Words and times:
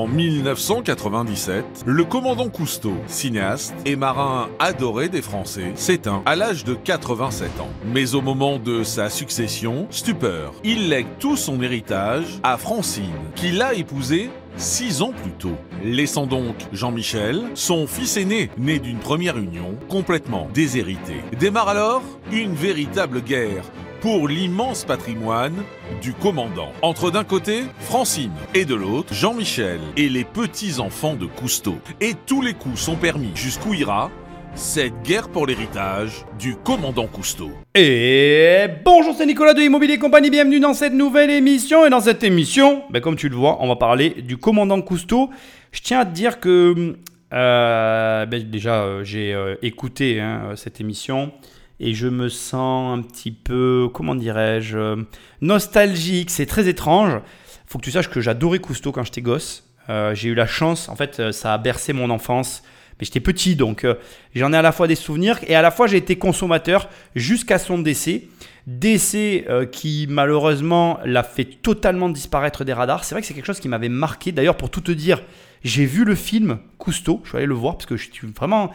En 0.00 0.06
1997, 0.06 1.82
le 1.84 2.04
commandant 2.04 2.48
Cousteau, 2.48 2.94
cinéaste 3.06 3.74
et 3.84 3.96
marin 3.96 4.48
adoré 4.58 5.10
des 5.10 5.20
Français, 5.20 5.72
s'éteint 5.74 6.22
à 6.24 6.36
l'âge 6.36 6.64
de 6.64 6.72
87 6.72 7.60
ans. 7.60 7.68
Mais 7.92 8.14
au 8.14 8.22
moment 8.22 8.58
de 8.58 8.82
sa 8.82 9.10
succession, 9.10 9.86
stupeur, 9.90 10.54
il 10.64 10.88
lègue 10.88 11.18
tout 11.18 11.36
son 11.36 11.60
héritage 11.60 12.40
à 12.42 12.56
Francine, 12.56 13.12
qui 13.34 13.50
l'a 13.50 13.74
épousé 13.74 14.30
six 14.56 15.02
ans 15.02 15.12
plus 15.12 15.32
tôt, 15.32 15.58
laissant 15.84 16.26
donc 16.26 16.54
Jean-Michel, 16.72 17.42
son 17.52 17.86
fils 17.86 18.16
aîné, 18.16 18.48
né 18.56 18.78
d'une 18.78 19.00
première 19.00 19.36
union, 19.36 19.76
complètement 19.90 20.48
déshérité. 20.54 21.16
Démarre 21.38 21.68
alors 21.68 22.02
une 22.32 22.54
véritable 22.54 23.20
guerre 23.20 23.64
pour 24.00 24.28
l'immense 24.28 24.84
patrimoine 24.84 25.62
du 26.00 26.12
commandant. 26.12 26.72
Entre 26.82 27.10
d'un 27.10 27.24
côté, 27.24 27.64
Francine, 27.80 28.32
et 28.54 28.64
de 28.64 28.74
l'autre, 28.74 29.12
Jean-Michel 29.12 29.80
et 29.96 30.08
les 30.08 30.24
petits-enfants 30.24 31.14
de 31.14 31.26
Cousteau. 31.26 31.76
Et 32.00 32.14
tous 32.26 32.40
les 32.40 32.54
coups 32.54 32.80
sont 32.80 32.96
permis. 32.96 33.30
Jusqu'où 33.34 33.74
ira 33.74 34.10
cette 34.54 35.02
guerre 35.02 35.28
pour 35.28 35.46
l'héritage 35.46 36.24
du 36.38 36.56
commandant 36.56 37.06
Cousteau. 37.06 37.50
Et 37.74 38.66
bonjour, 38.84 39.14
c'est 39.16 39.26
Nicolas 39.26 39.54
de 39.54 39.60
Immobilier 39.60 39.98
Compagnie, 39.98 40.30
bienvenue 40.30 40.60
dans 40.60 40.74
cette 40.74 40.94
nouvelle 40.94 41.30
émission. 41.30 41.86
Et 41.86 41.90
dans 41.90 42.00
cette 42.00 42.24
émission, 42.24 42.82
ben, 42.90 43.00
comme 43.00 43.16
tu 43.16 43.28
le 43.28 43.36
vois, 43.36 43.58
on 43.60 43.68
va 43.68 43.76
parler 43.76 44.10
du 44.22 44.38
commandant 44.38 44.80
Cousteau. 44.80 45.30
Je 45.72 45.82
tiens 45.82 46.00
à 46.00 46.04
te 46.06 46.12
dire 46.12 46.40
que 46.40 46.96
euh, 47.32 48.26
ben, 48.26 48.42
déjà, 48.50 48.82
euh, 48.82 49.04
j'ai 49.04 49.34
euh, 49.34 49.54
écouté 49.62 50.20
hein, 50.20 50.52
cette 50.56 50.80
émission 50.80 51.32
et 51.80 51.94
je 51.94 52.06
me 52.06 52.28
sens 52.28 52.98
un 52.98 53.02
petit 53.02 53.32
peu, 53.32 53.88
comment 53.92 54.14
dirais-je, 54.14 55.04
nostalgique. 55.40 56.30
C'est 56.30 56.46
très 56.46 56.68
étrange. 56.68 57.20
Faut 57.66 57.78
que 57.78 57.84
tu 57.84 57.90
saches 57.90 58.10
que 58.10 58.20
j'adorais 58.20 58.58
Cousteau 58.58 58.92
quand 58.92 59.02
j'étais 59.02 59.22
gosse. 59.22 59.64
j'ai 59.88 60.28
eu 60.28 60.34
la 60.34 60.46
chance, 60.46 60.88
en 60.88 60.96
fait, 60.96 61.32
ça 61.32 61.54
a 61.54 61.58
bercé 61.58 61.92
mon 61.92 62.10
enfance. 62.10 62.62
Mais 63.00 63.06
j'étais 63.06 63.20
petit, 63.20 63.56
donc 63.56 63.84
euh, 63.84 63.94
j'en 64.34 64.52
ai 64.52 64.56
à 64.56 64.62
la 64.62 64.72
fois 64.72 64.86
des 64.86 64.94
souvenirs 64.94 65.38
et 65.46 65.54
à 65.54 65.62
la 65.62 65.70
fois 65.70 65.86
j'ai 65.86 65.96
été 65.96 66.16
consommateur 66.16 66.88
jusqu'à 67.16 67.58
son 67.58 67.78
décès. 67.78 68.24
Décès 68.66 69.46
euh, 69.48 69.64
qui 69.64 70.06
malheureusement 70.08 71.00
l'a 71.04 71.22
fait 71.22 71.46
totalement 71.46 72.10
disparaître 72.10 72.62
des 72.64 72.74
radars. 72.74 73.04
C'est 73.04 73.14
vrai 73.14 73.22
que 73.22 73.26
c'est 73.26 73.32
quelque 73.34 73.46
chose 73.46 73.58
qui 73.58 73.68
m'avait 73.68 73.88
marqué. 73.88 74.32
D'ailleurs, 74.32 74.56
pour 74.56 74.70
tout 74.70 74.82
te 74.82 74.92
dire, 74.92 75.22
j'ai 75.64 75.86
vu 75.86 76.04
le 76.04 76.14
film 76.14 76.58
Cousteau. 76.76 77.20
Je 77.24 77.30
suis 77.30 77.38
allé 77.38 77.46
le 77.46 77.54
voir 77.54 77.76
parce 77.76 77.86
que 77.86 77.96
je 77.96 78.10
suis 78.12 78.28
vraiment. 78.28 78.70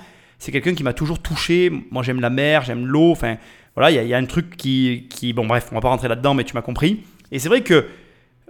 C'est 0.45 0.51
quelqu'un 0.51 0.75
qui 0.75 0.83
m'a 0.83 0.93
toujours 0.93 1.17
touché. 1.17 1.71
Moi, 1.89 2.03
j'aime 2.03 2.21
la 2.21 2.29
mer, 2.29 2.61
j'aime 2.61 2.85
l'eau. 2.85 3.09
Enfin, 3.09 3.37
voilà, 3.75 3.89
il 3.89 4.07
y, 4.07 4.13
a 4.13 4.17
un 4.17 4.25
truc 4.25 4.55
qui, 4.55 5.07
qui. 5.09 5.33
Bon, 5.33 5.47
bref, 5.47 5.69
on 5.71 5.75
va 5.75 5.81
pas 5.81 5.89
rentrer 5.89 6.07
là-dedans, 6.07 6.35
mais 6.35 6.43
tu 6.43 6.53
m'as 6.53 6.61
compris. 6.61 7.01
Et 7.31 7.39
c'est 7.39 7.49
vrai 7.49 7.61
que 7.61 7.87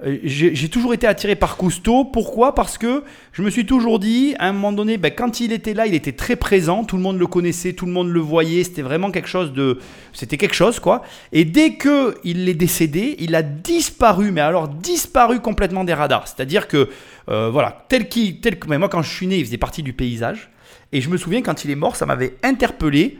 euh, 0.05 0.17
j'ai 0.25 0.67
toujours 0.67 0.93
été 0.93 1.07
attiré 1.07 1.37
par 1.37 1.55
Cousteau. 1.55 2.03
Pourquoi? 2.03 2.53
Parce 2.53 2.77
que 2.77 3.05
je 3.31 3.41
me 3.41 3.49
suis 3.49 3.65
toujours 3.65 3.99
dit, 3.99 4.35
à 4.39 4.49
un 4.49 4.51
moment 4.51 4.73
donné, 4.73 4.97
ben, 4.97 5.09
quand 5.09 5.39
il 5.39 5.53
était 5.53 5.73
là, 5.73 5.87
il 5.87 5.93
était 5.93 6.11
très 6.11 6.35
présent. 6.35 6.83
Tout 6.83 6.97
le 6.97 7.01
monde 7.01 7.17
le 7.17 7.27
connaissait, 7.27 7.71
tout 7.71 7.85
le 7.85 7.93
monde 7.93 8.09
le 8.09 8.19
voyait. 8.19 8.65
C'était 8.65 8.81
vraiment 8.81 9.09
quelque 9.09 9.29
chose 9.29 9.53
de, 9.53 9.79
c'était 10.11 10.35
quelque 10.35 10.53
chose 10.53 10.81
quoi. 10.81 11.01
Et 11.31 11.45
dès 11.45 11.75
que 11.75 12.15
il 12.25 12.49
est 12.49 12.55
décédé, 12.55 13.15
il 13.19 13.35
a 13.35 13.41
disparu, 13.41 14.31
mais 14.31 14.41
alors 14.41 14.67
disparu 14.67 15.39
complètement 15.39 15.85
des 15.85 15.93
radars. 15.93 16.27
C'est-à-dire 16.27 16.67
que, 16.67 16.89
euh, 17.29 17.49
voilà, 17.49 17.85
tel 17.87 18.09
qu'il, 18.09 18.41
tel 18.41 18.59
que, 18.59 18.67
moi 18.67 18.89
quand 18.89 19.01
je 19.01 19.15
suis 19.15 19.27
né, 19.27 19.37
il 19.37 19.45
faisait 19.45 19.57
partie 19.57 19.81
du 19.81 19.93
paysage. 19.93 20.49
Et 20.95 21.01
je 21.01 21.09
me 21.09 21.17
souviens 21.17 21.41
quand 21.41 21.65
il 21.65 21.71
est 21.71 21.75
mort, 21.75 21.97
ça 21.97 22.05
m'avait 22.05 22.37
interpellé. 22.41 23.19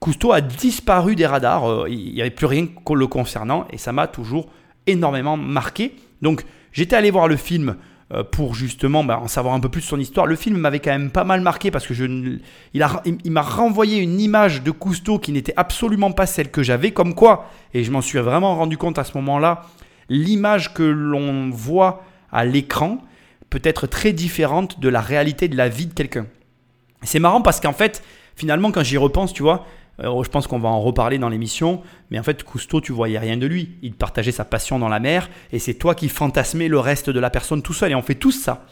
Cousteau 0.00 0.32
a 0.32 0.42
disparu 0.42 1.16
des 1.16 1.24
radars. 1.24 1.66
Euh, 1.66 1.88
il 1.88 2.12
n'y 2.12 2.20
avait 2.20 2.28
plus 2.28 2.44
rien 2.44 2.66
le 2.94 3.06
concernant, 3.06 3.66
et 3.70 3.78
ça 3.78 3.90
m'a 3.90 4.06
toujours 4.06 4.50
énormément 4.86 5.38
marqué. 5.38 5.96
Donc 6.20 6.44
j'étais 6.74 6.96
allé 6.96 7.10
voir 7.10 7.26
le 7.26 7.36
film 7.36 7.76
euh, 8.12 8.22
pour 8.22 8.54
justement 8.54 9.02
bah, 9.02 9.18
en 9.18 9.28
savoir 9.28 9.54
un 9.54 9.60
peu 9.60 9.70
plus 9.70 9.80
sur 9.80 9.96
son 9.96 9.98
histoire. 9.98 10.26
Le 10.26 10.36
film 10.36 10.58
m'avait 10.58 10.80
quand 10.80 10.90
même 10.90 11.10
pas 11.10 11.24
mal 11.24 11.40
marqué 11.40 11.70
parce 11.70 11.86
que 11.86 11.94
je, 11.94 12.04
il, 12.04 13.30
m'a 13.32 13.40
renvoyé 13.40 13.96
une 13.96 14.20
image 14.20 14.62
de 14.62 14.70
Cousteau 14.70 15.18
qui 15.18 15.32
n'était 15.32 15.54
absolument 15.56 16.12
pas 16.12 16.26
celle 16.26 16.50
que 16.50 16.62
j'avais, 16.62 16.90
comme 16.90 17.14
quoi, 17.14 17.48
et 17.72 17.82
je 17.82 17.90
m'en 17.90 18.02
suis 18.02 18.18
vraiment 18.18 18.56
rendu 18.56 18.76
compte 18.76 18.98
à 18.98 19.04
ce 19.04 19.16
moment-là, 19.16 19.62
l'image 20.10 20.74
que 20.74 20.82
l'on 20.82 21.48
voit 21.48 22.04
à 22.30 22.44
l'écran 22.44 22.98
peut 23.48 23.62
être 23.64 23.86
très 23.86 24.12
différente 24.12 24.80
de 24.80 24.90
la 24.90 25.00
réalité 25.00 25.48
de 25.48 25.56
la 25.56 25.70
vie 25.70 25.86
de 25.86 25.94
quelqu'un. 25.94 26.26
C'est 27.02 27.18
marrant 27.18 27.40
parce 27.40 27.60
qu'en 27.60 27.72
fait, 27.72 28.02
finalement, 28.36 28.70
quand 28.70 28.82
j'y 28.82 28.96
repense, 28.96 29.32
tu 29.32 29.42
vois, 29.42 29.66
je 29.98 30.28
pense 30.28 30.46
qu'on 30.46 30.58
va 30.58 30.68
en 30.68 30.80
reparler 30.80 31.18
dans 31.18 31.28
l'émission, 31.28 31.82
mais 32.10 32.18
en 32.18 32.22
fait, 32.22 32.42
Cousteau, 32.42 32.80
tu 32.80 32.92
voyais 32.92 33.18
rien 33.18 33.36
de 33.36 33.46
lui. 33.46 33.76
Il 33.82 33.92
partageait 33.92 34.32
sa 34.32 34.44
passion 34.44 34.78
dans 34.78 34.88
la 34.88 35.00
mer, 35.00 35.28
et 35.52 35.58
c'est 35.58 35.74
toi 35.74 35.94
qui 35.94 36.08
fantasmais 36.08 36.68
le 36.68 36.78
reste 36.78 37.10
de 37.10 37.20
la 37.20 37.30
personne 37.30 37.62
tout 37.62 37.74
seul, 37.74 37.92
et 37.92 37.94
on 37.94 38.02
fait 38.02 38.14
tous 38.14 38.32
ça. 38.32 38.66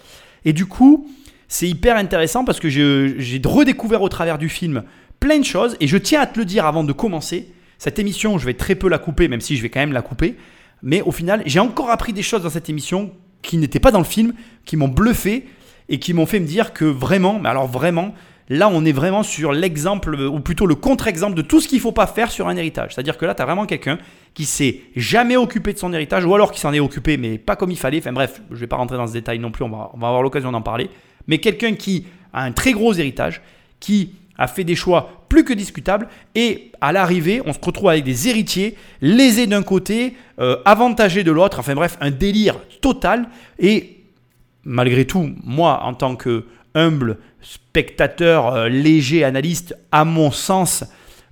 Et 0.45 0.53
du 0.53 0.67
coup, 0.67 1.09
c'est 1.49 1.69
hyper 1.69 1.97
intéressant 1.97 2.45
parce 2.45 2.61
que 2.61 2.69
j'ai 2.69 3.41
redécouvert 3.45 4.03
au 4.03 4.09
travers 4.09 4.39
du 4.39 4.49
film 4.49 4.85
plein 5.21 5.39
de 5.39 5.45
choses, 5.45 5.77
et 5.81 5.87
je 5.87 5.97
tiens 5.97 6.21
à 6.21 6.27
te 6.27 6.39
le 6.39 6.45
dire 6.45 6.65
avant 6.65 6.85
de 6.85 6.93
commencer. 6.93 7.53
Cette 7.79 7.99
émission, 7.99 8.39
je 8.39 8.47
vais 8.47 8.55
très 8.55 8.75
peu 8.75 8.89
la 8.89 8.99
couper, 8.99 9.29
même 9.29 9.41
si 9.41 9.57
je 9.57 9.63
vais 9.63 9.69
quand 9.69 9.81
même 9.81 9.93
la 9.93 10.03
couper. 10.03 10.37
Mais 10.83 11.03
au 11.03 11.13
final, 11.13 11.43
j'ai 11.45 11.61
encore 11.61 11.91
appris 11.91 12.13
des 12.13 12.23
choses 12.23 12.43
dans 12.43 12.51
cette 12.51 12.69
émission 12.69 13.13
qui 13.43 13.57
n'étaient 13.57 13.81
pas 13.81 13.91
dans 13.91 13.99
le 13.99 14.05
film, 14.05 14.33
qui 14.65 14.77
m'ont 14.77 14.89
bluffé 14.89 15.47
et 15.89 15.99
qui 15.99 16.13
m'ont 16.15 16.27
fait 16.27 16.41
me 16.41 16.47
dire 16.47 16.73
que 16.73 16.85
vraiment, 16.85 17.39
mais 17.41 17.49
alors 17.49 17.67
vraiment, 17.67 18.15
Là, 18.51 18.71
on 18.73 18.85
est 18.85 18.93
vraiment 18.93 19.23
sur 19.23 19.53
l'exemple, 19.53 20.15
ou 20.15 20.41
plutôt 20.41 20.67
le 20.67 20.75
contre-exemple 20.75 21.35
de 21.35 21.43
tout 21.43 21.61
ce 21.61 21.69
qu'il 21.69 21.77
ne 21.79 21.83
faut 21.83 21.93
pas 21.93 22.07
faire 22.07 22.31
sur 22.31 22.49
un 22.49 22.57
héritage. 22.57 22.95
C'est-à-dire 22.95 23.19
que 23.19 23.27
là, 23.27 23.35
tu 23.35 23.43
as 23.43 23.45
vraiment 23.45 23.67
quelqu'un 23.67 23.99
qui 24.33 24.47
s'est 24.47 24.81
jamais 24.97 25.37
occupé 25.37 25.75
de 25.75 25.79
son 25.79 25.93
héritage, 25.93 26.25
ou 26.25 26.35
alors 26.35 26.51
qui 26.51 26.61
s'en 26.61 26.73
est 26.73 26.81
occupé, 26.81 27.19
mais 27.19 27.37
pas 27.37 27.57
comme 27.57 27.71
il 27.71 27.77
fallait. 27.77 27.99
Enfin 27.99 28.13
bref, 28.13 28.41
je 28.49 28.55
ne 28.55 28.61
vais 28.61 28.67
pas 28.67 28.77
rentrer 28.77 28.97
dans 28.97 29.07
ce 29.07 29.13
détail 29.13 29.39
non 29.39 29.51
plus, 29.51 29.65
on 29.65 29.69
va, 29.69 29.91
avoir 29.95 30.23
l'occasion 30.23 30.51
d'en 30.51 30.63
parler. 30.63 30.89
Mais 31.27 31.39
quelqu'un 31.39 31.75
qui 31.75 32.07
a 32.33 32.43
un 32.43 32.53
très 32.53 32.73
gros 32.73 32.95
héritage, 32.95 33.43
qui 33.81 34.15
a 34.39 34.47
fait 34.47 34.65
des 34.65 34.77
choix 34.77 35.27
plus 35.29 35.45
que 35.45 35.53
discutables, 35.53 36.09
et 36.35 36.73
à 36.81 36.93
l'arrivée, 36.93 37.43
on 37.45 37.53
se 37.53 37.59
retrouve 37.63 37.91
avec 37.91 38.05
des 38.05 38.29
héritiers, 38.29 38.77
lésés 39.03 39.47
d'un 39.47 39.63
côté, 39.63 40.15
euh, 40.41 40.57
avantagés 40.65 41.23
de 41.23 41.33
l'autre, 41.33 41.59
enfin 41.59 41.75
bref, 41.75 41.99
un 42.01 42.11
délire 42.11 42.59
total, 42.81 43.29
et 43.59 43.98
malgré 44.65 45.07
tout, 45.07 45.31
moi, 45.45 45.83
en 45.85 45.95
tant 45.95 46.17
que 46.17 46.47
humble 46.75 47.19
spectateur, 47.41 48.55
euh, 48.55 48.69
léger 48.69 49.25
analyste, 49.25 49.77
à 49.93 50.05
mon 50.05 50.31
sens, 50.31 50.85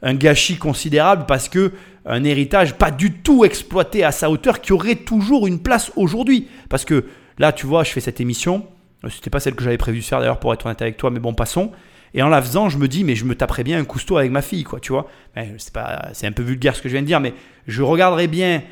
un 0.02 0.14
gâchis 0.14 0.56
considérable 0.56 1.24
parce 1.26 1.48
que 1.48 1.72
un 2.04 2.22
héritage 2.24 2.74
pas 2.74 2.90
du 2.90 3.12
tout 3.12 3.44
exploité 3.44 4.04
à 4.04 4.12
sa 4.12 4.30
hauteur 4.30 4.60
qui 4.60 4.72
aurait 4.72 4.94
toujours 4.94 5.46
une 5.46 5.60
place 5.60 5.90
aujourd'hui. 5.96 6.48
Parce 6.68 6.84
que 6.84 7.04
là, 7.38 7.52
tu 7.52 7.66
vois, 7.66 7.82
je 7.84 7.90
fais 7.90 8.00
cette 8.00 8.20
émission. 8.20 8.66
C'était 9.10 9.30
pas 9.30 9.40
celle 9.40 9.54
que 9.54 9.64
j'avais 9.64 9.76
prévu 9.76 9.98
de 9.98 10.04
faire 10.04 10.20
d'ailleurs 10.20 10.38
pour 10.38 10.52
être 10.54 10.66
honnête 10.66 10.82
avec 10.82 10.96
toi, 10.96 11.10
mais 11.10 11.18
bon, 11.18 11.34
passons. 11.34 11.72
Et 12.14 12.22
en 12.22 12.28
la 12.28 12.40
faisant, 12.40 12.68
je 12.68 12.78
me 12.78 12.88
dis, 12.88 13.04
mais 13.04 13.14
je 13.14 13.24
me 13.24 13.34
taperais 13.34 13.64
bien 13.64 13.78
un 13.78 13.84
cousteau 13.84 14.16
avec 14.16 14.30
ma 14.30 14.40
fille, 14.40 14.64
quoi, 14.64 14.80
tu 14.80 14.92
vois. 14.92 15.10
C'est, 15.58 15.72
pas, 15.72 16.08
c'est 16.12 16.26
un 16.26 16.32
peu 16.32 16.42
vulgaire 16.42 16.74
ce 16.74 16.82
que 16.82 16.88
je 16.88 16.94
viens 16.94 17.02
de 17.02 17.06
dire, 17.06 17.20
mais 17.20 17.34
je 17.66 17.82
regarderais 17.82 18.28
bien 18.28 18.62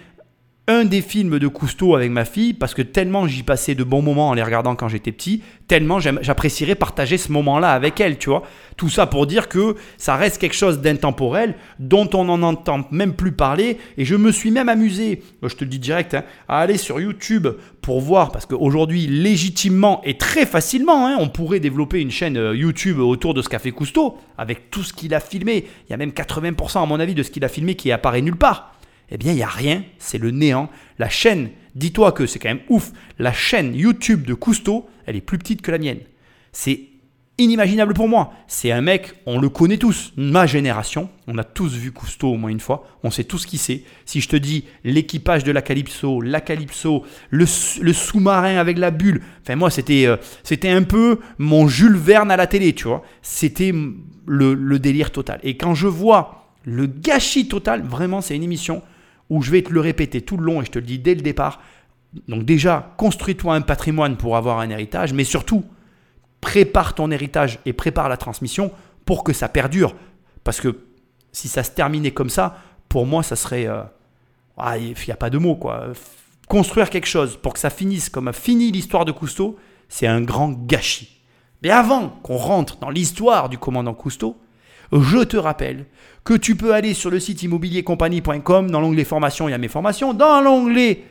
un 0.66 0.86
des 0.86 1.02
films 1.02 1.38
de 1.38 1.46
Cousteau 1.46 1.94
avec 1.94 2.10
ma 2.10 2.24
fille 2.24 2.54
parce 2.54 2.72
que 2.72 2.80
tellement 2.80 3.26
j'y 3.26 3.42
passais 3.42 3.74
de 3.74 3.84
bons 3.84 4.00
moments 4.00 4.30
en 4.30 4.34
les 4.34 4.42
regardant 4.42 4.74
quand 4.76 4.88
j'étais 4.88 5.12
petit, 5.12 5.42
tellement 5.68 6.00
j'apprécierais 6.00 6.74
partager 6.74 7.18
ce 7.18 7.30
moment-là 7.32 7.72
avec 7.72 8.00
elle, 8.00 8.16
tu 8.16 8.30
vois. 8.30 8.44
Tout 8.78 8.88
ça 8.88 9.06
pour 9.06 9.26
dire 9.26 9.48
que 9.48 9.76
ça 9.98 10.16
reste 10.16 10.38
quelque 10.38 10.54
chose 10.54 10.80
d'intemporel 10.80 11.56
dont 11.78 12.08
on 12.14 12.24
n'en 12.24 12.42
entend 12.42 12.86
même 12.90 13.12
plus 13.12 13.32
parler 13.32 13.76
et 13.98 14.06
je 14.06 14.16
me 14.16 14.32
suis 14.32 14.50
même 14.50 14.70
amusé, 14.70 15.22
je 15.42 15.54
te 15.54 15.64
le 15.64 15.70
dis 15.70 15.78
direct, 15.78 16.14
hein, 16.14 16.24
à 16.48 16.60
aller 16.60 16.78
sur 16.78 16.98
YouTube 16.98 17.46
pour 17.82 18.00
voir 18.00 18.32
parce 18.32 18.46
qu'aujourd'hui 18.46 19.06
légitimement 19.06 20.00
et 20.04 20.16
très 20.16 20.46
facilement, 20.46 21.06
hein, 21.06 21.16
on 21.20 21.28
pourrait 21.28 21.60
développer 21.60 22.00
une 22.00 22.10
chaîne 22.10 22.38
euh, 22.38 22.56
YouTube 22.56 23.00
autour 23.00 23.34
de 23.34 23.42
ce 23.42 23.50
qu'a 23.50 23.58
fait 23.58 23.70
Cousteau 23.70 24.16
avec 24.38 24.70
tout 24.70 24.82
ce 24.82 24.94
qu'il 24.94 25.12
a 25.12 25.20
filmé. 25.20 25.66
Il 25.86 25.90
y 25.90 25.94
a 25.94 25.98
même 25.98 26.10
80% 26.10 26.82
à 26.82 26.86
mon 26.86 26.98
avis 27.00 27.14
de 27.14 27.22
ce 27.22 27.30
qu'il 27.30 27.44
a 27.44 27.48
filmé 27.48 27.74
qui 27.74 27.92
apparaît 27.92 28.22
nulle 28.22 28.36
part 28.36 28.73
eh 29.10 29.18
bien, 29.18 29.32
il 29.32 29.36
n'y 29.36 29.42
a 29.42 29.48
rien, 29.48 29.84
c'est 29.98 30.18
le 30.18 30.30
néant. 30.30 30.70
La 30.98 31.08
chaîne, 31.08 31.50
dis-toi 31.74 32.12
que 32.12 32.26
c'est 32.26 32.38
quand 32.38 32.48
même 32.48 32.62
ouf, 32.68 32.92
la 33.18 33.32
chaîne 33.32 33.74
YouTube 33.74 34.24
de 34.24 34.34
Cousteau, 34.34 34.88
elle 35.06 35.16
est 35.16 35.20
plus 35.20 35.38
petite 35.38 35.62
que 35.62 35.70
la 35.70 35.78
mienne. 35.78 36.00
C'est 36.52 36.80
inimaginable 37.38 37.94
pour 37.94 38.08
moi. 38.08 38.32
C'est 38.46 38.70
un 38.70 38.80
mec, 38.80 39.14
on 39.26 39.40
le 39.40 39.48
connaît 39.48 39.76
tous, 39.76 40.12
ma 40.16 40.46
génération, 40.46 41.08
on 41.26 41.36
a 41.38 41.44
tous 41.44 41.74
vu 41.74 41.90
Cousteau 41.90 42.28
au 42.28 42.36
moins 42.36 42.50
une 42.50 42.60
fois, 42.60 42.86
on 43.02 43.10
sait 43.10 43.24
tous 43.24 43.44
qui 43.44 43.58
c'est. 43.58 43.82
Si 44.04 44.20
je 44.20 44.28
te 44.28 44.36
dis 44.36 44.64
l'équipage 44.84 45.44
de 45.44 45.52
la 45.52 45.62
Calypso, 45.62 46.20
la 46.20 46.40
Calypso, 46.40 47.04
le, 47.30 47.46
sous-marin 47.46 48.56
avec 48.56 48.78
la 48.78 48.90
bulle, 48.90 49.22
enfin 49.42 49.56
moi 49.56 49.70
c'était 49.70 50.06
euh, 50.06 50.16
c'était 50.44 50.70
un 50.70 50.82
peu 50.82 51.18
mon 51.38 51.66
Jules 51.66 51.96
Verne 51.96 52.30
à 52.30 52.36
la 52.36 52.46
télé, 52.46 52.72
tu 52.72 52.86
vois. 52.86 53.02
C'était 53.22 53.72
le 54.26 54.78
délire 54.78 55.10
total. 55.10 55.40
Et 55.42 55.56
quand 55.56 55.74
je 55.74 55.88
vois 55.88 56.48
le 56.64 56.86
gâchis 56.86 57.48
total, 57.48 57.82
vraiment 57.82 58.20
c'est 58.20 58.36
une 58.36 58.42
émission 58.42 58.82
où 59.34 59.42
je 59.42 59.50
vais 59.50 59.62
te 59.62 59.72
le 59.72 59.80
répéter 59.80 60.20
tout 60.20 60.36
le 60.36 60.44
long 60.44 60.62
et 60.62 60.64
je 60.64 60.70
te 60.70 60.78
le 60.78 60.84
dis 60.84 61.00
dès 61.00 61.16
le 61.16 61.20
départ. 61.20 61.60
Donc 62.28 62.44
déjà, 62.44 62.94
construis-toi 62.96 63.52
un 63.52 63.62
patrimoine 63.62 64.16
pour 64.16 64.36
avoir 64.36 64.60
un 64.60 64.70
héritage, 64.70 65.12
mais 65.12 65.24
surtout, 65.24 65.64
prépare 66.40 66.94
ton 66.94 67.10
héritage 67.10 67.58
et 67.66 67.72
prépare 67.72 68.08
la 68.08 68.16
transmission 68.16 68.70
pour 69.04 69.24
que 69.24 69.32
ça 69.32 69.48
perdure. 69.48 69.96
Parce 70.44 70.60
que 70.60 70.84
si 71.32 71.48
ça 71.48 71.64
se 71.64 71.72
terminait 71.72 72.12
comme 72.12 72.30
ça, 72.30 72.58
pour 72.88 73.06
moi, 73.06 73.24
ça 73.24 73.34
serait... 73.34 73.66
Euh, 73.66 73.82
il 74.78 74.94
n'y 75.04 75.12
a 75.12 75.16
pas 75.16 75.30
de 75.30 75.38
mots, 75.38 75.56
quoi. 75.56 75.88
Construire 76.46 76.90
quelque 76.90 77.08
chose 77.08 77.36
pour 77.36 77.54
que 77.54 77.58
ça 77.58 77.70
finisse 77.70 78.08
comme 78.08 78.28
a 78.28 78.32
fini 78.32 78.70
l'histoire 78.70 79.04
de 79.04 79.10
Cousteau, 79.10 79.58
c'est 79.88 80.06
un 80.06 80.20
grand 80.20 80.50
gâchis. 80.50 81.20
Mais 81.64 81.70
avant 81.70 82.10
qu'on 82.22 82.36
rentre 82.36 82.76
dans 82.78 82.90
l'histoire 82.90 83.48
du 83.48 83.58
commandant 83.58 83.94
Cousteau, 83.94 84.36
je 85.02 85.18
te 85.18 85.36
rappelle 85.36 85.86
que 86.24 86.34
tu 86.34 86.56
peux 86.56 86.74
aller 86.74 86.94
sur 86.94 87.10
le 87.10 87.20
site 87.20 87.42
immobiliercompagnie.com, 87.42 88.70
dans 88.70 88.80
l'onglet 88.80 89.04
formation, 89.04 89.48
il 89.48 89.52
y 89.52 89.54
a 89.54 89.58
mes 89.58 89.68
formations, 89.68 90.14
dans 90.14 90.40
l'onglet 90.40 91.04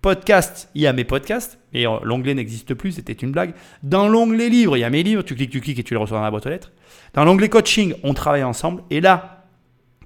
podcast, 0.00 0.68
il 0.74 0.82
y 0.82 0.86
a 0.86 0.92
mes 0.92 1.04
podcasts, 1.04 1.58
et 1.72 1.86
euh, 1.86 1.98
l'onglet 2.02 2.34
n'existe 2.34 2.74
plus, 2.74 2.92
c'était 2.92 3.12
une 3.12 3.32
blague. 3.32 3.54
Dans 3.82 4.08
l'onglet 4.08 4.48
livre, 4.48 4.76
il 4.76 4.80
y 4.80 4.84
a 4.84 4.90
mes 4.90 5.02
livres, 5.02 5.22
tu 5.22 5.34
cliques, 5.34 5.50
tu 5.50 5.60
cliques 5.60 5.78
et 5.78 5.82
tu 5.82 5.94
les 5.94 6.00
reçois 6.00 6.18
dans 6.18 6.24
la 6.24 6.30
boîte 6.30 6.46
aux 6.46 6.50
lettres. 6.50 6.72
Dans 7.14 7.24
l'onglet 7.24 7.48
coaching, 7.48 7.94
on 8.02 8.14
travaille 8.14 8.44
ensemble, 8.44 8.82
et 8.90 9.00
là, 9.00 9.46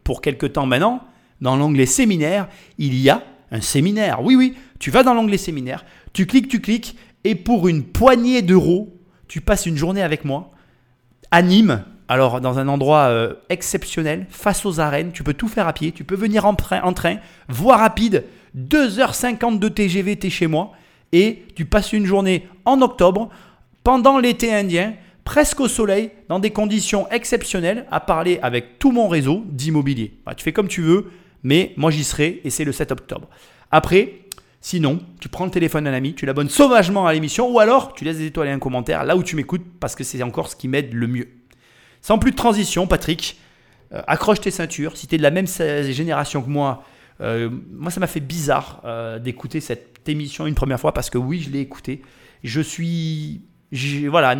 pour 0.04 0.20
quelques 0.20 0.52
temps 0.52 0.66
maintenant, 0.66 1.04
dans 1.40 1.56
l'onglet 1.56 1.86
séminaire, 1.86 2.48
il 2.78 2.94
y 2.94 3.10
a 3.10 3.22
un 3.50 3.60
séminaire. 3.60 4.22
Oui, 4.22 4.34
oui, 4.34 4.54
tu 4.78 4.90
vas 4.90 5.02
dans 5.02 5.14
l'onglet 5.14 5.38
séminaire, 5.38 5.84
tu 6.12 6.26
cliques, 6.26 6.48
tu 6.48 6.60
cliques, 6.60 6.96
et 7.24 7.34
pour 7.34 7.68
une 7.68 7.84
poignée 7.84 8.42
d'euros, 8.42 8.98
tu 9.28 9.40
passes 9.40 9.66
une 9.66 9.76
journée 9.76 10.02
avec 10.02 10.24
moi 10.24 10.50
à 11.30 11.42
Nîmes, 11.42 11.84
alors 12.12 12.42
dans 12.42 12.58
un 12.58 12.68
endroit 12.68 13.04
euh, 13.04 13.32
exceptionnel, 13.48 14.26
face 14.28 14.66
aux 14.66 14.80
arènes, 14.80 15.12
tu 15.12 15.22
peux 15.22 15.32
tout 15.32 15.48
faire 15.48 15.66
à 15.66 15.72
pied, 15.72 15.92
tu 15.92 16.04
peux 16.04 16.14
venir 16.14 16.44
en, 16.44 16.54
train, 16.54 17.16
voie 17.48 17.78
rapide, 17.78 18.24
2h50 18.54 19.58
de 19.58 19.68
TGV, 19.68 20.18
tu 20.18 20.26
es 20.26 20.30
chez 20.30 20.46
moi, 20.46 20.72
et 21.12 21.44
tu 21.56 21.64
passes 21.64 21.94
une 21.94 22.04
journée 22.04 22.46
en 22.66 22.82
octobre, 22.82 23.30
pendant 23.82 24.18
l'été 24.18 24.52
indien, 24.52 24.92
presque 25.24 25.60
au 25.60 25.68
soleil, 25.68 26.10
dans 26.28 26.38
des 26.38 26.50
conditions 26.50 27.08
exceptionnelles, 27.10 27.86
à 27.90 28.00
parler 28.00 28.38
avec 28.42 28.78
tout 28.78 28.92
mon 28.92 29.08
réseau 29.08 29.42
d'immobilier. 29.46 30.12
Bah, 30.26 30.34
tu 30.34 30.44
fais 30.44 30.52
comme 30.52 30.68
tu 30.68 30.82
veux, 30.82 31.10
mais 31.42 31.72
moi 31.78 31.90
j'y 31.90 32.04
serai, 32.04 32.42
et 32.44 32.50
c'est 32.50 32.64
le 32.64 32.72
7 32.72 32.92
octobre. 32.92 33.28
Après, 33.70 34.18
Sinon, 34.64 35.00
tu 35.18 35.28
prends 35.28 35.44
le 35.44 35.50
téléphone 35.50 35.84
d'un 35.84 35.92
ami, 35.92 36.14
tu 36.14 36.24
l'abonnes 36.24 36.48
sauvagement 36.48 37.04
à 37.04 37.12
l'émission 37.12 37.50
ou 37.50 37.58
alors 37.58 37.94
tu 37.94 38.04
laisses 38.04 38.18
des 38.18 38.26
étoiles 38.26 38.46
et 38.46 38.52
un 38.52 38.60
commentaire 38.60 39.02
là 39.02 39.16
où 39.16 39.24
tu 39.24 39.34
m'écoutes 39.34 39.64
parce 39.80 39.96
que 39.96 40.04
c'est 40.04 40.22
encore 40.22 40.48
ce 40.48 40.54
qui 40.54 40.68
m'aide 40.68 40.94
le 40.94 41.08
mieux. 41.08 41.28
Sans 42.02 42.18
plus 42.18 42.32
de 42.32 42.36
transition, 42.36 42.86
Patrick, 42.86 43.38
euh, 43.94 44.02
accroche 44.08 44.40
tes 44.40 44.50
ceintures. 44.50 44.96
Si 44.96 45.06
tu 45.06 45.14
es 45.14 45.18
de 45.18 45.22
la 45.22 45.30
même 45.30 45.46
génération 45.46 46.42
que 46.42 46.48
moi, 46.48 46.84
euh, 47.20 47.48
moi 47.70 47.90
ça 47.90 48.00
m'a 48.00 48.08
fait 48.08 48.20
bizarre 48.20 48.82
euh, 48.84 49.20
d'écouter 49.20 49.60
cette 49.60 50.08
émission 50.08 50.46
une 50.46 50.56
première 50.56 50.80
fois 50.80 50.92
parce 50.92 51.10
que 51.10 51.18
oui, 51.18 51.40
je 51.40 51.50
l'ai 51.50 51.60
écouté. 51.60 52.02
Je 52.42 52.60
suis, 52.60 53.42
voilà, 54.08 54.36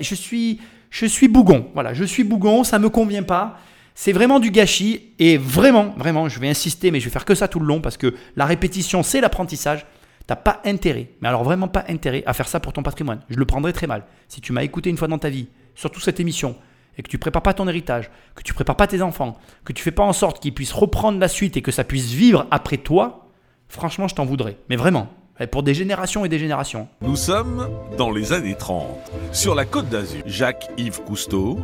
je 0.00 0.14
suis, 0.14 0.60
je 0.90 1.06
suis 1.06 1.28
bougon. 1.28 1.70
Voilà, 1.72 1.94
je 1.94 2.04
suis 2.04 2.22
bougon, 2.22 2.64
ça 2.64 2.78
me 2.78 2.90
convient 2.90 3.22
pas. 3.22 3.58
C'est 3.94 4.12
vraiment 4.12 4.38
du 4.38 4.50
gâchis 4.50 5.14
et 5.18 5.38
vraiment, 5.38 5.94
vraiment, 5.96 6.28
je 6.28 6.38
vais 6.38 6.50
insister, 6.50 6.90
mais 6.90 7.00
je 7.00 7.06
vais 7.06 7.10
faire 7.10 7.24
que 7.24 7.34
ça 7.34 7.48
tout 7.48 7.60
le 7.60 7.66
long 7.66 7.80
parce 7.80 7.96
que 7.96 8.14
la 8.36 8.44
répétition, 8.44 9.02
c'est 9.02 9.22
l'apprentissage. 9.22 9.86
T'as 10.26 10.36
pas 10.36 10.60
intérêt, 10.66 11.12
mais 11.22 11.28
alors 11.28 11.44
vraiment 11.44 11.68
pas 11.68 11.84
intérêt 11.88 12.22
à 12.26 12.34
faire 12.34 12.48
ça 12.48 12.60
pour 12.60 12.74
ton 12.74 12.82
patrimoine. 12.82 13.20
Je 13.30 13.38
le 13.38 13.44
prendrais 13.46 13.72
très 13.72 13.86
mal. 13.86 14.04
Si 14.28 14.42
tu 14.42 14.52
m'as 14.52 14.64
écouté 14.64 14.90
une 14.90 14.98
fois 14.98 15.08
dans 15.08 15.18
ta 15.18 15.30
vie, 15.30 15.46
surtout 15.76 16.00
cette 16.00 16.20
émission, 16.20 16.56
et 16.96 17.02
que 17.02 17.08
tu 17.08 17.18
prépares 17.18 17.42
pas 17.42 17.54
ton 17.54 17.68
héritage, 17.68 18.10
que 18.34 18.42
tu 18.42 18.54
prépares 18.54 18.76
pas 18.76 18.86
tes 18.86 19.02
enfants, 19.02 19.38
que 19.64 19.72
tu 19.72 19.82
fais 19.82 19.90
pas 19.90 20.02
en 20.02 20.12
sorte 20.12 20.40
qu'ils 20.40 20.54
puissent 20.54 20.72
reprendre 20.72 21.18
la 21.18 21.28
suite 21.28 21.56
et 21.56 21.62
que 21.62 21.72
ça 21.72 21.84
puisse 21.84 22.12
vivre 22.12 22.46
après 22.50 22.78
toi, 22.78 23.28
franchement, 23.68 24.08
je 24.08 24.14
t'en 24.14 24.24
voudrais. 24.24 24.56
Mais 24.70 24.76
vraiment, 24.76 25.08
pour 25.50 25.62
des 25.62 25.74
générations 25.74 26.24
et 26.24 26.28
des 26.28 26.38
générations. 26.38 26.88
Nous 27.02 27.16
sommes 27.16 27.68
dans 27.98 28.10
les 28.10 28.32
années 28.32 28.54
30, 28.54 28.86
sur 29.32 29.54
la 29.54 29.66
côte 29.66 29.88
d'Azur. 29.90 30.22
Jacques-Yves 30.24 31.02
Cousteau 31.02 31.58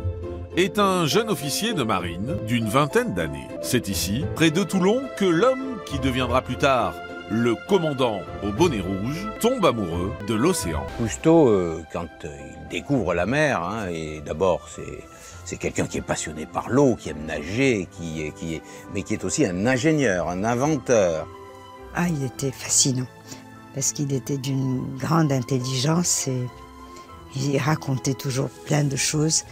est 0.55 0.77
un 0.77 1.07
jeune 1.07 1.29
officier 1.29 1.73
de 1.73 1.81
marine 1.81 2.35
d'une 2.47 2.67
vingtaine 2.67 3.15
d'années. 3.15 3.47
C'est 3.63 3.89
ici, 3.89 4.23
près 4.35 4.51
de 4.51 4.63
Toulon, 4.63 5.01
que 5.17 5.25
l'homme 5.25 5.79
qui 5.87 5.97
deviendra 5.97 6.41
plus 6.41 6.57
tard 6.57 6.93
le 7.31 7.55
commandant 7.67 8.19
au 8.43 8.51
bonnet 8.51 8.81
rouge 8.81 9.27
tombe 9.39 9.65
amoureux 9.65 10.13
de 10.27 10.35
l'océan. 10.35 10.85
Cousteau, 10.97 11.47
euh, 11.47 11.81
quand 11.91 12.07
il 12.23 12.67
découvre 12.69 13.15
la 13.15 13.25
mer, 13.25 13.63
hein, 13.63 13.87
et 13.89 14.21
d'abord 14.23 14.67
c'est 14.69 15.03
quelqu'un 15.59 15.87
qui 15.87 15.97
est 15.97 16.01
passionné 16.01 16.45
par 16.45 16.69
l'eau, 16.69 16.95
qui 16.95 17.09
aime 17.09 17.25
nager, 17.25 17.87
qui, 17.91 18.31
qui 18.35 18.55
est, 18.55 18.61
mais 18.93 19.03
qui 19.03 19.13
est 19.13 19.23
aussi 19.23 19.45
un 19.45 19.65
ingénieur, 19.65 20.29
un 20.29 20.43
inventeur. 20.43 21.27
Ah, 21.95 22.07
il 22.07 22.23
était 22.23 22.51
fascinant, 22.51 23.07
parce 23.75 23.91
qu'il 23.91 24.13
était 24.13 24.37
d'une 24.37 24.97
grande 24.97 25.31
intelligence 25.31 26.27
et 26.27 26.47
il 27.35 27.57
racontait 27.57 28.13
toujours 28.13 28.49
plein 28.65 28.83
de 28.83 28.95
choses. 28.95 29.43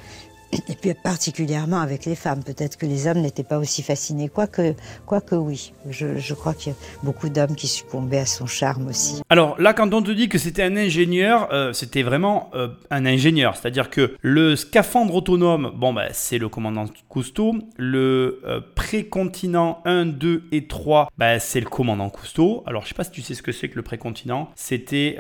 Et 0.53 0.75
puis 0.75 0.94
particulièrement 0.94 1.80
avec 1.80 2.06
les 2.06 2.15
femmes. 2.15 2.44
Peut-être 2.44 2.77
que 2.77 2.86
les 2.86 3.07
hommes 3.07 3.21
n'étaient 3.21 3.44
pas 3.44 3.57
aussi 3.57 3.83
fascinés, 3.83 4.30
quoique, 4.30 4.74
quoique 5.06 5.36
oui. 5.36 5.74
Je, 5.89 6.33
crois 6.33 6.53
qu'il 6.53 6.74
y 6.74 6.75
a 6.75 6.77
beaucoup 7.03 7.30
d'hommes 7.30 7.56
qui 7.56 7.68
succombaient 7.68 8.19
à 8.19 8.25
son 8.25 8.45
charme 8.45 8.88
aussi. 8.88 9.21
Alors 9.30 9.59
là, 9.62 9.74
quand 9.74 9.94
on 9.94 10.01
te 10.01 10.12
dit 10.12 10.30
que 10.30 10.38
c'était 10.38 10.63
un 10.63 10.75
ingénieur, 10.75 11.50
euh, 11.51 11.74
c'était 11.74 12.03
vraiment 12.03 12.50
euh, 12.53 12.68
un 12.89 13.06
ingénieur. 13.06 13.56
C'est-à-dire 13.56 13.89
que 13.89 14.15
le 14.21 14.56
scaphandre 14.56 15.15
autonome, 15.15 15.71
bon, 15.75 15.94
bah, 15.94 16.07
c'est 16.12 16.38
le 16.38 16.50
commandant 16.50 16.86
Cousteau. 17.09 17.56
Le 17.77 18.42
euh, 18.45 18.59
précontinent 18.75 19.81
1, 19.86 20.06
2 20.06 20.44
et 20.51 20.68
3, 20.68 21.09
bah, 21.18 21.39
c'est 21.39 21.59
le 21.59 21.69
commandant 21.69 22.09
Cousteau. 22.09 22.63
Alors 22.65 22.83
je 22.83 22.89
sais 22.89 22.95
pas 22.95 23.04
si 23.04 23.12
tu 23.12 23.21
sais 23.21 23.36
ce 23.36 23.42
que 23.42 23.51
c'est 23.51 23.69
que 23.69 23.75
le 23.75 23.83
précontinent. 23.83 24.50
C'était 24.56 25.18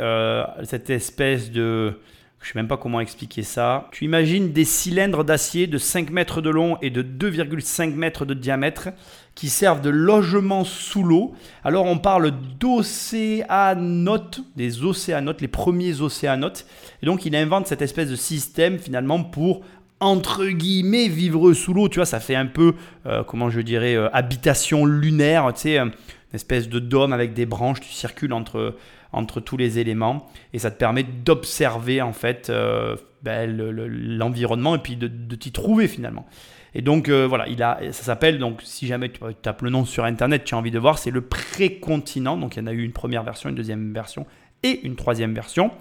cette 0.63 0.89
espèce 0.89 1.51
de 1.51 1.99
je 2.41 2.47
sais 2.47 2.57
même 2.57 2.67
pas 2.67 2.77
comment 2.77 2.99
expliquer 2.99 3.43
ça. 3.43 3.87
Tu 3.91 4.05
imagines 4.05 4.51
des 4.51 4.65
cylindres 4.65 5.23
d'acier 5.23 5.67
de 5.67 5.77
5 5.77 6.09
mètres 6.09 6.41
de 6.41 6.49
long 6.49 6.77
et 6.81 6.89
de 6.89 7.03
2,5 7.03 7.93
mètres 7.93 8.25
de 8.25 8.33
diamètre 8.33 8.89
qui 9.35 9.47
servent 9.47 9.81
de 9.81 9.91
logement 9.91 10.63
sous 10.63 11.03
l'eau. 11.03 11.33
Alors 11.63 11.85
on 11.85 11.99
parle 11.99 12.33
d'océanotes, 12.59 14.41
des 14.55 14.83
océanotes, 14.83 15.41
les 15.41 15.47
premiers 15.47 16.01
océanotes. 16.01 16.65
Et 17.03 17.05
donc 17.05 17.25
il 17.25 17.35
invente 17.35 17.67
cette 17.67 17.83
espèce 17.83 18.09
de 18.09 18.15
système 18.15 18.79
finalement 18.79 19.23
pour 19.23 19.61
entre 19.99 20.47
guillemets 20.47 21.07
vivre 21.09 21.53
sous 21.53 21.75
l'eau. 21.75 21.89
Tu 21.89 21.99
vois, 21.99 22.07
ça 22.07 22.19
fait 22.19 22.35
un 22.35 22.47
peu, 22.47 22.73
euh, 23.05 23.23
comment 23.23 23.51
je 23.51 23.61
dirais, 23.61 23.95
euh, 23.95 24.09
habitation 24.13 24.85
lunaire. 24.85 25.53
Tu 25.53 25.61
sais, 25.61 25.77
une 25.77 25.91
espèce 26.33 26.67
de 26.67 26.79
dôme 26.79 27.13
avec 27.13 27.35
des 27.35 27.45
branches. 27.45 27.81
Tu 27.81 27.91
circules 27.91 28.33
entre 28.33 28.75
entre 29.13 29.39
tous 29.39 29.57
les 29.57 29.79
éléments 29.79 30.29
et 30.53 30.59
ça 30.59 30.71
te 30.71 30.77
permet 30.77 31.03
d'observer 31.03 32.01
en 32.01 32.13
fait 32.13 32.49
euh, 32.49 32.95
ben, 33.23 33.49
l'environnement 33.55 34.75
et 34.75 34.79
puis 34.79 34.95
de, 34.95 35.35
t'y 35.35 35.51
trouver 35.51 35.87
finalement. 35.87 36.25
Et 36.73 36.81
donc 36.81 37.09
euh, 37.09 37.27
voilà, 37.27 37.47
il 37.49 37.61
a, 37.61 37.79
ça 37.91 38.03
s'appelle 38.03 38.39
donc 38.39 38.61
si 38.63 38.87
jamais 38.87 39.09
tu 39.09 39.19
tapes 39.41 39.61
le 39.61 39.69
nom 39.69 39.85
sur 39.85 40.05
internet, 40.05 40.43
tu 40.45 40.55
as 40.55 40.57
envie 40.57 40.71
de 40.71 40.79
voir, 40.79 40.97
c'est 40.97 41.11
le 41.11 41.21
précontinent. 41.21 42.37
Donc 42.37 42.55
il 42.55 42.59
y 42.59 42.61
en 42.63 42.67
a 42.67 42.73
eu 42.73 42.83
une 42.83 42.93
première 42.93 43.23
version, 43.23 43.49
une 43.49 43.55
deuxième 43.55 43.93
version 43.93 44.25
et 44.63 44.79
une 44.83 44.95
troisième 44.95 45.33
version. 45.33 45.71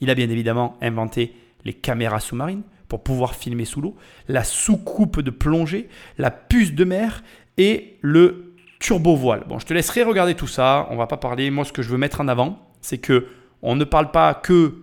Il 0.00 0.10
a 0.10 0.14
bien 0.14 0.30
évidemment 0.30 0.76
inventé 0.80 1.34
les 1.64 1.74
caméras 1.74 2.20
sous-marines 2.20 2.62
pour 2.88 3.02
pouvoir 3.02 3.34
filmer 3.34 3.66
sous 3.66 3.82
l'eau, 3.82 3.96
la 4.28 4.44
soucoupe 4.44 5.20
de 5.20 5.30
plongée, 5.30 5.88
la 6.16 6.30
puce 6.30 6.72
de 6.72 6.84
mer 6.84 7.22
et 7.58 7.98
le 8.00 8.54
turbo 8.78 9.16
voile. 9.16 9.44
Bon, 9.46 9.58
je 9.58 9.66
te 9.66 9.74
laisserai 9.74 10.02
regarder 10.02 10.34
tout 10.34 10.46
ça. 10.46 10.86
On 10.90 10.96
va 10.96 11.06
pas 11.06 11.16
parler. 11.16 11.50
Moi, 11.50 11.64
ce 11.64 11.72
que 11.72 11.82
je 11.82 11.90
veux 11.90 11.98
mettre 11.98 12.20
en 12.20 12.28
avant, 12.28 12.67
c'est 12.80 12.98
que 12.98 13.26
on 13.62 13.76
ne 13.76 13.84
parle 13.84 14.10
pas 14.10 14.34
que 14.34 14.82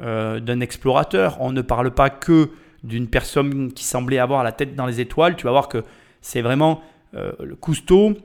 euh, 0.00 0.40
d'un 0.40 0.60
explorateur, 0.60 1.38
on 1.40 1.52
ne 1.52 1.62
parle 1.62 1.90
pas 1.90 2.10
que 2.10 2.50
d'une 2.84 3.08
personne 3.08 3.72
qui 3.72 3.84
semblait 3.84 4.18
avoir 4.18 4.44
la 4.44 4.52
tête 4.52 4.74
dans 4.74 4.86
les 4.86 5.00
étoiles. 5.00 5.36
Tu 5.36 5.44
vas 5.44 5.52
voir 5.52 5.68
que 5.68 5.84
c'est 6.20 6.42
vraiment 6.42 6.82
euh, 7.14 7.32
le 7.42 7.56
Cousteau. 7.56 8.16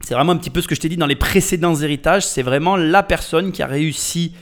C'est 0.00 0.14
vraiment 0.14 0.32
un 0.32 0.36
petit 0.36 0.50
peu 0.50 0.60
ce 0.60 0.68
que 0.68 0.74
je 0.74 0.80
t'ai 0.80 0.88
dit 0.88 0.96
dans 0.96 1.06
les 1.06 1.16
précédents 1.16 1.74
héritages. 1.74 2.26
C'est 2.26 2.42
vraiment 2.42 2.76
la 2.76 3.02
personne 3.02 3.52
qui 3.52 3.62
a 3.62 3.66
réussi 3.66 4.34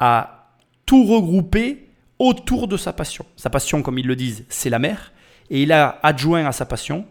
à 0.00 0.50
tout 0.86 1.04
regrouper 1.04 1.88
autour 2.18 2.68
de 2.68 2.76
sa 2.76 2.92
passion. 2.92 3.24
Sa 3.36 3.50
passion, 3.50 3.82
comme 3.82 3.98
ils 3.98 4.06
le 4.06 4.16
disent, 4.16 4.44
c'est 4.48 4.70
la 4.70 4.78
mer. 4.78 5.12
Et 5.50 5.62
il 5.62 5.72
a 5.72 5.98
adjoint 6.02 6.44
à 6.46 6.52
sa 6.52 6.66
passion 6.66 7.06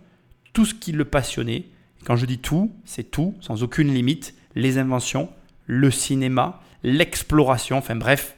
tout 0.53 0.65
ce 0.65 0.73
qui 0.73 0.91
le 0.91 1.05
passionnait. 1.05 1.65
quand 2.05 2.15
je 2.15 2.25
dis 2.25 2.37
tout, 2.37 2.71
c'est 2.85 3.09
tout, 3.09 3.33
sans 3.39 3.63
aucune 3.63 3.93
limite. 3.93 4.35
Les 4.55 4.77
inventions, 4.77 5.29
le 5.65 5.91
cinéma, 5.91 6.59
l'exploration, 6.83 7.77
enfin 7.77 7.95
bref, 7.95 8.35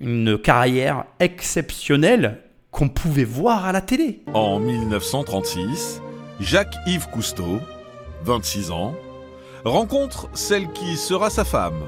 une 0.00 0.38
carrière 0.38 1.04
exceptionnelle 1.20 2.42
qu'on 2.70 2.88
pouvait 2.88 3.24
voir 3.24 3.64
à 3.64 3.72
la 3.72 3.80
télé. 3.80 4.22
En 4.34 4.58
1936, 4.58 6.02
Jacques-Yves 6.40 7.08
Cousteau, 7.08 7.60
26 8.24 8.70
ans, 8.70 8.94
rencontre 9.64 10.28
celle 10.34 10.70
qui 10.72 10.96
sera 10.96 11.30
sa 11.30 11.44
femme 11.44 11.82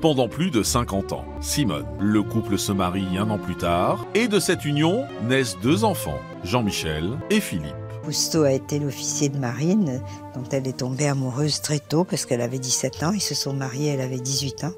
pendant 0.00 0.28
plus 0.28 0.50
de 0.50 0.62
50 0.62 1.12
ans, 1.12 1.26
Simone. 1.40 1.84
Le 2.00 2.22
couple 2.22 2.56
se 2.56 2.72
marie 2.72 3.18
un 3.18 3.28
an 3.28 3.38
plus 3.38 3.56
tard 3.56 4.06
et 4.14 4.28
de 4.28 4.40
cette 4.40 4.64
union 4.64 5.04
naissent 5.28 5.58
deux 5.62 5.84
enfants, 5.84 6.20
Jean-Michel 6.42 7.18
et 7.28 7.40
Philippe. 7.40 7.79
Cousteau 8.10 8.42
a 8.42 8.50
été 8.50 8.80
l'officier 8.80 9.28
de 9.28 9.38
marine 9.38 10.02
dont 10.34 10.42
elle 10.50 10.66
est 10.66 10.78
tombée 10.78 11.06
amoureuse 11.06 11.60
très 11.60 11.78
tôt 11.78 12.02
parce 12.02 12.26
qu'elle 12.26 12.40
avait 12.40 12.58
17 12.58 13.04
ans. 13.04 13.12
Ils 13.12 13.20
se 13.20 13.36
sont 13.36 13.52
mariés, 13.52 13.90
elle 13.90 14.00
avait 14.00 14.18
18 14.18 14.64
ans. 14.64 14.72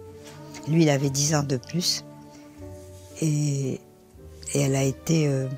Lui, 0.69 0.83
il 0.83 0.91
avait 0.91 1.09
10 1.09 1.37
ans 1.37 1.43
de 1.43 1.57
plus. 1.57 2.05
Et, 3.23 3.81
elle 4.55 4.77
a 4.77 4.83
été. 4.83 5.29
Euh, 5.29 5.49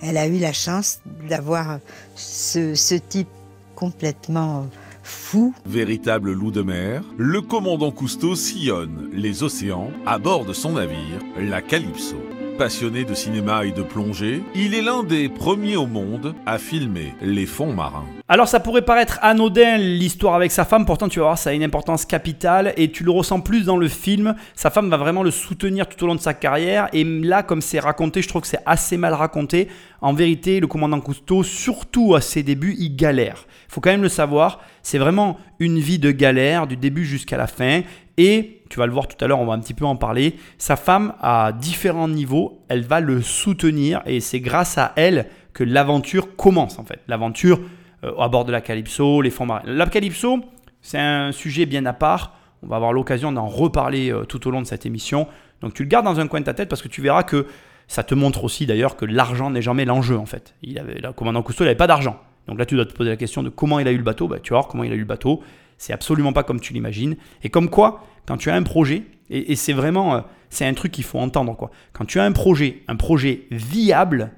elle 0.00 0.16
a 0.16 0.26
eu 0.26 0.38
la 0.38 0.54
chance 0.54 1.00
d'avoir 1.28 1.78
ce, 2.14 2.96
type 2.96 3.28
complètement 3.74 4.66
fou. 5.02 5.54
Véritable 5.66 6.32
loup 6.32 6.52
de 6.52 6.62
mer, 6.62 7.04
le 7.18 7.42
commandant 7.42 7.90
Cousteau 7.90 8.34
sillonne 8.34 9.10
les 9.12 9.42
océans 9.42 9.90
à 10.06 10.18
bord 10.18 10.46
de 10.46 10.54
son 10.54 10.72
navire, 10.72 11.20
la 11.38 11.60
Calypso. 11.60 12.16
Passionné 12.58 13.04
de 13.04 13.14
cinéma 13.14 13.64
et 13.64 13.72
de 13.72 13.82
plongée, 13.82 14.42
il 14.54 14.74
est 14.74 14.82
l'un 14.82 15.02
des 15.02 15.28
premiers 15.30 15.76
au 15.76 15.86
monde 15.86 16.34
à 16.44 16.58
filmer 16.58 17.14
les 17.22 17.46
fonds 17.46 17.72
marins. 17.72 18.04
Alors 18.28 18.46
ça 18.46 18.60
pourrait 18.60 18.82
paraître 18.82 19.18
anodin 19.22 19.78
l'histoire 19.78 20.34
avec 20.34 20.52
sa 20.52 20.64
femme, 20.64 20.84
pourtant 20.84 21.08
tu 21.08 21.18
vas 21.18 21.26
voir 21.26 21.38
ça 21.38 21.50
a 21.50 21.52
une 21.54 21.62
importance 21.62 22.04
capitale 22.04 22.74
et 22.76 22.90
tu 22.90 23.04
le 23.04 23.10
ressens 23.10 23.40
plus 23.40 23.64
dans 23.64 23.76
le 23.76 23.88
film. 23.88 24.34
Sa 24.54 24.70
femme 24.70 24.90
va 24.90 24.96
vraiment 24.96 25.22
le 25.22 25.30
soutenir 25.30 25.88
tout 25.88 26.02
au 26.04 26.06
long 26.06 26.14
de 26.14 26.20
sa 26.20 26.34
carrière 26.34 26.88
et 26.92 27.04
là 27.04 27.42
comme 27.42 27.62
c'est 27.62 27.80
raconté, 27.80 28.22
je 28.22 28.28
trouve 28.28 28.42
que 28.42 28.48
c'est 28.48 28.62
assez 28.66 28.96
mal 28.96 29.14
raconté. 29.14 29.68
En 30.00 30.12
vérité, 30.12 30.60
le 30.60 30.66
commandant 30.66 31.00
Cousteau, 31.00 31.42
surtout 31.42 32.14
à 32.14 32.20
ses 32.20 32.42
débuts, 32.42 32.76
il 32.78 32.96
galère. 32.96 33.46
Il 33.68 33.74
faut 33.74 33.80
quand 33.80 33.90
même 33.90 34.02
le 34.02 34.08
savoir, 34.08 34.60
c'est 34.82 34.98
vraiment 34.98 35.38
une 35.58 35.78
vie 35.78 35.98
de 35.98 36.10
galère 36.10 36.66
du 36.66 36.76
début 36.76 37.04
jusqu'à 37.04 37.36
la 37.36 37.46
fin 37.46 37.82
et 38.16 38.62
tu 38.68 38.78
vas 38.78 38.86
le 38.86 38.92
voir 38.92 39.06
tout 39.06 39.22
à 39.22 39.28
l'heure, 39.28 39.40
on 39.40 39.44
va 39.46 39.52
un 39.52 39.60
petit 39.60 39.74
peu 39.74 39.84
en 39.84 39.96
parler. 39.96 40.36
Sa 40.58 40.76
femme, 40.76 41.14
à 41.20 41.52
différents 41.52 42.08
niveaux, 42.08 42.62
elle 42.68 42.82
va 42.82 43.00
le 43.00 43.20
soutenir 43.20 44.00
et 44.06 44.20
c'est 44.20 44.40
grâce 44.40 44.78
à 44.78 44.92
elle 44.96 45.26
que 45.52 45.64
l'aventure 45.64 46.36
commence 46.36 46.78
en 46.78 46.84
fait. 46.84 47.00
L'aventure 47.08 47.60
euh, 48.04 48.16
à 48.18 48.28
bord 48.28 48.44
de 48.44 48.52
la 48.52 48.60
Calypso, 48.60 49.20
les 49.20 49.30
fonds 49.30 49.46
marins. 49.46 49.62
La 49.66 49.86
Calypso, 49.86 50.40
c'est 50.80 50.98
un 50.98 51.32
sujet 51.32 51.66
bien 51.66 51.84
à 51.86 51.92
part. 51.92 52.36
On 52.62 52.68
va 52.68 52.76
avoir 52.76 52.92
l'occasion 52.92 53.32
d'en 53.32 53.46
reparler 53.46 54.10
euh, 54.10 54.24
tout 54.24 54.46
au 54.48 54.50
long 54.50 54.62
de 54.62 54.66
cette 54.66 54.86
émission. 54.86 55.26
Donc 55.60 55.74
tu 55.74 55.82
le 55.82 55.88
gardes 55.88 56.04
dans 56.04 56.18
un 56.18 56.26
coin 56.26 56.40
de 56.40 56.46
ta 56.46 56.54
tête 56.54 56.68
parce 56.68 56.82
que 56.82 56.88
tu 56.88 57.02
verras 57.02 57.22
que 57.22 57.46
ça 57.88 58.02
te 58.02 58.14
montre 58.14 58.44
aussi 58.44 58.66
d'ailleurs 58.66 58.96
que 58.96 59.04
l'argent 59.04 59.50
n'est 59.50 59.62
jamais 59.62 59.84
l'enjeu 59.84 60.16
en 60.16 60.26
fait. 60.26 60.54
Il 60.62 60.78
avait, 60.78 60.94
le 60.94 61.12
commandant 61.12 61.42
Cousteau 61.42 61.64
n'avait 61.64 61.76
pas 61.76 61.86
d'argent. 61.86 62.18
Donc 62.48 62.58
là 62.58 62.66
tu 62.66 62.74
dois 62.74 62.86
te 62.86 62.94
poser 62.94 63.10
la 63.10 63.16
question 63.16 63.42
de 63.42 63.48
comment 63.48 63.78
il 63.78 63.86
a 63.86 63.92
eu 63.92 63.98
le 63.98 64.02
bateau. 64.02 64.28
Bah, 64.28 64.38
tu 64.42 64.52
vas 64.52 64.60
voir 64.60 64.68
comment 64.68 64.84
il 64.84 64.92
a 64.92 64.94
eu 64.94 65.00
le 65.00 65.04
bateau. 65.04 65.42
C'est 65.82 65.92
absolument 65.92 66.32
pas 66.32 66.44
comme 66.44 66.60
tu 66.60 66.72
l'imagines. 66.72 67.16
Et 67.42 67.50
comme 67.50 67.68
quoi, 67.68 68.06
quand 68.24 68.36
tu 68.36 68.50
as 68.50 68.54
un 68.54 68.62
projet, 68.62 69.02
et, 69.30 69.56
c'est 69.56 69.72
vraiment, 69.72 70.14
euh, 70.14 70.20
c'est 70.48 70.64
un 70.64 70.74
truc 70.74 70.92
qu'il 70.92 71.02
faut 71.02 71.18
entendre 71.18 71.56
quoi. 71.56 71.72
Quand 71.92 72.04
tu 72.04 72.20
as 72.20 72.22
un 72.22 72.30
projet, 72.30 72.84
un 72.86 72.94
projet 72.94 73.48
viable, 73.50 74.30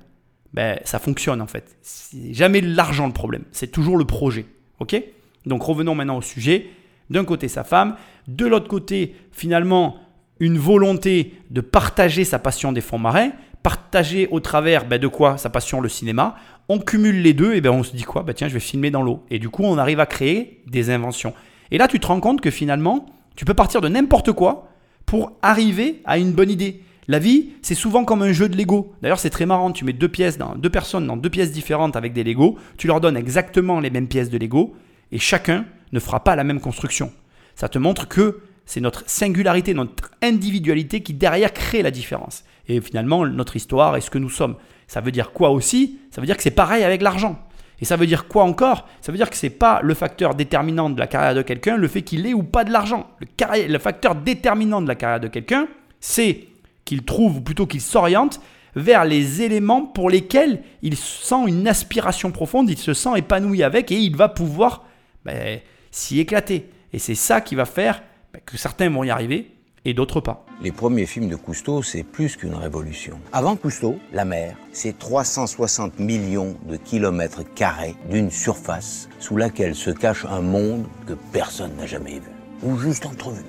ben, 0.55 0.81
ça 0.85 0.99
fonctionne 0.99 1.43
en 1.43 1.47
fait. 1.47 1.77
C'est 1.83 2.33
jamais 2.33 2.63
l'argent 2.63 3.07
le 3.07 3.13
problème, 3.13 3.45
c'est 3.53 3.71
toujours 3.71 3.99
le 3.99 4.07
projet. 4.07 4.47
Ok? 4.81 4.99
Donc 5.45 5.63
revenons 5.65 5.95
maintenant 5.95 6.17
au 6.17 6.23
sujet. 6.23 6.67
D'un 7.11 7.27
côté 7.27 7.49
sa 7.49 7.63
femme, 7.63 7.97
de 8.27 8.47
l'autre 8.47 8.69
côté 8.69 9.15
finalement 9.31 9.99
une 10.41 10.57
volonté 10.57 11.35
de 11.51 11.61
partager 11.61 12.25
sa 12.25 12.39
passion 12.39 12.73
des 12.73 12.81
fonds 12.81 12.99
marins, 12.99 13.33
partager 13.65 14.29
au 14.31 14.41
travers 14.41 14.85
ben, 14.85 15.01
de 15.01 15.09
quoi 15.09 15.39
sa 15.39 15.49
passion 15.51 15.81
le 15.81 15.89
cinéma. 15.89 16.37
On 16.69 16.79
cumule 16.79 17.23
les 17.23 17.33
deux 17.33 17.55
et 17.55 17.61
ben 17.61 17.71
on 17.71 17.83
se 17.83 17.97
dit 17.97 18.05
quoi? 18.05 18.23
Ben, 18.23 18.35
Tiens, 18.35 18.47
je 18.47 18.55
vais 18.55 18.61
filmer 18.61 18.93
dans 18.93 19.03
l'eau. 19.03 19.25
Et 19.31 19.41
du 19.41 19.49
coup, 19.49 19.65
on 19.65 19.79
arrive 19.79 19.99
à 19.99 20.07
créer 20.07 20.63
des 20.67 20.91
inventions. 20.91 21.33
Et 21.71 21.79
là, 21.79 21.89
tu 21.89 21.99
te 21.99 22.07
rends 22.07 22.21
compte 22.21 22.43
que 22.43 22.51
finalement, 22.51 23.07
tu 23.37 23.45
peux 23.45 23.55
partir 23.55 23.81
de 23.81 23.89
n'importe 23.89 24.33
quoi 24.33 24.69
pour 25.07 25.33
arriver 25.43 26.03
à 26.05 26.19
une 26.19 26.33
bonne 26.33 26.51
idée. 26.51 26.83
La 27.09 27.19
vie, 27.19 27.53
c'est 27.63 27.75
souvent 27.75 28.05
comme 28.05 28.23
un 28.23 28.33
jeu 28.33 28.51
de 28.51 28.57
Lego. 28.57 28.93
D'ailleurs, 29.01 29.19
c'est 29.19 29.31
très 29.31 29.47
marrant. 29.47 29.73
Tu 29.73 29.87
mets 29.87 29.93
deux 29.95 30.09
pièces 30.09 30.37
dans 30.37 30.55
deux 30.55 30.71
personnes 30.71 31.07
dans 31.07 31.17
deux 31.17 31.31
pièces 31.31 31.51
différentes 31.51 31.97
avec 31.97 32.13
des 32.13 32.23
Lego. 32.23 32.59
Tu 32.77 32.87
leur 32.87 33.01
donnes 33.01 33.17
exactement 33.17 33.81
les 33.81 33.91
mêmes 33.91 34.09
pièces 34.09 34.31
de 34.31 34.37
Lego 34.39 34.75
et 35.11 35.19
chacun 35.19 35.65
ne 35.93 36.01
fera 36.01 36.23
pas 36.23 36.37
la 36.37 36.45
même 36.45 36.61
construction. 36.61 37.13
Ça 37.55 37.69
te 37.71 37.79
montre 37.79 38.09
que 38.09 38.41
c'est 38.67 38.81
notre 38.81 39.09
singularité, 39.09 39.75
notre 39.75 40.11
individualité 40.23 41.03
qui 41.03 41.15
derrière 41.15 41.53
crée 41.53 41.83
la 41.83 41.91
différence. 41.91 42.45
Et 42.69 42.81
finalement, 42.81 43.27
notre 43.27 43.57
histoire 43.57 43.97
est 43.97 44.01
ce 44.01 44.11
que 44.11 44.19
nous 44.19 44.31
sommes. 44.31 44.57
Ça 44.87 45.01
veut 45.01 45.13
dire 45.13 45.33
quoi 45.33 45.51
aussi? 45.51 45.99
Ça 46.11 46.21
veut 46.21 46.27
dire 46.27 46.37
que 46.37 46.43
c'est 46.43 46.51
pareil 46.51 46.83
avec 46.83 47.03
l'argent. 47.03 47.39
Et 47.81 47.85
ça 47.85 47.97
veut 47.97 48.07
dire 48.07 48.29
quoi 48.29 48.45
encore? 48.45 48.89
Ça 49.01 49.13
veut 49.13 49.19
dire 49.19 49.29
que 49.29 49.37
ce 49.37 49.47
n'est 49.47 49.51
pas 49.51 49.81
le 49.83 49.95
facteur 49.95 50.35
déterminant 50.35 50.89
de 50.91 50.99
la 50.99 51.07
carrière 51.07 51.35
de 51.35 51.43
quelqu'un, 51.43 51.77
le 51.77 51.89
fait 51.89 52.03
qu'il 52.03 52.27
ait 52.27 52.35
ou 52.35 52.43
pas 52.43 52.65
de 52.65 52.73
l'argent. 52.73 53.11
Le, 53.21 53.69
le 53.69 53.79
facteur 53.79 54.15
déterminant 54.15 54.81
de 54.81 54.89
la 54.89 54.95
carrière 54.95 55.21
de 55.21 55.29
quelqu'un, 55.29 55.67
c'est 56.01 56.49
qu'il 56.85 57.03
trouve, 57.03 57.39
ou 57.39 57.41
plutôt 57.41 57.67
qu'il 57.67 57.81
s'oriente 57.81 58.41
vers 58.77 59.05
les 59.05 59.43
éléments 59.43 59.83
pour 59.83 60.11
lesquels 60.11 60.63
il 60.83 60.97
sent 60.97 61.47
une 61.47 61.69
aspiration 61.69 62.31
profonde, 62.31 62.71
il 62.71 62.79
se 62.79 62.95
sent 62.95 63.11
épanoui 63.17 63.63
avec 63.63 63.93
et 63.93 63.99
il 63.99 64.17
va 64.17 64.29
pouvoir 64.29 64.85
ben, 65.25 65.61
s'y 65.91 66.21
éclater. 66.21 66.71
Et 66.93 66.99
c'est 66.99 67.15
ça 67.15 67.41
qui 67.41 67.55
va 67.55 67.65
faire 67.65 68.03
que 68.45 68.57
certains 68.57 68.91
vont 68.91 69.05
y 69.05 69.11
arriver 69.11 69.51
et 69.85 69.93
d'autres 69.93 70.21
pas. 70.21 70.47
Les 70.63 70.73
premiers 70.73 71.07
films 71.07 71.29
de 71.29 71.37
Cousteau, 71.37 71.83
c'est 71.83 72.03
plus 72.03 72.37
qu'une 72.37 72.55
révolution. 72.55 73.19
Avant 73.33 73.57
Cousteau, 73.57 73.99
la 74.13 74.25
mer, 74.25 74.57
c'est 74.73 74.99
360 74.99 75.99
millions 75.99 76.57
de 76.67 76.77
kilomètres 76.77 77.43
carrés 77.55 77.95
d'une 78.11 78.31
surface 78.31 79.09
sous 79.19 79.37
laquelle 79.37 79.75
se 79.75 79.91
cache 79.91 80.25
un 80.25 80.41
monde 80.41 80.87
que 81.07 81.13
personne 81.33 81.77
n'a 81.77 81.87
jamais 81.87 82.15
vu, 82.15 82.31
ou 82.63 82.79
juste 82.79 83.05
entrevu. 83.05 83.43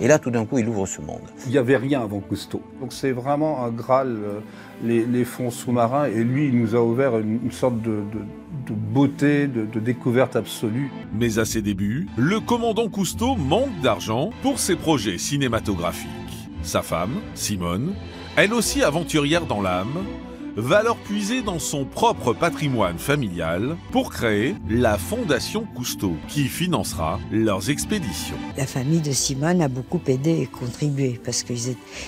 Et 0.00 0.08
là, 0.08 0.18
tout 0.18 0.30
d'un 0.30 0.46
coup, 0.46 0.58
il 0.58 0.66
ouvre 0.66 0.86
ce 0.86 1.02
monde. 1.02 1.20
Il 1.44 1.52
n'y 1.52 1.58
avait 1.58 1.76
rien 1.76 2.00
avant 2.00 2.20
Cousteau. 2.20 2.62
Donc 2.80 2.92
c'est 2.92 3.12
vraiment 3.12 3.64
un 3.64 3.70
Graal, 3.70 4.16
euh, 4.16 4.40
les, 4.82 5.24
fonds 5.24 5.50
sous-marins. 5.50 6.06
Et 6.06 6.24
lui, 6.24 6.48
il 6.48 6.58
nous 6.58 6.74
a 6.74 6.80
ouvert 6.80 7.18
une, 7.18 7.50
sorte 7.50 7.82
de, 7.82 8.02
beauté, 8.68 9.46
de, 9.46 9.64
de, 9.64 9.80
découverte 9.80 10.36
absolue. 10.36 10.90
Mais 11.12 11.38
à 11.38 11.44
ses 11.44 11.62
débuts, 11.62 12.08
le 12.16 12.40
commandant 12.40 12.88
Cousteau 12.88 13.36
manque 13.36 13.80
d'argent 13.82 14.30
pour 14.42 14.58
ses 14.58 14.76
projets 14.76 15.18
cinématographiques. 15.18 16.08
Sa 16.62 16.82
femme, 16.82 17.20
Simone, 17.34 17.94
elle 18.36 18.52
aussi 18.52 18.82
aventurière 18.82 19.46
dans 19.46 19.62
l'âme, 19.62 20.04
va 20.56 20.78
alors 20.78 20.96
puiser 20.96 21.42
dans 21.42 21.58
son 21.58 21.84
propre 21.84 22.32
patrimoine 22.32 22.98
familial 22.98 23.76
pour 23.92 24.10
créer 24.10 24.54
la 24.68 24.98
Fondation 24.98 25.64
Cousteau, 25.74 26.16
qui 26.28 26.44
financera 26.44 27.18
leurs 27.30 27.70
expéditions. 27.70 28.36
La 28.56 28.66
famille 28.66 29.00
de 29.00 29.12
Simone 29.12 29.62
a 29.62 29.68
beaucoup 29.68 30.00
aidé 30.06 30.40
et 30.42 30.46
contribué 30.46 31.20
parce 31.24 31.42
que 31.42 31.54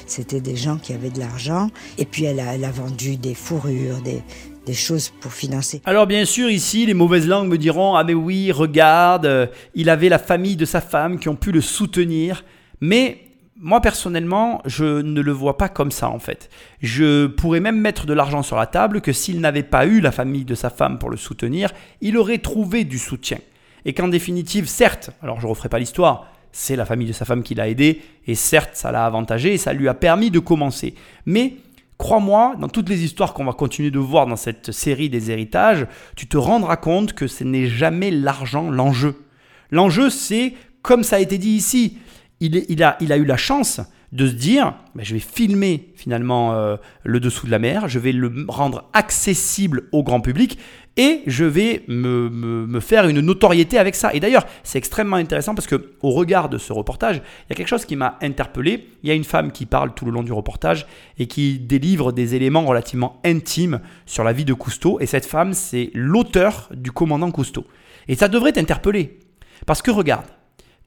c'était 0.07 0.41
des 0.41 0.57
gens 0.57 0.77
qui 0.77 0.93
avaient 0.93 1.11
de 1.11 1.21
l'argent. 1.21 1.71
Et 1.99 2.05
puis 2.05 2.25
elle 2.25 2.41
a, 2.41 2.71
vendu 2.71 3.17
des 3.17 3.35
fourrures, 3.35 4.01
des, 4.03 4.23
des 4.67 4.75
choses 4.75 5.11
pour 5.21 5.33
financer. 5.33 5.83
Alors 5.85 6.07
bien 6.07 6.25
sûr 6.25 6.51
ici 6.51 6.87
les 6.87 6.95
mauvaises 6.95 7.27
langues 7.27 7.49
me 7.49 7.59
diront 7.59 7.97
ah 7.97 8.05
mais 8.05 8.15
oui 8.15 8.53
regarde 8.53 9.27
euh, 9.27 9.47
il 9.75 9.91
avait 9.91 10.09
la 10.09 10.19
famille 10.19 10.57
de 10.57 10.65
sa 10.65 10.81
femme 10.81 11.19
qui 11.19 11.29
ont 11.29 11.37
pu 11.37 11.53
le 11.53 11.61
soutenir 11.61 12.45
mais 12.81 13.19
moi 13.63 13.81
personnellement, 13.81 14.61
je 14.67 15.01
ne 15.01 15.21
le 15.21 15.31
vois 15.31 15.57
pas 15.57 15.69
comme 15.69 15.93
ça 15.93 16.11
en 16.11 16.19
fait. 16.19 16.51
Je 16.81 17.27
pourrais 17.27 17.61
même 17.61 17.79
mettre 17.79 18.07
de 18.07 18.13
l'argent 18.13 18.43
sur 18.43 18.57
la 18.57 18.67
table 18.67 19.01
que 19.01 19.13
s'il 19.13 19.41
n'avait 19.41 19.63
pas 19.63 19.87
eu 19.87 20.01
la 20.01 20.11
famille 20.11 20.45
de 20.45 20.57
sa 20.57 20.69
femme 20.69 20.99
pour 20.99 21.11
le 21.11 21.17
soutenir, 21.17 21.71
il 22.01 22.19
aurait 22.19 22.39
trouvé 22.39 22.83
du 22.83 22.99
soutien. 22.99 23.39
Et 23.85 23.95
qu'en 23.95 24.09
définitive, 24.09 24.67
certes, 24.67 25.11
alors 25.23 25.41
je 25.41 25.47
ne 25.47 25.51
referai 25.51 25.69
pas 25.69 25.79
l'histoire, 25.79 26.27
c'est 26.51 26.75
la 26.75 26.85
famille 26.85 27.07
de 27.07 27.13
sa 27.13 27.25
femme 27.25 27.45
qui 27.45 27.55
l'a 27.55 27.69
aidé, 27.69 28.03
et 28.27 28.35
certes, 28.35 28.71
ça 28.75 28.91
l'a 28.91 29.07
avantagé 29.07 29.55
et 29.55 29.59
ça 29.59 29.73
lui 29.73 29.89
a 29.89 29.95
permis 29.95 30.33
de 30.33 30.41
commencer. 30.41 30.95
Mais 31.25 31.55
crois-moi, 32.03 32.57
dans 32.59 32.67
toutes 32.67 32.89
les 32.89 33.05
histoires 33.05 33.33
qu'on 33.33 33.45
va 33.45 33.53
continuer 33.53 33.93
de 33.93 34.01
voir 34.01 34.27
dans 34.27 34.35
cette 34.35 34.73
série 34.73 35.09
des 35.09 35.31
héritages, 35.31 35.87
tu 36.17 36.27
te 36.27 36.37
rendras 36.37 36.75
compte 36.75 37.13
que 37.13 37.29
ce 37.29 37.45
n'est 37.45 37.69
jamais 37.69 38.11
l'argent 38.11 38.73
l'enjeu. 38.73 39.25
L'enjeu, 39.71 40.11
c'est, 40.11 40.55
comme 40.83 41.05
ça 41.05 41.17
a 41.17 41.19
été 41.21 41.39
dit 41.39 41.51
ici, 41.51 41.99
il, 42.41 42.83
a, 42.83 42.97
eu 43.01 43.25
la 43.25 43.37
chance 43.37 43.81
de 44.13 44.27
se 44.27 44.33
dire, 44.33 44.75
ben, 44.95 45.05
je 45.05 45.15
vais 45.15 45.21
filmer 45.21 45.89
finalement 45.97 46.53
euh, 46.53 46.77
le 47.03 47.19
dessous 47.19 47.47
de 47.47 47.51
la 47.51 47.59
mer, 47.59 47.89
je 47.89 47.99
vais 47.99 48.13
le 48.13 48.45
rendre 48.47 48.89
accessible 48.93 49.85
au 49.91 50.03
grand 50.03 50.21
public 50.21 50.59
et 50.99 51.23
je 51.27 51.45
vais 51.45 51.83
me, 51.89 52.79
faire 52.81 53.09
une 53.09 53.21
notoriété 53.21 53.79
avec 53.79 53.95
ça. 53.95 54.13
Et 54.13 54.21
d'ailleurs, 54.21 54.45
c'est 54.63 54.77
extrêmement 54.77 55.17
intéressant 55.17 55.55
parce 55.55 55.67
que 55.67 55.93
au 56.03 56.11
regard 56.11 56.51
de 56.51 56.59
ce 56.59 56.75
reportage, 56.75 57.17
il 57.17 57.51
y 57.51 57.53
a 57.53 57.57
quelque 57.57 57.69
chose 57.69 57.87
qui 57.87 57.97
m'a 57.97 58.19
interpellé. 58.21 58.89
Il 59.03 59.09
y 59.09 59.13
a 59.13 59.15
une 59.15 59.25
femme 59.25 59.53
qui 59.53 59.65
parle 59.65 59.95
tout 59.95 60.05
le 60.05 60.11
long 60.11 60.23
du 60.23 60.33
reportage 60.33 60.87
et 61.19 61.27
qui 61.27 61.59
délivre 61.59 62.13
des 62.13 62.35
éléments 62.35 62.67
relativement 62.67 63.21
intimes 63.25 63.81
sur 64.05 64.25
la 64.25 64.35
vie 64.35 64.45
de 64.45 64.53
Cousteau. 64.53 65.01
Et 65.01 65.07
cette 65.07 65.25
femme, 65.25 65.55
c'est 65.55 65.91
l'auteur 65.95 66.69
du 66.75 66.93
commandant 66.93 67.31
Cousteau. 67.31 67.65
Et 68.09 68.15
ça 68.15 68.29
devrait 68.29 68.53
t'interpeller. 68.53 69.19
Parce 69.65 69.81
que 69.81 69.91
regarde, 69.91 70.27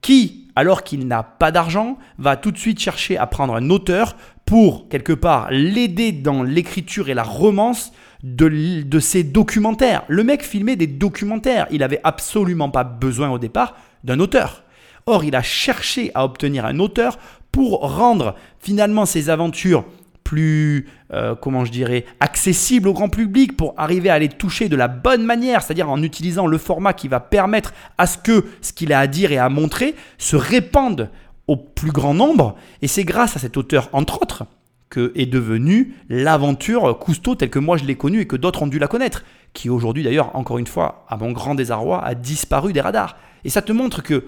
qui, 0.02 0.45
alors 0.56 0.84
qu'il 0.84 1.08
n'a 1.08 1.24
pas 1.24 1.52
d'argent, 1.52 1.98
va 2.18 2.38
tout 2.38 2.52
de 2.52 2.58
suite 2.58 2.80
chercher 2.80 3.18
à 3.18 3.28
prendre 3.28 3.56
un 3.56 3.70
auteur 3.70 4.16
pour, 4.46 4.88
quelque 4.90 5.14
part, 5.14 5.48
l'aider 5.52 6.12
dans 6.12 6.44
l'écriture 6.44 7.10
et 7.10 7.14
la 7.14 7.24
romance 7.24 7.92
de, 8.24 8.82
de 8.82 9.00
ses 9.00 9.24
documentaires. 9.24 10.04
Le 10.08 10.24
mec 10.24 10.44
filmait 10.44 10.76
des 10.76 10.88
documentaires. 10.88 11.68
Il 11.72 11.80
n'avait 11.80 12.02
absolument 12.04 12.70
pas 12.70 12.84
besoin 12.84 13.30
au 13.30 13.40
départ 13.40 13.76
d'un 14.04 14.20
auteur. 14.20 14.64
Or, 15.08 15.24
il 15.24 15.36
a 15.36 15.42
cherché 15.42 16.12
à 16.16 16.26
obtenir 16.26 16.66
un 16.66 16.80
auteur 16.80 17.20
pour 17.52 17.80
rendre 17.82 18.36
finalement 18.60 19.06
ses 19.06 19.30
aventures 19.30 19.86
plus, 20.26 20.88
euh, 21.14 21.36
comment 21.36 21.64
je 21.64 21.72
dirais, 21.72 22.04
accessible 22.20 22.90
au 22.90 22.94
grand 22.94 23.08
public 23.08 23.56
pour 23.56 23.74
arriver 23.78 24.10
à 24.10 24.20
les 24.20 24.28
toucher 24.28 24.68
de 24.68 24.76
la 24.76 24.90
bonne 24.90 25.24
manière, 25.24 25.62
c'est-à-dire 25.62 25.90
en 25.90 26.02
utilisant 26.04 26.48
le 26.48 26.58
format 26.58 26.94
qui 26.94 27.08
va 27.08 27.22
permettre 27.22 27.74
à 27.98 28.08
ce 28.08 28.18
que 28.18 28.44
ce 28.60 28.74
qu'il 28.74 28.92
a 28.92 29.00
à 29.00 29.08
dire 29.08 29.32
et 29.32 29.38
à 29.38 29.48
montrer 29.48 29.96
se 30.18 30.36
répande 30.36 31.10
au 31.48 31.56
plus 31.56 31.92
grand 31.92 32.16
nombre. 32.16 32.56
Et 32.82 32.88
c'est 32.88 33.06
grâce 33.06 33.38
à 33.38 33.40
cet 33.40 33.56
auteur, 33.56 33.88
entre 33.94 34.22
autres, 34.22 34.46
que 34.90 35.14
est 35.16 35.28
devenue 35.28 35.94
l'aventure 36.10 36.98
Cousteau 36.98 37.36
telle 37.36 37.52
que 37.52 37.60
moi 37.60 37.78
je 37.78 37.86
l'ai 37.86 37.96
connue 37.96 38.22
et 38.22 38.28
que 38.28 38.36
d'autres 38.36 38.64
ont 38.64 38.68
dû 38.68 38.80
la 38.80 38.88
connaître, 38.88 39.24
qui 39.54 39.70
aujourd'hui 39.70 40.04
d'ailleurs, 40.04 40.36
encore 40.36 40.58
une 40.58 40.68
fois, 40.68 41.06
à 41.08 41.18
mon 41.18 41.32
grand 41.32 41.54
désarroi, 41.54 42.04
a 42.04 42.16
disparu 42.16 42.74
des 42.74 42.82
radars. 42.82 43.16
Et 43.44 43.50
ça 43.50 43.62
te 43.62 43.72
montre 43.72 44.02
que 44.02 44.26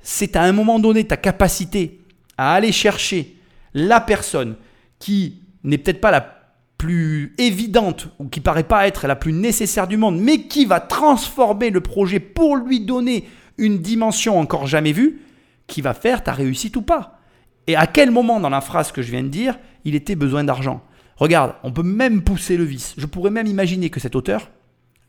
c'est 0.00 0.36
à 0.36 0.42
un 0.42 0.52
moment 0.52 0.78
donné 0.78 1.04
ta 1.04 1.16
capacité 1.16 2.00
à 2.38 2.54
aller 2.54 2.70
chercher 2.70 3.34
la 3.74 4.00
personne 4.00 4.54
qui 5.00 5.42
n'est 5.64 5.78
peut-être 5.78 6.00
pas 6.00 6.12
la 6.12 6.40
plus 6.78 7.34
évidente 7.36 8.08
ou 8.18 8.28
qui 8.28 8.40
paraît 8.40 8.62
pas 8.62 8.86
être 8.86 9.06
la 9.06 9.16
plus 9.16 9.32
nécessaire 9.32 9.88
du 9.88 9.96
monde, 9.96 10.18
mais 10.18 10.42
qui 10.42 10.64
va 10.64 10.80
transformer 10.80 11.70
le 11.70 11.80
projet 11.80 12.20
pour 12.20 12.56
lui 12.56 12.80
donner 12.80 13.28
une 13.58 13.78
dimension 13.78 14.38
encore 14.38 14.66
jamais 14.66 14.92
vue, 14.92 15.20
qui 15.66 15.82
va 15.82 15.92
faire 15.92 16.22
ta 16.22 16.32
réussite 16.32 16.76
ou 16.76 16.82
pas. 16.82 17.18
Et 17.66 17.76
à 17.76 17.86
quel 17.86 18.10
moment 18.10 18.40
dans 18.40 18.48
la 18.48 18.62
phrase 18.62 18.92
que 18.92 19.02
je 19.02 19.10
viens 19.10 19.22
de 19.22 19.28
dire, 19.28 19.58
il 19.84 19.94
était 19.94 20.14
besoin 20.14 20.44
d'argent? 20.44 20.82
Regarde, 21.16 21.54
on 21.62 21.70
peut 21.70 21.82
même 21.82 22.22
pousser 22.22 22.56
le 22.56 22.64
vice. 22.64 22.94
Je 22.96 23.04
pourrais 23.04 23.30
même 23.30 23.46
imaginer 23.46 23.90
que 23.90 24.00
cet 24.00 24.16
auteur, 24.16 24.50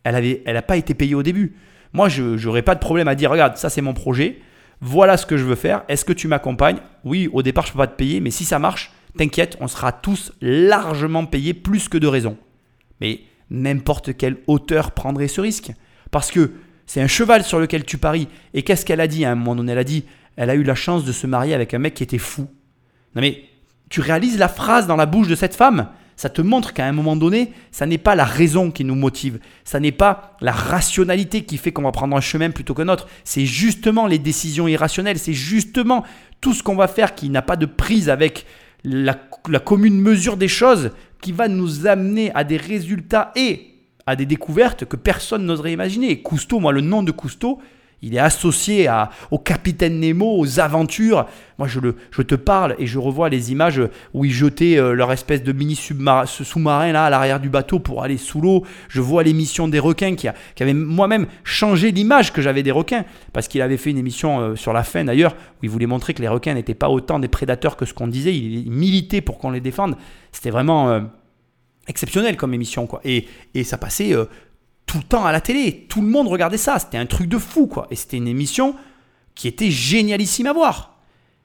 elle 0.04 0.16
n'a 0.16 0.40
elle 0.46 0.62
pas 0.64 0.76
été 0.76 0.94
payée 0.94 1.16
au 1.16 1.24
début. 1.24 1.56
Moi, 1.94 2.10
je 2.10 2.46
n'aurais 2.46 2.62
pas 2.62 2.76
de 2.76 2.80
problème 2.80 3.08
à 3.08 3.16
dire, 3.16 3.32
regarde, 3.32 3.56
ça 3.56 3.70
c'est 3.70 3.82
mon 3.82 3.94
projet, 3.94 4.42
voilà 4.82 5.16
ce 5.16 5.26
que 5.26 5.38
je 5.38 5.46
veux 5.46 5.56
faire, 5.56 5.84
est-ce 5.88 6.04
que 6.04 6.14
tu 6.14 6.28
m'accompagnes? 6.28 6.80
Oui, 7.06 7.30
au 7.32 7.42
départ, 7.42 7.66
je 7.66 7.70
ne 7.70 7.74
peux 7.74 7.80
pas 7.80 7.88
te 7.88 7.96
payer, 7.96 8.20
mais 8.20 8.32
si 8.32 8.44
ça 8.44 8.60
marche, 8.60 8.92
t'inquiète, 9.18 9.58
on 9.60 9.68
sera 9.68 9.92
tous 9.92 10.34
largement 10.42 11.26
payés 11.26 11.54
plus 11.54 11.90
que 11.90 11.98
de 11.98 12.08
raison. 12.08 12.38
Mais 13.00 13.22
n'importe 13.50 14.16
quel 14.18 14.38
auteur 14.48 14.92
prendrait 14.92 15.28
ce 15.28 15.42
risque. 15.42 15.72
Parce 16.12 16.32
que 16.32 16.54
c'est 16.86 17.02
un 17.02 17.08
cheval 17.08 17.44
sur 17.44 17.60
lequel 17.60 17.86
tu 17.86 17.98
paries. 17.98 18.28
Et 18.54 18.64
qu'est-ce 18.64 18.86
qu'elle 18.86 19.02
a 19.02 19.08
dit 19.08 19.26
à 19.26 19.32
un 19.32 19.36
moment 19.36 19.56
donné 19.56 19.72
Elle 19.72 19.78
a 19.78 19.84
dit, 19.84 20.06
elle 20.36 20.50
a 20.50 20.56
eu 20.56 20.64
la 20.64 20.76
chance 20.76 21.06
de 21.06 21.12
se 21.12 21.28
marier 21.28 21.54
avec 21.54 21.74
un 21.74 21.80
mec 21.80 21.94
qui 21.94 22.04
était 22.04 22.18
fou. 22.18 22.48
Non 23.16 23.22
mais, 23.22 23.44
tu 23.90 24.02
réalises 24.02 24.38
la 24.38 24.48
phrase 24.48 24.88
dans 24.88 24.96
la 24.96 25.06
bouche 25.06 25.28
de 25.28 25.36
cette 25.36 25.56
femme? 25.56 25.90
Ça 26.16 26.30
te 26.30 26.42
montre 26.42 26.74
qu'à 26.74 26.86
un 26.86 26.92
moment 26.92 27.16
donné, 27.16 27.52
ça 27.72 27.86
n'est 27.86 27.98
pas 27.98 28.16
la 28.16 28.26
raison 28.26 28.70
qui 28.70 28.86
nous 28.86 28.96
motive, 28.96 29.40
ça 29.64 29.80
n'est 29.80 29.92
pas 29.92 30.38
la 30.40 30.52
rationalité 30.52 31.46
qui 31.46 31.58
fait 31.58 31.72
qu'on 31.72 31.82
va 31.82 31.92
prendre 31.92 32.16
un 32.16 32.22
chemin 32.22 32.52
plutôt 32.52 32.76
qu'un 32.76 32.90
autre, 32.90 33.08
c'est 33.24 33.48
justement 33.48 34.06
les 34.06 34.20
décisions 34.20 34.68
irrationnelles, 34.68 35.18
c'est 35.18 35.34
justement 35.34 36.04
tout 36.40 36.54
ce 36.54 36.62
qu'on 36.62 36.76
va 36.76 36.88
faire 36.88 37.16
qui 37.16 37.30
n'a 37.30 37.42
pas 37.42 37.56
de 37.56 37.66
prise 37.66 38.08
avec 38.08 38.46
la, 38.84 39.14
commune 39.60 40.00
mesure 40.00 40.38
des 40.38 40.48
choses 40.48 40.92
qui 41.22 41.32
va 41.32 41.48
nous 41.48 41.88
amener 41.88 42.32
à 42.34 42.44
des 42.44 42.58
résultats 42.58 43.32
et 43.36 43.68
à 44.06 44.16
des 44.16 44.26
découvertes 44.26 44.86
que 44.86 44.96
personne 44.96 45.46
n'oserait 45.46 45.74
imaginer. 45.74 46.22
Cousteau, 46.22 46.60
moi 46.60 46.72
le 46.72 46.82
nom 46.82 47.04
de 47.04 47.12
Cousteau, 47.12 47.60
il 48.02 48.16
est 48.16 48.20
associé 48.20 48.88
à, 48.88 49.12
au 49.30 49.38
capitaine 49.38 50.00
Nemo, 50.00 50.40
aux 50.40 50.60
aventures. 50.60 51.28
Moi, 51.60 51.68
je, 51.68 51.80
le, 51.80 51.96
je 52.10 52.24
te 52.24 52.34
parle 52.34 52.76
et 52.80 52.88
je 52.88 52.98
revois 52.98 53.30
les 53.30 53.52
images 53.52 53.82
où 54.14 54.26
ils 54.26 54.32
jetaient 54.32 54.78
euh, 54.78 54.94
leur 54.94 55.12
espèce 55.12 55.44
de 55.44 55.52
mini 55.52 55.76
sous-marin 55.76 56.92
là 56.92 57.06
à 57.06 57.10
l'arrière 57.12 57.40
du 57.40 57.50
bateau 57.50 57.78
pour 57.78 58.04
aller 58.04 58.18
sous 58.18 58.42
l'eau. 58.42 58.66
Je 58.90 59.02
vois 59.02 59.22
l'émission 59.22 59.68
des 59.68 59.78
requins 59.78 60.16
qui, 60.16 60.28
a, 60.28 60.34
avait 60.60 60.74
moi-même 60.74 61.28
changé 61.44 61.92
l'image 61.92 62.34
que 62.34 62.42
j'avais 62.42 62.64
des 62.64 62.72
requins 62.72 63.06
parce 63.34 63.48
qu'il 63.48 63.62
avait 63.62 63.78
fait 63.78 63.92
une 63.92 64.00
émission 64.00 64.40
euh, 64.40 64.56
sur 64.56 64.74
la 64.74 64.84
fin 64.84 65.04
d'ailleurs 65.04 65.34
où 65.34 65.66
il 65.66 65.70
voulait 65.70 65.86
montrer 65.86 66.16
que 66.16 66.22
les 66.24 66.28
requins 66.28 66.56
n'étaient 66.56 66.74
pas 66.74 66.90
autant 66.90 67.20
des 67.20 67.28
prédateurs 67.28 67.78
que 67.78 67.86
ce 67.86 67.94
qu'on 67.94 68.08
disait. 68.08 68.36
Il, 68.36 68.72
militait 68.72 69.22
pour 69.22 69.38
qu'on 69.38 69.52
les 69.52 69.62
défende. 69.62 69.96
C'était 70.32 70.50
vraiment 70.50 70.90
euh, 70.90 71.02
exceptionnel 71.88 72.36
comme 72.36 72.56
émission 72.56 72.88
quoi. 72.88 73.02
Et 73.04 73.28
ça 73.64 73.78
passait 73.78 74.16
tout 74.92 74.98
le 74.98 75.04
temps 75.04 75.26
à 75.26 75.32
la 75.32 75.40
télé. 75.40 75.86
Tout 75.88 76.02
le 76.02 76.08
monde 76.10 76.28
regardait 76.28 76.58
ça. 76.58 76.78
C'était 76.78 76.98
un 76.98 77.06
truc 77.06 77.30
de 77.30 77.38
fou, 77.38 77.66
quoi. 77.66 77.88
Et 77.92 77.96
c'était 77.96 78.18
une 78.18 78.28
émission 78.28 78.76
qui 79.36 79.48
était 79.48 79.72
génialissime 79.72 80.48
à 80.48 80.54
voir. 80.54 80.98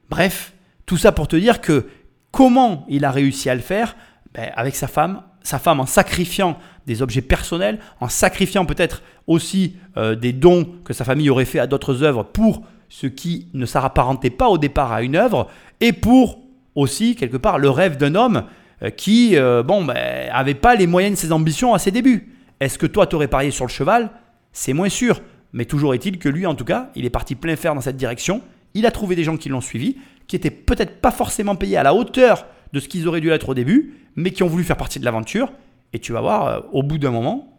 Bref, 0.09 0.51
tout 0.85 0.97
ça 0.97 1.13
pour 1.13 1.29
te 1.29 1.37
dire 1.37 1.61
que 1.61 1.87
comment 2.31 2.85
il 2.89 3.05
a 3.05 3.11
réussi 3.11 3.49
à 3.49 3.55
le 3.55 3.61
faire 3.61 3.95
ben, 4.33 4.51
avec 4.57 4.75
sa 4.75 4.89
femme, 4.89 5.21
sa 5.43 5.59
femme 5.59 5.79
en 5.79 5.85
sacrifiant 5.85 6.59
des 6.87 7.01
objets 7.01 7.21
personnels, 7.21 7.79
en 8.01 8.09
sacrifiant 8.09 8.65
peut-être 8.65 9.01
aussi 9.27 9.77
euh, 9.95 10.15
des 10.15 10.33
dons 10.33 10.67
que 10.83 10.91
sa 10.91 11.05
famille 11.05 11.29
aurait 11.29 11.45
fait 11.45 11.59
à 11.59 11.67
d'autres 11.67 12.03
œuvres 12.03 12.23
pour 12.23 12.63
ce 12.89 13.07
qui 13.07 13.47
ne 13.53 13.65
s'apparentait 13.65 14.29
pas 14.29 14.49
au 14.49 14.57
départ 14.57 14.91
à 14.91 15.03
une 15.03 15.15
œuvre, 15.15 15.47
et 15.79 15.93
pour 15.93 16.39
aussi 16.75 17.15
quelque 17.15 17.37
part 17.37 17.59
le 17.59 17.69
rêve 17.69 17.95
d'un 17.95 18.15
homme 18.15 18.43
euh, 18.83 18.89
qui, 18.89 19.37
euh, 19.37 19.63
bon, 19.63 19.85
ben, 19.85 20.29
avait 20.33 20.53
pas 20.53 20.75
les 20.75 20.85
moyens 20.85 21.15
de 21.15 21.19
ses 21.19 21.31
ambitions 21.31 21.73
à 21.73 21.79
ses 21.79 21.91
débuts. 21.91 22.33
Est-ce 22.59 22.77
que 22.77 22.85
toi, 22.85 23.07
t'aurais 23.07 23.27
parié 23.27 23.51
sur 23.51 23.65
le 23.65 23.69
cheval? 23.69 24.11
C'est 24.51 24.73
moins 24.73 24.89
sûr. 24.89 25.21
Mais 25.53 25.65
toujours 25.65 25.93
est-il 25.93 26.19
que 26.19 26.29
lui, 26.29 26.45
en 26.45 26.55
tout 26.55 26.65
cas, 26.65 26.89
il 26.95 27.05
est 27.05 27.09
parti 27.09 27.35
plein 27.35 27.55
fer 27.55 27.75
dans 27.75 27.81
cette 27.81 27.97
direction. 27.97 28.41
Il 28.73 28.85
a 28.85 28.91
trouvé 28.91 29.15
des 29.15 29.23
gens 29.23 29.37
qui 29.37 29.49
l'ont 29.49 29.61
suivi, 29.61 29.97
qui 30.27 30.35
étaient 30.35 30.51
peut-être 30.51 31.01
pas 31.01 31.11
forcément 31.11 31.55
payés 31.55 31.77
à 31.77 31.83
la 31.83 31.93
hauteur 31.93 32.45
de 32.73 32.79
ce 32.79 32.87
qu'ils 32.87 33.07
auraient 33.07 33.21
dû 33.21 33.31
être 33.31 33.49
au 33.49 33.53
début, 33.53 33.95
mais 34.15 34.31
qui 34.31 34.43
ont 34.43 34.47
voulu 34.47 34.63
faire 34.63 34.77
partie 34.77 34.99
de 34.99 35.05
l'aventure. 35.05 35.51
Et 35.93 35.99
tu 35.99 36.11
vas 36.11 36.21
voir, 36.21 36.47
euh, 36.47 36.59
au 36.73 36.83
bout 36.83 36.97
d'un 36.97 37.11
moment, 37.11 37.57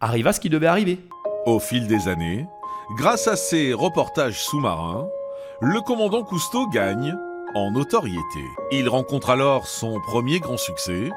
arriva 0.00 0.32
ce 0.32 0.40
qui 0.40 0.50
devait 0.50 0.66
arriver. 0.66 0.98
Au 1.46 1.58
fil 1.60 1.86
des 1.86 2.08
années, 2.08 2.46
grâce 2.96 3.28
à 3.28 3.36
ses 3.36 3.72
reportages 3.72 4.40
sous-marins, 4.40 5.08
le 5.60 5.80
commandant 5.80 6.24
Cousteau 6.24 6.66
gagne 6.68 7.14
en 7.54 7.70
notoriété. 7.70 8.40
Il 8.72 8.88
rencontre 8.88 9.30
alors 9.30 9.66
son 9.66 10.00
premier 10.00 10.40
grand 10.40 10.56
succès. 10.56 11.10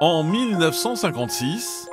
En 0.00 0.22
1956, 0.22 1.88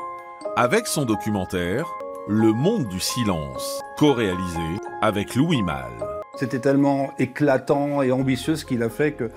avec 0.55 0.85
son 0.85 1.05
documentaire 1.05 1.85
Le 2.27 2.53
monde 2.53 2.87
du 2.87 2.99
silence, 2.99 3.81
co-réalisé 3.97 4.77
avec 5.01 5.35
Louis 5.35 5.63
Malle. 5.63 6.21
C'était 6.35 6.59
tellement 6.59 7.11
éclatant 7.17 8.03
et 8.03 8.11
ambitieux 8.11 8.55
ce 8.55 8.63
qu'il 8.63 8.83
a 8.83 8.89
fait 8.89 9.13
que 9.13 9.31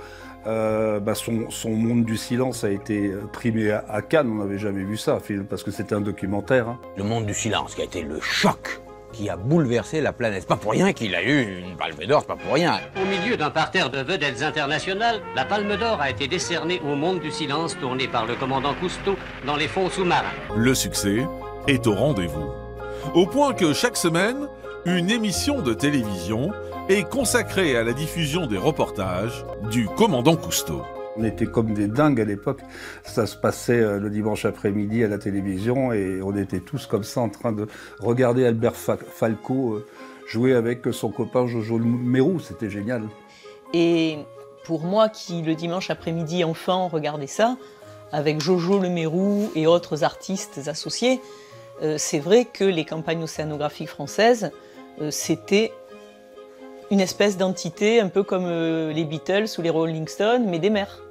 euh, 0.47 1.01
bah, 1.01 1.15
son, 1.15 1.71
monde 1.71 2.05
du 2.05 2.17
silence 2.17 2.65
a 2.65 2.71
été 2.71 3.13
primé 3.33 3.71
à, 3.71 4.03
Cannes. 4.03 4.31
On 4.31 4.37
n'avait 4.37 4.59
jamais 4.59 4.85
vu 4.85 4.97
ça, 4.97 5.19
parce 5.49 5.63
que 5.63 5.71
c'était 5.71 5.95
un 5.95 6.01
documentaire. 6.01 6.69
Hein. 6.69 6.79
Le 6.97 7.05
monde 7.05 7.27
du 7.27 7.35
silence, 7.35 7.75
qui 7.75 7.81
a 7.81 7.85
été 7.85 8.03
le 8.03 8.21
choc 8.21 8.81
qui 9.17 9.31
a 9.31 9.37
bouleversé 9.37 10.01
la 10.01 10.13
planète. 10.13 10.43
C'est 10.43 10.49
pas 10.49 10.57
pour 10.57 10.73
rien 10.73 10.93
qu'il 10.93 11.15
a 11.15 11.23
eu 11.23 11.61
une 11.61 11.77
palme 11.77 12.05
d'or, 12.07 12.21
c'est 12.21 12.27
pas 12.27 12.37
pour 12.37 12.53
rien. 12.53 12.81
Au 13.01 13.07
milieu 13.07 13.37
d'un 13.37 13.51
parterre 13.51 13.91
de 13.91 13.99
vedettes 13.99 14.43
internationales, 14.43 15.21
la 15.35 15.45
palme 15.45 15.77
d'or 15.77 16.01
a 16.01 16.11
été 16.11 16.29
décernée 16.29 16.81
au 16.85 16.95
monde 16.95 17.21
du 17.21 17.31
silence 17.31 17.79
tourné 17.79 18.09
par 18.09 18.27
le 18.27 18.35
commandant 18.35 18.75
Cousteau 18.75 19.17
dans 19.47 19.57
les 19.57 19.69
fonds 19.69 19.89
sous-marins. 19.89 20.25
Le 20.55 20.75
succès 20.75 21.27
est 21.67 21.87
au 21.87 21.95
rendez-vous. 21.95 22.51
Au 23.15 23.27
point 23.27 23.55
que 23.55 23.73
chaque 23.73 23.97
semaine, 23.97 24.49
une 24.85 25.11
émission 25.11 25.63
de 25.63 25.73
télévision 25.73 26.53
est 26.89 27.09
consacrée 27.09 27.77
à 27.77 27.83
la 27.83 27.93
diffusion 27.93 28.47
des 28.47 28.59
reportages 28.59 29.45
du 29.71 29.87
commandant 29.87 30.37
Cousteau. 30.37 30.83
On 31.19 31.25
était 31.25 31.47
comme 31.47 31.73
des 31.73 31.87
dingues 31.87 32.21
à 32.21 32.25
l'époque. 32.25 32.61
Ça 33.03 33.27
se 33.27 33.37
passait 33.37 33.81
euh, 33.81 33.99
le 33.99 34.11
dimanche 34.11 34.45
après-midi 34.45 35.03
à 35.03 35.09
la 35.09 35.19
télévision 35.19 35.93
et 35.93 36.21
on 36.23 36.37
était 36.37 36.61
tous 36.61 36.87
comme 36.87 37.05
ça 37.05 37.21
en 37.23 37.31
train 37.31 37.53
de 37.53 37.67
regarder 38.01 38.45
Albert 38.45 38.77
Falco 38.77 39.75
euh, 39.75 39.87
jouer 40.29 40.55
avec 40.55 40.87
son 40.93 41.11
copain 41.11 41.47
Jojo 41.47 41.79
Mérou. 41.79 42.39
C'était 42.39 42.69
génial. 42.69 43.03
Et 43.73 44.19
pour 44.65 44.83
moi 44.83 45.09
qui 45.09 45.41
le 45.41 45.55
dimanche 45.55 45.89
après-midi 45.91 46.45
enfant 46.45 46.89
regardait 46.89 47.27
ça, 47.27 47.57
avec 48.13 48.41
Jojo 48.41 48.79
Le 48.79 48.91
Mérou 48.91 49.51
et 49.55 49.67
autres 49.67 50.05
artistes 50.05 50.61
associés, 50.67 51.21
euh, 51.83 51.97
c'est 51.99 52.19
vrai 52.19 52.45
que 52.45 52.65
les 52.65 52.85
campagnes 52.85 53.23
océanographiques 53.23 53.89
françaises, 53.89 54.51
c'était 55.11 55.73
une 56.91 57.01
espèce 57.01 57.37
d'entité 57.37 58.01
un 58.01 58.09
peu 58.09 58.23
comme 58.23 58.49
les 58.49 59.05
Beatles 59.05 59.45
ou 59.59 59.63
les 59.63 59.69
Rolling 59.69 60.09
Stones, 60.09 60.47
mais 60.47 60.59
des 60.59 60.71
mers. 60.71 61.06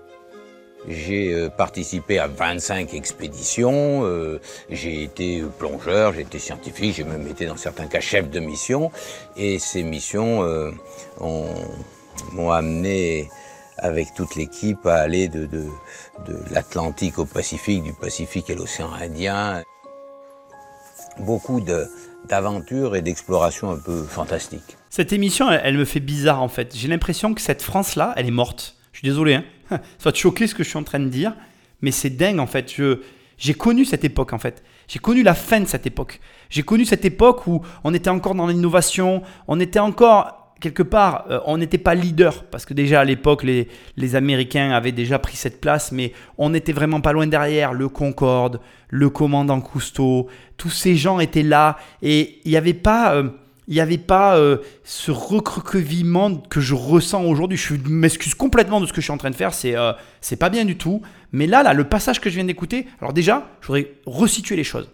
J'ai 0.88 1.34
euh, 1.34 1.50
participé 1.50 2.20
à 2.20 2.28
25 2.28 2.94
expéditions, 2.94 4.06
euh, 4.06 4.40
j'ai 4.70 5.04
été 5.04 5.44
plongeur, 5.58 6.14
j'ai 6.14 6.22
été 6.22 6.38
scientifique, 6.38 6.96
j'ai 6.96 7.04
même 7.04 7.28
été 7.28 7.48
dans 7.48 7.58
certains 7.58 7.88
cas 7.88 8.00
chef 8.00 8.30
de 8.30 8.40
mission. 8.40 8.92
Et 9.36 9.58
ces 9.58 9.82
missions 9.82 10.44
euh, 10.44 10.72
m'ont 11.20 12.52
amené 12.52 13.30
avec 13.78 14.14
toute 14.16 14.36
l'équipe 14.36 14.86
à 14.86 14.98
aller 14.98 15.28
de 15.28 15.50
l'Atlantique 16.52 17.18
au 17.18 17.26
Pacifique, 17.26 17.84
du 17.84 17.94
Pacifique 17.94 18.50
à 18.50 18.56
l'océan 18.56 18.94
Indien. 18.94 19.64
Beaucoup 21.20 21.62
d'aventures 22.30 22.96
et 22.96 23.02
d'explorations 23.02 23.72
un 23.72 23.78
peu 23.78 24.04
fantastiques. 24.04 24.78
Cette 24.90 25.14
émission, 25.14 25.50
elle, 25.52 25.62
elle 25.64 25.78
me 25.78 25.86
fait 25.86 26.00
bizarre 26.00 26.42
en 26.44 26.48
fait. 26.48 26.76
J'ai 26.76 26.88
l'impression 26.88 27.34
que 27.34 27.42
cette 27.42 27.62
France-là, 27.62 28.14
elle 28.18 28.28
est 28.28 28.32
morte. 28.32 28.75
Je 28.96 29.00
suis 29.00 29.08
désolé, 29.10 29.34
hein 29.34 29.44
ça 29.70 29.80
va 30.06 30.12
te 30.14 30.18
choquer 30.18 30.48
ce 30.48 30.56
que 30.56 30.64
je 30.64 30.70
suis 30.70 30.78
en 30.78 30.84
train 30.84 31.02
de 31.02 31.10
dire, 31.10 31.36
mais 31.82 31.92
c'est 31.92 32.12
dingue 32.12 32.40
en 32.40 32.48
fait. 32.48 32.74
J'ai 33.38 33.54
connu 33.54 33.84
cette 33.84 34.06
époque 34.06 34.32
en 34.32 34.38
fait. 34.38 34.64
J'ai 34.88 35.00
connu 35.00 35.22
la 35.22 35.34
fin 35.34 35.60
de 35.60 35.66
cette 35.66 35.86
époque. 35.86 36.22
J'ai 36.50 36.64
connu 36.64 36.86
cette 36.86 37.04
époque 37.04 37.46
où 37.46 37.62
on 37.84 37.94
était 37.94 38.10
encore 38.10 38.36
dans 38.36 38.48
l'innovation, 38.48 39.22
on 39.50 39.60
était 39.60 39.80
encore 39.80 40.54
quelque 40.62 40.82
part, 40.82 41.26
euh, 41.30 41.42
on 41.46 41.58
n'était 41.58 41.78
pas 41.78 41.94
leader 41.94 42.46
parce 42.46 42.64
que 42.66 42.74
déjà 42.74 43.02
à 43.02 43.04
l'époque 43.04 43.44
les, 43.44 43.68
les 43.98 44.16
Américains 44.16 44.72
avaient 44.72 44.94
déjà 44.94 45.20
pris 45.20 45.36
cette 45.36 45.60
place, 45.60 45.92
mais 45.92 46.14
on 46.38 46.52
n'était 46.52 46.72
vraiment 46.72 47.02
pas 47.02 47.12
loin 47.12 47.28
derrière. 47.28 47.74
Le 47.74 47.90
Concorde, 47.90 48.62
le 48.88 49.10
commandant 49.10 49.60
Cousteau, 49.60 50.30
tous 50.56 50.70
ces 50.70 50.96
gens 50.96 51.20
étaient 51.20 51.44
là 51.44 51.76
et 52.02 52.40
il 52.46 52.52
n'y 52.52 52.56
avait 52.56 52.74
pas 52.74 53.14
euh, 53.14 53.30
il 53.68 53.74
n'y 53.74 53.80
avait 53.80 53.98
pas 53.98 54.38
euh, 54.38 54.58
ce 54.84 55.12
recroquevillement 55.12 56.36
que 56.36 56.62
je 56.62 56.76
ressens 56.76 57.24
aujourd'hui. 57.24 57.58
Je 57.58 57.76
m'excuse 57.88 58.36
complètement 58.36 58.80
de 58.80 58.86
ce 58.86 58.94
que 58.94 59.02
je 59.02 59.06
suis 59.06 59.14
en 59.14 59.18
train 59.18 59.32
de 59.32 59.36
faire, 59.36 59.54
c'est 59.54 59.76
euh, 59.76 59.94
pas 60.40 60.50
bien 60.50 60.66
du 60.66 60.78
tout. 60.78 61.02
Mais 61.32 61.48
là, 61.48 61.64
là, 61.64 61.74
le 61.74 61.84
passage 61.84 62.22
que 62.22 62.30
je 62.30 62.36
viens 62.36 62.46
d'écouter, 62.46 62.88
alors 63.02 63.14
déjà, 63.14 63.50
je 63.62 63.68
voudrais 63.68 63.92
resituer 64.06 64.56
les 64.56 64.64
choses. 64.64 64.90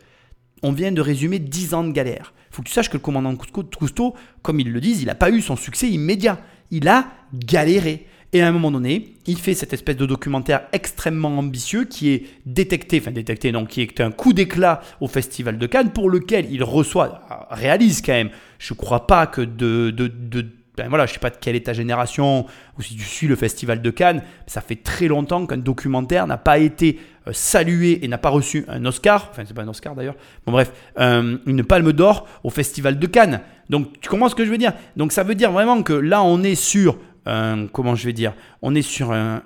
on 0.63 0.71
vient 0.71 0.91
de 0.91 1.01
résumer 1.01 1.39
10 1.39 1.73
ans 1.73 1.83
de 1.83 1.91
galère. 1.91 2.33
Il 2.51 2.55
faut 2.55 2.61
que 2.61 2.67
tu 2.67 2.73
saches 2.73 2.89
que 2.89 2.97
le 2.97 3.01
commandant 3.01 3.35
Cousteau, 3.35 4.15
comme 4.41 4.59
ils 4.59 4.71
le 4.71 4.81
disent, 4.81 5.01
il 5.01 5.05
n'a 5.05 5.15
pas 5.15 5.31
eu 5.31 5.41
son 5.41 5.55
succès 5.55 5.89
immédiat. 5.89 6.39
Il 6.69 6.87
a 6.87 7.07
galéré. 7.33 8.07
Et 8.33 8.41
à 8.41 8.47
un 8.47 8.51
moment 8.53 8.71
donné, 8.71 9.15
il 9.27 9.37
fait 9.37 9.53
cette 9.53 9.73
espèce 9.73 9.97
de 9.97 10.05
documentaire 10.05 10.61
extrêmement 10.71 11.37
ambitieux 11.37 11.83
qui 11.83 12.11
est 12.11 12.23
détecté, 12.45 12.99
enfin 13.01 13.11
détecté, 13.11 13.51
non, 13.51 13.65
qui 13.65 13.81
est 13.81 13.99
un 13.99 14.11
coup 14.11 14.31
d'éclat 14.31 14.81
au 15.01 15.07
Festival 15.07 15.57
de 15.57 15.67
Cannes 15.67 15.91
pour 15.91 16.09
lequel 16.09 16.49
il 16.49 16.63
reçoit, 16.63 17.21
réalise 17.49 18.01
quand 18.01 18.13
même, 18.13 18.29
je 18.57 18.73
crois 18.73 19.05
pas 19.05 19.27
que 19.27 19.41
de, 19.41 19.89
de, 19.89 20.07
de 20.07 20.45
ben 20.77 20.87
voilà, 20.87 21.05
je 21.05 21.11
sais 21.11 21.19
pas 21.19 21.29
de 21.29 21.35
quelle 21.35 21.57
est 21.57 21.65
ta 21.65 21.73
génération 21.73 22.45
ou 22.79 22.81
si 22.81 22.95
tu 22.95 23.03
suis 23.03 23.27
le 23.27 23.35
Festival 23.35 23.81
de 23.81 23.89
Cannes, 23.89 24.23
ça 24.47 24.61
fait 24.61 24.77
très 24.77 25.09
longtemps 25.09 25.45
qu'un 25.45 25.57
documentaire 25.57 26.25
n'a 26.25 26.37
pas 26.37 26.57
été 26.59 26.97
euh, 27.27 27.33
salué 27.33 27.99
et 28.05 28.07
n'a 28.07 28.17
pas 28.17 28.29
reçu 28.29 28.63
un 28.69 28.85
Oscar, 28.85 29.27
enfin 29.29 29.43
c'est 29.45 29.53
pas 29.53 29.63
un 29.63 29.67
Oscar 29.67 29.93
d'ailleurs, 29.93 30.15
bon 30.45 30.53
bref, 30.53 30.71
une 30.97 31.65
palme 31.65 31.91
d'or 31.91 32.25
au 32.45 32.49
Festival 32.49 32.97
de 32.97 33.07
Cannes. 33.07 33.41
Donc 33.69 33.99
tu 33.99 34.09
comprends 34.09 34.29
ce 34.29 34.35
que 34.35 34.45
je 34.45 34.49
veux 34.49 34.57
dire? 34.57 34.71
Donc 34.95 35.11
ça 35.11 35.23
veut 35.23 35.35
dire 35.35 35.51
vraiment 35.51 35.83
que 35.83 35.93
là 35.93 36.23
on 36.23 36.41
est 36.43 36.55
sur 36.55 36.97
un, 37.25 37.67
comment 37.67 37.95
je 37.95 38.05
vais 38.05 38.13
dire, 38.13 38.33
on 38.61 38.75
est 38.75 38.81
sur 38.81 39.11
un, 39.11 39.41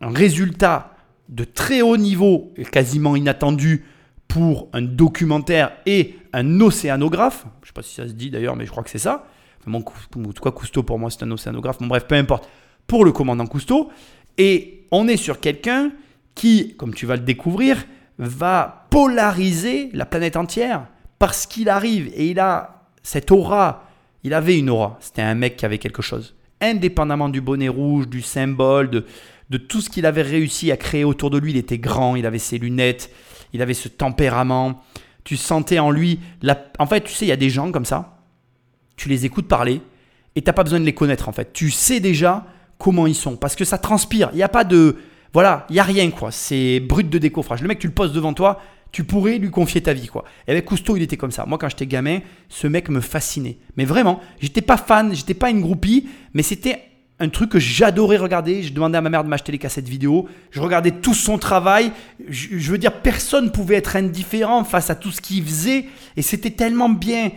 résultat 0.00 0.94
de 1.28 1.44
très 1.44 1.80
haut 1.80 1.96
niveau, 1.96 2.52
quasiment 2.70 3.16
inattendu 3.16 3.84
pour 4.28 4.68
un 4.72 4.82
documentaire 4.82 5.72
et 5.86 6.16
un 6.32 6.60
océanographe. 6.60 7.46
Je 7.62 7.68
sais 7.68 7.72
pas 7.72 7.82
si 7.82 7.94
ça 7.94 8.06
se 8.06 8.12
dit 8.12 8.30
d'ailleurs, 8.30 8.56
mais 8.56 8.66
je 8.66 8.70
crois 8.70 8.82
que 8.82 8.90
c'est 8.90 8.98
ça. 8.98 9.26
en 9.66 9.80
tout 9.80 10.42
cas, 10.42 10.50
Cousteau 10.50 10.82
pour 10.82 10.98
moi 10.98 11.10
c'est 11.10 11.22
un 11.22 11.30
océanographe. 11.30 11.78
Bon 11.78 11.86
bref, 11.86 12.06
peu 12.06 12.16
importe. 12.16 12.48
Pour 12.86 13.04
le 13.04 13.12
commandant 13.12 13.46
Cousteau. 13.46 13.90
Et 14.36 14.86
on 14.90 15.08
est 15.08 15.16
sur 15.16 15.40
quelqu'un 15.40 15.92
qui, 16.34 16.74
comme 16.76 16.92
tu 16.92 17.06
vas 17.06 17.16
le 17.16 17.22
découvrir, 17.22 17.84
va 18.18 18.86
polariser 18.90 19.90
la 19.92 20.04
planète 20.04 20.36
entière 20.36 20.86
parce 21.18 21.46
qu'il 21.46 21.68
arrive 21.68 22.10
et 22.14 22.30
il 22.30 22.40
a 22.40 22.88
cette 23.02 23.30
aura. 23.30 23.88
Il 24.22 24.34
avait 24.34 24.58
une 24.58 24.68
aura. 24.68 24.98
C'était 25.00 25.22
un 25.22 25.34
mec 25.34 25.56
qui 25.56 25.64
avait 25.64 25.78
quelque 25.78 26.02
chose 26.02 26.34
indépendamment 26.64 27.28
du 27.28 27.40
bonnet 27.40 27.68
rouge, 27.68 28.08
du 28.08 28.22
symbole, 28.22 28.90
de, 28.90 29.04
de 29.50 29.58
tout 29.58 29.80
ce 29.80 29.90
qu'il 29.90 30.06
avait 30.06 30.22
réussi 30.22 30.72
à 30.72 30.76
créer 30.76 31.04
autour 31.04 31.30
de 31.30 31.38
lui. 31.38 31.52
Il 31.52 31.56
était 31.56 31.78
grand, 31.78 32.16
il 32.16 32.26
avait 32.26 32.38
ses 32.38 32.58
lunettes, 32.58 33.10
il 33.52 33.62
avait 33.62 33.74
ce 33.74 33.88
tempérament. 33.88 34.82
Tu 35.24 35.36
sentais 35.36 35.78
en 35.78 35.90
lui. 35.90 36.20
La... 36.42 36.62
En 36.78 36.86
fait, 36.86 37.02
tu 37.02 37.12
sais, 37.12 37.24
il 37.24 37.28
y 37.28 37.32
a 37.32 37.36
des 37.36 37.50
gens 37.50 37.72
comme 37.72 37.84
ça. 37.84 38.18
Tu 38.96 39.08
les 39.08 39.24
écoutes 39.24 39.48
parler 39.48 39.80
et 40.36 40.42
tu 40.42 40.46
n'as 40.46 40.52
pas 40.52 40.64
besoin 40.64 40.80
de 40.80 40.84
les 40.84 40.94
connaître 40.94 41.28
en 41.28 41.32
fait. 41.32 41.52
Tu 41.52 41.70
sais 41.70 42.00
déjà 42.00 42.46
comment 42.78 43.06
ils 43.06 43.14
sont 43.14 43.36
parce 43.36 43.56
que 43.56 43.64
ça 43.64 43.78
transpire. 43.78 44.30
Il 44.32 44.36
n'y 44.36 44.42
a 44.42 44.48
pas 44.48 44.64
de. 44.64 44.96
Voilà, 45.32 45.66
il 45.68 45.74
n'y 45.74 45.80
a 45.80 45.84
rien 45.84 46.10
quoi. 46.10 46.30
C'est 46.30 46.80
brut 46.80 47.08
de 47.08 47.18
décoffrage. 47.18 47.62
Le 47.62 47.68
mec, 47.68 47.78
tu 47.78 47.86
le 47.86 47.92
poses 47.92 48.12
devant 48.12 48.34
toi, 48.34 48.60
tu 48.94 49.02
pourrais 49.02 49.38
lui 49.38 49.50
confier 49.50 49.80
ta 49.80 49.92
vie, 49.92 50.06
quoi. 50.06 50.24
Et 50.46 50.52
avec 50.52 50.66
Cousteau, 50.66 50.96
il 50.96 51.02
était 51.02 51.16
comme 51.16 51.32
ça. 51.32 51.44
Moi, 51.46 51.58
quand 51.58 51.68
j'étais 51.68 51.84
gamin, 51.84 52.20
ce 52.48 52.68
mec 52.68 52.88
me 52.88 53.00
fascinait. 53.00 53.58
Mais 53.76 53.84
vraiment, 53.84 54.20
j'étais 54.40 54.60
pas 54.60 54.76
fan, 54.76 55.12
j'étais 55.12 55.34
pas 55.34 55.50
une 55.50 55.60
groupie, 55.60 56.08
mais 56.32 56.44
c'était 56.44 56.80
un 57.18 57.28
truc 57.28 57.50
que 57.50 57.58
j'adorais 57.58 58.18
regarder. 58.18 58.62
Je 58.62 58.72
demandais 58.72 58.96
à 58.96 59.00
ma 59.00 59.10
mère 59.10 59.24
de 59.24 59.28
m'acheter 59.28 59.50
les 59.50 59.58
cassettes 59.58 59.88
vidéo. 59.88 60.28
Je 60.52 60.60
regardais 60.60 60.92
tout 60.92 61.12
son 61.12 61.38
travail. 61.38 61.90
Je, 62.28 62.70
veux 62.70 62.78
dire, 62.78 62.92
personne 63.02 63.50
pouvait 63.50 63.74
être 63.74 63.96
indifférent 63.96 64.62
face 64.62 64.90
à 64.90 64.94
tout 64.94 65.10
ce 65.10 65.20
qu'il 65.20 65.42
faisait. 65.44 65.86
Et 66.16 66.22
c'était 66.22 66.52
tellement 66.52 66.88
bien 66.88 67.32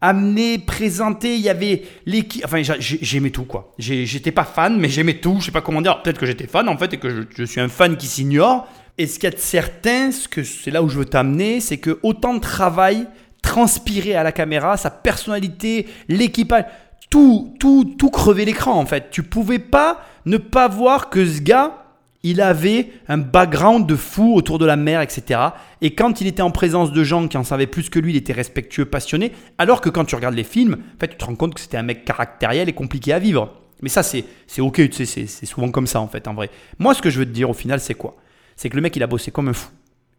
amené, 0.00 0.56
présenté. 0.56 1.34
Il 1.34 1.42
y 1.42 1.50
avait 1.50 1.82
l'équipe. 2.06 2.46
Enfin, 2.46 2.62
j'aimais 2.78 3.28
tout, 3.28 3.44
quoi. 3.44 3.74
J'étais 3.78 4.32
pas 4.32 4.44
fan, 4.44 4.80
mais 4.80 4.88
j'aimais 4.88 5.18
tout. 5.18 5.36
Je 5.40 5.44
sais 5.44 5.52
pas 5.52 5.60
comment 5.60 5.82
dire. 5.82 6.00
Peut-être 6.00 6.18
que 6.18 6.24
j'étais 6.24 6.46
fan, 6.46 6.66
en 6.66 6.78
fait, 6.78 6.94
et 6.94 6.96
que 6.96 7.10
je, 7.10 7.22
je 7.36 7.44
suis 7.44 7.60
un 7.60 7.68
fan 7.68 7.98
qui 7.98 8.06
s'ignore. 8.06 8.66
Et 8.96 9.06
ce 9.06 9.18
qu'il 9.18 9.24
y 9.24 9.32
a 9.32 9.34
de 9.34 9.40
certain, 9.40 10.12
ce 10.12 10.28
que 10.28 10.44
c'est 10.44 10.70
là 10.70 10.82
où 10.82 10.88
je 10.88 10.98
veux 10.98 11.04
t'amener, 11.04 11.60
c'est 11.60 11.78
que 11.78 11.98
autant 12.02 12.34
de 12.34 12.40
travail 12.40 13.06
transpiré 13.42 14.14
à 14.14 14.22
la 14.22 14.32
caméra, 14.32 14.76
sa 14.76 14.90
personnalité, 14.90 15.86
l'équipage, 16.08 16.64
tout, 17.10 17.54
tout, 17.58 17.94
tout 17.98 18.10
crevait 18.10 18.44
l'écran 18.44 18.78
en 18.78 18.86
fait. 18.86 19.10
Tu 19.10 19.22
pouvais 19.22 19.58
pas 19.58 20.00
ne 20.26 20.36
pas 20.36 20.68
voir 20.68 21.10
que 21.10 21.26
ce 21.26 21.40
gars, 21.40 21.84
il 22.22 22.40
avait 22.40 22.90
un 23.06 23.18
background 23.18 23.86
de 23.86 23.96
fou 23.96 24.34
autour 24.34 24.58
de 24.58 24.64
la 24.64 24.76
mer, 24.76 25.02
etc. 25.02 25.40
Et 25.82 25.94
quand 25.94 26.20
il 26.22 26.26
était 26.26 26.40
en 26.40 26.50
présence 26.50 26.90
de 26.90 27.04
gens 27.04 27.28
qui 27.28 27.36
en 27.36 27.44
savaient 27.44 27.66
plus 27.66 27.90
que 27.90 27.98
lui, 27.98 28.12
il 28.12 28.16
était 28.16 28.32
respectueux, 28.32 28.86
passionné. 28.86 29.32
Alors 29.58 29.82
que 29.82 29.90
quand 29.90 30.06
tu 30.06 30.14
regardes 30.14 30.34
les 30.34 30.44
films, 30.44 30.78
en 30.96 31.00
fait, 31.00 31.08
tu 31.08 31.16
te 31.16 31.24
rends 31.24 31.34
compte 31.34 31.54
que 31.54 31.60
c'était 31.60 31.76
un 31.76 31.82
mec 31.82 32.04
caractériel 32.06 32.68
et 32.70 32.72
compliqué 32.72 33.12
à 33.12 33.18
vivre. 33.18 33.52
Mais 33.82 33.90
ça, 33.90 34.02
c'est 34.02 34.24
ok, 34.58 34.88
tu 34.88 35.04
sais, 35.04 35.26
c'est 35.26 35.46
souvent 35.46 35.70
comme 35.70 35.86
ça 35.86 36.00
en 36.00 36.08
fait, 36.08 36.26
en 36.26 36.32
vrai. 36.32 36.48
Moi, 36.78 36.94
ce 36.94 37.02
que 37.02 37.10
je 37.10 37.18
veux 37.18 37.26
te 37.26 37.30
dire 37.30 37.50
au 37.50 37.54
final, 37.54 37.80
c'est 37.80 37.94
quoi? 37.94 38.16
C'est 38.56 38.68
que 38.68 38.76
le 38.76 38.82
mec, 38.82 38.94
il 38.96 39.02
a 39.02 39.06
bossé 39.06 39.30
comme 39.30 39.48
un 39.48 39.52
fou. 39.52 39.70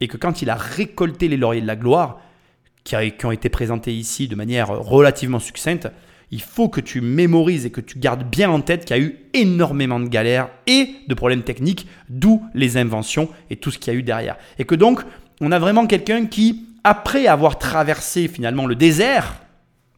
Et 0.02 0.08
que 0.08 0.18
quand 0.18 0.42
il 0.42 0.50
a 0.50 0.56
récolté 0.56 1.28
les 1.28 1.38
lauriers 1.38 1.62
de 1.62 1.68
la 1.68 1.76
gloire, 1.76 2.20
qui, 2.84 2.96
ont 3.26 3.32
été 3.32 3.50
présentés 3.50 3.94
ici 3.94 4.28
de 4.28 4.36
manière 4.36 4.70
relativement 4.70 5.40
succincte, 5.40 5.90
il 6.32 6.42
faut 6.42 6.70
que 6.70 6.82
tu 6.82 7.02
mémorises 7.02 7.66
et 7.66 7.72
que 7.72 7.82
tu 7.82 8.00
gardes 8.00 8.30
bien 8.30 8.50
en 8.50 8.62
tête 8.62 8.86
qu'il 8.86 8.96
y 8.96 9.00
a 9.00 9.02
eu 9.02 9.20
énormément 9.34 10.00
de 10.00 10.08
galères 10.08 10.50
et 10.68 10.96
de 11.08 11.14
problèmes 11.14 11.44
techniques, 11.44 11.88
d'où 12.10 12.44
les 12.54 12.78
inventions 12.78 13.30
et 13.50 13.58
tout 13.58 13.72
ce 13.72 13.80
qu'il 13.80 13.94
y 13.94 13.96
a 13.96 14.00
eu 14.00 14.04
derrière. 14.04 14.38
Et 14.60 14.66
que 14.66 14.76
donc, 14.76 15.02
on 15.42 15.52
a 15.52 15.60
vraiment 15.60 15.88
quelqu'un 15.88 16.26
qui, 16.26 16.68
après 16.84 17.28
avoir 17.28 17.58
traversé 17.58 18.28
finalement 18.28 18.66
le 18.66 18.76
désert, 18.76 19.42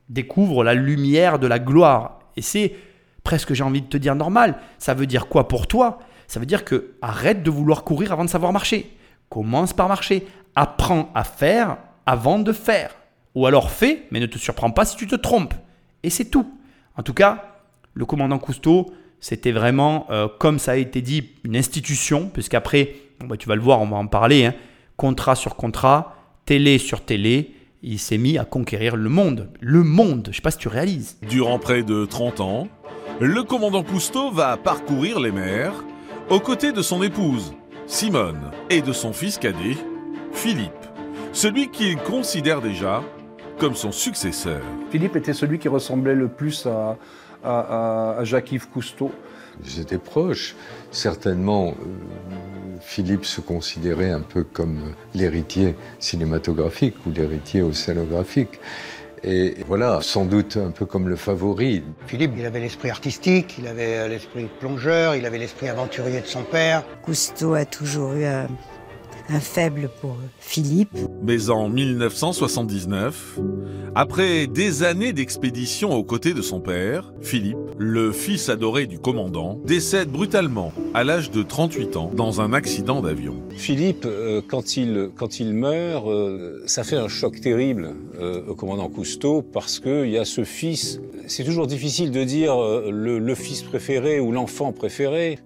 découvre 0.10 0.64
la 0.64 0.74
lumière 0.74 1.40
de 1.40 1.48
la 1.48 1.60
gloire. 1.60 2.20
Et 2.38 2.42
c'est 2.42 2.74
presque, 3.24 3.54
j'ai 3.54 3.64
envie 3.64 3.82
de 3.82 3.88
te 3.88 3.98
dire, 3.98 4.16
normal. 4.16 4.56
Ça 4.78 4.94
veut 4.94 5.06
dire 5.06 5.28
quoi 5.28 5.48
pour 5.48 5.68
toi? 5.68 6.00
Ça 6.28 6.40
veut 6.40 6.46
dire 6.46 6.66
que 6.66 6.96
arrête 7.02 7.44
de 7.44 7.50
vouloir 7.50 7.84
courir 7.84 8.12
avant 8.12 8.26
de 8.26 8.30
savoir 8.30 8.52
marcher. 8.52 8.96
Commence 9.30 9.74
par 9.74 9.88
marcher. 9.88 10.28
Apprends 10.56 11.10
à 11.16 11.24
faire 11.24 11.78
avant 12.06 12.40
de 12.40 12.52
faire. 12.52 12.96
Ou 13.36 13.46
alors 13.46 13.72
fais, 13.72 14.06
mais 14.12 14.20
ne 14.20 14.26
te 14.26 14.38
surprends 14.38 14.72
pas 14.72 14.86
si 14.86 14.96
tu 14.96 15.08
te 15.08 15.16
trompes. 15.16 15.54
Et 16.04 16.10
c'est 16.10 16.26
tout. 16.26 16.52
En 16.96 17.04
tout 17.04 17.14
cas, 17.14 17.60
le 17.94 18.06
commandant 18.06 18.40
Cousteau, 18.40 18.92
c'était 19.20 19.52
vraiment, 19.52 20.08
euh, 20.10 20.28
comme 20.40 20.60
ça 20.60 20.74
a 20.74 20.76
été 20.76 21.02
dit, 21.02 21.30
une 21.44 21.56
institution, 21.56 22.30
puisqu'après, 22.30 22.96
bah, 23.26 23.38
tu 23.38 23.48
vas 23.48 23.56
le 23.56 23.62
voir, 23.62 23.82
on 23.82 23.88
va 23.88 23.98
en 23.98 24.08
parler, 24.08 24.46
hein. 24.46 24.54
contrat 24.96 25.36
sur 25.36 25.56
contrat, 25.56 26.16
télé 26.46 26.78
sur 26.78 27.02
télé, 27.02 27.54
il 27.84 28.00
s'est 28.00 28.18
mis 28.18 28.38
à 28.38 28.46
conquérir 28.46 28.96
le 28.96 29.10
monde. 29.10 29.50
Le 29.60 29.84
monde, 29.84 30.24
je 30.26 30.30
ne 30.32 30.36
sais 30.36 30.42
pas 30.42 30.52
si 30.52 30.58
tu 30.58 30.68
réalises. 30.68 31.18
Durant 31.28 31.60
près 31.60 31.84
de 31.84 32.06
30 32.06 32.42
ans, 32.42 32.68
le 33.20 33.44
commandant 33.44 33.84
Cousteau 33.84 34.32
va 34.32 34.58
parcourir 34.58 35.20
les 35.20 35.32
mers, 35.32 35.74
aux 36.30 36.40
côtés 36.40 36.72
de 36.72 36.82
son 36.82 37.02
épouse, 37.04 37.54
Simone, 37.86 38.52
et 38.70 38.82
de 38.82 38.92
son 38.92 39.14
fils 39.14 39.38
cadet, 39.38 39.78
Philippe, 40.34 40.72
celui 41.32 41.70
qu'il 41.72 41.98
considère 41.98 42.62
déjà 42.62 43.02
comme 43.60 43.76
son 43.76 43.92
successeur. 43.92 44.62
Philippe 44.92 45.16
était 45.16 45.34
celui 45.34 45.58
qui 45.58 45.68
ressemblait 45.68 46.16
le 46.16 46.28
plus 46.28 46.68
à, 46.68 46.98
Jacques-Yves 48.24 48.68
Cousteau. 48.68 49.12
Ils 49.64 49.80
étaient 49.80 49.98
proches. 49.98 50.56
Certainement, 50.92 51.70
euh, 51.70 52.78
Philippe 52.82 53.26
se 53.26 53.40
considérait 53.40 54.12
un 54.12 54.22
peu 54.22 54.44
comme 54.44 54.94
l'héritier 55.16 55.76
cinématographique 56.00 56.96
ou 57.06 57.12
l'héritier 57.12 57.62
océanographique. 57.62 58.60
Et 59.30 59.56
voilà, 59.68 60.00
sans 60.02 60.24
doute 60.24 60.56
un 60.56 60.72
peu 60.72 60.86
comme 60.86 61.10
le 61.10 61.18
favori. 61.18 61.84
Philippe, 62.06 62.32
il 62.38 62.46
avait 62.46 62.62
l'esprit 62.62 62.90
artistique, 62.90 63.56
il 63.60 63.68
avait 63.68 64.08
l'esprit 64.08 64.48
plongeur, 64.62 65.16
il 65.16 65.26
avait 65.26 65.38
l'esprit 65.38 65.68
aventurier 65.68 66.22
de 66.22 66.26
son 66.26 66.44
père. 66.44 66.86
Cousteau 67.02 67.54
a 67.54 67.66
toujours 67.66 68.14
eu 68.14 68.24
un, 69.30 69.40
faible 69.40 69.90
pour 70.02 70.18
Philippe. 70.40 70.98
Mais 71.24 71.50
en 71.50 71.70
1979, 71.70 73.40
après 73.96 74.48
des 74.48 74.84
années 74.84 75.14
d'expédition 75.14 75.94
aux 75.94 76.04
côtés 76.04 76.34
de 76.34 76.42
son 76.42 76.60
père, 76.60 77.14
Philippe, 77.22 77.58
le 77.78 78.12
fils 78.12 78.50
adoré 78.50 78.86
du 78.86 79.00
commandant, 79.00 79.60
décède 79.66 80.10
brutalement 80.10 80.72
à 80.94 81.04
l'âge 81.04 81.32
de 81.32 81.44
38 81.44 81.98
ans 81.98 82.12
dans 82.14 82.42
un 82.42 82.54
accident 82.54 83.02
d'avion. 83.02 83.36
Philippe, 83.56 84.06
euh, 84.06 84.42
quand, 84.48 84.78
il, 84.78 85.10
quand 85.16 85.40
il 85.40 85.54
meurt, 85.54 86.08
euh, 86.08 86.62
ça 86.66 86.84
fait 86.84 86.96
un 86.96 87.08
choc 87.08 87.42
terrible 87.42 87.96
euh, 88.20 88.42
au 88.48 88.56
commandant 88.56 88.88
Cousteau 88.88 89.42
parce 89.42 89.80
qu'il 89.80 90.10
y 90.10 90.18
a 90.18 90.26
ce 90.26 90.44
fils. 90.44 91.00
C'est 91.28 91.44
toujours 91.44 91.68
difficile 91.68 92.12
de 92.12 92.24
dire 92.24 92.56
le, 92.56 93.20
le, 93.20 93.36
fils 93.36 93.62
préféré 93.62 94.22
ou 94.22 94.32
l'enfant 94.32 94.72
préféré, 94.72 95.40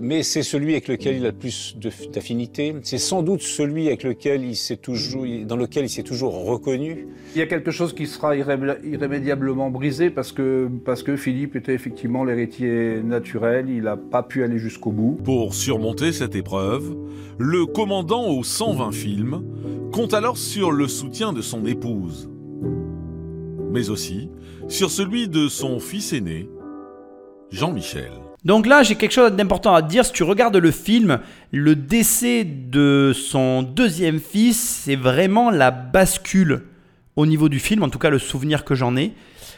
mais 0.00 0.24
c'est 0.24 0.42
celui 0.42 0.72
avec 0.72 0.88
lequel 0.88 1.16
il 1.16 1.24
a 1.26 1.28
le 1.28 1.36
plus 1.36 1.76
d'affinité. 2.12 2.74
C'est 2.82 2.98
sans 2.98 3.22
doute 3.28 3.42
celui 3.42 3.88
avec 3.88 4.04
lequel 4.04 4.42
il 4.42 4.56
s'est 4.56 4.78
toujours, 4.78 5.26
dans 5.44 5.56
lequel 5.56 5.84
il 5.84 5.90
s'est 5.90 6.02
toujours 6.02 6.46
reconnu. 6.46 7.08
Il 7.34 7.38
y 7.38 7.42
a 7.42 7.46
quelque 7.46 7.70
chose 7.70 7.94
qui 7.94 8.06
sera 8.06 8.34
irrémédiablement 8.34 9.68
brisé 9.68 10.08
parce 10.08 10.32
que, 10.32 10.70
parce 10.86 11.02
que 11.02 11.14
Philippe 11.14 11.54
était 11.54 11.74
effectivement 11.74 12.24
l'héritier 12.24 13.02
naturel, 13.02 13.68
il 13.68 13.82
n'a 13.82 13.98
pas 13.98 14.22
pu 14.22 14.44
aller 14.44 14.56
jusqu'au 14.58 14.92
bout. 14.92 15.18
Pour 15.24 15.52
surmonter 15.52 16.12
cette 16.12 16.36
épreuve, 16.36 16.96
le 17.38 17.66
commandant 17.66 18.28
aux 18.28 18.44
120 18.44 18.92
films 18.92 19.44
compte 19.92 20.14
alors 20.14 20.38
sur 20.38 20.72
le 20.72 20.88
soutien 20.88 21.34
de 21.34 21.42
son 21.42 21.66
épouse, 21.66 22.30
mais 23.70 23.90
aussi 23.90 24.30
sur 24.68 24.90
celui 24.90 25.28
de 25.28 25.48
son 25.48 25.80
fils 25.80 26.14
aîné, 26.14 26.48
Jean-Michel. 27.50 28.27
Donc 28.44 28.66
là, 28.66 28.82
j'ai 28.82 28.94
quelque 28.94 29.12
chose 29.12 29.32
d'important 29.32 29.74
à 29.74 29.82
te 29.82 29.88
dire. 29.88 30.04
Si 30.04 30.12
tu 30.12 30.22
regardes 30.22 30.56
le 30.56 30.70
film, 30.70 31.20
le 31.50 31.74
décès 31.74 32.44
de 32.44 33.12
son 33.14 33.62
deuxième 33.62 34.20
fils, 34.20 34.58
c'est 34.58 34.96
vraiment 34.96 35.50
la 35.50 35.70
bascule 35.70 36.62
au 37.16 37.26
niveau 37.26 37.48
du 37.48 37.58
film, 37.58 37.82
en 37.82 37.88
tout 37.88 37.98
cas 37.98 38.10
le 38.10 38.18
souvenir 38.20 38.64
que 38.64 38.76
j'en 38.76 38.96
ai. 38.96 39.12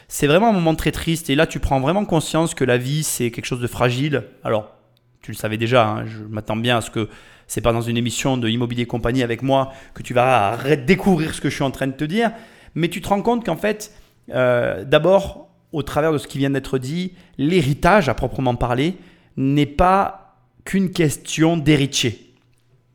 C'est 0.07 0.25
vraiment 0.25 0.49
un 0.49 0.53
moment 0.53 0.75
très 0.75 0.91
triste 0.91 1.29
et 1.29 1.35
là 1.35 1.45
tu 1.45 1.59
prends 1.59 1.79
vraiment 1.79 2.05
conscience 2.05 2.55
que 2.55 2.63
la 2.63 2.77
vie 2.77 3.03
c'est 3.03 3.29
quelque 3.29 3.45
chose 3.45 3.61
de 3.61 3.67
fragile. 3.67 4.23
Alors, 4.43 4.75
tu 5.21 5.31
le 5.31 5.37
savais 5.37 5.57
déjà, 5.57 5.87
hein, 5.87 6.05
je 6.07 6.23
m'attends 6.23 6.55
bien 6.55 6.77
à 6.77 6.81
ce 6.81 6.89
que 6.89 7.07
c'est 7.47 7.61
pas 7.61 7.71
dans 7.71 7.81
une 7.81 7.97
émission 7.97 8.37
de 8.37 8.49
Immobilier 8.49 8.87
Compagnie 8.87 9.21
avec 9.21 9.43
moi 9.43 9.71
que 9.93 10.01
tu 10.01 10.13
vas 10.13 10.57
découvrir 10.87 11.35
ce 11.35 11.41
que 11.41 11.49
je 11.49 11.55
suis 11.55 11.63
en 11.63 11.69
train 11.69 11.87
de 11.87 11.93
te 11.93 12.03
dire, 12.03 12.31
mais 12.73 12.87
tu 12.87 12.99
te 12.99 13.09
rends 13.09 13.21
compte 13.21 13.45
qu'en 13.45 13.57
fait, 13.57 13.93
euh, 14.33 14.83
d'abord, 14.83 15.50
au 15.71 15.83
travers 15.83 16.11
de 16.11 16.17
ce 16.17 16.27
qui 16.27 16.37
vient 16.37 16.49
d'être 16.49 16.77
dit, 16.77 17.13
l'héritage 17.37 18.09
à 18.09 18.13
proprement 18.13 18.55
parler 18.55 18.95
n'est 19.37 19.65
pas 19.65 20.37
qu'une 20.65 20.91
question 20.91 21.57
d'héritier. 21.57 22.33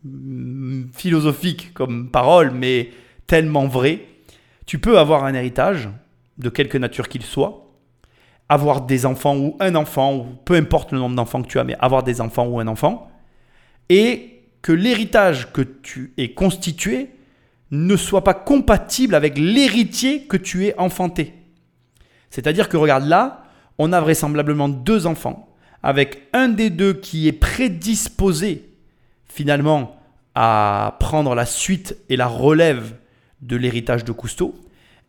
Hmm, 0.04 0.84
philosophique 0.92 1.72
comme 1.74 2.10
parole, 2.10 2.50
mais 2.52 2.90
tellement 3.26 3.66
vrai. 3.66 4.04
Tu 4.66 4.78
peux 4.78 4.98
avoir 4.98 5.24
un 5.24 5.34
héritage, 5.34 5.88
de 6.38 6.48
quelque 6.48 6.78
nature 6.78 7.08
qu'il 7.08 7.22
soit, 7.22 7.66
avoir 8.48 8.82
des 8.82 9.06
enfants 9.06 9.36
ou 9.36 9.56
un 9.60 9.74
enfant, 9.74 10.26
peu 10.44 10.54
importe 10.54 10.92
le 10.92 10.98
nombre 10.98 11.16
d'enfants 11.16 11.42
que 11.42 11.48
tu 11.48 11.58
as, 11.58 11.64
mais 11.64 11.76
avoir 11.80 12.02
des 12.02 12.20
enfants 12.20 12.46
ou 12.46 12.60
un 12.60 12.66
enfant, 12.68 13.10
et 13.88 14.42
que 14.62 14.72
l'héritage 14.72 15.52
que 15.52 15.62
tu 15.62 16.12
es 16.18 16.32
constitué 16.32 17.10
ne 17.70 17.96
soit 17.96 18.22
pas 18.22 18.34
compatible 18.34 19.14
avec 19.14 19.38
l'héritier 19.38 20.26
que 20.26 20.36
tu 20.36 20.66
es 20.66 20.78
enfanté. 20.78 21.34
C'est-à-dire 22.36 22.68
que 22.68 22.76
regarde 22.76 23.06
là, 23.06 23.44
on 23.78 23.94
a 23.94 24.00
vraisemblablement 24.02 24.68
deux 24.68 25.06
enfants, 25.06 25.48
avec 25.82 26.28
un 26.34 26.48
des 26.48 26.68
deux 26.68 26.92
qui 26.92 27.28
est 27.28 27.32
prédisposé 27.32 28.68
finalement 29.26 29.96
à 30.34 30.98
prendre 31.00 31.34
la 31.34 31.46
suite 31.46 31.96
et 32.10 32.16
la 32.16 32.26
relève 32.26 32.92
de 33.40 33.56
l'héritage 33.56 34.04
de 34.04 34.12
Cousteau, 34.12 34.54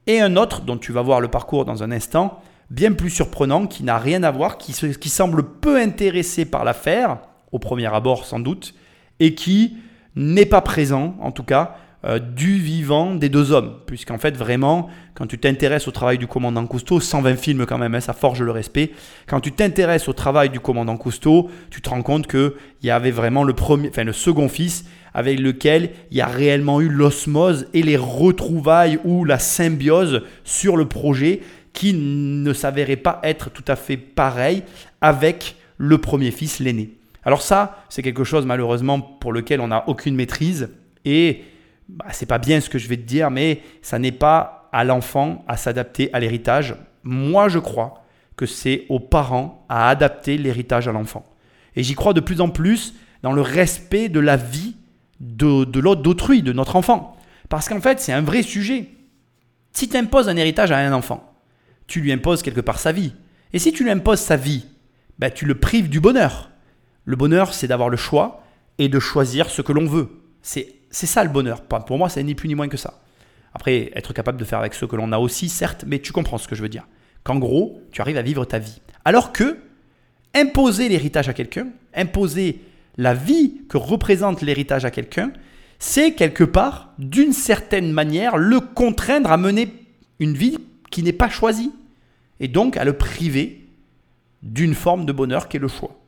et 0.05 0.21
un 0.21 0.37
autre 0.37 0.61
dont 0.61 0.77
tu 0.77 0.93
vas 0.93 1.01
voir 1.01 1.19
le 1.19 1.27
parcours 1.27 1.65
dans 1.65 1.83
un 1.83 1.91
instant, 1.91 2.41
bien 2.69 2.93
plus 2.93 3.09
surprenant, 3.09 3.67
qui 3.67 3.83
n'a 3.83 3.97
rien 3.97 4.23
à 4.23 4.31
voir, 4.31 4.57
qui, 4.57 4.71
qui 4.71 5.09
semble 5.09 5.43
peu 5.43 5.75
intéressé 5.81 6.45
par 6.45 6.63
l'affaire, 6.63 7.17
au 7.51 7.59
premier 7.59 7.93
abord 7.93 8.23
sans 8.23 8.39
doute, 8.39 8.73
et 9.19 9.35
qui 9.35 9.75
n'est 10.15 10.45
pas 10.45 10.61
présent, 10.61 11.17
en 11.19 11.33
tout 11.33 11.43
cas, 11.43 11.75
euh, 12.07 12.19
du 12.19 12.57
vivant 12.57 13.15
des 13.15 13.27
deux 13.27 13.51
hommes. 13.51 13.79
Puisqu'en 13.85 14.17
fait, 14.17 14.37
vraiment, 14.37 14.87
quand 15.13 15.27
tu 15.27 15.37
t'intéresses 15.37 15.87
au 15.89 15.91
travail 15.91 16.17
du 16.17 16.25
commandant 16.25 16.65
Cousteau, 16.65 17.01
120 17.01 17.35
films 17.35 17.65
quand 17.65 17.77
même, 17.77 17.95
hein, 17.95 17.99
ça 17.99 18.13
forge 18.13 18.41
le 18.41 18.51
respect. 18.51 18.91
Quand 19.27 19.41
tu 19.41 19.51
t'intéresses 19.51 20.07
au 20.07 20.13
travail 20.13 20.49
du 20.49 20.61
commandant 20.61 20.95
Cousteau, 20.95 21.49
tu 21.69 21.81
te 21.81 21.89
rends 21.89 22.03
compte 22.03 22.27
qu'il 22.27 22.53
y 22.83 22.91
avait 22.91 23.11
vraiment 23.11 23.43
le, 23.43 23.53
premier, 23.53 23.89
enfin, 23.89 24.05
le 24.05 24.13
second 24.13 24.47
fils 24.47 24.85
avec 25.13 25.39
lequel 25.39 25.89
il 26.11 26.17
y 26.17 26.21
a 26.21 26.27
réellement 26.27 26.79
eu 26.79 26.87
l'osmose 26.87 27.67
et 27.73 27.81
les 27.81 27.97
retrouvailles 27.97 28.99
ou 29.03 29.25
la 29.25 29.39
symbiose 29.39 30.23
sur 30.45 30.77
le 30.77 30.87
projet 30.87 31.41
qui 31.73 31.93
ne 31.93 32.53
s'avérait 32.53 32.95
pas 32.95 33.19
être 33.23 33.49
tout 33.49 33.65
à 33.67 33.75
fait 33.75 33.97
pareil 33.97 34.63
avec 35.01 35.55
le 35.77 35.97
premier 35.97 36.31
fils, 36.31 36.59
l'aîné. 36.59 36.91
Alors 37.23 37.41
ça, 37.41 37.83
c'est 37.89 38.01
quelque 38.01 38.23
chose 38.23 38.45
malheureusement 38.45 39.01
pour 39.01 39.33
lequel 39.33 39.59
on 39.59 39.67
n'a 39.67 39.83
aucune 39.89 40.15
maîtrise 40.15 40.69
et 41.03 41.41
bah, 41.89 42.05
c'est 42.11 42.25
pas 42.25 42.37
bien 42.37 42.59
ce 42.59 42.69
que 42.69 42.77
je 42.77 42.87
vais 42.87 42.97
te 42.97 43.03
dire, 43.03 43.31
mais 43.31 43.61
ça 43.81 43.99
n'est 43.99 44.11
pas 44.11 44.69
à 44.71 44.83
l'enfant 44.83 45.45
à 45.47 45.57
s'adapter 45.57 46.09
à 46.13 46.19
l'héritage. 46.19 46.75
Moi, 47.03 47.49
je 47.49 47.59
crois 47.59 48.03
que 48.35 48.45
c'est 48.45 48.85
aux 48.89 48.99
parents 48.99 49.65
à 49.69 49.89
adapter 49.89 50.37
l'héritage 50.37 50.87
à 50.87 50.91
l'enfant. 50.91 51.25
Et 51.75 51.83
j'y 51.83 51.95
crois 51.95 52.13
de 52.13 52.19
plus 52.19 52.41
en 52.41 52.49
plus 52.49 52.95
dans 53.23 53.31
le 53.31 53.41
respect 53.41 54.09
de 54.09 54.19
la 54.19 54.35
vie 54.35 54.75
de, 55.19 55.79
l'autre, 55.79 56.01
d'autrui, 56.01 56.43
de 56.43 56.53
notre 56.53 56.75
enfant. 56.75 57.17
Parce 57.49 57.69
qu'en 57.69 57.81
fait, 57.81 57.99
c'est 57.99 58.13
un 58.13 58.21
vrai 58.21 58.43
sujet. 58.43 58.89
Si 59.71 59.89
tu 59.89 59.97
imposes 59.97 60.29
un 60.29 60.37
héritage 60.37 60.71
à 60.71 60.77
un 60.77 60.93
enfant, 60.93 61.33
tu 61.87 62.01
lui 62.01 62.11
imposes 62.11 62.41
quelque 62.41 62.61
part 62.61 62.79
sa 62.79 62.91
vie. 62.91 63.13
Et 63.53 63.59
si 63.59 63.71
tu 63.71 63.83
lui 63.83 63.91
imposes 63.91 64.19
sa 64.19 64.35
vie, 64.35 64.65
ben, 65.17 65.31
tu 65.31 65.45
le 65.45 65.55
prives 65.55 65.89
du 65.89 65.99
bonheur. 65.99 66.51
Le 67.05 67.15
bonheur, 67.15 67.53
c'est 67.53 67.67
d'avoir 67.67 67.89
le 67.89 67.97
choix 67.97 68.43
et 68.77 68.89
de 68.89 68.99
choisir 68.99 69.49
ce 69.49 69.61
que 69.61 69.71
l'on 69.71 69.85
veut. 69.85 70.09
C'est 70.41 70.75
c'est 70.89 71.07
ça 71.07 71.23
le 71.23 71.29
bonheur. 71.29 71.61
Pour 71.61 71.97
moi, 71.97 72.09
c'est 72.09 72.23
ni 72.23 72.35
plus 72.35 72.47
ni 72.47 72.55
moins 72.55 72.67
que 72.67 72.77
ça. 72.77 73.01
Après, 73.53 73.91
être 73.95 74.13
capable 74.13 74.37
de 74.37 74.45
faire 74.45 74.59
avec 74.59 74.73
ce 74.73 74.85
que 74.85 74.95
l'on 74.95 75.11
a 75.11 75.17
aussi, 75.17 75.49
certes, 75.49 75.83
mais 75.87 75.99
tu 75.99 76.11
comprends 76.11 76.37
ce 76.37 76.47
que 76.47 76.55
je 76.55 76.61
veux 76.61 76.69
dire. 76.69 76.87
Qu'en 77.23 77.37
gros, 77.37 77.81
tu 77.91 78.01
arrives 78.01 78.17
à 78.17 78.21
vivre 78.21 78.45
ta 78.45 78.59
vie. 78.59 78.81
Alors 79.03 79.31
que 79.31 79.57
imposer 80.35 80.89
l'héritage 80.89 81.29
à 81.29 81.33
quelqu'un, 81.33 81.67
imposer 81.95 82.61
la 82.97 83.13
vie 83.13 83.61
que 83.69 83.77
représente 83.77 84.41
l'héritage 84.41 84.85
à 84.85 84.91
quelqu'un, 84.91 85.31
c'est 85.79 86.13
quelque 86.13 86.43
part, 86.43 86.93
d'une 86.97 87.33
certaine 87.33 87.91
manière, 87.91 88.37
le 88.37 88.59
contraindre 88.59 89.31
à 89.31 89.37
mener 89.37 89.73
une 90.19 90.33
vie 90.33 90.57
qui 90.89 91.03
n'est 91.03 91.13
pas 91.13 91.29
choisie. 91.29 91.71
Et 92.39 92.47
donc 92.47 92.77
à 92.77 92.85
le 92.85 92.93
priver 92.93 93.65
d'une 94.43 94.75
forme 94.75 95.05
de 95.05 95.11
bonheur 95.11 95.47
qui 95.47 95.57
est 95.57 95.59
le 95.59 95.67
choix. 95.67 95.99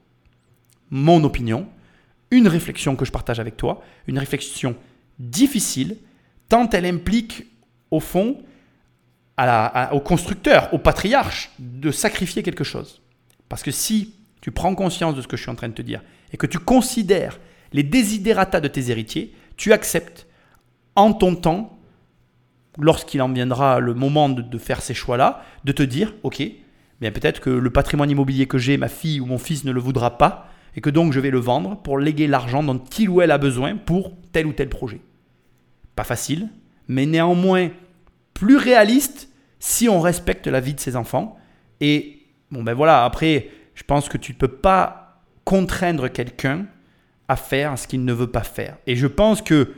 Mon 0.91 1.23
opinion, 1.23 1.67
une 2.31 2.47
réflexion 2.47 2.95
que 2.95 3.05
je 3.05 3.11
partage 3.11 3.39
avec 3.39 3.57
toi, 3.57 3.83
une 4.07 4.19
réflexion 4.19 4.75
difficile, 5.17 5.97
tant 6.47 6.69
elle 6.69 6.85
implique, 6.85 7.45
au 7.91 7.99
fond, 7.99 8.43
au 9.91 9.99
constructeur, 10.01 10.73
au 10.73 10.77
patriarche, 10.77 11.51
de 11.59 11.91
sacrifier 11.91 12.43
quelque 12.43 12.63
chose. 12.63 13.01
Parce 13.47 13.63
que 13.63 13.71
si 13.71 14.15
tu 14.41 14.51
prends 14.51 14.75
conscience 14.75 15.15
de 15.15 15.21
ce 15.21 15.27
que 15.27 15.37
je 15.37 15.41
suis 15.41 15.51
en 15.51 15.55
train 15.55 15.69
de 15.69 15.73
te 15.73 15.81
dire 15.81 16.01
et 16.31 16.37
que 16.37 16.45
tu 16.45 16.59
considères 16.59 17.39
les 17.71 17.83
désidérata 17.83 18.59
de 18.59 18.67
tes 18.67 18.89
héritiers, 18.89 19.33
tu 19.57 19.73
acceptes 19.73 20.27
en 20.95 21.13
ton 21.13 21.35
temps, 21.35 21.79
lorsqu'il 22.77 23.21
en 23.21 23.29
viendra 23.29 23.79
le 23.79 23.93
moment 23.93 24.29
de, 24.29 24.57
faire 24.57 24.81
ces 24.81 24.93
choix-là, 24.93 25.43
de 25.63 25.71
te 25.71 25.83
dire, 25.83 26.13
ok, 26.23 26.41
bien 27.01 27.11
peut-être 27.11 27.41
que 27.41 27.49
le 27.49 27.69
patrimoine 27.69 28.09
immobilier 28.09 28.47
que 28.47 28.57
j'ai, 28.57 28.77
ma 28.77 28.87
fille 28.87 29.19
ou 29.19 29.25
mon 29.25 29.37
fils 29.37 29.63
ne 29.63 29.71
le 29.71 29.79
voudra 29.79 30.17
pas, 30.17 30.49
et 30.75 30.81
que 30.81 30.89
donc 30.89 31.13
je 31.13 31.19
vais 31.19 31.31
le 31.31 31.39
vendre 31.39 31.81
pour 31.81 31.97
léguer 31.97 32.27
l'argent 32.27 32.63
dont 32.63 32.81
il 32.97 33.09
ou 33.09 33.21
elle 33.21 33.31
a 33.31 33.37
besoin 33.37 33.75
pour 33.75 34.13
tel 34.31 34.47
ou 34.47 34.53
tel 34.53 34.69
projet. 34.69 35.01
Pas 35.95 36.03
facile, 36.03 36.49
mais 36.87 37.05
néanmoins 37.05 37.69
plus 38.33 38.57
réaliste 38.57 39.29
si 39.59 39.89
on 39.89 39.99
respecte 39.99 40.47
la 40.47 40.59
vie 40.59 40.73
de 40.73 40.79
ses 40.79 40.95
enfants. 40.95 41.37
Et 41.81 42.19
bon 42.51 42.63
ben 42.63 42.73
voilà, 42.73 43.05
après, 43.05 43.49
je 43.75 43.83
pense 43.83 44.09
que 44.09 44.17
tu 44.17 44.33
ne 44.33 44.37
peux 44.37 44.47
pas 44.47 45.23
contraindre 45.43 46.11
quelqu'un 46.11 46.65
à 47.27 47.35
faire 47.35 47.77
ce 47.77 47.87
qu'il 47.87 48.05
ne 48.05 48.13
veut 48.13 48.27
pas 48.31 48.43
faire. 48.43 48.77
Et 48.87 48.95
je 48.95 49.07
pense 49.07 49.41
que 49.41 49.73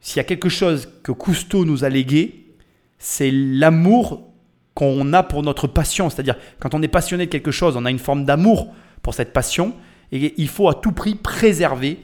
s'il 0.00 0.18
y 0.18 0.20
a 0.20 0.24
quelque 0.24 0.48
chose 0.48 0.88
que 1.02 1.12
Cousteau 1.12 1.64
nous 1.64 1.84
a 1.84 1.88
légué, 1.88 2.54
c'est 2.98 3.30
l'amour 3.30 4.32
qu'on 4.74 5.12
a 5.12 5.22
pour 5.22 5.42
notre 5.42 5.66
passion. 5.66 6.10
C'est-à-dire, 6.10 6.36
quand 6.60 6.74
on 6.74 6.82
est 6.82 6.88
passionné 6.88 7.26
de 7.26 7.30
quelque 7.30 7.50
chose, 7.50 7.76
on 7.76 7.84
a 7.84 7.90
une 7.90 7.98
forme 7.98 8.24
d'amour 8.24 8.74
pour 9.02 9.14
cette 9.14 9.32
passion. 9.32 9.74
Et 10.12 10.34
il 10.36 10.48
faut 10.48 10.68
à 10.68 10.74
tout 10.74 10.92
prix 10.92 11.14
préserver 11.14 11.98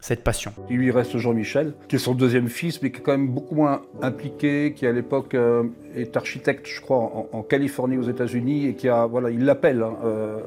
cette 0.00 0.24
passion. 0.24 0.52
Il 0.70 0.78
lui 0.78 0.90
reste 0.90 1.18
Jean-Michel, 1.18 1.74
qui 1.88 1.96
est 1.96 1.98
son 1.98 2.14
deuxième 2.14 2.48
fils, 2.48 2.80
mais 2.82 2.90
qui 2.90 2.98
est 2.98 3.02
quand 3.02 3.12
même 3.12 3.28
beaucoup 3.28 3.54
moins 3.54 3.82
impliqué, 4.00 4.72
qui 4.74 4.86
à 4.86 4.92
l'époque 4.92 5.34
euh, 5.34 5.64
est 5.94 6.16
architecte, 6.16 6.66
je 6.66 6.80
crois, 6.80 7.28
en, 7.32 7.42
Californie 7.42 7.98
aux 7.98 8.08
États-Unis, 8.08 8.66
et 8.66 8.74
qui 8.74 8.88
a, 8.88 9.06
voilà, 9.06 9.30
il 9.30 9.44
l'appelle. 9.44 9.82
Hein, 9.82 9.96
euh, 10.04 10.38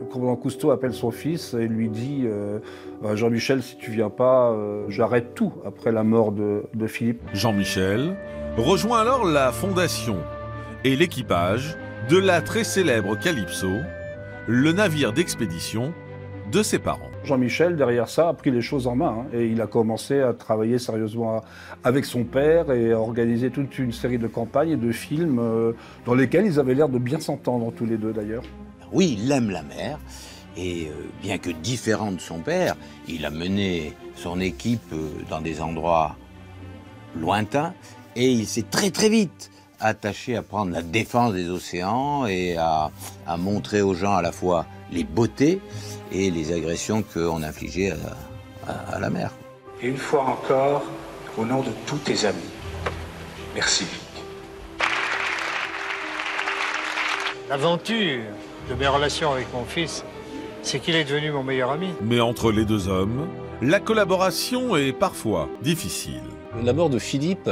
le 0.00 0.06
commandant 0.06 0.36
Cousteau 0.36 0.70
appelle 0.70 0.94
son 0.94 1.10
fils 1.10 1.54
et 1.54 1.68
lui 1.68 1.88
dit 1.88 2.22
euh, 2.24 2.58
Jean-Michel, 3.14 3.62
si 3.62 3.76
tu 3.76 3.90
viens 3.90 4.10
pas, 4.10 4.56
j'arrête 4.88 5.34
tout 5.34 5.52
après 5.64 5.92
la 5.92 6.04
mort 6.04 6.32
de, 6.32 6.62
de 6.72 6.86
Philippe. 6.86 7.20
Jean-Michel 7.34 8.16
rejoint 8.56 9.00
alors 9.00 9.26
la 9.26 9.52
fondation 9.52 10.16
et 10.84 10.96
l'équipage 10.96 11.76
de 12.08 12.16
la 12.16 12.40
très 12.40 12.64
célèbre 12.64 13.18
Calypso, 13.18 13.68
le 14.46 14.72
navire 14.72 15.12
d'expédition 15.12 15.92
de 16.50 16.62
ses 16.62 16.78
parents. 16.78 17.10
Jean-Michel, 17.24 17.76
derrière 17.76 18.08
ça, 18.08 18.28
a 18.28 18.34
pris 18.34 18.50
les 18.50 18.62
choses 18.62 18.86
en 18.86 18.94
main 18.94 19.24
hein, 19.24 19.26
et 19.32 19.46
il 19.46 19.60
a 19.60 19.66
commencé 19.66 20.20
à 20.20 20.32
travailler 20.32 20.78
sérieusement 20.78 21.42
avec 21.82 22.04
son 22.04 22.24
père 22.24 22.70
et 22.70 22.92
à 22.92 23.00
organiser 23.00 23.50
toute 23.50 23.78
une 23.78 23.92
série 23.92 24.18
de 24.18 24.28
campagnes 24.28 24.70
et 24.70 24.76
de 24.76 24.92
films 24.92 25.38
euh, 25.40 25.72
dans 26.04 26.14
lesquels 26.14 26.46
ils 26.46 26.60
avaient 26.60 26.74
l'air 26.74 26.88
de 26.88 26.98
bien 26.98 27.18
s'entendre 27.18 27.72
tous 27.72 27.86
les 27.86 27.96
deux 27.96 28.12
d'ailleurs. 28.12 28.44
Oui, 28.92 29.18
il 29.20 29.30
aime 29.32 29.50
la 29.50 29.62
mer 29.62 29.98
et 30.56 30.86
euh, 30.86 30.92
bien 31.20 31.38
que 31.38 31.50
différent 31.50 32.12
de 32.12 32.20
son 32.20 32.38
père, 32.38 32.76
il 33.08 33.26
a 33.26 33.30
mené 33.30 33.94
son 34.14 34.40
équipe 34.40 34.92
euh, 34.92 35.08
dans 35.28 35.40
des 35.40 35.60
endroits 35.60 36.16
lointains 37.18 37.74
et 38.14 38.30
il 38.30 38.46
s'est 38.46 38.66
très 38.70 38.90
très 38.90 39.08
vite 39.08 39.50
attaché 39.80 40.36
à 40.36 40.42
prendre 40.42 40.72
la 40.72 40.82
défense 40.82 41.34
des 41.34 41.50
océans 41.50 42.26
et 42.26 42.56
à, 42.56 42.90
à 43.26 43.36
montrer 43.36 43.82
aux 43.82 43.94
gens 43.94 44.14
à 44.14 44.22
la 44.22 44.32
fois 44.32 44.64
les 44.90 45.04
beautés 45.04 45.60
et 46.12 46.30
les 46.30 46.52
agressions 46.52 47.02
qu'on 47.02 47.42
infligeait 47.42 47.92
à, 48.66 48.94
à, 48.94 49.00
la 49.00 49.10
mer. 49.10 49.32
Et 49.82 49.88
une 49.88 49.96
fois 49.96 50.22
encore, 50.22 50.84
au 51.36 51.44
nom 51.44 51.60
de 51.60 51.70
tous 51.86 51.98
tes 51.98 52.26
amis, 52.26 52.38
merci 53.54 53.84
L'aventure 57.48 58.22
de 58.68 58.74
mes 58.74 58.88
relations 58.88 59.32
avec 59.32 59.46
mon 59.54 59.64
fils, 59.64 60.04
c'est 60.62 60.80
qu'il 60.80 60.96
est 60.96 61.04
devenu 61.04 61.30
mon 61.30 61.44
meilleur 61.44 61.70
ami. 61.70 61.90
Mais 62.02 62.20
entre 62.20 62.50
les 62.50 62.64
deux 62.64 62.88
hommes, 62.88 63.28
la 63.62 63.78
collaboration 63.78 64.76
est 64.76 64.92
parfois 64.92 65.48
difficile. 65.62 66.22
La 66.64 66.72
mort 66.72 66.90
de 66.90 66.98
Philippe 66.98 67.48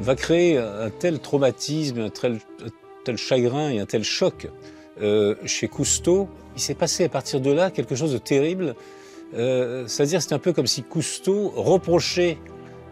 va 0.00 0.14
créer 0.14 0.56
un 0.56 0.88
tel 0.88 1.20
traumatisme, 1.20 2.00
un 2.00 2.08
tel, 2.08 2.38
un 2.64 2.70
tel 3.04 3.18
chagrin 3.18 3.68
et 3.68 3.78
un 3.78 3.84
tel 3.84 4.04
choc 4.04 4.48
euh, 5.02 5.34
chez 5.44 5.68
Cousteau. 5.68 6.28
Il 6.56 6.62
s'est 6.62 6.74
passé 6.74 7.04
à 7.04 7.08
partir 7.08 7.40
de 7.40 7.50
là 7.50 7.70
quelque 7.70 7.94
chose 7.94 8.12
de 8.12 8.18
terrible. 8.18 8.74
Euh, 9.34 9.84
C'est-à-dire, 9.86 10.22
c'est 10.22 10.32
un 10.32 10.38
peu 10.38 10.52
comme 10.52 10.66
si 10.66 10.82
Cousteau 10.82 11.52
reprochait 11.56 12.38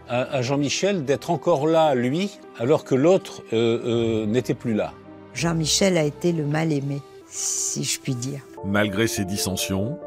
à, 0.09 0.23
à 0.23 0.43
Jean-Michel 0.43 1.05
d'être 1.05 1.31
encore 1.31 1.67
là, 1.67 1.95
lui, 1.95 2.39
alors 2.59 2.85
que 2.85 2.95
l'autre 2.95 3.43
euh, 3.53 3.81
euh, 3.85 4.27
n'était 4.27 4.55
plus 4.55 4.75
là. 4.75 4.93
Jean-Michel 5.33 5.97
a 5.97 6.05
été 6.05 6.33
le 6.33 6.45
mal-aimé, 6.45 7.01
si 7.29 7.85
je 7.85 7.99
puis 8.01 8.15
dire. 8.15 8.41
Malgré 8.65 9.07
ces 9.07 9.25
dissensions, 9.25 9.99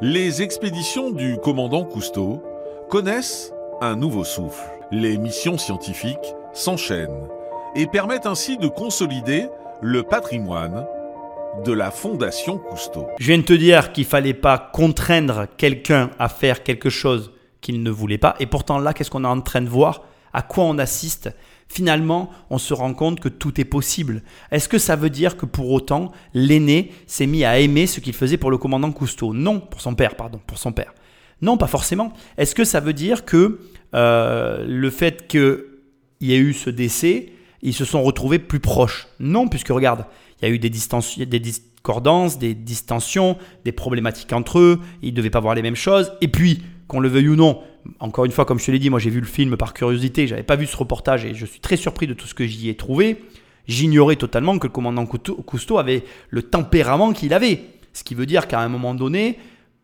les 0.00 0.42
expéditions 0.42 1.10
du 1.10 1.38
commandant 1.42 1.84
Cousteau 1.84 2.42
connaissent 2.90 3.52
un 3.80 3.96
nouveau 3.96 4.24
souffle. 4.24 4.64
Les 4.90 5.16
missions 5.16 5.58
scientifiques 5.58 6.34
s'enchaînent 6.52 7.28
et 7.74 7.86
permettent 7.86 8.26
ainsi 8.26 8.56
de 8.58 8.68
consolider 8.68 9.48
le 9.80 10.02
patrimoine 10.02 10.86
de 11.64 11.72
la 11.72 11.90
Fondation 11.90 12.58
Cousteau. 12.58 13.06
Je 13.18 13.26
viens 13.26 13.38
de 13.38 13.42
te 13.42 13.52
dire 13.52 13.92
qu'il 13.92 14.04
fallait 14.04 14.34
pas 14.34 14.58
contraindre 14.58 15.46
quelqu'un 15.56 16.10
à 16.18 16.28
faire 16.28 16.62
quelque 16.62 16.90
chose 16.90 17.32
qu'il 17.60 17.82
ne 17.82 17.90
voulait 17.90 18.18
pas. 18.18 18.34
Et 18.40 18.46
pourtant 18.46 18.78
là, 18.78 18.92
qu'est-ce 18.92 19.10
qu'on 19.10 19.24
est 19.24 19.28
en 19.28 19.40
train 19.40 19.62
de 19.62 19.68
voir? 19.68 20.02
À 20.32 20.42
quoi 20.42 20.64
on 20.64 20.78
assiste? 20.78 21.30
Finalement, 21.68 22.30
on 22.50 22.58
se 22.58 22.74
rend 22.74 22.94
compte 22.94 23.20
que 23.20 23.28
tout 23.28 23.60
est 23.60 23.64
possible. 23.64 24.22
Est-ce 24.50 24.68
que 24.68 24.78
ça 24.78 24.96
veut 24.96 25.10
dire 25.10 25.36
que 25.36 25.46
pour 25.46 25.70
autant, 25.70 26.12
l'aîné 26.32 26.92
s'est 27.06 27.26
mis 27.26 27.44
à 27.44 27.58
aimer 27.58 27.86
ce 27.86 28.00
qu'il 28.00 28.12
faisait 28.12 28.36
pour 28.36 28.50
le 28.50 28.58
commandant 28.58 28.92
Cousteau? 28.92 29.32
Non, 29.32 29.58
pour 29.60 29.80
son 29.80 29.94
père, 29.94 30.14
pardon, 30.14 30.40
pour 30.46 30.58
son 30.58 30.72
père. 30.72 30.94
Non, 31.42 31.56
pas 31.56 31.66
forcément. 31.66 32.12
Est-ce 32.38 32.54
que 32.54 32.64
ça 32.64 32.80
veut 32.80 32.92
dire 32.92 33.24
que 33.24 33.60
euh, 33.94 34.64
le 34.66 34.90
fait 34.90 35.26
qu'il 35.26 35.64
y 36.20 36.34
ait 36.34 36.38
eu 36.38 36.52
ce 36.52 36.70
décès, 36.70 37.32
ils 37.62 37.74
se 37.74 37.84
sont 37.84 38.02
retrouvés 38.02 38.38
plus 38.38 38.60
proches? 38.60 39.08
Non, 39.18 39.48
puisque 39.48 39.68
regarde, 39.68 40.06
il 40.40 40.48
y 40.48 40.50
a 40.50 40.54
eu 40.54 40.58
des, 40.58 40.70
des 40.70 41.40
discordances, 41.40 42.38
des 42.38 42.54
distensions, 42.54 43.36
des 43.64 43.72
problématiques 43.72 44.32
entre 44.32 44.58
eux, 44.58 44.80
ils 45.02 45.12
ne 45.12 45.16
devaient 45.16 45.30
pas 45.30 45.40
voir 45.40 45.54
les 45.54 45.62
mêmes 45.62 45.76
choses. 45.76 46.12
Et 46.20 46.28
puis, 46.28 46.62
qu'on 46.88 47.00
le 47.00 47.08
veuille 47.08 47.28
ou 47.28 47.36
non, 47.36 47.62
encore 48.00 48.24
une 48.24 48.32
fois, 48.32 48.44
comme 48.44 48.58
je 48.58 48.66
te 48.66 48.70
l'ai 48.70 48.78
dit, 48.78 48.90
moi 48.90 48.98
j'ai 48.98 49.10
vu 49.10 49.20
le 49.20 49.26
film 49.26 49.56
par 49.56 49.74
curiosité, 49.74 50.26
j'avais 50.26 50.42
pas 50.42 50.56
vu 50.56 50.66
ce 50.66 50.76
reportage 50.76 51.24
et 51.24 51.34
je 51.34 51.46
suis 51.46 51.60
très 51.60 51.76
surpris 51.76 52.06
de 52.06 52.14
tout 52.14 52.26
ce 52.26 52.34
que 52.34 52.46
j'y 52.46 52.68
ai 52.68 52.76
trouvé. 52.76 53.24
J'ignorais 53.66 54.16
totalement 54.16 54.58
que 54.58 54.66
le 54.66 54.72
commandant 54.72 55.06
Cousteau 55.06 55.78
avait 55.78 56.04
le 56.30 56.42
tempérament 56.42 57.12
qu'il 57.12 57.34
avait. 57.34 57.64
Ce 57.92 58.04
qui 58.04 58.14
veut 58.14 58.26
dire 58.26 58.46
qu'à 58.46 58.60
un 58.60 58.68
moment 58.68 58.94
donné, 58.94 59.38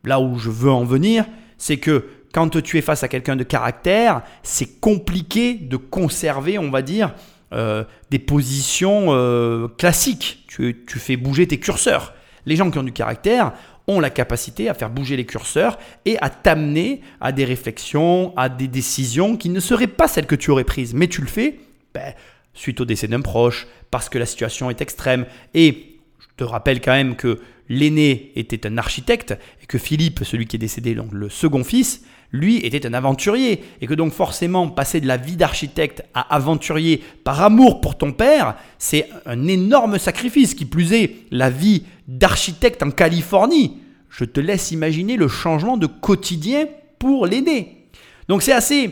là 0.05 0.21
où 0.21 0.39
je 0.39 0.51
veux 0.51 0.71
en 0.71 0.85
venir, 0.85 1.25
c'est 1.59 1.79
que 1.79 2.07
quand 2.33 2.63
tu 2.63 2.79
es 2.79 2.81
face 2.81 3.03
à 3.03 3.09
quelqu'un 3.09 3.37
de 3.37 3.43
caractère, 3.43 4.23
c'est 4.43 4.81
compliqué 4.81 5.55
de 5.55 5.77
conserver, 5.77 6.59
on 6.59 6.71
va 6.71 6.83
dire, 6.83 7.15
euh, 7.53 7.85
des 8.11 8.19
positions 8.19 9.07
euh, 9.09 9.69
classiques. 9.69 10.45
Tu, 10.49 10.75
fais 10.87 11.17
bouger 11.17 11.47
tes 11.47 11.59
curseurs. 11.59 12.15
Les 12.47 12.57
gens 12.57 12.71
qui 12.71 12.79
ont 12.79 12.83
du 12.83 12.93
caractère 12.93 13.53
ont 13.87 14.01
la 14.01 14.11
capacité 14.11 14.69
à 14.69 14.75
faire 14.75 14.91
bouger 14.91 15.17
les 15.17 15.27
curseurs 15.27 15.79
et 16.05 16.17
à 16.21 16.31
t'amener 16.31 17.01
à 17.21 17.33
des 17.33 17.45
réflexions, 17.45 18.33
à 18.37 18.49
des 18.49 18.69
décisions 18.69 19.37
qui 19.37 19.49
ne 19.49 19.61
seraient 19.61 19.87
pas 19.87 20.09
celles 20.09 20.27
que 20.27 20.35
tu 20.35 20.51
aurais 20.51 20.65
prises. 20.65 20.95
Mais 20.95 21.09
tu 21.09 21.21
le 21.21 21.27
fais 21.27 21.59
ben, 21.95 22.15
suite 22.55 22.81
au 22.81 22.85
décès 22.85 23.09
d'un 23.09 23.21
proche, 23.21 23.67
parce 23.91 24.09
que 24.09 24.19
la 24.19 24.27
situation 24.27 24.71
est 24.71 24.81
extrême. 24.81 25.27
Et 25.55 25.99
je 26.21 26.27
te 26.37 26.45
rappelle 26.45 26.81
quand 26.81 26.93
même 26.93 27.17
que 27.17 27.41
l'aîné 27.69 28.33
était 28.37 28.67
un 28.67 28.79
architecte 28.79 29.35
et 29.63 29.67
que 29.67 29.79
Philippe, 29.79 30.21
celui 30.25 30.47
qui 30.47 30.57
est 30.57 30.59
décédé, 30.59 30.95
donc 30.95 31.13
le 31.13 31.29
second 31.29 31.65
fils, 31.65 32.03
lui 32.33 32.57
était 32.59 32.87
un 32.87 32.95
aventurier. 32.95 33.63
Et 33.81 33.87
que 33.87 33.95
donc 33.95 34.13
forcément, 34.13 34.69
passer 34.69 35.01
de 35.01 35.07
la 35.07 35.17
vie 35.17 35.37
d'architecte 35.37 36.03
à 36.15 36.35
aventurier 36.35 37.03
par 37.25 37.43
amour 37.43 37.81
pour 37.81 37.97
ton 37.97 38.13
père, 38.13 38.57
c'est 38.79 39.09
un 39.27 39.47
énorme 39.47 39.99
sacrifice. 39.99 40.55
Qui 40.55 40.65
plus 40.65 40.93
est, 40.93 41.17
la 41.31 41.51
vie 41.51 41.85
d'architecte 42.09 42.83
en 42.83 42.91
Californie. 42.91 43.79
Je 44.09 44.25
te 44.25 44.41
laisse 44.41 44.73
imaginer 44.73 45.17
le 45.17 45.29
changement 45.29 45.77
de 45.77 45.87
quotidien 45.87 46.67
pour 46.99 47.27
l'aîné. 47.27 47.89
Donc 48.29 48.43
c'est 48.43 48.53
assez 48.53 48.91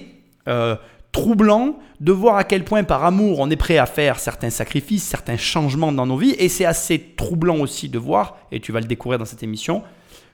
euh, 0.49 0.77
troublant 1.13 1.79
de 2.01 2.13
voir 2.13 2.37
à 2.37 2.45
quel 2.45 2.65
point 2.65 2.85
par 2.85 3.05
amour 3.05 3.41
on 3.41 3.51
est 3.51 3.57
prêt 3.57 3.79
à 3.79 3.87
faire 3.87 4.19
certains 4.19 4.51
sacrifices, 4.51 5.05
certains 5.05 5.37
changements 5.37 5.93
dans 5.93 6.07
nos 6.07 6.17
vies. 6.17 6.35
Et 6.39 6.49
c'est 6.49 6.65
assez 6.65 6.99
troublant 7.17 7.59
aussi 7.59 7.89
de 7.89 7.99
voir, 7.99 8.39
et 8.51 8.61
tu 8.61 8.73
vas 8.73 8.81
le 8.81 8.87
découvrir 8.87 9.19
dans 9.19 9.25
cette 9.25 9.43
émission, 9.43 9.83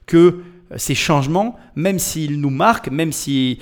que 0.07 0.43
ces 0.77 0.95
changements, 0.95 1.57
même 1.75 1.99
s'ils 1.99 2.41
nous 2.41 2.51
marquent, 2.51 2.91
même 2.91 3.13
s'ils 3.13 3.59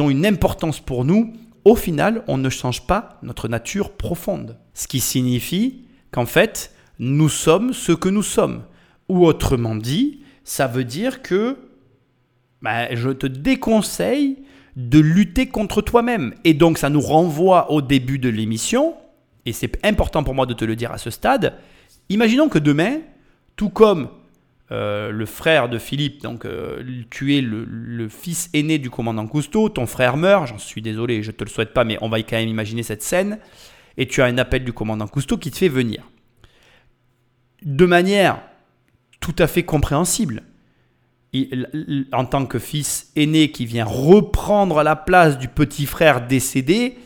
ont 0.00 0.10
une 0.10 0.26
importance 0.26 0.80
pour 0.80 1.04
nous, 1.04 1.32
au 1.64 1.76
final, 1.76 2.24
on 2.26 2.38
ne 2.38 2.48
change 2.48 2.86
pas 2.86 3.18
notre 3.22 3.48
nature 3.48 3.92
profonde. 3.92 4.58
Ce 4.74 4.88
qui 4.88 5.00
signifie 5.00 5.84
qu'en 6.10 6.26
fait, 6.26 6.74
nous 6.98 7.28
sommes 7.28 7.72
ce 7.72 7.92
que 7.92 8.08
nous 8.08 8.22
sommes. 8.22 8.62
Ou 9.08 9.26
autrement 9.26 9.76
dit, 9.76 10.20
ça 10.44 10.66
veut 10.66 10.84
dire 10.84 11.22
que 11.22 11.56
bah, 12.62 12.94
je 12.94 13.10
te 13.10 13.26
déconseille 13.26 14.38
de 14.76 14.98
lutter 14.98 15.46
contre 15.46 15.82
toi-même. 15.82 16.34
Et 16.44 16.54
donc 16.54 16.78
ça 16.78 16.88
nous 16.88 17.00
renvoie 17.00 17.70
au 17.70 17.82
début 17.82 18.18
de 18.18 18.28
l'émission, 18.28 18.94
et 19.44 19.52
c'est 19.52 19.84
important 19.84 20.24
pour 20.24 20.34
moi 20.34 20.46
de 20.46 20.54
te 20.54 20.64
le 20.64 20.76
dire 20.76 20.92
à 20.92 20.98
ce 20.98 21.10
stade, 21.10 21.54
imaginons 22.08 22.48
que 22.48 22.58
demain, 22.58 22.98
tout 23.56 23.70
comme 23.70 24.08
euh, 24.70 25.10
le 25.10 25.26
frère 25.26 25.68
de 25.68 25.78
Philippe, 25.78 26.22
donc 26.22 26.44
euh, 26.44 26.82
tu 27.10 27.36
es 27.36 27.40
le, 27.40 28.08
fils 28.08 28.50
aîné 28.52 28.78
du 28.78 28.90
commandant 28.90 29.26
Cousteau, 29.26 29.68
ton 29.68 29.86
frère 29.86 30.16
meurt, 30.16 30.46
j'en 30.46 30.58
suis 30.58 30.82
désolé, 30.82 31.22
je 31.22 31.30
ne 31.30 31.36
te 31.36 31.44
le 31.44 31.50
souhaite 31.50 31.72
pas, 31.72 31.84
mais 31.84 31.96
on 32.00 32.08
va 32.08 32.18
quand 32.18 32.36
même 32.36 32.48
imaginer 32.48 32.82
cette 32.82 33.02
scène, 33.02 33.38
et 33.96 34.06
tu 34.06 34.20
as 34.20 34.26
un 34.26 34.38
appel 34.38 34.64
du 34.64 34.72
commandant 34.72 35.06
Cousteau 35.06 35.38
qui 35.38 35.50
te 35.50 35.56
fait 35.56 35.68
venir 35.68 36.04
de 37.62 37.86
manière 37.86 38.40
tout 39.20 39.34
à 39.38 39.46
fait 39.46 39.64
compréhensible. 39.64 40.42
en 42.12 42.24
tant 42.24 42.46
que 42.46 42.58
fils 42.58 43.10
aîné 43.16 43.50
qui 43.50 43.66
vient 43.66 43.84
reprendre 43.84 44.82
la 44.82 44.96
place 44.96 45.38
du 45.38 45.48
petit 45.48 45.86
frère 45.86 46.26
décédé, 46.26 46.96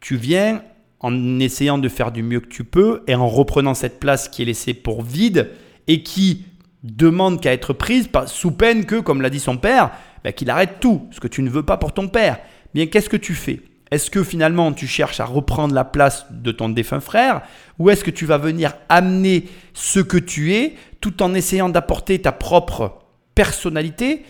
tu 0.00 0.16
viens 0.16 0.62
en 1.00 1.40
essayant 1.40 1.78
de 1.78 1.88
faire 1.88 2.12
du 2.12 2.22
mieux 2.22 2.40
que 2.40 2.48
tu 2.48 2.64
peux 2.64 3.02
et 3.06 3.14
en 3.14 3.28
reprenant 3.28 3.74
cette 3.74 3.98
place 3.98 4.28
qui 4.28 4.42
est 4.42 4.44
laissée 4.44 4.74
pour 4.74 5.02
vide 5.02 5.50
et 5.88 6.02
qui 6.02 6.44
demande 6.82 7.40
qu'à 7.40 7.52
être 7.52 7.72
prise 7.72 8.08
sous 8.26 8.50
peine 8.50 8.84
que, 8.84 9.00
comme 9.00 9.22
l'a 9.22 9.30
dit 9.30 9.40
son 9.40 9.56
père, 9.56 9.90
ben, 10.24 10.32
qu'il 10.32 10.50
arrête 10.50 10.80
tout, 10.80 11.08
ce 11.10 11.20
que 11.20 11.28
tu 11.28 11.42
ne 11.42 11.50
veux 11.50 11.62
pas 11.62 11.76
pour 11.76 11.92
ton 11.92 12.08
père. 12.08 12.38
Bien, 12.74 12.86
qu'est-ce 12.86 13.08
que 13.08 13.16
tu 13.16 13.34
fais? 13.34 13.60
Est-ce 13.90 14.10
que 14.10 14.24
finalement 14.24 14.72
tu 14.72 14.86
cherches 14.86 15.20
à 15.20 15.26
reprendre 15.26 15.74
la 15.74 15.84
place 15.84 16.26
de 16.30 16.50
ton 16.50 16.70
défunt 16.70 17.00
frère? 17.00 17.42
Ou 17.78 17.90
est-ce 17.90 18.02
que 18.02 18.10
tu 18.10 18.24
vas 18.24 18.38
venir 18.38 18.74
amener 18.88 19.44
ce 19.74 20.00
que 20.00 20.16
tu 20.16 20.54
es 20.54 20.76
tout 21.00 21.22
en 21.22 21.34
essayant 21.34 21.68
d'apporter 21.68 22.18
ta 22.20 22.32
propre 22.32 23.00
personnalité 23.34 24.24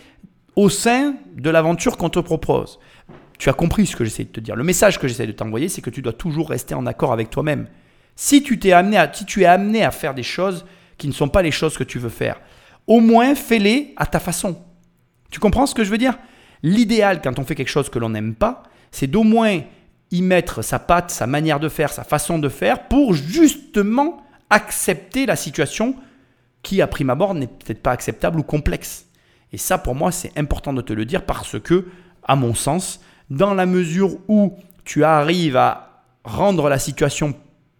au 0.55 0.69
sein 0.69 1.15
de 1.35 1.49
l'aventure 1.49 1.97
qu'on 1.97 2.09
te 2.09 2.19
propose? 2.19 2.77
Tu 3.39 3.49
as 3.49 3.53
compris 3.53 3.85
ce 3.85 3.95
que 3.95 4.03
j'essaie 4.03 4.25
de 4.25 4.29
te 4.29 4.41
dire. 4.41 4.55
Le 4.55 4.65
message 4.65 4.99
que 4.99 5.07
j'essaie 5.07 5.27
de 5.27 5.31
t'envoyer, 5.31 5.69
c'est 5.69 5.81
que 5.81 5.89
tu 5.89 6.01
dois 6.01 6.13
toujours 6.13 6.49
rester 6.49 6.75
en 6.75 6.85
accord 6.85 7.13
avec 7.13 7.29
toi-même. 7.29 7.67
Si 8.17 8.43
tu, 8.43 8.59
t'es 8.59 8.73
amené 8.73 8.97
à, 8.97 9.11
si 9.11 9.25
tu 9.25 9.43
es 9.43 9.45
amené 9.45 9.83
à 9.83 9.91
faire 9.91 10.13
des 10.13 10.23
choses 10.23 10.65
qui 10.97 11.07
ne 11.07 11.13
sont 11.13 11.29
pas 11.29 11.41
les 11.41 11.51
choses 11.51 11.77
que 11.77 11.83
tu 11.83 11.99
veux 11.99 12.09
faire, 12.09 12.39
au 12.87 12.99
moins 12.99 13.35
fais-les 13.35 13.93
à 13.97 14.05
ta 14.05 14.19
façon. 14.19 14.61
Tu 15.31 15.39
comprends 15.39 15.65
ce 15.65 15.75
que 15.75 15.83
je 15.83 15.89
veux 15.89 15.97
dire? 15.97 16.17
L'idéal 16.61 17.21
quand 17.21 17.39
on 17.39 17.43
fait 17.43 17.55
quelque 17.55 17.69
chose 17.69 17.89
que 17.89 17.99
l'on 17.99 18.09
n'aime 18.09 18.35
pas, 18.35 18.63
c'est 18.91 19.07
d'au 19.07 19.23
moins 19.23 19.61
y 20.11 20.21
mettre 20.21 20.61
sa 20.61 20.79
patte, 20.79 21.11
sa 21.11 21.27
manière 21.27 21.59
de 21.59 21.69
faire, 21.69 21.91
sa 21.91 22.03
façon 22.03 22.37
de 22.37 22.49
faire 22.49 22.87
pour 22.87 23.13
justement 23.13 24.23
accepter 24.49 25.25
la 25.25 25.35
situation 25.35 25.95
qui, 26.61 26.81
à 26.81 26.87
prime 26.87 27.09
abord, 27.09 27.33
n'est 27.33 27.47
peut-être 27.47 27.81
pas 27.81 27.91
acceptable 27.91 28.39
ou 28.39 28.43
complexe. 28.43 29.07
Et 29.51 29.57
ça, 29.57 29.77
pour 29.77 29.95
moi, 29.95 30.11
c'est 30.11 30.31
important 30.37 30.71
de 30.71 30.81
te 30.81 30.93
le 30.93 31.05
dire 31.05 31.25
parce 31.25 31.59
que, 31.59 31.87
à 32.23 32.35
mon 32.35 32.53
sens, 32.53 33.01
dans 33.29 33.53
la 33.53 33.65
mesure 33.65 34.17
où 34.27 34.53
tu 34.85 35.03
arrives 35.03 35.57
à 35.57 36.03
rendre 36.23 36.69
la 36.69 36.79
situation 36.79 37.33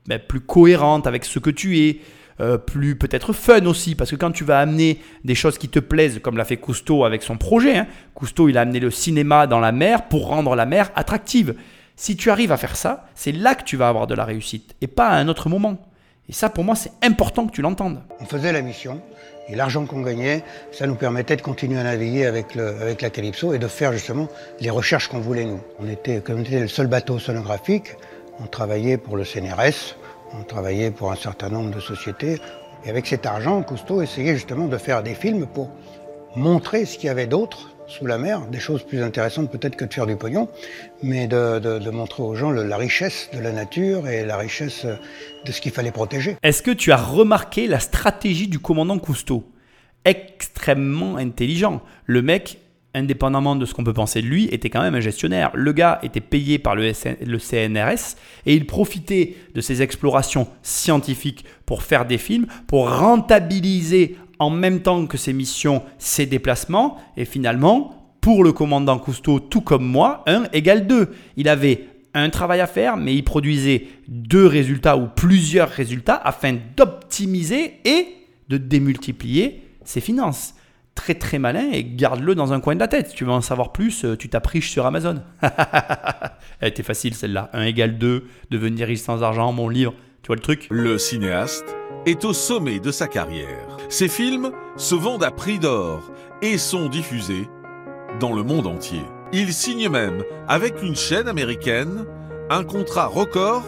ben, 0.08 0.20
plus 0.20 0.42
cohérente 0.42 1.08
avec 1.08 1.26
ce 1.26 1.40
que 1.40 1.50
tu 1.50 1.80
es, 1.80 2.02
euh, 2.40 2.58
plus 2.58 2.96
peut-être 2.96 3.34
fun 3.34 3.66
aussi, 3.66 3.96
parce 3.96 4.12
que 4.12 4.16
quand 4.16 4.32
tu 4.32 4.44
vas 4.44 4.60
amener 4.60 5.00
des 5.24 5.36
choses 5.36 5.58
qui 5.58 5.70
te 5.70 5.80
plaisent, 5.80 6.20
comme 6.22 6.38
l'a 6.38 6.46
fait 6.46 6.58
Cousteau 6.58 7.06
avec 7.06 7.24
son 7.24 7.38
projet, 7.38 7.78
hein, 7.78 7.88
Cousteau 8.16 8.50
il 8.50 8.58
a 8.58 8.62
amené 8.62 8.80
le 8.80 8.92
cinéma 8.92 9.48
dans 9.48 9.60
la 9.60 9.72
mer 9.72 10.08
pour 10.08 10.28
rendre 10.28 10.56
la 10.56 10.66
mer 10.66 10.92
attractive. 10.96 11.56
Si 11.96 12.16
tu 12.16 12.32
arrives 12.32 12.52
à 12.52 12.58
faire 12.58 12.76
ça, 12.76 13.06
c'est 13.14 13.32
là 13.32 13.56
que 13.56 13.64
tu 13.64 13.78
vas 13.78 13.88
avoir 13.88 14.08
de 14.08 14.16
la 14.16 14.26
réussite, 14.26 14.76
et 14.82 14.88
pas 14.88 15.08
à 15.10 15.18
un 15.18 15.28
autre 15.28 15.50
moment. 15.50 15.78
Et 16.30 16.34
ça, 16.34 16.50
pour 16.50 16.64
moi, 16.64 16.76
c'est 16.76 16.92
important 17.02 17.46
que 17.46 17.52
tu 17.52 17.62
l'entendes. 17.62 18.02
On 18.20 18.26
faisait 18.26 18.52
la 18.52 18.62
mission, 18.62 19.02
et 19.50 19.56
l'argent 19.56 19.86
qu'on 19.86 20.02
gagnait, 20.02 20.44
ça 20.72 20.88
nous 20.88 20.96
permettait 20.96 21.36
de 21.36 21.42
continuer 21.42 21.80
à 21.80 21.84
naviguer 21.84 22.26
avec, 22.26 22.56
avec 22.56 23.02
la 23.02 23.10
Calypso 23.10 23.54
et 23.54 23.60
de 23.60 23.68
faire 23.68 23.92
justement 23.92 24.30
les 24.60 24.70
recherches 24.70 25.10
qu'on 25.10 25.20
voulait 25.20 25.46
nous. 25.46 25.60
On 25.80 25.88
était, 25.88 26.22
comme 26.22 26.40
on 26.40 26.44
était 26.44 26.62
le 26.62 26.68
seul 26.68 26.88
bateau 26.88 27.20
sonographique, 27.20 27.96
on 28.40 28.48
travaillait 28.48 28.98
pour 28.98 29.18
le 29.18 29.26
CNRS, 29.26 29.98
on 30.40 30.44
travaillait 30.44 30.92
pour 30.92 31.12
un 31.12 31.16
certain 31.16 31.50
nombre 31.50 31.72
de 31.72 31.80
sociétés. 31.80 32.40
Et 32.86 32.90
avec 32.90 33.08
cet 33.08 33.26
argent, 33.26 33.62
Cousteau 33.64 34.02
essayait 34.02 34.34
justement 34.34 34.68
de 34.68 34.78
faire 34.78 35.04
des 35.04 35.16
films 35.16 35.48
pour 35.48 35.70
montrer 36.36 36.86
ce 36.86 36.98
qu'il 36.98 37.08
y 37.08 37.10
avait 37.10 37.28
d'autre 37.28 37.70
sous 37.88 38.06
la 38.06 38.18
mer, 38.18 38.48
des 38.48 38.60
choses 38.60 38.84
plus 38.84 39.04
intéressantes 39.04 39.52
peut-être 39.52 39.76
que 39.76 39.86
de 39.86 39.94
faire 39.94 40.08
du 40.08 40.16
pognon, 40.16 40.48
mais 41.04 41.28
de, 41.28 41.90
montrer 41.90 42.24
aux 42.24 42.36
gens 42.36 42.52
la 42.52 42.78
richesse 42.78 43.30
de 43.34 43.40
la 43.40 43.52
nature 43.52 44.08
et 44.08 44.26
la 44.26 44.38
richesse 44.38 44.86
de 45.46 45.52
ce 45.52 45.62
qu'il 45.62 45.72
fallait 45.72 45.92
protéger. 45.92 46.38
Est-ce 46.44 46.64
que 46.64 46.72
tu 46.72 46.92
as 46.92 46.98
remarqué 46.98 47.68
la 47.68 47.80
stratégie 47.80 48.48
du 48.48 48.60
commandant 48.60 48.98
Cousteau? 49.00 49.44
Extrêmement 50.06 51.18
intelligent. 51.18 51.82
Le 52.06 52.22
mec, 52.22 52.60
indépendamment 52.94 53.56
de 53.56 53.66
ce 53.66 53.74
qu'on 53.74 53.84
peut 53.84 53.94
penser 53.94 54.22
de 54.22 54.28
lui, 54.28 54.46
était 54.52 54.70
quand 54.70 54.82
même 54.82 54.96
un 54.96 55.00
gestionnaire. 55.00 55.52
Le 55.54 55.74
gars 55.74 56.00
était 56.04 56.22
payé 56.22 56.60
par 56.60 56.76
le, 56.76 56.94
CNRS 56.94 58.16
et 58.46 58.56
il 58.56 58.66
profitait 58.66 59.36
de 59.54 59.62
ses 59.62 59.82
explorations 59.82 60.48
scientifiques 60.62 61.46
pour 61.66 61.84
faire 61.84 62.06
des 62.06 62.18
films, 62.18 62.46
pour 62.68 62.90
rentabiliser 62.90 64.18
en 64.40 64.50
même 64.50 64.82
temps 64.82 65.06
que 65.06 65.18
ses 65.18 65.34
missions, 65.34 65.84
ses 65.98 66.26
déplacements. 66.26 66.98
Et 67.18 67.26
finalement, 67.26 68.16
pour 68.22 68.44
le 68.44 68.54
commandant 68.54 69.00
Cousteau, 69.00 69.40
tout 69.40 69.62
comme 69.62 69.86
moi, 69.86 70.24
1 70.28 70.46
égale 70.54 70.88
2. 70.88 71.10
Il 71.38 71.50
avait 71.50 71.88
un 72.14 72.30
travail 72.30 72.62
à 72.62 72.68
faire, 72.68 72.96
mais 72.96 73.16
il 73.16 73.24
produisait 73.24 73.88
deux 74.08 74.46
résultats 74.46 74.98
ou 74.98 75.08
plusieurs 75.08 75.70
résultats 75.70 76.16
afin 76.16 76.56
d'optimiser 76.78 77.80
et 77.86 78.08
de 78.50 78.58
démultiplier 78.58 79.64
ses 79.84 80.02
finances. 80.02 80.54
Très 80.96 81.16
très 81.16 81.40
malin 81.40 81.70
et 81.72 81.84
garde-le 81.84 82.36
dans 82.36 82.54
un 82.54 82.60
coin 82.60 82.76
de 82.76 82.80
la 82.80 82.88
tête. 82.88 83.10
Si 83.10 83.16
tu 83.16 83.26
veux 83.26 83.32
en 83.32 83.42
savoir 83.42 83.72
plus, 83.72 84.06
euh, 84.06 84.16
tu 84.16 84.30
t'appriches 84.30 84.70
sur 84.70 84.86
Amazon. 84.86 85.22
Elle 86.60 86.70
était 86.70 86.84
facile 86.84 87.16
celle-là. 87.16 87.50
1 87.54 87.64
égale 87.64 87.98
2, 87.98 88.26
devenir 88.52 88.88
riche 88.88 89.02
sans 89.02 89.24
argent, 89.24 89.52
mon 89.52 89.70
livre. 89.70 89.94
Tu 90.22 90.28
vois 90.28 90.36
le 90.36 90.42
truc? 90.42 90.68
Le 90.70 90.98
cinéaste 90.98 91.66
est 92.06 92.24
au 92.26 92.34
sommet 92.34 92.80
de 92.80 92.92
sa 92.92 93.08
carrière. 93.08 93.78
Ses 93.90 94.08
films 94.08 94.52
se 94.78 94.96
vendent 94.96 95.24
à 95.24 95.32
prix 95.32 95.60
d'or 95.60 96.12
et 96.42 96.58
sont 96.58 96.90
diffusés 96.90 97.48
dans 98.20 98.34
le 98.34 98.44
monde 98.44 98.68
entier. 98.68 99.02
Il 99.32 99.52
signe 99.52 99.90
même, 99.90 100.24
avec 100.48 100.82
une 100.84 100.96
chaîne 100.96 101.28
américaine, 101.28 102.06
un 102.50 102.64
contrat 102.64 103.08
record 103.08 103.64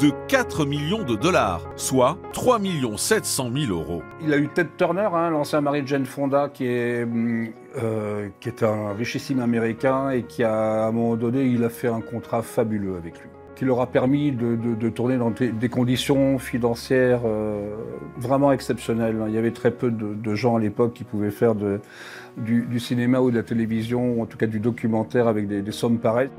de 0.00 0.10
4 0.28 0.64
millions 0.64 1.04
de 1.04 1.14
dollars, 1.16 1.62
soit 1.76 2.18
3 2.32 2.58
700 2.96 3.50
000 3.54 3.72
euros. 3.72 4.02
Il 4.20 4.32
a 4.32 4.36
eu 4.38 4.48
Ted 4.48 4.70
Turner, 4.76 5.08
hein, 5.12 5.30
l'ancien 5.30 5.60
mari 5.60 5.82
de 5.82 5.88
Jane 5.88 6.06
Fonda, 6.06 6.48
qui 6.52 6.66
est, 6.66 7.04
hum, 7.04 7.48
euh, 7.82 8.28
qui 8.40 8.48
est 8.48 8.62
un 8.62 8.92
richissime 8.94 9.40
américain 9.40 10.10
et 10.10 10.22
qui, 10.24 10.42
a, 10.42 10.84
à 10.84 10.88
un 10.88 10.92
moment 10.92 11.16
donné, 11.16 11.44
il 11.44 11.62
a 11.64 11.68
fait 11.68 11.88
un 11.88 12.00
contrat 12.00 12.42
fabuleux 12.42 12.96
avec 12.96 13.20
lui, 13.20 13.28
qui 13.54 13.64
leur 13.64 13.80
a 13.80 13.86
permis 13.86 14.32
de, 14.32 14.56
de- 14.56 14.74
de 14.74 14.88
tourner 14.88 15.18
dans 15.18 15.30
des, 15.30 15.68
conditions 15.68 16.38
financières 16.38 17.20
euh, 17.24 17.74
vraiment 18.18 18.50
exceptionnelles. 18.52 19.16
Il 19.28 19.34
y 19.34 19.38
avait 19.38 19.52
très 19.52 19.70
peu 19.70 19.90
de, 19.90 20.14
de 20.14 20.34
gens 20.34 20.56
à 20.56 20.60
l'époque 20.60 20.94
qui 20.94 21.04
pouvaient 21.04 21.30
faire 21.30 21.54
du, 21.54 22.62
du 22.66 22.80
cinéma 22.80 23.20
ou 23.20 23.30
de 23.30 23.36
la 23.36 23.42
télévision, 23.42 24.14
ou 24.14 24.22
en 24.22 24.26
tout 24.26 24.38
cas 24.38 24.46
du 24.46 24.58
documentaire 24.58 25.28
avec 25.28 25.46
des, 25.46 25.62
des 25.62 25.72
sommes 25.72 25.98
pareilles. 25.98 26.30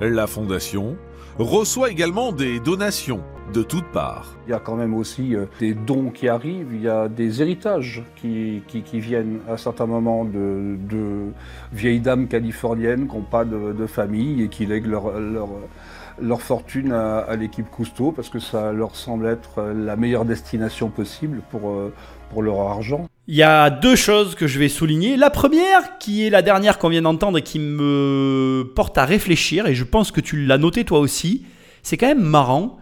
La 0.00 0.26
fondation 0.26 0.96
reçoit 1.38 1.90
également 1.90 2.32
des 2.32 2.60
donations 2.60 3.22
de 3.52 3.62
toutes 3.62 3.90
parts. 3.92 4.34
Il 4.46 4.50
y 4.50 4.54
a 4.54 4.58
quand 4.58 4.76
même 4.76 4.94
aussi 4.94 5.34
euh, 5.34 5.46
des 5.60 5.74
dons 5.74 6.10
qui 6.10 6.28
arrivent, 6.28 6.72
il 6.72 6.82
y 6.82 6.88
a 6.88 7.08
des 7.08 7.42
héritages 7.42 8.02
qui, 8.16 8.62
viennent 8.92 9.40
à 9.48 9.56
certains 9.56 9.86
moments 9.86 10.24
de, 10.24 10.76
de 10.88 11.32
vieilles 11.72 12.00
dames 12.00 12.28
californiennes 12.28 13.08
qui 13.08 13.16
n'ont 13.16 13.22
pas 13.22 13.44
de, 13.44 13.86
famille 13.86 14.42
et 14.42 14.48
qui 14.48 14.64
lèguent 14.66 14.86
leur, 14.86 16.40
fortune 16.40 16.92
à, 16.92 17.18
à 17.18 17.36
l'équipe 17.36 17.68
Cousteau 17.70 18.12
parce 18.12 18.28
que 18.28 18.38
ça 18.38 18.72
leur 18.72 18.96
semble 18.96 19.26
être 19.26 19.62
la 19.74 19.96
meilleure 19.96 20.24
destination 20.24 20.88
possible 20.88 21.42
pour, 21.50 21.70
euh, 21.70 21.92
leur 22.40 22.60
argent. 22.60 23.08
Il 23.28 23.34
y 23.34 23.42
a 23.42 23.68
deux 23.68 23.96
choses 23.96 24.34
que 24.34 24.46
je 24.46 24.58
vais 24.58 24.68
souligner. 24.68 25.16
La 25.16 25.30
première, 25.30 25.98
qui 25.98 26.26
est 26.26 26.30
la 26.30 26.42
dernière 26.42 26.78
qu'on 26.78 26.88
vient 26.88 27.02
d'entendre 27.02 27.38
et 27.38 27.42
qui 27.42 27.58
me 27.58 28.72
porte 28.74 28.96
à 28.96 29.04
réfléchir, 29.04 29.66
et 29.66 29.74
je 29.74 29.84
pense 29.84 30.10
que 30.10 30.20
tu 30.20 30.46
l'as 30.46 30.58
noté 30.58 30.84
toi 30.84 31.00
aussi, 31.00 31.44
c'est 31.82 31.96
quand 31.96 32.06
même 32.06 32.22
marrant 32.22 32.78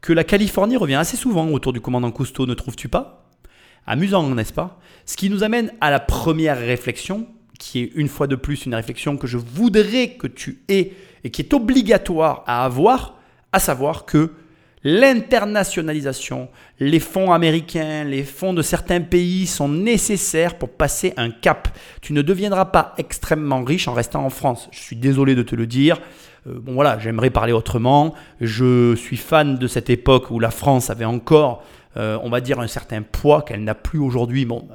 que 0.00 0.12
la 0.12 0.24
Californie 0.24 0.76
revient 0.76 0.96
assez 0.96 1.16
souvent 1.16 1.48
autour 1.48 1.72
du 1.72 1.80
commandant 1.80 2.10
Cousteau, 2.10 2.46
ne 2.46 2.54
trouves-tu 2.54 2.88
pas? 2.88 3.30
Amusant, 3.86 4.28
n'est-ce 4.28 4.52
pas? 4.52 4.78
Ce 5.06 5.16
qui 5.16 5.30
nous 5.30 5.42
amène 5.42 5.72
à 5.80 5.90
la 5.90 6.00
première 6.00 6.58
réflexion, 6.58 7.26
qui 7.58 7.80
est 7.80 7.92
une 7.94 8.08
fois 8.08 8.26
de 8.26 8.36
plus 8.36 8.66
une 8.66 8.74
réflexion 8.74 9.16
que 9.16 9.26
je 9.26 9.38
voudrais 9.38 10.16
que 10.18 10.26
tu 10.26 10.62
aies 10.68 10.92
et 11.24 11.30
qui 11.30 11.42
est 11.42 11.54
obligatoire 11.54 12.42
à 12.46 12.64
avoir, 12.64 13.14
à 13.52 13.58
savoir 13.58 14.04
que 14.04 14.32
l'internationalisation, 14.84 16.48
les 16.80 17.00
fonds 17.00 17.32
américains, 17.32 18.04
les 18.04 18.24
fonds 18.24 18.52
de 18.52 18.62
certains 18.62 19.00
pays 19.00 19.46
sont 19.46 19.68
nécessaires 19.68 20.58
pour 20.58 20.70
passer 20.70 21.14
un 21.16 21.30
cap. 21.30 21.68
Tu 22.00 22.12
ne 22.12 22.22
deviendras 22.22 22.66
pas 22.66 22.94
extrêmement 22.98 23.62
riche 23.62 23.88
en 23.88 23.92
restant 23.92 24.24
en 24.24 24.30
France. 24.30 24.68
Je 24.72 24.80
suis 24.80 24.96
désolé 24.96 25.34
de 25.34 25.42
te 25.42 25.54
le 25.54 25.66
dire. 25.66 26.00
Euh, 26.46 26.58
bon 26.58 26.74
voilà, 26.74 26.98
j'aimerais 26.98 27.30
parler 27.30 27.52
autrement. 27.52 28.14
Je 28.40 28.94
suis 28.96 29.16
fan 29.16 29.56
de 29.56 29.66
cette 29.66 29.90
époque 29.90 30.30
où 30.30 30.40
la 30.40 30.50
France 30.50 30.90
avait 30.90 31.04
encore, 31.04 31.62
euh, 31.96 32.18
on 32.22 32.30
va 32.30 32.40
dire, 32.40 32.58
un 32.58 32.66
certain 32.66 33.02
poids 33.02 33.42
qu'elle 33.42 33.62
n'a 33.62 33.74
plus 33.74 34.00
aujourd'hui. 34.00 34.44
Bon, 34.44 34.66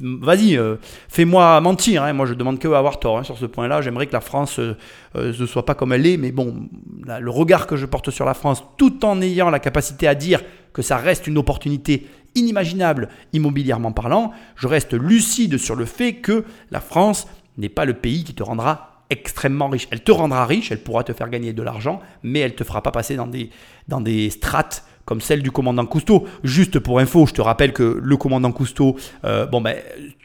vas-y, 0.00 0.56
euh, 0.56 0.76
fais-moi 1.08 1.60
mentir. 1.60 2.02
hein. 2.02 2.12
Moi, 2.12 2.26
je 2.26 2.34
demande 2.34 2.58
que 2.58 2.68
avoir 2.68 2.98
tort 2.98 3.18
hein, 3.18 3.24
sur 3.24 3.38
ce 3.38 3.46
point-là. 3.46 3.82
J'aimerais 3.82 4.06
que 4.06 4.12
la 4.12 4.20
France 4.20 4.58
euh, 4.58 4.76
euh, 5.16 5.32
ne 5.38 5.46
soit 5.46 5.64
pas 5.64 5.74
comme 5.74 5.92
elle 5.92 6.06
est, 6.06 6.16
mais 6.16 6.32
bon, 6.32 6.68
le 7.06 7.30
regard 7.30 7.66
que 7.66 7.76
je 7.76 7.86
porte 7.86 8.10
sur 8.10 8.24
la 8.24 8.34
France, 8.34 8.64
tout 8.76 9.04
en 9.04 9.20
ayant 9.20 9.50
la 9.50 9.58
capacité 9.58 10.08
à 10.08 10.14
dire 10.14 10.42
que 10.72 10.82
ça 10.82 10.96
reste 10.96 11.26
une 11.26 11.38
opportunité 11.38 12.06
inimaginable 12.34 13.08
immobilièrement 13.32 13.92
parlant, 13.92 14.32
je 14.56 14.66
reste 14.66 14.92
lucide 14.92 15.56
sur 15.56 15.74
le 15.74 15.86
fait 15.86 16.16
que 16.16 16.44
la 16.70 16.80
France 16.80 17.26
n'est 17.56 17.70
pas 17.70 17.86
le 17.86 17.94
pays 17.94 18.24
qui 18.24 18.34
te 18.34 18.42
rendra 18.42 19.04
extrêmement 19.08 19.68
riche. 19.68 19.88
Elle 19.90 20.02
te 20.02 20.12
rendra 20.12 20.44
riche, 20.44 20.70
elle 20.72 20.82
pourra 20.82 21.04
te 21.04 21.12
faire 21.12 21.30
gagner 21.30 21.52
de 21.52 21.62
l'argent, 21.62 22.00
mais 22.22 22.40
elle 22.40 22.54
te 22.54 22.64
fera 22.64 22.82
pas 22.82 22.90
passer 22.90 23.16
dans 23.16 23.26
des, 23.26 23.50
dans 23.88 24.00
des 24.00 24.30
strates 24.30 24.84
comme 25.06 25.22
celle 25.22 25.42
du 25.42 25.50
commandant 25.50 25.86
Cousteau. 25.86 26.26
Juste 26.44 26.78
pour 26.78 26.98
info, 26.98 27.24
je 27.24 27.32
te 27.32 27.40
rappelle 27.40 27.72
que 27.72 27.98
le 28.02 28.16
commandant 28.18 28.52
Cousteau, 28.52 28.96
euh, 29.24 29.46
bon 29.46 29.62
ben, 29.62 29.76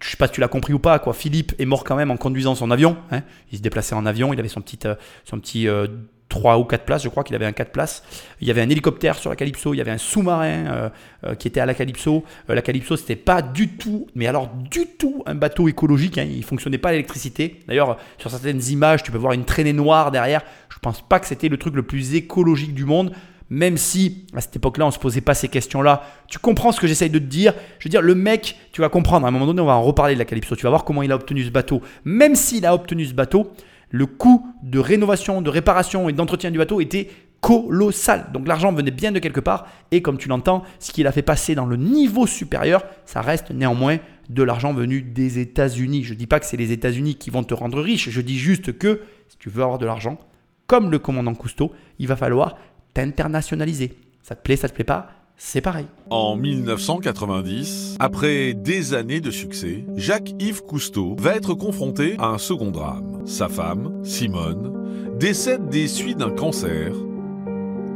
je 0.03 0.09
sais 0.09 0.17
pas 0.17 0.27
si 0.27 0.33
tu 0.33 0.41
l'as 0.41 0.49
compris 0.49 0.73
ou 0.73 0.79
pas, 0.79 0.99
quoi. 0.99 1.13
Philippe 1.13 1.53
est 1.57 1.65
mort 1.65 1.85
quand 1.85 1.95
même 1.95 2.11
en 2.11 2.17
conduisant 2.17 2.55
son 2.55 2.69
avion. 2.71 2.97
hein. 3.11 3.21
Il 3.53 3.59
se 3.59 3.63
déplaçait 3.63 3.95
en 3.95 4.05
avion, 4.05 4.33
il 4.33 4.39
avait 4.39 4.49
son 4.49 4.59
petit, 4.59 4.79
euh, 4.85 4.95
son 5.23 5.39
petit 5.39 5.69
euh, 5.69 5.87
3 6.29 6.57
ou 6.59 6.63
4 6.63 6.85
places, 6.85 7.03
je 7.03 7.09
crois 7.09 7.25
qu'il 7.25 7.35
avait 7.35 7.45
un 7.45 7.51
4 7.51 7.71
places. 7.73 8.03
Il 8.39 8.47
y 8.47 8.51
avait 8.51 8.61
un 8.61 8.69
hélicoptère 8.69 9.17
sur 9.17 9.29
la 9.29 9.35
Calypso, 9.35 9.73
il 9.73 9.77
y 9.77 9.81
avait 9.81 9.91
un 9.91 9.97
sous-marin 9.97 10.45
euh, 10.47 10.89
euh, 11.25 11.35
qui 11.35 11.49
était 11.49 11.59
à 11.59 11.65
la 11.65 11.73
Calypso. 11.73 12.23
Euh, 12.49 12.55
la 12.55 12.61
Calypso, 12.61 12.95
c'était 12.95 13.17
pas 13.17 13.41
du 13.41 13.67
tout, 13.75 14.07
mais 14.15 14.27
alors 14.27 14.47
du 14.47 14.87
tout 14.97 15.23
un 15.25 15.35
bateau 15.35 15.67
écologique. 15.67 16.17
hein. 16.17 16.25
Il 16.27 16.43
fonctionnait 16.45 16.77
pas 16.77 16.89
à 16.89 16.91
l'électricité. 16.93 17.59
D'ailleurs, 17.67 17.97
sur 18.17 18.31
certaines 18.31 18.63
images, 18.63 19.03
tu 19.03 19.11
peux 19.11 19.17
voir 19.17 19.33
une 19.33 19.43
traînée 19.43 19.73
noire 19.73 20.09
derrière. 20.09 20.41
Je 20.69 20.79
pense 20.79 21.01
pas 21.01 21.19
que 21.19 21.27
c'était 21.27 21.49
le 21.49 21.57
truc 21.57 21.75
le 21.75 21.83
plus 21.83 22.15
écologique 22.15 22.73
du 22.73 22.85
monde. 22.85 23.11
Même 23.51 23.75
si 23.75 24.25
à 24.33 24.39
cette 24.39 24.55
époque-là, 24.55 24.87
on 24.87 24.91
se 24.91 24.97
posait 24.97 25.19
pas 25.19 25.33
ces 25.33 25.49
questions-là, 25.49 26.03
tu 26.29 26.39
comprends 26.39 26.71
ce 26.71 26.79
que 26.79 26.87
j'essaye 26.87 27.09
de 27.09 27.19
te 27.19 27.25
dire? 27.25 27.53
Je 27.79 27.85
veux 27.85 27.89
dire, 27.89 28.01
le 28.01 28.15
mec, 28.15 28.57
tu 28.71 28.79
vas 28.79 28.87
comprendre. 28.87 29.25
À 29.25 29.29
un 29.29 29.31
moment 29.31 29.45
donné, 29.45 29.61
on 29.61 29.65
va 29.65 29.75
en 29.75 29.83
reparler 29.83 30.13
de 30.13 30.19
la 30.19 30.25
Calypso. 30.25 30.55
Tu 30.55 30.63
vas 30.63 30.69
voir 30.69 30.85
comment 30.85 31.03
il 31.03 31.11
a 31.11 31.15
obtenu 31.15 31.43
ce 31.43 31.49
bateau. 31.49 31.81
Même 32.05 32.35
s'il 32.35 32.65
a 32.65 32.73
obtenu 32.73 33.05
ce 33.05 33.13
bateau, 33.13 33.51
le 33.89 34.05
coût 34.05 34.47
de 34.63 34.79
rénovation, 34.79 35.41
de 35.41 35.49
réparation 35.49 36.07
et 36.07 36.13
d'entretien 36.13 36.49
du 36.49 36.59
bateau 36.59 36.79
était 36.79 37.09
colossal. 37.41 38.27
Donc 38.31 38.47
l'argent 38.47 38.71
venait 38.71 38.91
bien 38.91 39.11
de 39.11 39.19
quelque 39.19 39.41
part 39.41 39.67
et 39.91 40.01
comme 40.01 40.17
tu 40.17 40.29
l'entends, 40.29 40.63
ce 40.79 40.93
qu'il 40.93 41.05
a 41.05 41.11
fait 41.11 41.21
passer 41.21 41.53
dans 41.53 41.65
le 41.65 41.75
niveau 41.75 42.25
supérieur, 42.27 42.85
ça 43.05 43.19
reste 43.19 43.51
néanmoins 43.51 43.97
de 44.29 44.43
l'argent 44.43 44.73
venu 44.73 45.01
des 45.01 45.39
États-Unis. 45.39 46.03
Je 46.03 46.13
ne 46.13 46.19
dis 46.19 46.27
pas 46.27 46.39
que 46.39 46.45
c'est 46.45 46.55
les 46.55 46.71
États-Unis 46.71 47.15
qui 47.15 47.31
vont 47.31 47.43
te 47.43 47.53
rendre 47.53 47.81
riche, 47.81 48.09
je 48.09 48.21
dis 48.21 48.37
juste 48.37 48.77
que 48.77 49.01
si 49.27 49.37
tu 49.37 49.49
veux 49.49 49.63
avoir 49.63 49.79
de 49.79 49.85
l'argent, 49.85 50.19
comme 50.67 50.89
le 50.89 50.99
commandant 50.99 51.33
Cousteau, 51.33 51.73
il 51.99 52.07
va 52.07 52.15
falloir 52.15 52.57
t'internationaliser. 52.93 53.97
Ça 54.23 54.35
te 54.35 54.41
plaît, 54.41 54.55
ça 54.55 54.69
te 54.69 54.73
plaît 54.73 54.83
pas, 54.83 55.09
c'est 55.37 55.61
pareil. 55.61 55.87
En 56.09 56.35
1990, 56.35 57.97
après 57.99 58.53
des 58.53 58.93
années 58.93 59.21
de 59.21 59.31
succès, 59.31 59.85
Jacques-Yves 59.95 60.63
Cousteau 60.63 61.15
va 61.19 61.35
être 61.35 61.53
confronté 61.53 62.15
à 62.19 62.27
un 62.27 62.37
second 62.37 62.71
drame. 62.71 63.25
Sa 63.25 63.49
femme, 63.49 64.01
Simone, 64.03 65.17
décède 65.19 65.69
des 65.69 65.87
suites 65.87 66.17
d'un 66.17 66.31
cancer 66.31 66.93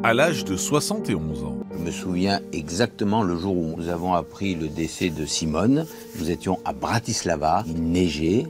à 0.03 0.13
l'âge 0.13 0.45
de 0.45 0.55
71 0.55 1.43
ans. 1.43 1.57
Je 1.77 1.83
me 1.83 1.91
souviens 1.91 2.39
exactement 2.53 3.23
le 3.23 3.37
jour 3.37 3.55
où 3.57 3.75
nous 3.77 3.89
avons 3.89 4.13
appris 4.13 4.55
le 4.55 4.67
décès 4.67 5.09
de 5.09 5.25
Simone. 5.25 5.85
Nous 6.19 6.31
étions 6.31 6.59
à 6.65 6.73
Bratislava, 6.73 7.63
il 7.67 7.83
neigeait, 7.83 8.45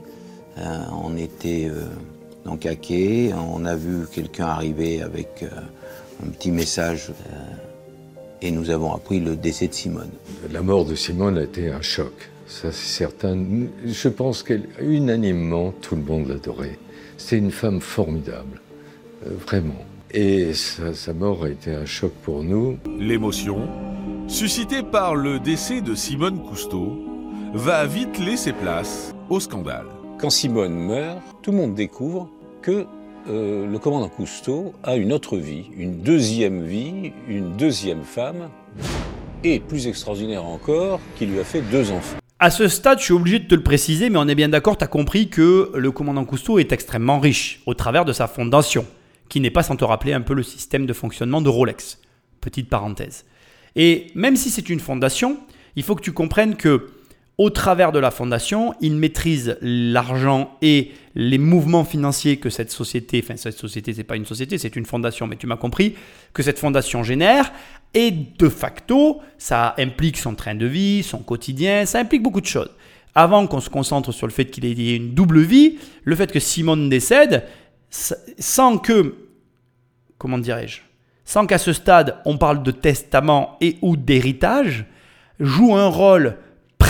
Euh, 0.58 0.84
on 1.02 1.16
était 1.16 1.68
euh, 1.68 1.84
donc 2.44 2.64
à 2.64 2.74
quai, 2.76 3.32
on 3.34 3.64
a 3.66 3.76
vu 3.76 4.06
quelqu'un 4.10 4.46
arriver 4.46 5.02
avec 5.02 5.42
euh, 5.42 5.48
un 6.24 6.28
petit 6.30 6.50
message 6.50 7.10
euh, 7.10 7.38
et 8.42 8.50
nous 8.50 8.70
avons 8.70 8.92
appris 8.94 9.20
le 9.20 9.36
décès 9.36 9.68
de 9.68 9.74
Simone. 9.74 10.10
La 10.50 10.62
mort 10.62 10.84
de 10.84 10.94
Simone 10.94 11.38
a 11.38 11.42
été 11.42 11.70
un 11.70 11.82
choc, 11.82 12.30
ça 12.46 12.72
c'est 12.72 12.98
certain. 12.98 13.36
Je 13.84 14.08
pense 14.08 14.42
qu'unanimement, 14.42 15.72
tout 15.80 15.96
le 15.96 16.02
monde 16.02 16.28
l'adorait. 16.28 16.78
C'est 17.16 17.38
une 17.38 17.50
femme 17.50 17.80
formidable, 17.80 18.60
euh, 19.26 19.30
vraiment. 19.46 19.84
Et 20.12 20.54
sa, 20.54 20.94
sa 20.94 21.12
mort 21.12 21.44
a 21.44 21.48
été 21.48 21.72
un 21.72 21.86
choc 21.86 22.12
pour 22.22 22.44
nous. 22.44 22.78
L'émotion, 22.98 23.68
suscitée 24.28 24.82
par 24.82 25.14
le 25.14 25.40
décès 25.40 25.80
de 25.80 25.94
Simone 25.94 26.42
Cousteau, 26.42 26.98
va 27.54 27.86
vite 27.86 28.18
laisser 28.18 28.52
place 28.52 29.14
au 29.30 29.40
scandale. 29.40 29.86
quand 30.18 30.30
Simone 30.30 30.74
meurt, 30.74 31.20
tout 31.42 31.50
le 31.50 31.58
monde 31.58 31.74
découvre 31.74 32.30
que 32.62 32.86
euh, 33.28 33.66
le 33.70 33.78
commandant 33.78 34.08
Cousteau 34.08 34.74
a 34.84 34.96
une 34.96 35.12
autre 35.12 35.36
vie, 35.36 35.64
une 35.76 36.00
deuxième 36.02 36.64
vie, 36.64 37.12
une 37.28 37.56
deuxième 37.56 38.02
femme, 38.04 38.50
et 39.42 39.58
plus 39.58 39.88
extraordinaire 39.88 40.44
encore, 40.44 41.00
qui 41.16 41.26
lui 41.26 41.40
a 41.40 41.44
fait 41.44 41.60
deux 41.60 41.90
enfants. 41.90 42.18
À 42.38 42.50
ce 42.50 42.68
stade, 42.68 42.98
je 42.98 43.04
suis 43.04 43.12
obligé 43.14 43.38
de 43.38 43.48
te 43.48 43.54
le 43.54 43.62
préciser, 43.62 44.10
mais 44.10 44.18
on 44.18 44.28
est 44.28 44.34
bien 44.34 44.48
d'accord, 44.48 44.78
tu 44.78 44.84
as 44.84 44.88
compris 44.88 45.28
que 45.28 45.72
le 45.74 45.90
commandant 45.90 46.24
Cousteau 46.24 46.58
est 46.58 46.70
extrêmement 46.70 47.18
riche 47.18 47.62
au 47.66 47.74
travers 47.74 48.04
de 48.04 48.12
sa 48.12 48.28
fondation, 48.28 48.86
qui 49.28 49.40
n'est 49.40 49.50
pas 49.50 49.62
sans 49.62 49.76
te 49.76 49.84
rappeler 49.84 50.12
un 50.12 50.20
peu 50.20 50.34
le 50.34 50.42
système 50.42 50.86
de 50.86 50.92
fonctionnement 50.92 51.40
de 51.40 51.48
Rolex. 51.48 51.98
Petite 52.40 52.68
parenthèse. 52.68 53.24
Et 53.74 54.08
même 54.14 54.36
si 54.36 54.50
c'est 54.50 54.68
une 54.68 54.80
fondation, 54.80 55.38
il 55.74 55.82
faut 55.82 55.94
que 55.94 56.02
tu 56.02 56.12
comprennes 56.12 56.56
que 56.56 56.90
au 57.38 57.50
travers 57.50 57.92
de 57.92 57.98
la 57.98 58.10
fondation, 58.10 58.74
il 58.80 58.96
maîtrise 58.96 59.58
l'argent 59.60 60.56
et 60.62 60.92
les 61.14 61.36
mouvements 61.36 61.84
financiers 61.84 62.38
que 62.38 62.48
cette 62.48 62.70
société, 62.70 63.20
enfin 63.22 63.36
cette 63.36 63.58
société 63.58 63.92
c'est 63.92 64.04
pas 64.04 64.16
une 64.16 64.24
société, 64.24 64.56
c'est 64.56 64.74
une 64.74 64.86
fondation, 64.86 65.26
mais 65.26 65.36
tu 65.36 65.46
m'as 65.46 65.58
compris, 65.58 65.94
que 66.32 66.42
cette 66.42 66.58
fondation 66.58 67.02
génère. 67.02 67.52
Et 67.92 68.10
de 68.10 68.48
facto, 68.48 69.20
ça 69.36 69.74
implique 69.78 70.16
son 70.16 70.34
train 70.34 70.54
de 70.54 70.66
vie, 70.66 71.02
son 71.02 71.18
quotidien, 71.18 71.84
ça 71.84 71.98
implique 71.98 72.22
beaucoup 72.22 72.40
de 72.40 72.46
choses. 72.46 72.70
Avant 73.14 73.46
qu'on 73.46 73.60
se 73.60 73.70
concentre 73.70 74.12
sur 74.12 74.26
le 74.26 74.32
fait 74.32 74.46
qu'il 74.46 74.64
ait 74.64 74.96
une 74.96 75.14
double 75.14 75.40
vie, 75.40 75.78
le 76.04 76.16
fait 76.16 76.32
que 76.32 76.40
Simone 76.40 76.88
décède, 76.88 77.44
sans 77.90 78.78
que, 78.78 79.14
comment 80.16 80.38
dirais-je, 80.38 80.80
sans 81.24 81.46
qu'à 81.46 81.58
ce 81.58 81.74
stade 81.74 82.16
on 82.24 82.38
parle 82.38 82.62
de 82.62 82.70
testament 82.70 83.58
et 83.60 83.76
ou 83.82 83.96
d'héritage, 83.96 84.86
joue 85.38 85.74
un 85.74 85.88
rôle 85.88 86.36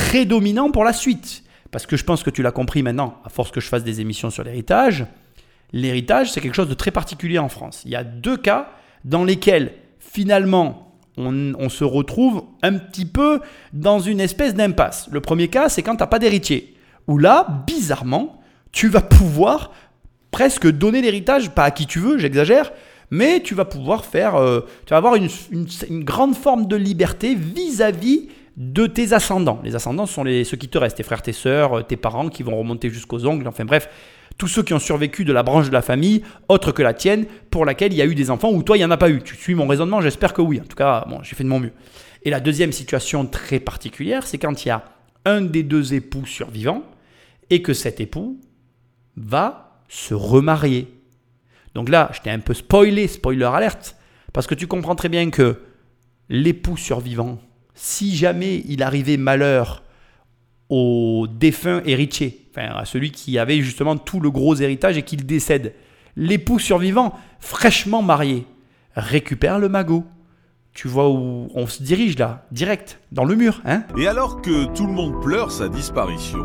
prédominant 0.07 0.71
pour 0.71 0.85
la 0.85 0.93
suite. 0.93 1.43
Parce 1.71 1.87
que 1.87 1.97
je 1.97 2.05
pense 2.05 2.23
que 2.23 2.31
tu 2.31 2.43
l'as 2.43 2.53
compris 2.53 2.83
maintenant, 2.83 3.21
à 3.25 3.29
force 3.29 3.51
que 3.51 3.61
je 3.61 3.69
fasse 3.69 3.85
des 3.85 4.01
émissions 4.01 4.31
sur 4.31 4.45
l'héritage, 4.45 5.07
l'héritage, 5.73 6.31
c'est 6.33 6.41
quelque 6.41 6.55
chose 6.55 6.69
de 6.69 6.75
très 6.75 6.93
particulier 6.93 7.39
en 7.39 7.49
France. 7.49 7.83
Il 7.85 7.91
y 7.91 7.97
a 7.97 8.05
deux 8.05 8.37
cas 8.37 8.71
dans 9.05 9.25
lesquels, 9.25 9.73
finalement, 9.99 10.95
on, 11.17 11.69
se 11.69 11.83
retrouve 11.83 12.45
un 12.63 12.75
petit 12.75 13.07
peu 13.07 13.41
dans 13.73 14.01
une 14.01 14.21
espèce 14.21 14.55
d'impasse. 14.55 15.09
Le 15.11 15.21
premier 15.21 15.49
cas, 15.49 15.69
c'est 15.69 15.83
quand 15.83 15.97
tu 15.97 16.03
n'as 16.03 16.07
pas 16.07 16.19
d'héritier. 16.19 16.77
Où 17.09 17.19
là, 17.19 17.65
bizarrement, 17.67 18.41
tu 18.71 18.89
vas 18.89 19.01
pouvoir 19.01 19.73
presque 20.31 20.67
donner 20.71 21.01
l'héritage, 21.01 21.51
pas 21.51 21.65
à 21.65 21.71
qui 21.71 21.87
tu 21.87 21.99
veux, 21.99 22.19
j'exagère, 22.19 22.71
mais 23.11 23.41
tu 23.41 23.55
vas 23.55 23.65
pouvoir 23.65 24.05
faire, 24.05 24.37
euh, 24.37 24.61
tu 24.85 24.91
vas 24.91 24.99
avoir 24.99 25.15
une, 25.15 25.29
grande 26.05 26.35
forme 26.35 26.67
de 26.67 26.77
liberté 26.77 27.35
vis-à-vis 27.35 28.29
de 28.57 28.87
tes 28.87 29.13
ascendants. 29.13 29.61
Les 29.65 29.75
ascendants 29.75 30.07
sont 30.07 30.25
les, 30.25 30.45
ceux 30.45 30.57
qui 30.57 30.69
te 30.69 30.79
restent, 30.79 30.97
tes 30.97 31.03
frères, 31.03 31.23
tes 31.23 31.33
sœurs, 31.33 31.79
euh, 31.79 31.83
tes 31.83 31.97
parents 31.97 32.29
qui 32.29 32.43
vont 32.43 32.57
remonter 32.57 32.89
jusqu'aux 32.91 33.27
ongles, 33.27 33.47
enfin 33.47 33.65
bref, 33.65 33.89
tous 34.39 34.49
ceux 34.49 34.63
qui 34.63 34.75
ont 34.75 34.79
survécu 34.79 35.25
de 35.25 35.33
la 35.33 35.43
branche 35.43 35.69
de 35.69 35.73
la 35.73 35.83
famille, 35.83 36.23
autre 36.49 36.73
que 36.73 36.83
la 36.83 36.95
tienne, 36.95 37.27
pour 37.51 37.65
laquelle 37.65 37.93
il 37.93 37.97
y 37.97 38.03
a 38.03 38.07
eu 38.07 38.15
des 38.15 38.31
enfants, 38.31 38.51
ou 38.51 38.63
toi 38.63 38.77
il 38.77 38.81
n'y 38.81 38.85
en 38.85 38.91
a 38.91 38.97
pas 38.97 39.11
eu. 39.11 39.23
Tu 39.23 39.37
suis 39.37 39.55
mon 39.55 39.67
raisonnement, 39.67 40.01
j'espère 40.01 40.33
que 40.33 40.43
oui. 40.43 40.61
En 40.61 40.65
tout 40.65 40.77
cas, 40.77 41.05
bon, 41.09 41.23
j'ai 41.23 41.37
fait 41.37 41.45
de 41.45 41.49
mon 41.49 41.61
mieux. 41.61 41.73
Et 42.23 42.31
la 42.31 42.41
deuxième 42.41 42.73
situation 42.73 43.27
très 43.27 43.61
particulière, 43.61 44.27
c'est 44.27 44.39
quand 44.39 44.65
il 44.65 44.69
y 44.69 44.71
a 44.71 44.85
un 45.25 45.43
des 45.43 45.63
deux 45.63 45.95
époux 45.95 46.27
survivants 46.27 46.83
et 47.51 47.63
que 47.63 47.75
cet 47.75 48.01
époux 48.01 48.41
va 49.17 49.81
se 49.89 50.15
remarier. 50.15 50.89
Donc 51.75 51.89
là, 51.89 52.11
je 52.13 52.21
t'ai 52.21 52.31
un 52.31 52.39
peu 52.39 52.55
spoilé, 52.55 53.07
spoiler 53.07 53.45
alerte, 53.45 53.97
parce 54.33 54.47
que 54.47 54.55
tu 54.55 54.67
comprends 54.67 54.95
très 54.95 55.09
bien 55.09 55.31
que 55.31 55.61
l'époux 56.29 56.77
survivant 56.77 57.39
si 57.77 58.17
jamais 58.17 58.65
il 58.67 58.83
arrivait 58.83 59.19
malheur 59.19 59.85
au 60.69 61.29
défunt 61.31 61.81
héritier, 61.85 62.49
enfin 62.51 62.75
à 62.75 62.85
celui 62.85 63.13
qui 63.13 63.39
avait 63.39 63.61
justement 63.61 63.97
tout 63.97 64.19
le 64.19 64.31
gros 64.31 64.57
héritage 64.57 64.97
et 64.97 65.03
qu'il 65.03 65.25
décède, 65.27 65.75
l'époux 66.17 66.59
survivant, 66.59 67.15
fraîchement 67.39 68.03
marié, 68.03 68.47
récupère 68.97 69.61
le 69.61 69.69
magot. 69.69 70.05
Tu 70.73 70.89
vois 70.89 71.09
où 71.09 71.49
on 71.55 71.67
se 71.67 71.83
dirige 71.83 72.19
là, 72.19 72.47
direct, 72.51 72.99
dans 73.13 73.25
le 73.25 73.35
mur, 73.35 73.63
hein? 73.65 73.85
Et 73.97 74.09
alors 74.09 74.43
que 74.43 74.67
tout 74.75 74.87
le 74.87 74.93
monde 74.93 75.23
pleure 75.23 75.51
sa 75.51 75.69
disparition, 75.69 76.45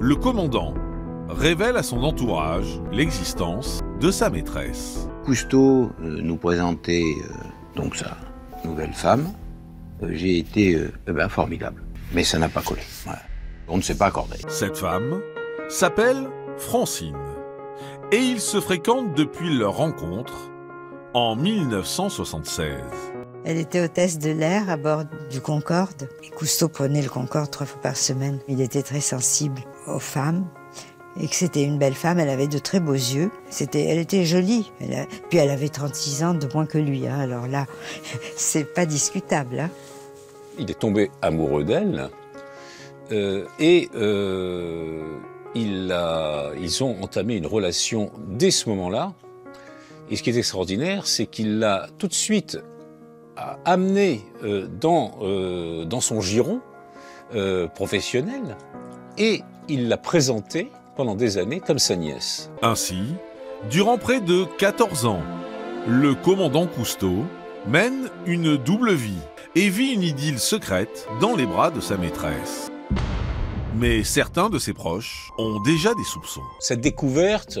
le 0.00 0.16
commandant 0.16 0.74
révèle 1.28 1.76
à 1.76 1.82
son 1.82 2.02
entourage 2.02 2.80
l'existence 2.90 3.80
de 4.00 4.10
sa 4.10 4.30
maîtresse. 4.30 5.08
Cousteau 5.24 5.90
euh, 6.00 6.20
nous 6.22 6.36
présentait 6.36 7.02
euh, 7.02 7.32
donc 7.76 7.96
sa 7.96 8.16
nouvelle 8.64 8.92
femme, 8.92 9.32
j'ai 10.10 10.38
été 10.38 10.74
euh, 10.74 10.92
ben, 11.06 11.28
formidable. 11.28 11.82
Mais 12.12 12.24
ça 12.24 12.38
n'a 12.38 12.48
pas 12.48 12.62
collé. 12.62 12.82
On 13.68 13.76
ne 13.76 13.82
s'est 13.82 13.96
pas 13.96 14.06
accordé. 14.06 14.36
Cette 14.48 14.76
femme 14.76 15.20
s'appelle 15.68 16.28
Francine. 16.56 17.16
Et 18.12 18.16
ils 18.16 18.40
se 18.40 18.60
fréquentent 18.60 19.14
depuis 19.14 19.54
leur 19.54 19.76
rencontre 19.76 20.50
en 21.12 21.36
1976. 21.36 22.78
Elle 23.44 23.58
était 23.58 23.82
hôtesse 23.82 24.18
de 24.18 24.30
l'air 24.30 24.70
à 24.70 24.76
bord 24.76 25.04
du 25.30 25.40
Concorde. 25.40 26.08
Cousteau 26.36 26.68
prenait 26.68 27.02
le 27.02 27.08
Concorde 27.08 27.50
trois 27.50 27.66
fois 27.66 27.80
par 27.80 27.96
semaine. 27.96 28.40
Il 28.48 28.60
était 28.60 28.82
très 28.82 29.00
sensible 29.00 29.60
aux 29.86 29.98
femmes 29.98 30.46
et 31.20 31.28
que 31.28 31.34
c'était 31.34 31.64
une 31.64 31.78
belle 31.78 31.94
femme. 31.94 32.18
Elle 32.18 32.28
avait 32.28 32.46
de 32.46 32.58
très 32.58 32.80
beaux 32.80 32.92
yeux. 32.92 33.30
C'était, 33.50 33.84
elle 33.84 33.98
était 33.98 34.24
jolie. 34.24 34.70
puis 35.28 35.38
elle 35.38 35.50
avait 35.50 35.68
36 35.68 36.24
ans 36.24 36.34
de 36.34 36.48
moins 36.52 36.66
que 36.66 36.78
lui. 36.78 37.06
Hein. 37.06 37.18
Alors 37.18 37.46
là, 37.46 37.66
c'est 38.36 38.64
pas 38.64 38.86
discutable. 38.86 39.60
Hein. 39.60 39.70
Il 40.58 40.70
est 40.70 40.78
tombé 40.78 41.10
amoureux 41.22 41.64
d'elle 41.64 42.10
euh, 43.12 43.46
et 43.58 43.88
euh, 43.94 45.02
ils 45.54 46.84
ont 46.84 47.02
entamé 47.02 47.36
une 47.36 47.46
relation 47.46 48.10
dès 48.28 48.50
ce 48.50 48.68
moment-là. 48.68 49.12
Et 50.10 50.16
ce 50.16 50.22
qui 50.22 50.30
est 50.30 50.36
extraordinaire, 50.36 51.06
c'est 51.06 51.26
qu'il 51.26 51.58
l'a 51.58 51.88
tout 51.98 52.08
de 52.08 52.14
suite 52.14 52.58
amené 53.64 54.24
euh, 54.42 54.66
dans, 54.80 55.18
dans 55.84 56.00
son 56.00 56.20
giron 56.20 56.60
professionnel 57.74 58.56
et 59.18 59.42
il 59.68 59.88
l'a 59.88 59.98
présenté 59.98 60.70
pendant 60.98 61.14
des 61.14 61.38
années 61.38 61.60
comme 61.60 61.78
sa 61.78 61.94
nièce. 61.94 62.50
Ainsi, 62.60 62.98
durant 63.70 63.98
près 63.98 64.20
de 64.20 64.44
14 64.58 65.06
ans, 65.06 65.22
le 65.86 66.16
commandant 66.16 66.66
Cousteau 66.66 67.24
mène 67.68 68.10
une 68.26 68.56
double 68.56 68.94
vie 68.94 69.22
et 69.54 69.68
vit 69.68 69.92
une 69.92 70.02
idylle 70.02 70.40
secrète 70.40 71.06
dans 71.20 71.36
les 71.36 71.46
bras 71.46 71.70
de 71.70 71.78
sa 71.78 71.96
maîtresse. 71.96 72.72
Mais 73.76 74.02
certains 74.02 74.50
de 74.50 74.58
ses 74.58 74.72
proches 74.72 75.30
ont 75.38 75.60
déjà 75.60 75.94
des 75.94 76.02
soupçons. 76.02 76.42
Cette 76.58 76.80
découverte, 76.80 77.60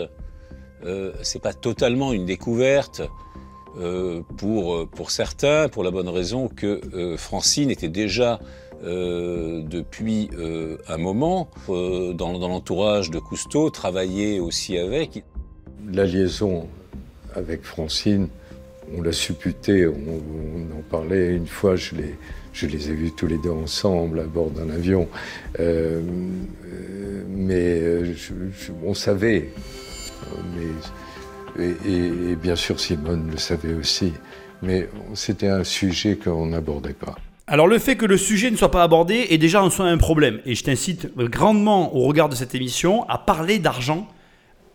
euh, 0.84 1.12
c'est 1.22 1.40
pas 1.40 1.52
totalement 1.52 2.12
une 2.12 2.26
découverte 2.26 3.02
euh, 3.78 4.22
pour, 4.36 4.88
pour 4.88 5.12
certains, 5.12 5.68
pour 5.68 5.84
la 5.84 5.92
bonne 5.92 6.08
raison 6.08 6.48
que 6.48 6.80
euh, 6.92 7.16
Francine 7.16 7.70
était 7.70 7.88
déjà 7.88 8.40
euh, 8.84 9.62
depuis 9.62 10.30
euh, 10.38 10.76
un 10.86 10.98
moment 10.98 11.50
euh, 11.68 12.12
dans, 12.12 12.38
l'entourage 12.38 13.10
de 13.10 13.18
Cousteau, 13.18 13.70
travaillait 13.70 14.38
aussi 14.38 14.78
avec. 14.78 15.24
La 15.92 16.04
liaison 16.04 16.68
avec 17.34 17.64
Francine, 17.64 18.28
on 18.96 19.02
l'a 19.02 19.12
supputé, 19.12 19.86
on, 19.88 20.78
en 20.78 20.82
parlait 20.90 21.34
une 21.34 21.48
fois, 21.48 21.74
je 21.74 21.94
les, 21.96 22.16
ai 22.62 22.94
vus 22.94 23.10
tous 23.12 23.26
les 23.26 23.38
deux 23.38 23.50
ensemble 23.50 24.20
à 24.20 24.24
bord 24.24 24.50
d'un 24.50 24.70
avion. 24.70 25.08
mais 27.28 27.82
on 28.84 28.94
savait. 28.94 29.50
Et, 31.58 31.72
et, 31.90 32.36
bien 32.36 32.54
sûr, 32.54 32.78
Simone 32.78 33.30
le 33.30 33.38
savait 33.38 33.74
aussi. 33.74 34.12
Mais 34.62 34.88
c'était 35.14 35.48
un 35.48 35.64
sujet 35.64 36.16
qu'on 36.16 36.46
n'abordait 36.46 36.92
pas. 36.92 37.16
Alors 37.50 37.66
le 37.66 37.78
fait 37.78 37.96
que 37.96 38.04
le 38.04 38.18
sujet 38.18 38.50
ne 38.50 38.56
soit 38.56 38.70
pas 38.70 38.82
abordé 38.82 39.28
est 39.30 39.38
déjà 39.38 39.62
en 39.62 39.70
soi 39.70 39.86
un 39.86 39.96
problème. 39.96 40.40
Et 40.44 40.54
je 40.54 40.62
t'incite 40.62 41.16
grandement 41.16 41.96
au 41.96 42.00
regard 42.00 42.28
de 42.28 42.34
cette 42.34 42.54
émission 42.54 43.08
à 43.08 43.16
parler 43.16 43.58
d'argent 43.58 44.06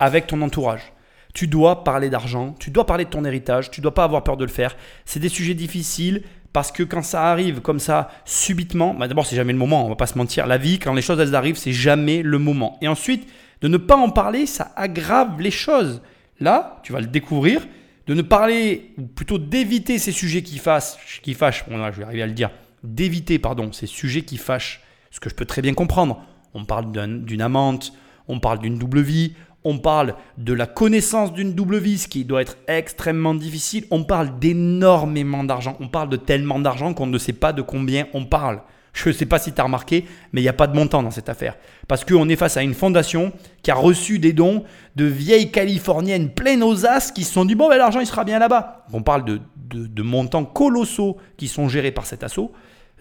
avec 0.00 0.26
ton 0.26 0.42
entourage. 0.42 0.92
Tu 1.34 1.46
dois 1.46 1.84
parler 1.84 2.10
d'argent, 2.10 2.52
tu 2.58 2.72
dois 2.72 2.84
parler 2.84 3.04
de 3.04 3.10
ton 3.10 3.24
héritage, 3.24 3.70
tu 3.70 3.80
dois 3.80 3.94
pas 3.94 4.02
avoir 4.02 4.24
peur 4.24 4.36
de 4.36 4.44
le 4.44 4.50
faire. 4.50 4.76
C'est 5.04 5.20
des 5.20 5.28
sujets 5.28 5.54
difficiles 5.54 6.24
parce 6.52 6.72
que 6.72 6.82
quand 6.82 7.02
ça 7.02 7.30
arrive 7.30 7.60
comme 7.60 7.78
ça 7.78 8.10
subitement, 8.24 8.92
bah 8.92 9.06
d'abord 9.06 9.24
c'est 9.24 9.36
jamais 9.36 9.52
le 9.52 9.58
moment, 9.60 9.86
on 9.86 9.88
va 9.88 9.94
pas 9.94 10.08
se 10.08 10.18
mentir. 10.18 10.48
La 10.48 10.58
vie, 10.58 10.80
quand 10.80 10.94
les 10.94 11.02
choses 11.02 11.20
elles 11.20 11.36
arrivent, 11.36 11.56
c'est 11.56 11.72
jamais 11.72 12.22
le 12.22 12.38
moment. 12.40 12.76
Et 12.82 12.88
ensuite, 12.88 13.28
de 13.60 13.68
ne 13.68 13.76
pas 13.76 13.96
en 13.96 14.10
parler, 14.10 14.46
ça 14.46 14.72
aggrave 14.74 15.40
les 15.40 15.52
choses. 15.52 16.02
Là, 16.40 16.80
tu 16.82 16.92
vas 16.92 16.98
le 16.98 17.06
découvrir, 17.06 17.60
de 18.08 18.14
ne 18.14 18.22
parler, 18.22 18.94
ou 18.98 19.02
plutôt 19.02 19.38
d'éviter 19.38 20.00
ces 20.00 20.10
sujets 20.10 20.42
qui 20.42 20.58
fâchent, 20.58 21.20
qui 21.22 21.34
fâchent, 21.34 21.64
bon 21.68 21.76
là 21.76 21.92
je 21.92 21.98
vais 21.98 22.04
arriver 22.04 22.22
à 22.22 22.26
le 22.26 22.32
dire, 22.32 22.50
d'éviter 22.84 23.38
pardon, 23.38 23.72
ces 23.72 23.86
sujets 23.86 24.22
qui 24.22 24.36
fâchent, 24.36 24.82
ce 25.10 25.18
que 25.18 25.28
je 25.28 25.34
peux 25.34 25.46
très 25.46 25.62
bien 25.62 25.74
comprendre. 25.74 26.22
On 26.54 26.64
parle 26.64 26.92
d'une 26.92 27.42
amante, 27.42 27.92
on 28.28 28.38
parle 28.38 28.60
d'une 28.60 28.78
double 28.78 29.00
vie, 29.00 29.32
on 29.64 29.78
parle 29.78 30.14
de 30.38 30.52
la 30.52 30.66
connaissance 30.66 31.32
d'une 31.32 31.54
double 31.54 31.78
vie, 31.78 31.98
ce 31.98 32.06
qui 32.06 32.24
doit 32.24 32.42
être 32.42 32.58
extrêmement 32.68 33.34
difficile. 33.34 33.86
On 33.90 34.04
parle 34.04 34.38
d'énormément 34.38 35.42
d'argent, 35.42 35.76
on 35.80 35.88
parle 35.88 36.10
de 36.10 36.16
tellement 36.16 36.58
d'argent 36.58 36.94
qu'on 36.94 37.06
ne 37.06 37.18
sait 37.18 37.32
pas 37.32 37.52
de 37.52 37.62
combien 37.62 38.06
on 38.12 38.26
parle. 38.26 38.60
Je 38.92 39.08
ne 39.08 39.14
sais 39.14 39.26
pas 39.26 39.40
si 39.40 39.52
tu 39.52 39.60
as 39.60 39.64
remarqué, 39.64 40.06
mais 40.32 40.40
il 40.40 40.44
n'y 40.44 40.48
a 40.48 40.52
pas 40.52 40.68
de 40.68 40.76
montant 40.76 41.02
dans 41.02 41.10
cette 41.10 41.28
affaire. 41.28 41.56
Parce 41.88 42.04
qu'on 42.04 42.28
est 42.28 42.36
face 42.36 42.56
à 42.56 42.62
une 42.62 42.74
fondation 42.74 43.32
qui 43.62 43.72
a 43.72 43.74
reçu 43.74 44.20
des 44.20 44.32
dons 44.32 44.62
de 44.94 45.04
vieilles 45.04 45.50
Californiennes 45.50 46.30
pleines 46.30 46.62
aux 46.62 46.86
as 46.86 47.10
qui 47.10 47.24
se 47.24 47.32
sont 47.32 47.44
dit 47.44 47.56
bon, 47.56 47.68
ben, 47.68 47.76
l'argent 47.76 47.98
il 47.98 48.06
sera 48.06 48.24
bien 48.24 48.38
là-bas. 48.38 48.86
On 48.92 49.02
parle 49.02 49.24
de, 49.24 49.40
de, 49.56 50.02
montants 50.02 50.44
colossaux 50.44 51.16
qui 51.36 51.48
sont 51.48 51.68
gérés 51.68 51.90
par 51.90 52.06
cet 52.06 52.22
assaut, 52.22 52.52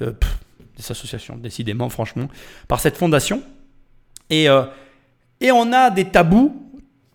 euh, 0.01 0.11
des 0.77 0.91
associations, 0.91 1.37
décidément, 1.37 1.89
franchement, 1.89 2.27
par 2.67 2.79
cette 2.79 2.97
fondation. 2.97 3.41
Et, 4.29 4.49
euh, 4.49 4.63
et 5.39 5.51
on 5.51 5.71
a 5.71 5.89
des 5.89 6.05
tabous 6.05 6.55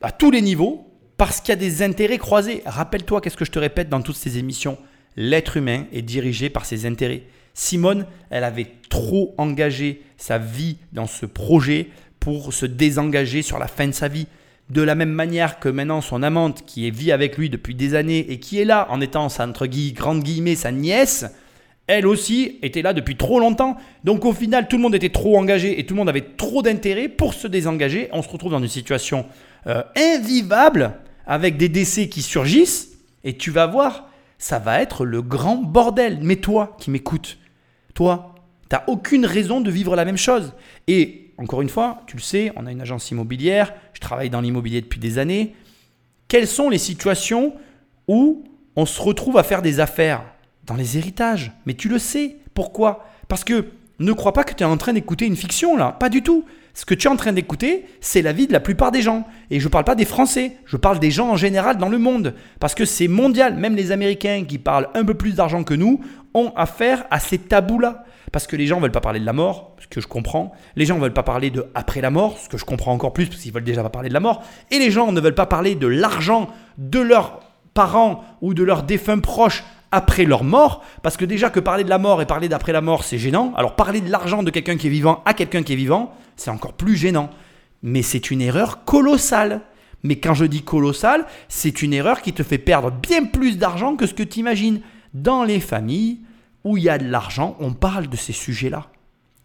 à 0.01 0.13
tous 0.13 0.31
les 0.31 0.43
niveaux 0.43 0.89
parce 1.17 1.41
qu'il 1.41 1.51
y 1.51 1.53
a 1.53 1.57
des 1.57 1.83
intérêts 1.83 2.19
croisés. 2.19 2.63
Rappelle-toi, 2.65 3.21
qu'est-ce 3.21 3.37
que 3.37 3.45
je 3.45 3.51
te 3.51 3.59
répète 3.59 3.89
dans 3.89 4.01
toutes 4.01 4.17
ces 4.17 4.39
émissions? 4.39 4.79
L'être 5.17 5.57
humain 5.57 5.87
est 5.93 6.03
dirigé 6.03 6.49
par 6.49 6.65
ses 6.65 6.87
intérêts. 6.87 7.25
Simone, 7.55 8.07
elle 8.31 8.45
avait 8.45 8.71
trop 8.89 9.35
engagé 9.37 10.03
sa 10.17 10.39
vie 10.39 10.77
dans 10.93 11.09
ce 11.09 11.27
projet 11.27 11.89
pour 12.21 12.53
se 12.53 12.67
désengager 12.67 13.43
sur 13.43 13.59
la 13.59 13.67
fin 13.67 13.89
de 13.89 13.93
sa 13.93 14.07
vie. 14.07 14.29
De 14.71 14.83
la 14.83 14.95
même 14.95 15.11
manière 15.11 15.59
que 15.59 15.69
maintenant 15.69 16.01
son 16.01 16.23
amante, 16.23 16.65
qui 16.67 16.89
vit 16.91 17.11
avec 17.11 17.37
lui 17.37 17.51
depuis 17.51 17.75
des 17.75 17.95
années 17.95 18.31
et 18.31 18.39
qui 18.39 18.61
est 18.61 18.65
là 18.65 18.87
en 18.91 19.01
étant, 19.01 19.29
sa, 19.29 19.47
grande 19.47 20.29
sa 20.55 20.71
nièce, 20.71 21.25
elle 21.89 22.07
aussi 22.07 22.59
était 22.63 22.83
là 22.83 22.93
depuis 22.93 23.17
trop 23.17 23.41
longtemps. 23.41 23.77
Donc 24.05 24.25
au 24.25 24.33
final, 24.33 24.69
tout 24.69 24.77
le 24.77 24.83
monde 24.83 24.95
était 24.95 25.09
trop 25.09 25.37
engagé 25.39 25.81
et 25.81 25.87
tout 25.87 25.95
le 25.95 25.99
monde 25.99 26.09
avait 26.09 26.35
trop 26.37 26.63
d'intérêt 26.63 27.09
pour 27.09 27.35
se 27.35 27.49
désengager. 27.49 28.09
On 28.13 28.23
se 28.23 28.29
retrouve 28.29 28.53
dans 28.53 28.61
une 28.61 28.69
situation 28.69 29.27
euh, 29.67 29.83
invivable 29.97 30.93
avec 31.27 31.57
des 31.57 31.71
décès 31.71 32.09
qui 32.09 32.23
surgissent 32.23 32.99
et 33.25 33.37
tu 33.37 33.51
vas 33.51 33.67
voir, 33.67 34.11
ça 34.37 34.59
va 34.59 34.81
être 34.81 35.05
le 35.05 35.23
grand 35.23 35.57
bordel. 35.57 36.19
Mais 36.23 36.37
toi 36.37 36.77
qui 36.79 36.91
m'écoutes, 36.91 37.39
toi, 37.95 38.35
tu 38.69 38.77
n'as 38.77 38.85
aucune 38.87 39.25
raison 39.25 39.63
de 39.63 39.71
vivre 39.71 39.97
la 39.97 40.05
même 40.05 40.19
chose. 40.19 40.53
Et 40.87 41.33
encore 41.39 41.63
une 41.63 41.71
fois, 41.71 42.03
tu 42.07 42.17
le 42.17 42.23
sais, 42.23 42.53
on 42.57 42.67
a 42.67 42.71
une 42.71 42.83
agence 42.83 43.11
immobilière, 43.11 43.73
je 43.95 44.01
travaille 44.01 44.29
dans 44.29 44.43
l'immobilier 44.43 44.83
depuis 44.83 45.01
des 45.01 45.19
années. 45.19 45.55
Quelles 46.29 46.47
sont 46.47 46.69
les 46.69 46.79
situations 46.79 47.55
où 48.09 48.45
on 48.77 48.85
se 48.85 49.01
retrouve 49.01 49.39
à 49.39 49.43
faire 49.43 49.63
des 49.63 49.81
affaires? 49.81 50.23
Dans 50.69 50.77
les 50.77 50.97
héritages. 50.99 51.53
Mais 51.67 51.75
tu 51.75 51.89
le 51.89 51.99
sais. 51.99 52.37
Pourquoi? 52.55 53.05
Parce 53.27 53.43
que 53.43 53.67
ne 53.99 54.13
crois 54.13 54.33
pas 54.33 54.45
que 54.45 54.55
tu 54.55 54.63
es 54.63 54.67
en 54.67 54.77
train 54.77 54.93
d'écouter 54.93 55.27
une 55.27 55.35
fiction 55.35 55.77
là. 55.77 55.97
Pas 55.99 56.09
du 56.09 56.23
tout. 56.23 56.45
Ce 56.75 56.85
que 56.85 56.95
tu 56.95 57.09
es 57.09 57.11
en 57.11 57.17
train 57.17 57.33
d'écouter, 57.33 57.87
c'est 58.01 58.23
la 58.23 58.33
vie 58.33 58.47
de 58.47 58.53
la 58.53 58.61
plupart 58.61 58.93
des 58.93 59.03
gens. 59.03 59.27
Et 59.51 59.59
je 59.59 59.65
ne 59.65 59.71
parle 59.71 59.85
pas 59.85 59.97
des 59.97 60.05
Français, 60.05 60.59
je 60.67 60.77
parle 60.77 61.01
des 61.01 61.11
gens 61.11 61.31
en 61.31 61.37
général 61.37 61.79
dans 61.79 61.89
le 61.89 61.99
monde. 61.99 62.35
Parce 62.61 62.77
que 62.77 62.85
c'est 62.85 63.09
mondial. 63.09 63.57
Même 63.57 63.75
les 63.75 63.91
Américains 63.91 64.45
qui 64.47 64.59
parlent 64.59 64.89
un 64.95 65.05
peu 65.05 65.15
plus 65.15 65.35
d'argent 65.35 65.65
que 65.65 65.75
nous 65.75 66.01
ont 66.35 66.53
affaire 66.55 67.05
à 67.11 67.19
ces 67.19 67.39
tabous-là. 67.39 68.05
Parce 68.31 68.47
que 68.47 68.55
les 68.55 68.67
gens 68.67 68.77
ne 68.77 68.83
veulent 68.83 68.93
pas 68.93 69.01
parler 69.01 69.21
de 69.21 69.27
la 69.27 69.33
mort, 69.33 69.75
ce 69.81 69.89
que 69.89 70.01
je 70.03 70.07
comprends. 70.07 70.53
Les 70.77 70.85
gens 70.85 70.97
ne 70.97 71.01
veulent 71.01 71.15
pas 71.15 71.23
parler 71.23 71.51
de 71.51 71.67
après 71.75 72.03
la 72.03 72.11
mort, 72.11 72.39
ce 72.39 72.49
que 72.49 72.59
je 72.59 72.67
comprends 72.67 72.93
encore 72.93 73.15
plus, 73.15 73.27
parce 73.27 73.41
qu'ils 73.41 73.53
veulent 73.53 73.65
déjà 73.65 73.83
pas 73.83 73.89
parler 73.89 74.11
de 74.11 74.15
la 74.15 74.21
mort. 74.21 74.45
Et 74.71 74.79
les 74.79 74.91
gens 74.91 75.11
ne 75.11 75.21
veulent 75.21 75.35
pas 75.35 75.47
parler 75.47 75.75
de 75.75 75.87
l'argent 75.87 76.51
de 76.77 77.01
leurs 77.01 77.41
parents 77.75 78.23
ou 78.43 78.55
de 78.55 78.63
leurs 78.63 78.83
défunts 78.83 79.19
proches 79.19 79.65
après 79.91 80.25
leur 80.25 80.45
mort, 80.45 80.85
parce 81.03 81.17
que 81.17 81.25
déjà 81.25 81.51
que 81.51 81.61
parler 81.61 81.85
de 81.85 81.89
la 81.89 81.99
mort 81.99 82.21
et 82.21 82.27
parler 82.27 82.49
d'après 82.49 82.73
la 82.73 82.81
mort, 82.81 83.05
c'est 83.05 83.19
gênant. 83.19 83.53
Alors 83.57 83.77
parler 83.77 84.01
de 84.01 84.11
l'argent 84.11 84.43
de 84.43 84.51
quelqu'un 84.51 84.77
qui 84.77 84.87
est 84.87 84.91
vivant 84.91 85.23
à 85.25 85.35
quelqu'un 85.35 85.63
qui 85.63 85.73
est 85.73 85.77
vivant, 85.77 86.15
c'est 86.37 86.51
encore 86.51 86.75
plus 86.75 86.97
gênant. 86.97 87.31
Mais 87.83 88.03
c'est 88.03 88.31
une 88.31 88.43
erreur 88.43 88.85
colossale. 88.85 89.63
Mais 90.03 90.17
quand 90.17 90.35
je 90.35 90.45
dis 90.45 90.63
colossale, 90.63 91.27
c'est 91.49 91.83
une 91.83 91.93
erreur 91.93 92.23
qui 92.23 92.33
te 92.33 92.43
fait 92.43 92.59
perdre 92.59 92.91
bien 92.91 93.25
plus 93.25 93.59
d'argent 93.59 93.97
que 93.97 94.07
ce 94.07 94.15
que 94.15 94.23
tu 94.23 94.41
imagines. 94.41 94.81
Dans 95.15 95.43
les 95.43 95.59
familles, 95.59 96.21
où 96.65 96.77
il 96.77 96.85
y 96.85 96.89
a 96.89 96.99
de 96.99 97.09
l'argent, 97.09 97.57
on 97.61 97.73
parle 97.73 98.09
de 98.09 98.17
ces 98.17 98.33
sujets-là. 98.33 98.87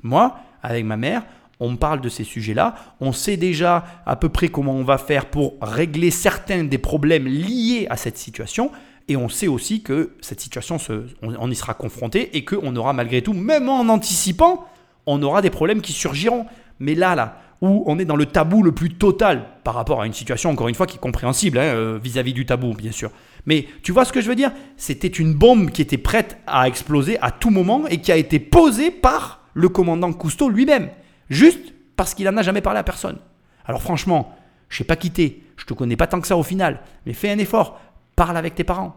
Moi, 0.02 0.36
avec 0.62 0.86
ma 0.86 0.98
mère, 0.98 1.24
on 1.60 1.76
parle 1.78 2.02
de 2.02 2.10
ces 2.10 2.24
sujets-là. 2.24 2.76
On 3.00 3.14
sait 3.14 3.38
déjà 3.38 3.86
à 4.06 4.16
peu 4.16 4.30
près 4.30 4.50
comment 4.50 4.74
on 4.74 4.84
va 4.84 4.98
faire 4.98 5.28
pour 5.28 5.56
régler 5.62 6.12
certains 6.12 6.64
des 6.66 6.78
problèmes 6.78 7.26
liés 7.26 7.88
à 7.90 7.98
cette 7.98 8.18
situation. 8.18 8.72
Et 9.08 9.18
on 9.18 9.30
sait 9.30 9.48
aussi 9.48 9.82
que 9.82 10.12
cette 10.22 10.40
situation, 10.40 10.78
on, 11.22 11.52
y 11.52 11.56
sera 11.56 11.74
confronté 11.74 12.38
et 12.38 12.46
qu'on 12.46 12.76
aura 12.76 12.94
malgré 12.94 13.22
tout, 13.22 13.34
même 13.34 13.68
en 13.68 13.90
anticipant, 13.90 14.66
on 15.06 15.22
aura 15.22 15.42
des 15.42 15.50
problèmes 15.50 15.82
qui 15.82 15.92
surgiront. 15.92 16.46
Mais 16.80 16.96
là, 16.96 17.16
là, 17.16 17.42
où 17.62 17.84
on 17.86 18.00
est 18.00 18.06
dans 18.06 18.16
le 18.16 18.26
tabou 18.26 18.64
le 18.64 18.72
plus 18.72 18.94
total 18.94 19.46
par 19.64 19.74
rapport 19.74 20.02
à 20.02 20.06
une 20.06 20.14
situation, 20.14 20.50
encore 20.50 20.70
une 20.70 20.76
fois, 20.76 20.88
qui 20.88 20.98
est 20.98 21.02
compréhensible 21.02 21.58
hein, 21.58 21.76
euh, 21.76 22.00
vis-à-vis 22.02 22.32
-vis 22.32 22.36
du 22.36 22.46
tabou, 22.46 22.74
bien 22.74 22.92
sûr. 22.92 23.12
Mais 23.46 23.68
tu 23.84 23.92
vois 23.92 24.06
ce 24.06 24.14
que 24.14 24.22
je 24.22 24.30
veux 24.30 24.36
dire? 24.36 24.52
C'était 24.78 25.08
une 25.08 25.34
bombe 25.34 25.72
qui 25.72 25.82
était 25.82 25.98
prête 25.98 26.38
à 26.48 26.68
exploser 26.68 27.18
à 27.22 27.32
tout 27.32 27.50
moment 27.50 27.88
et 27.88 28.00
qui 28.00 28.12
a 28.12 28.18
été 28.18 28.40
posée 28.40 28.92
par 28.92 29.42
le 29.54 29.70
commandant 29.70 30.12
Cousteau 30.14 30.50
lui-même, 30.50 30.90
juste 31.30 31.74
parce 31.96 32.14
qu'il 32.14 32.26
n'en 32.26 32.38
a 32.38 32.42
jamais 32.42 32.62
parlé 32.62 32.80
à 32.80 32.84
personne. 32.84 33.18
Alors 33.66 33.82
franchement, 33.82 34.36
je 34.70 34.78
sais 34.78 34.84
pas 34.84 34.96
quitter, 34.96 35.44
je 35.58 35.66
te 35.66 35.74
connais 35.74 35.96
pas 35.96 36.08
tant 36.08 36.20
que 36.20 36.28
ça 36.28 36.38
au 36.38 36.44
final, 36.44 36.82
mais 37.06 37.14
fais 37.14 37.32
un 37.32 37.38
effort, 37.38 37.80
parle 38.16 38.38
avec 38.38 38.56
tes 38.56 38.64
parents. 38.64 38.96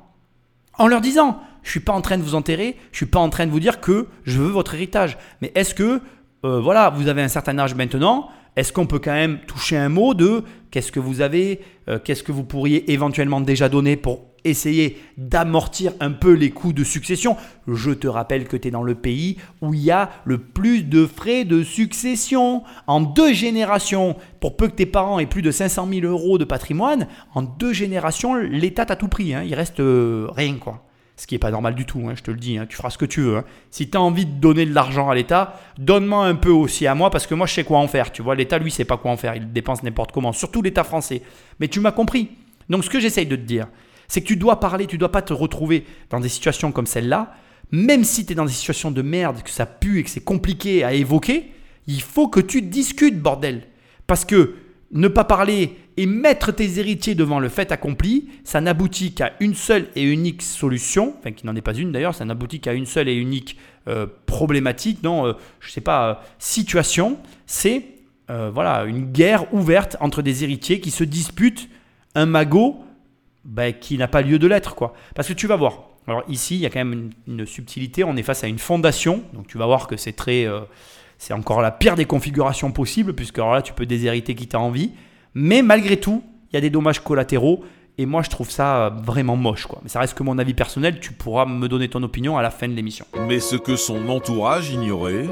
En 0.78 0.86
leur 0.86 1.00
disant, 1.00 1.40
je 1.62 1.70
suis 1.70 1.80
pas 1.80 1.92
en 1.92 2.00
train 2.00 2.18
de 2.18 2.22
vous 2.22 2.34
enterrer, 2.34 2.76
je 2.92 2.98
suis 2.98 3.06
pas 3.06 3.18
en 3.18 3.30
train 3.30 3.46
de 3.46 3.50
vous 3.50 3.60
dire 3.60 3.80
que 3.80 4.08
je 4.24 4.38
veux 4.38 4.48
votre 4.48 4.74
héritage, 4.74 5.16
mais 5.40 5.52
est-ce 5.54 5.74
que 5.74 6.00
euh, 6.44 6.60
voilà, 6.60 6.90
vous 6.90 7.08
avez 7.08 7.22
un 7.22 7.28
certain 7.28 7.58
âge 7.58 7.74
maintenant, 7.74 8.28
est-ce 8.56 8.72
qu'on 8.72 8.86
peut 8.86 8.98
quand 8.98 9.12
même 9.12 9.38
toucher 9.46 9.76
un 9.76 9.90
mot 9.90 10.14
de 10.14 10.42
qu'est-ce 10.70 10.90
que 10.90 11.00
vous 11.00 11.20
avez, 11.20 11.60
euh, 11.88 11.98
qu'est-ce 12.02 12.22
que 12.22 12.32
vous 12.32 12.44
pourriez 12.44 12.90
éventuellement 12.90 13.42
déjà 13.42 13.68
donner 13.68 13.96
pour 13.96 14.24
essayer 14.44 14.98
d'amortir 15.18 15.92
un 16.00 16.12
peu 16.12 16.32
les 16.32 16.50
coûts 16.50 16.72
de 16.72 16.82
succession? 16.82 17.36
Je 17.68 17.90
te 17.90 18.06
rappelle 18.06 18.48
que 18.48 18.56
tu 18.56 18.68
es 18.68 18.70
dans 18.70 18.82
le 18.82 18.94
pays 18.94 19.36
où 19.60 19.74
il 19.74 19.80
y 19.80 19.90
a 19.90 20.08
le 20.24 20.38
plus 20.38 20.84
de 20.84 21.04
frais 21.04 21.44
de 21.44 21.62
succession. 21.62 22.62
En 22.86 23.00
deux 23.00 23.34
générations, 23.34 24.16
pour 24.40 24.56
peu 24.56 24.68
que 24.68 24.74
tes 24.74 24.86
parents 24.86 25.18
aient 25.18 25.26
plus 25.26 25.42
de 25.42 25.50
500 25.50 25.88
000 25.92 26.06
euros 26.06 26.38
de 26.38 26.44
patrimoine, 26.44 27.08
en 27.34 27.42
deux 27.42 27.74
générations, 27.74 28.34
l'État 28.36 28.86
t'a 28.86 28.96
tout 28.96 29.08
pris. 29.08 29.34
Hein. 29.34 29.42
Il 29.44 29.54
reste 29.54 29.80
euh, 29.80 30.28
rien, 30.34 30.54
quoi. 30.54 30.85
Ce 31.16 31.26
qui 31.26 31.34
n'est 31.34 31.38
pas 31.38 31.50
normal 31.50 31.74
du 31.74 31.86
tout, 31.86 32.06
hein, 32.06 32.14
je 32.14 32.22
te 32.22 32.30
le 32.30 32.36
dis, 32.36 32.58
hein. 32.58 32.66
tu 32.68 32.76
feras 32.76 32.90
ce 32.90 32.98
que 32.98 33.06
tu 33.06 33.22
veux. 33.22 33.42
Si 33.70 33.88
tu 33.88 33.96
as 33.96 34.00
envie 34.00 34.26
de 34.26 34.38
donner 34.38 34.66
de 34.66 34.74
l'argent 34.74 35.08
à 35.08 35.14
l'État, 35.14 35.58
donne-moi 35.78 36.26
un 36.26 36.34
peu 36.34 36.50
aussi 36.50 36.86
à 36.86 36.94
moi 36.94 37.10
parce 37.10 37.26
que 37.26 37.34
moi 37.34 37.46
je 37.46 37.54
sais 37.54 37.64
quoi 37.64 37.78
en 37.78 37.88
faire. 37.88 38.12
Tu 38.12 38.22
vois, 38.22 38.34
l'État 38.34 38.58
lui 38.58 38.70
sait 38.70 38.84
pas 38.84 38.98
quoi 38.98 39.10
en 39.10 39.16
faire, 39.16 39.34
il 39.34 39.50
dépense 39.52 39.82
n'importe 39.82 40.12
comment, 40.12 40.32
surtout 40.32 40.60
l'État 40.60 40.84
français. 40.84 41.22
Mais 41.58 41.68
tu 41.68 41.80
m'as 41.80 41.92
compris. 41.92 42.30
Donc 42.68 42.84
ce 42.84 42.90
que 42.90 43.00
j'essaye 43.00 43.26
de 43.26 43.36
te 43.36 43.42
dire, 43.42 43.66
c'est 44.08 44.20
que 44.20 44.26
tu 44.26 44.36
dois 44.36 44.60
parler, 44.60 44.86
tu 44.86 44.98
dois 44.98 45.10
pas 45.10 45.22
te 45.22 45.32
retrouver 45.32 45.86
dans 46.10 46.20
des 46.20 46.28
situations 46.28 46.70
comme 46.70 46.86
celle-là, 46.86 47.34
même 47.70 48.04
si 48.04 48.26
tu 48.26 48.32
es 48.32 48.34
dans 48.34 48.44
des 48.44 48.52
situations 48.52 48.90
de 48.90 49.02
merde, 49.02 49.42
que 49.42 49.50
ça 49.50 49.66
pue 49.66 50.00
et 50.00 50.02
que 50.04 50.10
c'est 50.10 50.22
compliqué 50.22 50.84
à 50.84 50.92
évoquer, 50.92 51.52
il 51.86 52.02
faut 52.02 52.28
que 52.28 52.40
tu 52.40 52.62
discutes, 52.62 53.20
bordel. 53.20 53.62
Parce 54.06 54.24
que 54.24 54.54
ne 54.92 55.08
pas 55.08 55.24
parler 55.24 55.76
et 55.96 56.06
mettre 56.06 56.52
tes 56.52 56.78
héritiers 56.78 57.14
devant 57.14 57.40
le 57.40 57.48
fait 57.48 57.72
accompli, 57.72 58.28
ça 58.44 58.60
n'aboutit 58.60 59.14
qu'à 59.14 59.32
une 59.40 59.54
seule 59.54 59.88
et 59.96 60.02
unique 60.02 60.42
solution, 60.42 61.14
enfin 61.18 61.32
qui 61.32 61.46
n'en 61.46 61.56
est 61.56 61.62
pas 61.62 61.74
une 61.74 61.92
d'ailleurs, 61.92 62.14
ça 62.14 62.24
n'aboutit 62.24 62.60
qu'à 62.60 62.72
une 62.72 62.86
seule 62.86 63.08
et 63.08 63.14
unique 63.14 63.56
euh, 63.88 64.06
problématique, 64.26 65.02
non, 65.02 65.26
euh, 65.26 65.32
je 65.60 65.70
sais 65.70 65.80
pas, 65.80 66.08
euh, 66.08 66.14
situation, 66.38 67.18
c'est 67.46 67.92
voilà 68.28 68.82
une 68.86 69.12
guerre 69.12 69.54
ouverte 69.54 69.96
entre 70.00 70.20
des 70.20 70.42
héritiers 70.42 70.80
qui 70.80 70.90
se 70.90 71.04
disputent 71.04 71.68
un 72.16 72.26
magot 72.26 72.84
bah, 73.44 73.70
qui 73.70 73.96
n'a 73.98 74.08
pas 74.08 74.20
lieu 74.20 74.40
de 74.40 74.48
l'être. 74.48 74.74
quoi. 74.74 74.94
Parce 75.14 75.28
que 75.28 75.32
tu 75.32 75.46
vas 75.46 75.54
voir, 75.54 75.90
alors 76.08 76.24
ici, 76.28 76.56
il 76.56 76.60
y 76.60 76.66
a 76.66 76.70
quand 76.70 76.84
même 76.84 77.10
une, 77.28 77.46
subtilité, 77.46 78.02
on 78.02 78.16
est 78.16 78.24
face 78.24 78.42
à 78.42 78.48
une 78.48 78.58
fondation, 78.58 79.22
donc 79.32 79.46
tu 79.46 79.58
vas 79.58 79.66
voir 79.66 79.86
que 79.86 79.96
c'est 79.96 80.14
très... 80.14 80.44
Euh, 81.16 81.26
c'est 81.26 81.32
encore 81.32 81.60
la 81.60 81.70
pire 81.70 81.94
des 81.94 82.04
configurations 82.04 82.72
possibles, 82.72 83.14
puisque 83.14 83.38
alors 83.38 83.54
là, 83.54 83.62
tu 83.62 83.72
peux 83.72 83.86
déshériter 83.86 84.34
qui 84.34 84.46
t'a 84.46 84.60
envie. 84.60 84.92
Mais 85.34 85.62
malgré 85.62 85.96
tout, 85.98 86.22
il 86.50 86.54
y 86.54 86.58
a 86.58 86.60
des 86.60 86.70
dommages 86.70 87.00
collatéraux, 87.00 87.64
et 87.98 88.04
moi, 88.04 88.22
je 88.22 88.28
trouve 88.28 88.50
ça 88.50 88.94
vraiment 89.04 89.36
moche. 89.36 89.66
Quoi. 89.66 89.80
Mais 89.82 89.88
ça 89.88 90.00
reste 90.00 90.14
que 90.14 90.22
mon 90.22 90.38
avis 90.38 90.54
personnel, 90.54 91.00
tu 91.00 91.12
pourras 91.12 91.46
me 91.46 91.66
donner 91.68 91.88
ton 91.88 92.02
opinion 92.02 92.36
à 92.36 92.42
la 92.42 92.50
fin 92.50 92.68
de 92.68 92.74
l'émission. 92.74 93.06
Mais 93.26 93.40
ce 93.40 93.56
que 93.56 93.76
son 93.76 94.08
entourage 94.08 94.70
ignorait, 94.70 95.26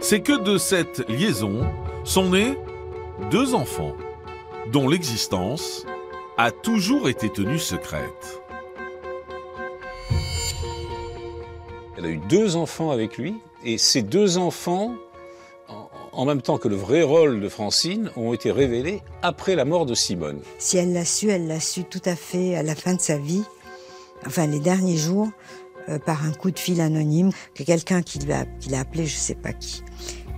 c'est 0.00 0.20
que 0.20 0.42
de 0.42 0.56
cette 0.56 1.08
liaison 1.10 1.66
sont 2.04 2.30
nés 2.30 2.56
deux 3.30 3.54
enfants, 3.54 3.92
dont 4.72 4.88
l'existence 4.88 5.86
a 6.38 6.50
toujours 6.50 7.08
été 7.08 7.30
tenue 7.30 7.58
secrète. 7.58 8.42
Elle 11.98 12.04
a 12.06 12.08
eu 12.10 12.20
deux 12.28 12.56
enfants 12.56 12.90
avec 12.90 13.16
lui, 13.16 13.34
et 13.64 13.78
ces 13.78 14.02
deux 14.02 14.38
enfants, 14.38 14.94
en 16.16 16.24
même 16.24 16.40
temps 16.40 16.56
que 16.56 16.66
le 16.66 16.76
vrai 16.76 17.02
rôle 17.02 17.40
de 17.40 17.48
Francine, 17.48 18.10
ont 18.16 18.32
été 18.32 18.50
révélés 18.50 19.02
après 19.22 19.54
la 19.54 19.64
mort 19.64 19.86
de 19.86 19.94
Simone. 19.94 20.40
Si 20.58 20.78
elle 20.78 20.92
l'a 20.92 21.04
su, 21.04 21.28
elle 21.28 21.46
l'a 21.46 21.60
su 21.60 21.84
tout 21.84 22.00
à 22.06 22.16
fait 22.16 22.56
à 22.56 22.62
la 22.62 22.74
fin 22.74 22.94
de 22.94 23.00
sa 23.00 23.18
vie, 23.18 23.42
enfin 24.26 24.46
les 24.46 24.58
derniers 24.58 24.96
jours, 24.96 25.28
euh, 25.88 25.98
par 25.98 26.24
un 26.24 26.32
coup 26.32 26.50
de 26.50 26.58
fil 26.58 26.80
anonyme, 26.80 27.30
que 27.54 27.62
quelqu'un 27.62 28.02
qui 28.02 28.18
l'a 28.20 28.40
appelé, 28.80 29.06
je 29.06 29.14
ne 29.14 29.20
sais 29.20 29.34
pas 29.34 29.52
qui. 29.52 29.82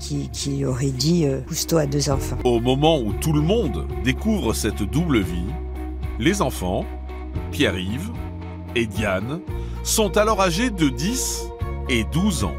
Qui, 0.01 0.29
qui 0.31 0.65
aurait 0.65 0.91
dit 0.91 1.27
euh, 1.27 1.41
Cousteau 1.41 1.77
a 1.77 1.87
deux 1.87 2.09
enfants. 2.09 2.39
Au 2.45 2.61
moment 2.61 3.01
où 3.01 3.13
tout 3.13 3.33
le 3.33 3.41
monde 3.41 3.87
découvre 4.05 4.55
cette 4.55 4.83
double 4.83 5.21
vie, 5.21 5.51
les 6.21 6.41
enfants, 6.41 6.85
Pierre-Yves 7.51 8.11
et 8.77 8.87
Diane, 8.87 9.41
sont 9.83 10.17
alors 10.17 10.41
âgés 10.41 10.71
de 10.71 10.89
10 10.89 11.47
et 11.89 12.05
12 12.05 12.45
ans. 12.45 12.55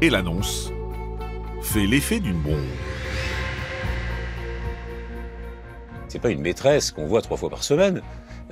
Et 0.00 0.08
l'annonce 0.08 0.73
fait 1.64 1.86
l'effet 1.86 2.20
d'une 2.20 2.40
bombe. 2.40 2.60
C'est 6.08 6.20
pas 6.20 6.30
une 6.30 6.42
maîtresse 6.42 6.92
qu'on 6.92 7.06
voit 7.06 7.22
trois 7.22 7.36
fois 7.36 7.50
par 7.50 7.64
semaine. 7.64 8.02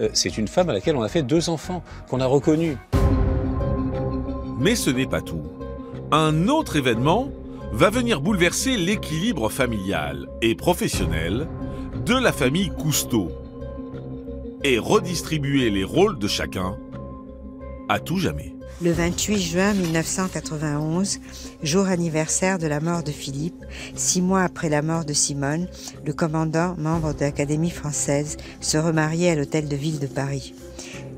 Euh, 0.01 0.09
c'est 0.15 0.37
une 0.39 0.49
femme 0.49 0.69
à 0.71 0.73
laquelle 0.73 0.97
on 0.97 1.03
a 1.03 1.09
fait 1.09 1.23
deux 1.23 1.49
enfants, 1.49 1.85
qu'on 2.09 2.21
a 2.21 2.27
reconnus. 2.27 2.77
Mais 4.59 4.75
ce 4.75 4.91
n'est 4.91 5.07
pas 5.07 5.21
tout. 5.21 5.45
Un 6.11 6.49
autre 6.49 6.77
événement 6.77 7.31
va 7.73 7.91
venir 7.91 8.21
bouleverser 8.21 8.77
l'équilibre 8.77 9.49
familial 9.49 10.27
et 10.41 10.55
professionnel 10.55 11.47
de 12.05 12.15
la 12.15 12.33
famille 12.33 12.71
Cousteau 12.71 13.31
et 14.65 14.79
redistribuer 14.79 15.71
les 15.71 15.85
rôles 15.85 16.19
de 16.19 16.29
chacun 16.29 16.77
à 17.89 18.01
tout 18.01 18.19
jamais. 18.19 18.55
Le 18.83 18.91
28 18.91 19.39
juin 19.39 19.75
1991, 19.75 21.21
jour 21.63 21.87
anniversaire 21.87 22.59
de 22.59 22.67
la 22.67 22.81
mort 22.81 23.05
de 23.05 23.13
Philippe, 23.13 23.65
six 23.95 24.21
mois 24.21 24.43
après 24.43 24.69
la 24.69 24.83
mort 24.83 25.05
de 25.05 25.13
Simone, 25.13 25.69
le 26.05 26.13
commandant, 26.13 26.75
membre 26.79 27.15
de 27.15 27.21
l'Académie 27.21 27.71
française, 27.71 28.39
se 28.61 28.79
remariait 28.79 29.31
à 29.31 29.35
l'hôtel 29.37 29.69
de 29.69 29.77
ville 29.77 30.01
de 30.01 30.09
Paris. 30.09 30.53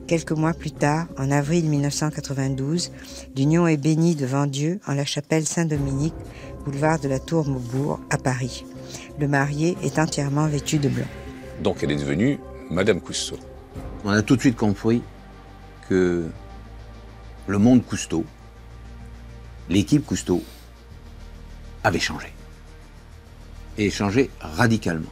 Quelques 0.07 0.33
mois 0.33 0.53
plus 0.53 0.73
tard, 0.73 1.07
en 1.17 1.31
avril 1.31 1.65
1992, 1.71 2.93
l'union 3.35 3.67
est 3.67 3.79
bénie 3.79 4.15
devant 4.15 4.47
Dieu 4.47 4.79
en 4.87 4.93
la 4.93 5.07
chapelle 5.07 5.47
Saint-Dominique, 5.47 6.15
boulevard 6.67 6.99
de 6.99 7.09
la 7.09 7.19
Tour 7.19 7.47
Maubourg, 7.47 7.99
à 8.11 8.19
Paris. 8.19 8.67
Le 9.19 9.27
marié 9.27 9.79
est 9.83 9.99
entièrement 9.99 10.49
vêtu 10.49 10.79
de 10.79 10.91
blanc. 10.91 11.09
Donc 11.63 11.83
elle 11.83 11.93
est 11.93 11.97
devenue 11.97 12.39
Madame 12.71 13.01
Cousteau. 13.01 13.39
On 14.05 14.11
a 14.11 14.21
tout 14.21 14.37
de 14.37 14.41
suite 14.43 14.57
compris 14.57 15.03
que 15.89 16.27
le 17.47 17.59
monde 17.59 17.85
Cousteau, 17.85 18.25
l'équipe 19.69 20.05
Cousteau, 20.05 20.43
avait 21.83 22.01
changé. 22.01 22.29
Et 23.77 23.91
changé 23.91 24.31
radicalement. 24.41 25.11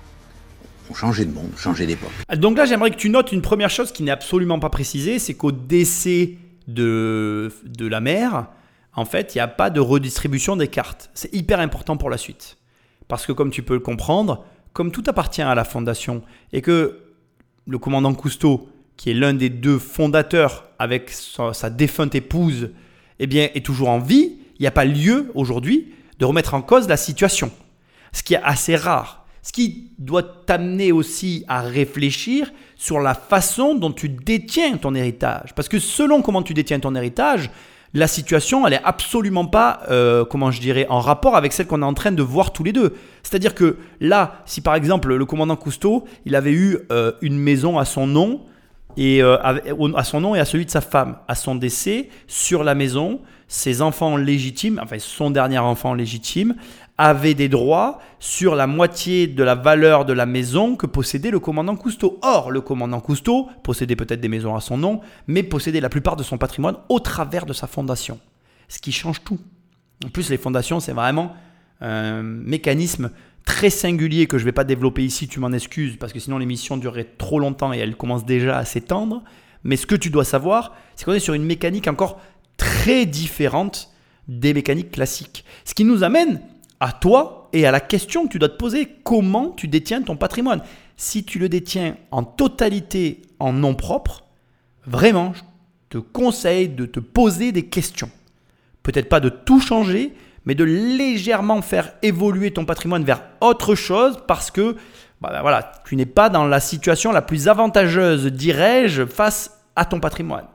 On 0.90 0.94
changeait 0.94 1.24
de 1.24 1.32
monde, 1.32 1.50
changeait 1.56 1.86
d'époque. 1.86 2.10
Donc 2.36 2.56
là, 2.56 2.64
j'aimerais 2.64 2.90
que 2.90 2.96
tu 2.96 3.10
notes 3.10 3.32
une 3.32 3.42
première 3.42 3.70
chose 3.70 3.92
qui 3.92 4.02
n'est 4.02 4.10
absolument 4.10 4.58
pas 4.58 4.70
précisée, 4.70 5.18
c'est 5.18 5.34
qu'au 5.34 5.52
décès 5.52 6.36
de, 6.68 7.52
de 7.64 7.86
la 7.86 8.00
mère, 8.00 8.46
en 8.94 9.04
fait, 9.04 9.34
il 9.34 9.38
n'y 9.38 9.42
a 9.42 9.48
pas 9.48 9.70
de 9.70 9.80
redistribution 9.80 10.56
des 10.56 10.68
cartes. 10.68 11.10
C'est 11.14 11.32
hyper 11.34 11.60
important 11.60 11.96
pour 11.96 12.10
la 12.10 12.18
suite. 12.18 12.58
Parce 13.08 13.26
que 13.26 13.32
comme 13.32 13.50
tu 13.50 13.62
peux 13.62 13.74
le 13.74 13.80
comprendre, 13.80 14.44
comme 14.72 14.92
tout 14.92 15.04
appartient 15.06 15.42
à 15.42 15.54
la 15.54 15.64
fondation 15.64 16.22
et 16.52 16.62
que 16.62 17.00
le 17.66 17.78
commandant 17.78 18.14
Cousteau, 18.14 18.68
qui 18.96 19.10
est 19.10 19.14
l'un 19.14 19.34
des 19.34 19.48
deux 19.48 19.78
fondateurs 19.78 20.68
avec 20.78 21.10
sa, 21.10 21.70
défunte 21.70 22.14
épouse, 22.14 22.70
eh 23.18 23.26
bien, 23.26 23.48
est 23.54 23.64
toujours 23.64 23.88
en 23.88 23.98
vie, 23.98 24.36
il 24.58 24.62
n'y 24.62 24.66
a 24.66 24.72
pas 24.72 24.84
lieu 24.84 25.30
aujourd'hui 25.34 25.92
de 26.18 26.24
remettre 26.24 26.54
en 26.54 26.62
cause 26.62 26.88
la 26.88 26.96
situation. 26.96 27.50
Ce 28.12 28.22
qui 28.22 28.34
est 28.34 28.42
assez 28.42 28.76
rare. 28.76 29.26
Ce 29.42 29.52
qui 29.52 29.90
doit 29.98 30.22
t'amener 30.22 30.92
aussi 30.92 31.44
à 31.48 31.62
réfléchir 31.62 32.52
sur 32.76 33.00
la 33.00 33.14
façon 33.14 33.74
dont 33.74 33.90
tu 33.90 34.08
détiens 34.08 34.76
ton 34.76 34.94
héritage. 34.94 35.52
Parce 35.56 35.68
que 35.68 35.80
selon 35.80 36.22
comment 36.22 36.42
tu 36.42 36.54
détiens 36.54 36.78
ton 36.78 36.94
héritage, 36.94 37.50
la 37.94 38.06
situation, 38.06 38.66
elle 38.66 38.74
est 38.74 38.84
absolument 38.84 39.44
pas, 39.44 39.80
euh, 39.90 40.24
comment 40.24 40.50
je 40.50 40.60
dirais, 40.60 40.86
en 40.88 41.00
rapport 41.00 41.36
avec 41.36 41.52
celle 41.52 41.66
qu'on 41.66 41.82
est 41.82 41.86
en 41.86 41.92
train 41.92 42.12
de 42.12 42.22
voir 42.22 42.52
tous 42.52 42.64
les 42.64 42.72
deux. 42.72 42.94
C'est-à-dire 43.22 43.54
que 43.54 43.76
là, 44.00 44.42
si 44.46 44.60
par 44.62 44.74
exemple 44.74 45.12
le 45.12 45.24
commandant 45.26 45.56
Cousteau, 45.56 46.04
il 46.24 46.34
avait 46.34 46.52
eu 46.52 46.78
euh, 46.90 47.12
une 47.20 47.38
maison 47.38 47.78
à 47.78 47.84
son 47.84 48.06
nom, 48.06 48.42
et 48.96 49.22
euh, 49.22 49.36
à 49.42 50.04
son 50.04 50.20
nom 50.20 50.34
et 50.34 50.40
à 50.40 50.44
celui 50.44 50.66
de 50.66 50.70
sa 50.70 50.80
femme, 50.80 51.16
à 51.28 51.34
son 51.34 51.54
décès, 51.54 52.08
sur 52.26 52.64
la 52.64 52.74
maison, 52.74 53.20
ses 53.48 53.82
enfants 53.82 54.16
légitimes, 54.16 54.80
enfin 54.82 54.98
son 54.98 55.30
dernier 55.30 55.58
enfant 55.58 55.94
légitime, 55.94 56.54
avait 56.98 57.34
des 57.34 57.48
droits 57.48 57.98
sur 58.18 58.54
la 58.54 58.66
moitié 58.66 59.26
de 59.26 59.42
la 59.42 59.54
valeur 59.54 60.04
de 60.04 60.12
la 60.12 60.26
maison 60.26 60.76
que 60.76 60.86
possédait 60.86 61.30
le 61.30 61.40
commandant 61.40 61.74
Cousteau. 61.74 62.18
Or, 62.22 62.50
le 62.50 62.60
commandant 62.60 63.00
Cousteau 63.00 63.48
possédait 63.62 63.96
peut-être 63.96 64.20
des 64.20 64.28
maisons 64.28 64.54
à 64.54 64.60
son 64.60 64.76
nom, 64.76 65.00
mais 65.26 65.42
possédait 65.42 65.80
la 65.80 65.88
plupart 65.88 66.16
de 66.16 66.22
son 66.22 66.38
patrimoine 66.38 66.76
au 66.88 67.00
travers 67.00 67.46
de 67.46 67.52
sa 67.52 67.66
fondation. 67.66 68.20
Ce 68.68 68.78
qui 68.78 68.92
change 68.92 69.22
tout. 69.24 69.38
En 70.04 70.08
plus, 70.08 70.30
les 70.30 70.36
fondations, 70.36 70.80
c'est 70.80 70.92
vraiment 70.92 71.34
un 71.80 72.22
mécanisme 72.22 73.10
très 73.44 73.70
singulier 73.70 74.26
que 74.26 74.38
je 74.38 74.44
ne 74.44 74.46
vais 74.46 74.52
pas 74.52 74.64
développer 74.64 75.04
ici, 75.04 75.28
tu 75.28 75.40
m'en 75.40 75.52
excuses, 75.52 75.96
parce 75.96 76.12
que 76.12 76.20
sinon 76.20 76.38
l'émission 76.38 76.76
durerait 76.76 77.08
trop 77.18 77.38
longtemps 77.38 77.72
et 77.72 77.78
elle 77.78 77.96
commence 77.96 78.24
déjà 78.24 78.58
à 78.58 78.64
s'étendre. 78.64 79.22
Mais 79.64 79.76
ce 79.76 79.86
que 79.86 79.94
tu 79.94 80.10
dois 80.10 80.24
savoir, 80.24 80.74
c'est 80.96 81.04
qu'on 81.04 81.12
est 81.12 81.20
sur 81.20 81.34
une 81.34 81.44
mécanique 81.44 81.88
encore 81.88 82.20
très 82.56 83.06
différente 83.06 83.90
des 84.28 84.54
mécaniques 84.54 84.92
classiques. 84.92 85.44
Ce 85.64 85.74
qui 85.74 85.84
nous 85.84 86.02
amène 86.02 86.40
à 86.80 86.92
toi 86.92 87.48
et 87.52 87.66
à 87.66 87.70
la 87.70 87.80
question 87.80 88.26
que 88.26 88.32
tu 88.32 88.38
dois 88.38 88.48
te 88.48 88.56
poser, 88.56 88.88
comment 89.04 89.50
tu 89.50 89.68
détiens 89.68 90.02
ton 90.02 90.16
patrimoine? 90.16 90.62
Si 90.96 91.24
tu 91.24 91.38
le 91.38 91.48
détiens 91.48 91.96
en 92.10 92.22
totalité 92.24 93.22
en 93.38 93.52
nom 93.52 93.74
propre, 93.74 94.24
vraiment, 94.86 95.32
je 95.34 95.42
te 95.90 95.98
conseille 95.98 96.68
de 96.68 96.86
te 96.86 97.00
poser 97.00 97.52
des 97.52 97.66
questions. 97.66 98.10
Peut-être 98.82 99.08
pas 99.08 99.20
de 99.20 99.28
tout 99.28 99.60
changer, 99.60 100.14
mais 100.44 100.54
de 100.54 100.64
légèrement 100.64 101.62
faire 101.62 101.92
évoluer 102.02 102.50
ton 102.50 102.64
patrimoine 102.64 103.04
vers 103.04 103.22
autre 103.40 103.74
chose 103.74 104.18
parce 104.26 104.50
que 104.50 104.76
bah, 105.20 105.30
bah, 105.30 105.42
voilà, 105.42 105.72
tu 105.86 105.94
n'es 105.96 106.06
pas 106.06 106.28
dans 106.28 106.44
la 106.44 106.58
situation 106.58 107.12
la 107.12 107.22
plus 107.22 107.48
avantageuse, 107.48 108.26
dirais-je, 108.26 109.06
face 109.06 109.62
à 109.76 109.84
ton 109.84 110.00
patrimoine. 110.00 110.46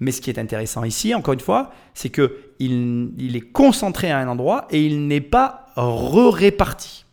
Mais 0.00 0.12
ce 0.12 0.20
qui 0.20 0.30
est 0.30 0.38
intéressant 0.38 0.84
ici, 0.84 1.14
encore 1.14 1.34
une 1.34 1.40
fois, 1.40 1.70
c'est 1.94 2.10
qu'il 2.10 3.12
il 3.16 3.36
est 3.36 3.52
concentré 3.52 4.10
à 4.10 4.18
un 4.18 4.28
endroit 4.28 4.66
et 4.70 4.84
il 4.84 5.06
n'est 5.06 5.20
pas 5.20 5.66
re-réparti. 5.76 7.04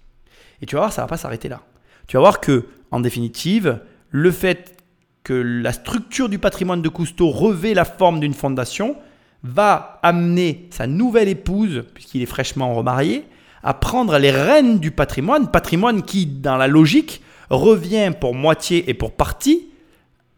Et 0.61 0.65
tu 0.65 0.75
vas 0.75 0.81
voir, 0.81 0.93
ça 0.93 1.01
va 1.01 1.07
pas 1.07 1.17
s'arrêter 1.17 1.49
là. 1.49 1.61
Tu 2.07 2.17
vas 2.17 2.21
voir 2.21 2.39
que, 2.39 2.65
en 2.91 2.99
définitive, 2.99 3.79
le 4.09 4.31
fait 4.31 4.77
que 5.23 5.33
la 5.33 5.73
structure 5.73 6.29
du 6.29 6.39
patrimoine 6.39 6.81
de 6.81 6.89
Cousteau 6.89 7.29
revêt 7.29 7.73
la 7.73 7.85
forme 7.85 8.19
d'une 8.19 8.33
fondation 8.33 8.95
va 9.43 9.99
amener 10.03 10.67
sa 10.71 10.87
nouvelle 10.87 11.29
épouse, 11.29 11.83
puisqu'il 11.93 12.21
est 12.21 12.27
fraîchement 12.27 12.73
remarié, 12.73 13.25
à 13.63 13.73
prendre 13.73 14.17
les 14.17 14.31
rênes 14.31 14.79
du 14.79 14.91
patrimoine, 14.91 15.49
patrimoine 15.49 16.03
qui, 16.03 16.25
dans 16.25 16.57
la 16.57 16.67
logique, 16.67 17.21
revient 17.49 18.11
pour 18.19 18.33
moitié 18.33 18.89
et 18.89 18.93
pour 18.93 19.11
partie 19.11 19.69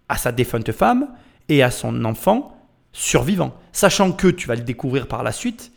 à 0.09 0.17
sa 0.17 0.31
défunte 0.31 0.71
femme 0.71 1.07
et 1.49 1.63
à 1.63 1.71
son 1.71 2.05
enfant 2.05 2.57
survivant. 2.93 3.53
Sachant 3.71 4.11
que, 4.11 4.27
tu 4.27 4.47
vas 4.47 4.55
le 4.55 4.61
découvrir 4.61 5.07
par 5.07 5.23
la 5.23 5.31
suite, 5.31 5.71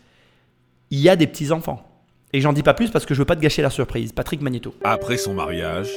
il 0.90 1.00
y 1.00 1.08
a 1.08 1.16
des 1.16 1.26
petits-enfants. 1.26 1.86
Et 2.32 2.40
j'en 2.40 2.52
dis 2.52 2.62
pas 2.62 2.74
plus 2.74 2.90
parce 2.90 3.06
que 3.06 3.14
je 3.14 3.18
veux 3.18 3.26
pas 3.26 3.36
te 3.36 3.40
gâcher 3.40 3.62
la 3.62 3.70
surprise. 3.70 4.12
Patrick 4.12 4.40
Magneto. 4.40 4.74
Après 4.84 5.16
son 5.16 5.34
mariage, 5.34 5.90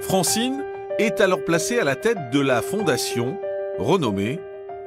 Francine 0.00 0.64
est 0.98 1.20
alors 1.20 1.44
placée 1.44 1.78
à 1.78 1.84
la 1.84 1.96
tête 1.96 2.30
de 2.32 2.40
la 2.40 2.62
fondation 2.62 3.38
renommée 3.78 4.40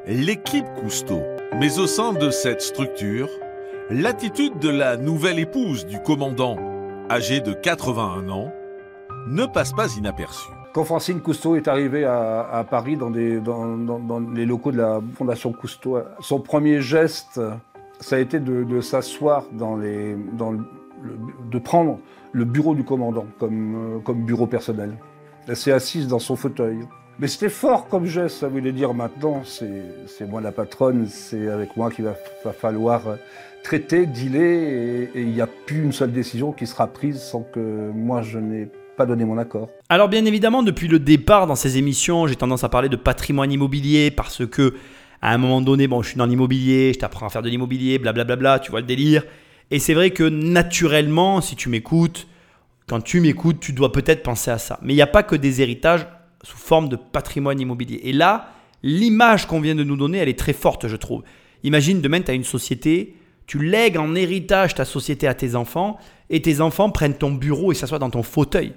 l'équipe 0.07 0.65
Cousteau. 0.81 1.21
Mais 1.55 1.79
au 1.79 1.87
sein 1.87 2.13
de 2.13 2.29
cette 2.29 2.61
structure, 2.61 3.29
l'attitude 3.89 4.59
de 4.59 4.69
la 4.69 4.97
nouvelle 4.97 5.39
épouse 5.39 5.85
du 5.85 5.99
commandant, 5.99 6.57
âgée 7.09 7.39
de 7.39 7.53
81 7.53 8.29
ans, 8.29 8.51
ne 9.27 9.45
passe 9.45 9.73
pas 9.73 9.95
inaperçue. 9.95 10.51
Quand 10.73 10.83
Francine 10.83 11.21
Cousteau 11.21 11.55
est 11.55 11.67
arrivée 11.67 12.05
à, 12.05 12.63
Paris 12.69 12.97
dans, 12.97 13.09
les 13.09 14.45
locaux 14.45 14.71
de 14.71 14.77
la 14.77 15.01
Fondation 15.15 15.51
Cousteau, 15.51 15.99
son 16.19 16.39
premier 16.39 16.81
geste, 16.81 17.41
ça 17.99 18.17
a 18.17 18.19
été 18.19 18.39
de, 18.39 18.81
s'asseoir 18.81 19.45
dans, 19.51 19.77
de 19.77 21.59
prendre 21.59 21.97
le 22.33 22.45
bureau 22.45 22.75
du 22.75 22.83
commandant 22.83 23.25
euh, 23.41 23.99
comme 23.99 24.25
bureau 24.25 24.45
personnel. 24.45 24.93
Elle 25.47 25.55
s'est 25.55 25.71
assise 25.71 26.07
dans 26.07 26.19
son 26.19 26.35
fauteuil. 26.35 26.79
Mais 27.19 27.27
c'était 27.27 27.49
fort 27.49 27.87
comme 27.87 28.05
geste, 28.05 28.37
ça 28.37 28.47
voulait 28.47 28.71
dire 28.71 28.93
maintenant, 28.93 29.41
c'est 29.43 30.29
moi 30.29 30.39
la 30.39 30.51
patronne, 30.51 31.07
c'est 31.07 31.47
avec 31.47 31.75
moi 31.75 31.89
qu'il 31.89 32.05
va, 32.05 32.13
falloir 32.53 33.17
traiter, 33.63 34.05
dealer, 34.05 35.09
et 35.15 35.21
il 35.21 35.29
n'y 35.29 35.41
a 35.41 35.47
plus 35.47 35.83
une 35.83 35.91
seule 35.91 36.11
décision 36.11 36.51
qui 36.51 36.67
sera 36.67 36.85
prise 36.85 37.19
sans 37.19 37.41
que 37.41 37.89
moi 37.91 38.21
je 38.21 38.37
n'ai 38.37 38.67
pas 38.97 39.07
donné 39.07 39.25
mon 39.25 39.39
accord. 39.39 39.69
Alors 39.89 40.09
bien 40.09 40.25
évidemment, 40.25 40.61
depuis 40.61 40.87
le 40.87 40.99
départ 40.99 41.47
dans 41.47 41.55
ces 41.55 41.79
émissions, 41.79 42.27
j'ai 42.27 42.35
tendance 42.35 42.63
à 42.63 42.69
parler 42.69 42.87
de 42.87 42.95
patrimoine 42.95 43.51
immobilier 43.51 44.11
parce 44.11 44.45
que 44.45 44.75
à 45.19 45.33
un 45.33 45.39
moment 45.39 45.61
donné, 45.61 45.87
bon, 45.87 46.03
je 46.03 46.09
suis 46.09 46.17
dans 46.17 46.27
l'immobilier, 46.27 46.93
je 46.93 46.99
t'apprends 46.99 47.25
à 47.25 47.29
faire 47.29 47.41
de 47.41 47.49
l'immobilier, 47.49 47.97
blablabla, 47.97 48.59
tu 48.59 48.69
vois 48.69 48.81
le 48.81 48.85
délire. 48.85 49.23
Et 49.71 49.79
c'est 49.79 49.95
vrai 49.95 50.11
que 50.11 50.23
naturellement, 50.23 51.41
si 51.41 51.55
tu 51.55 51.69
m'écoutes, 51.69 52.27
quand 52.87 53.01
tu 53.01 53.19
m'écoutes, 53.21 53.59
tu 53.59 53.73
dois 53.73 53.91
peut-être 53.91 54.21
penser 54.21 54.51
à 54.51 54.59
ça. 54.59 54.77
Mais 54.83 54.93
il 54.93 54.95
n'y 54.95 55.01
a 55.01 55.07
pas 55.07 55.23
que 55.23 55.35
des 55.35 55.63
héritages 55.63 56.05
sous 56.47 56.57
forme 56.57 56.87
de 56.87 56.95
patrimoine 56.95 57.59
immobilier. 57.59 57.99
Et 58.03 58.13
là, 58.13 58.51
l'image 58.81 59.47
qu'on 59.47 59.59
vient 59.59 59.75
de 59.75 59.83
nous 59.83 59.97
donner, 59.97 60.19
elle 60.19 60.29
est 60.29 60.39
très 60.39 60.53
forte, 60.53 60.87
je 60.87 60.95
trouve. 60.95 61.23
Imagine 61.63 61.99
demain, 61.99 62.21
tu 62.21 62.31
as 62.31 62.35
une 62.35 62.45
société, 62.45 63.17
tu 63.47 63.61
lègues 63.61 63.97
en 63.97 64.15
héritage 64.15 64.73
ta 64.73 64.85
société 64.85 65.27
à 65.27 65.33
tes 65.33 65.55
enfants, 65.55 65.97
et 66.29 66.41
tes 66.41 66.61
enfants 66.61 66.89
prennent 66.89 67.17
ton 67.17 67.31
bureau 67.31 67.73
et 67.73 67.75
s'assoient 67.75 67.99
dans 67.99 68.09
ton 68.09 68.23
fauteuil. 68.23 68.73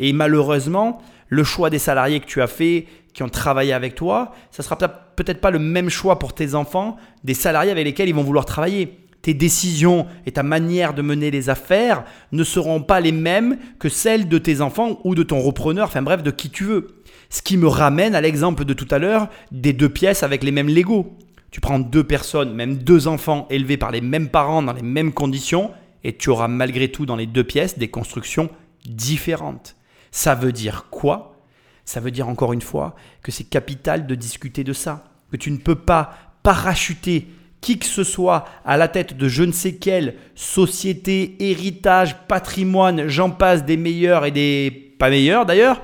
Et 0.00 0.12
malheureusement, 0.12 1.00
le 1.28 1.44
choix 1.44 1.70
des 1.70 1.78
salariés 1.78 2.18
que 2.18 2.26
tu 2.26 2.42
as 2.42 2.48
fait, 2.48 2.86
qui 3.14 3.22
ont 3.22 3.28
travaillé 3.28 3.72
avec 3.72 3.94
toi, 3.94 4.32
ça 4.50 4.64
sera 4.64 4.76
peut-être 4.76 5.40
pas 5.40 5.52
le 5.52 5.60
même 5.60 5.90
choix 5.90 6.18
pour 6.18 6.34
tes 6.34 6.56
enfants 6.56 6.96
des 7.22 7.34
salariés 7.34 7.70
avec 7.70 7.84
lesquels 7.84 8.08
ils 8.08 8.14
vont 8.14 8.24
vouloir 8.24 8.46
travailler 8.46 8.98
tes 9.20 9.34
décisions 9.34 10.06
et 10.26 10.32
ta 10.32 10.42
manière 10.42 10.92
de 10.94 11.02
mener 11.02 11.30
les 11.30 11.50
affaires 11.50 12.02
ne 12.32 12.42
seront 12.42 12.82
pas 12.82 13.00
les 13.00 13.12
mêmes 13.12 13.58
que 13.78 13.88
celles 13.88 14.28
de 14.28 14.38
tes 14.38 14.60
enfants 14.60 14.98
ou 15.04 15.14
de 15.14 15.22
ton 15.22 15.38
repreneur, 15.40 15.86
enfin 15.86 16.02
bref, 16.02 16.24
de 16.24 16.32
qui 16.32 16.50
tu 16.50 16.64
veux. 16.64 17.01
Ce 17.32 17.40
qui 17.40 17.56
me 17.56 17.66
ramène 17.66 18.14
à 18.14 18.20
l'exemple 18.20 18.66
de 18.66 18.74
tout 18.74 18.86
à 18.90 18.98
l'heure 18.98 19.26
des 19.52 19.72
deux 19.72 19.88
pièces 19.88 20.22
avec 20.22 20.44
les 20.44 20.50
mêmes 20.50 20.68
Lego. 20.68 21.16
Tu 21.50 21.62
prends 21.62 21.78
deux 21.78 22.04
personnes, 22.04 22.52
même 22.52 22.76
deux 22.76 23.08
enfants 23.08 23.46
élevés 23.48 23.78
par 23.78 23.90
les 23.90 24.02
mêmes 24.02 24.28
parents 24.28 24.62
dans 24.62 24.74
les 24.74 24.82
mêmes 24.82 25.14
conditions, 25.14 25.70
et 26.04 26.14
tu 26.14 26.28
auras 26.28 26.46
malgré 26.46 26.92
tout 26.92 27.06
dans 27.06 27.16
les 27.16 27.24
deux 27.24 27.42
pièces 27.42 27.78
des 27.78 27.88
constructions 27.88 28.50
différentes. 28.84 29.76
Ça 30.10 30.34
veut 30.34 30.52
dire 30.52 30.88
quoi? 30.90 31.40
Ça 31.86 32.00
veut 32.00 32.10
dire 32.10 32.28
encore 32.28 32.52
une 32.52 32.60
fois 32.60 32.94
que 33.22 33.32
c'est 33.32 33.44
capital 33.44 34.06
de 34.06 34.14
discuter 34.14 34.62
de 34.62 34.74
ça, 34.74 35.02
que 35.30 35.38
tu 35.38 35.50
ne 35.50 35.56
peux 35.56 35.74
pas 35.74 36.12
parachuter 36.42 37.28
qui 37.62 37.78
que 37.78 37.86
ce 37.86 38.04
soit 38.04 38.44
à 38.66 38.76
la 38.76 38.88
tête 38.88 39.16
de 39.16 39.28
je 39.28 39.44
ne 39.44 39.52
sais 39.52 39.76
quelle 39.76 40.16
société, 40.34 41.36
héritage, 41.40 42.14
patrimoine, 42.28 43.08
j'en 43.08 43.30
passe 43.30 43.64
des 43.64 43.78
meilleurs 43.78 44.26
et 44.26 44.32
des 44.32 44.94
pas 44.98 45.08
meilleurs 45.08 45.46
d'ailleurs, 45.46 45.80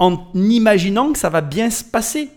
en 0.00 0.26
imaginant 0.34 1.12
que 1.12 1.18
ça 1.18 1.28
va 1.28 1.42
bien 1.42 1.70
se 1.70 1.84
passer. 1.84 2.30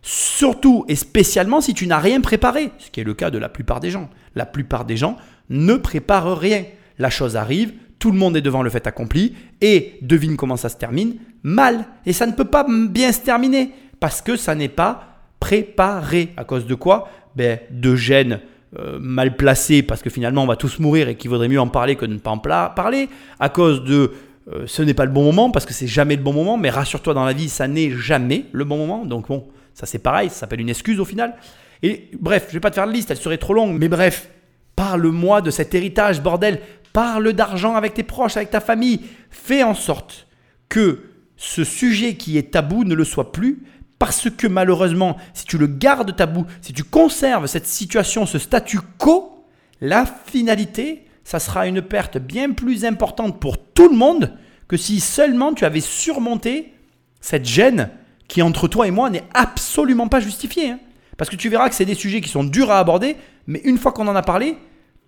Surtout 0.00 0.84
et 0.88 0.96
spécialement 0.96 1.60
si 1.60 1.74
tu 1.74 1.86
n'as 1.86 2.00
rien 2.00 2.20
préparé, 2.20 2.72
ce 2.78 2.90
qui 2.90 3.00
est 3.00 3.04
le 3.04 3.14
cas 3.14 3.30
de 3.30 3.38
la 3.38 3.48
plupart 3.48 3.78
des 3.78 3.90
gens. 3.90 4.10
La 4.34 4.46
plupart 4.46 4.84
des 4.84 4.96
gens 4.96 5.16
ne 5.48 5.74
préparent 5.74 6.36
rien. 6.36 6.64
La 6.98 7.10
chose 7.10 7.36
arrive, 7.36 7.72
tout 8.00 8.10
le 8.10 8.18
monde 8.18 8.36
est 8.36 8.42
devant 8.42 8.62
le 8.62 8.70
fait 8.70 8.86
accompli 8.88 9.36
et 9.60 9.98
devine 10.02 10.36
comment 10.36 10.56
ça 10.56 10.68
se 10.68 10.76
termine 10.76 11.16
Mal. 11.44 11.84
Et 12.06 12.12
ça 12.12 12.26
ne 12.26 12.32
peut 12.32 12.44
pas 12.44 12.66
bien 12.68 13.12
se 13.12 13.20
terminer 13.20 13.72
parce 14.00 14.22
que 14.22 14.36
ça 14.36 14.54
n'est 14.54 14.68
pas 14.68 15.22
préparé. 15.38 16.30
À 16.36 16.44
cause 16.44 16.66
de 16.66 16.74
quoi? 16.74 17.08
Ben, 17.36 17.58
De 17.70 17.94
gènes 17.94 18.40
euh, 18.78 18.98
mal 19.00 19.36
placés 19.36 19.82
parce 19.82 20.02
que 20.02 20.10
finalement 20.10 20.44
on 20.44 20.46
va 20.46 20.56
tous 20.56 20.78
mourir 20.78 21.08
et 21.08 21.16
qu'il 21.16 21.30
vaudrait 21.30 21.48
mieux 21.48 21.60
en 21.60 21.68
parler 21.68 21.94
que 21.94 22.06
de 22.06 22.14
ne 22.14 22.18
pas 22.18 22.30
en 22.30 22.38
parler. 22.38 23.08
À 23.38 23.48
cause 23.48 23.84
de 23.84 24.12
euh, 24.48 24.66
ce 24.66 24.82
n'est 24.82 24.94
pas 24.94 25.04
le 25.04 25.10
bon 25.10 25.22
moment 25.22 25.50
parce 25.50 25.66
que 25.66 25.72
c'est 25.72 25.86
jamais 25.86 26.16
le 26.16 26.22
bon 26.22 26.32
moment. 26.32 26.56
Mais 26.56 26.70
rassure-toi 26.70 27.14
dans 27.14 27.24
la 27.24 27.32
vie, 27.32 27.48
ça 27.48 27.68
n'est 27.68 27.90
jamais 27.90 28.46
le 28.52 28.64
bon 28.64 28.76
moment. 28.76 29.04
Donc 29.04 29.28
bon, 29.28 29.48
ça 29.74 29.86
c'est 29.86 29.98
pareil, 29.98 30.30
ça 30.30 30.36
s'appelle 30.36 30.60
une 30.60 30.70
excuse 30.70 31.00
au 31.00 31.04
final. 31.04 31.34
Et 31.82 32.10
bref, 32.18 32.46
je 32.48 32.54
vais 32.54 32.60
pas 32.60 32.70
te 32.70 32.76
faire 32.76 32.86
de 32.86 32.92
liste, 32.92 33.10
elle 33.10 33.16
serait 33.16 33.38
trop 33.38 33.54
longue. 33.54 33.78
Mais 33.78 33.88
bref, 33.88 34.28
parle-moi 34.76 35.40
de 35.40 35.50
cet 35.50 35.74
héritage, 35.74 36.22
bordel. 36.22 36.60
Parle 36.92 37.32
d'argent 37.32 37.74
avec 37.74 37.94
tes 37.94 38.02
proches, 38.02 38.36
avec 38.36 38.50
ta 38.50 38.60
famille. 38.60 39.00
Fais 39.30 39.62
en 39.62 39.74
sorte 39.74 40.26
que 40.68 41.00
ce 41.36 41.64
sujet 41.64 42.14
qui 42.14 42.38
est 42.38 42.52
tabou 42.52 42.84
ne 42.84 42.94
le 42.94 43.04
soit 43.04 43.32
plus. 43.32 43.62
Parce 43.98 44.28
que 44.30 44.48
malheureusement, 44.48 45.16
si 45.32 45.44
tu 45.44 45.58
le 45.58 45.68
gardes 45.68 46.16
tabou, 46.16 46.44
si 46.60 46.72
tu 46.72 46.82
conserves 46.82 47.46
cette 47.46 47.66
situation, 47.66 48.26
ce 48.26 48.38
statu 48.38 48.80
quo, 48.98 49.46
la 49.80 50.04
finalité, 50.26 51.04
ça 51.24 51.38
sera 51.38 51.66
une 51.66 51.82
perte 51.82 52.18
bien 52.18 52.52
plus 52.52 52.84
importante 52.84 53.40
pour 53.40 53.58
tout 53.58 53.88
le 53.88 53.96
monde 53.96 54.36
que 54.68 54.76
si 54.76 55.00
seulement 55.00 55.52
tu 55.52 55.64
avais 55.64 55.80
surmonté 55.80 56.72
cette 57.20 57.44
gêne 57.44 57.90
qui 58.28 58.42
entre 58.42 58.68
toi 58.68 58.86
et 58.86 58.90
moi 58.90 59.10
n'est 59.10 59.24
absolument 59.34 60.08
pas 60.08 60.20
justifiée. 60.20 60.70
Hein. 60.70 60.80
Parce 61.18 61.30
que 61.30 61.36
tu 61.36 61.48
verras 61.48 61.68
que 61.68 61.74
c'est 61.74 61.84
des 61.84 61.94
sujets 61.94 62.20
qui 62.20 62.30
sont 62.30 62.44
durs 62.44 62.70
à 62.70 62.78
aborder, 62.78 63.16
mais 63.46 63.60
une 63.64 63.78
fois 63.78 63.92
qu'on 63.92 64.08
en 64.08 64.16
a 64.16 64.22
parlé, 64.22 64.56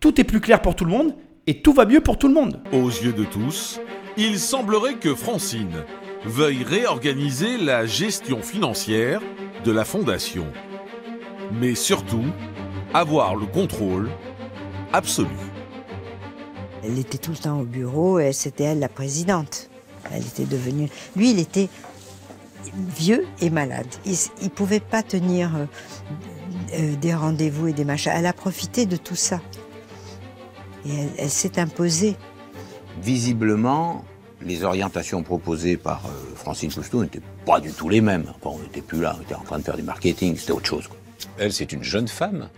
tout 0.00 0.20
est 0.20 0.24
plus 0.24 0.40
clair 0.40 0.60
pour 0.60 0.76
tout 0.76 0.84
le 0.84 0.90
monde 0.90 1.14
et 1.46 1.62
tout 1.62 1.72
va 1.72 1.86
mieux 1.86 2.00
pour 2.00 2.18
tout 2.18 2.28
le 2.28 2.34
monde. 2.34 2.60
Aux 2.72 2.88
yeux 2.88 3.12
de 3.12 3.24
tous, 3.24 3.80
il 4.16 4.38
semblerait 4.38 4.94
que 4.94 5.14
Francine 5.14 5.84
veuille 6.24 6.62
réorganiser 6.62 7.58
la 7.58 7.86
gestion 7.86 8.42
financière 8.42 9.20
de 9.64 9.72
la 9.72 9.84
fondation. 9.84 10.46
Mais 11.52 11.74
surtout, 11.74 12.24
avoir 12.92 13.34
le 13.34 13.46
contrôle 13.46 14.10
absolu. 14.92 15.53
Elle 16.84 16.98
était 16.98 17.18
tout 17.18 17.30
le 17.30 17.36
temps 17.36 17.60
au 17.60 17.64
bureau 17.64 18.18
et 18.18 18.32
c'était 18.32 18.64
elle 18.64 18.78
la 18.78 18.88
présidente. 18.88 19.70
Elle 20.12 20.22
était 20.22 20.44
devenue. 20.44 20.88
Lui, 21.16 21.30
il 21.30 21.38
était 21.38 21.68
vieux 22.96 23.24
et 23.40 23.50
malade. 23.50 23.86
Il 24.04 24.16
ne 24.42 24.48
pouvait 24.48 24.80
pas 24.80 25.02
tenir 25.02 25.56
euh, 25.56 25.64
euh, 26.74 26.96
des 26.96 27.14
rendez-vous 27.14 27.68
et 27.68 27.72
des 27.72 27.84
machins. 27.84 28.12
Elle 28.14 28.26
a 28.26 28.32
profité 28.32 28.86
de 28.86 28.96
tout 28.96 29.16
ça. 29.16 29.40
Et 30.86 30.90
elle, 31.18 31.30
s'est 31.30 31.58
imposée. 31.58 32.16
Visiblement, 33.00 34.04
les 34.42 34.64
orientations 34.64 35.22
proposées 35.22 35.76
par 35.76 36.02
euh, 36.06 36.34
Francine 36.36 36.70
Cousteau 36.70 37.02
n'étaient 37.02 37.22
pas 37.46 37.60
du 37.60 37.72
tout 37.72 37.88
les 37.88 38.00
mêmes. 38.00 38.26
on 38.44 38.58
n'était 38.58 38.82
plus 38.82 39.00
là, 39.00 39.16
on 39.18 39.22
était 39.22 39.34
en 39.34 39.42
train 39.42 39.58
de 39.58 39.64
faire 39.64 39.76
du 39.76 39.82
marketing, 39.82 40.36
c'était 40.36 40.52
autre 40.52 40.66
chose. 40.66 40.88
Elle, 41.38 41.52
c'est 41.52 41.72
une 41.72 41.82
jeune 41.82 42.08
femme, 42.08 42.48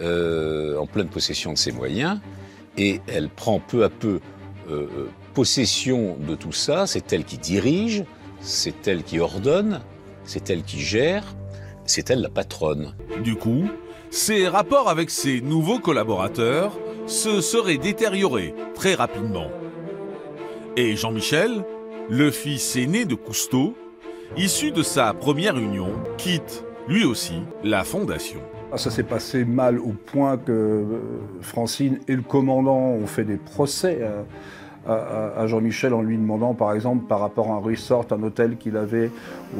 euh, 0.00 0.78
en 0.78 0.86
pleine 0.86 1.08
possession 1.08 1.52
de 1.52 1.58
ses 1.58 1.72
moyens, 1.72 2.18
et 2.76 3.00
elle 3.06 3.28
prend 3.28 3.60
peu 3.60 3.84
à 3.84 3.88
peu 3.88 4.20
euh, 4.70 4.86
possession 5.34 6.16
de 6.18 6.34
tout 6.34 6.52
ça. 6.52 6.86
C'est 6.86 7.12
elle 7.12 7.24
qui 7.24 7.38
dirige, 7.38 8.04
c'est 8.40 8.86
elle 8.88 9.02
qui 9.02 9.20
ordonne, 9.20 9.80
c'est 10.24 10.50
elle 10.50 10.62
qui 10.62 10.80
gère, 10.80 11.34
c'est 11.84 12.10
elle 12.10 12.20
la 12.20 12.30
patronne. 12.30 12.94
Du 13.22 13.36
coup, 13.36 13.68
ses 14.10 14.48
rapports 14.48 14.88
avec 14.88 15.10
ses 15.10 15.40
nouveaux 15.40 15.78
collaborateurs 15.78 16.78
se 17.06 17.40
serait 17.40 17.78
détérioré 17.78 18.54
très 18.74 18.94
rapidement. 18.94 19.50
Et 20.76 20.96
Jean-Michel, 20.96 21.64
le 22.08 22.30
fils 22.30 22.76
aîné 22.76 23.04
de 23.04 23.14
Cousteau, 23.14 23.74
issu 24.36 24.72
de 24.72 24.82
sa 24.82 25.12
première 25.14 25.58
union, 25.58 25.92
quitte 26.16 26.64
lui 26.88 27.04
aussi 27.04 27.34
la 27.62 27.84
fondation. 27.84 28.40
Ah, 28.74 28.76
ça 28.76 28.90
s'est 28.90 29.04
passé 29.04 29.44
mal 29.44 29.78
au 29.78 29.92
point 29.92 30.36
que 30.36 30.50
euh, 30.50 30.84
Francine 31.42 32.00
et 32.08 32.16
le 32.16 32.22
commandant 32.22 32.76
ont 32.76 33.06
fait 33.06 33.22
des 33.22 33.36
procès 33.36 34.00
à, 34.84 35.46
Jean-Michel 35.46 35.94
en 35.94 36.02
lui 36.02 36.18
demandant, 36.18 36.54
par 36.54 36.72
exemple, 36.72 37.06
par 37.06 37.20
rapport 37.20 37.52
à 37.52 37.54
un 37.54 37.58
resort, 37.58 38.06
un 38.10 38.20
hôtel 38.24 38.56
qu'il 38.56 38.76
avait 38.76 39.12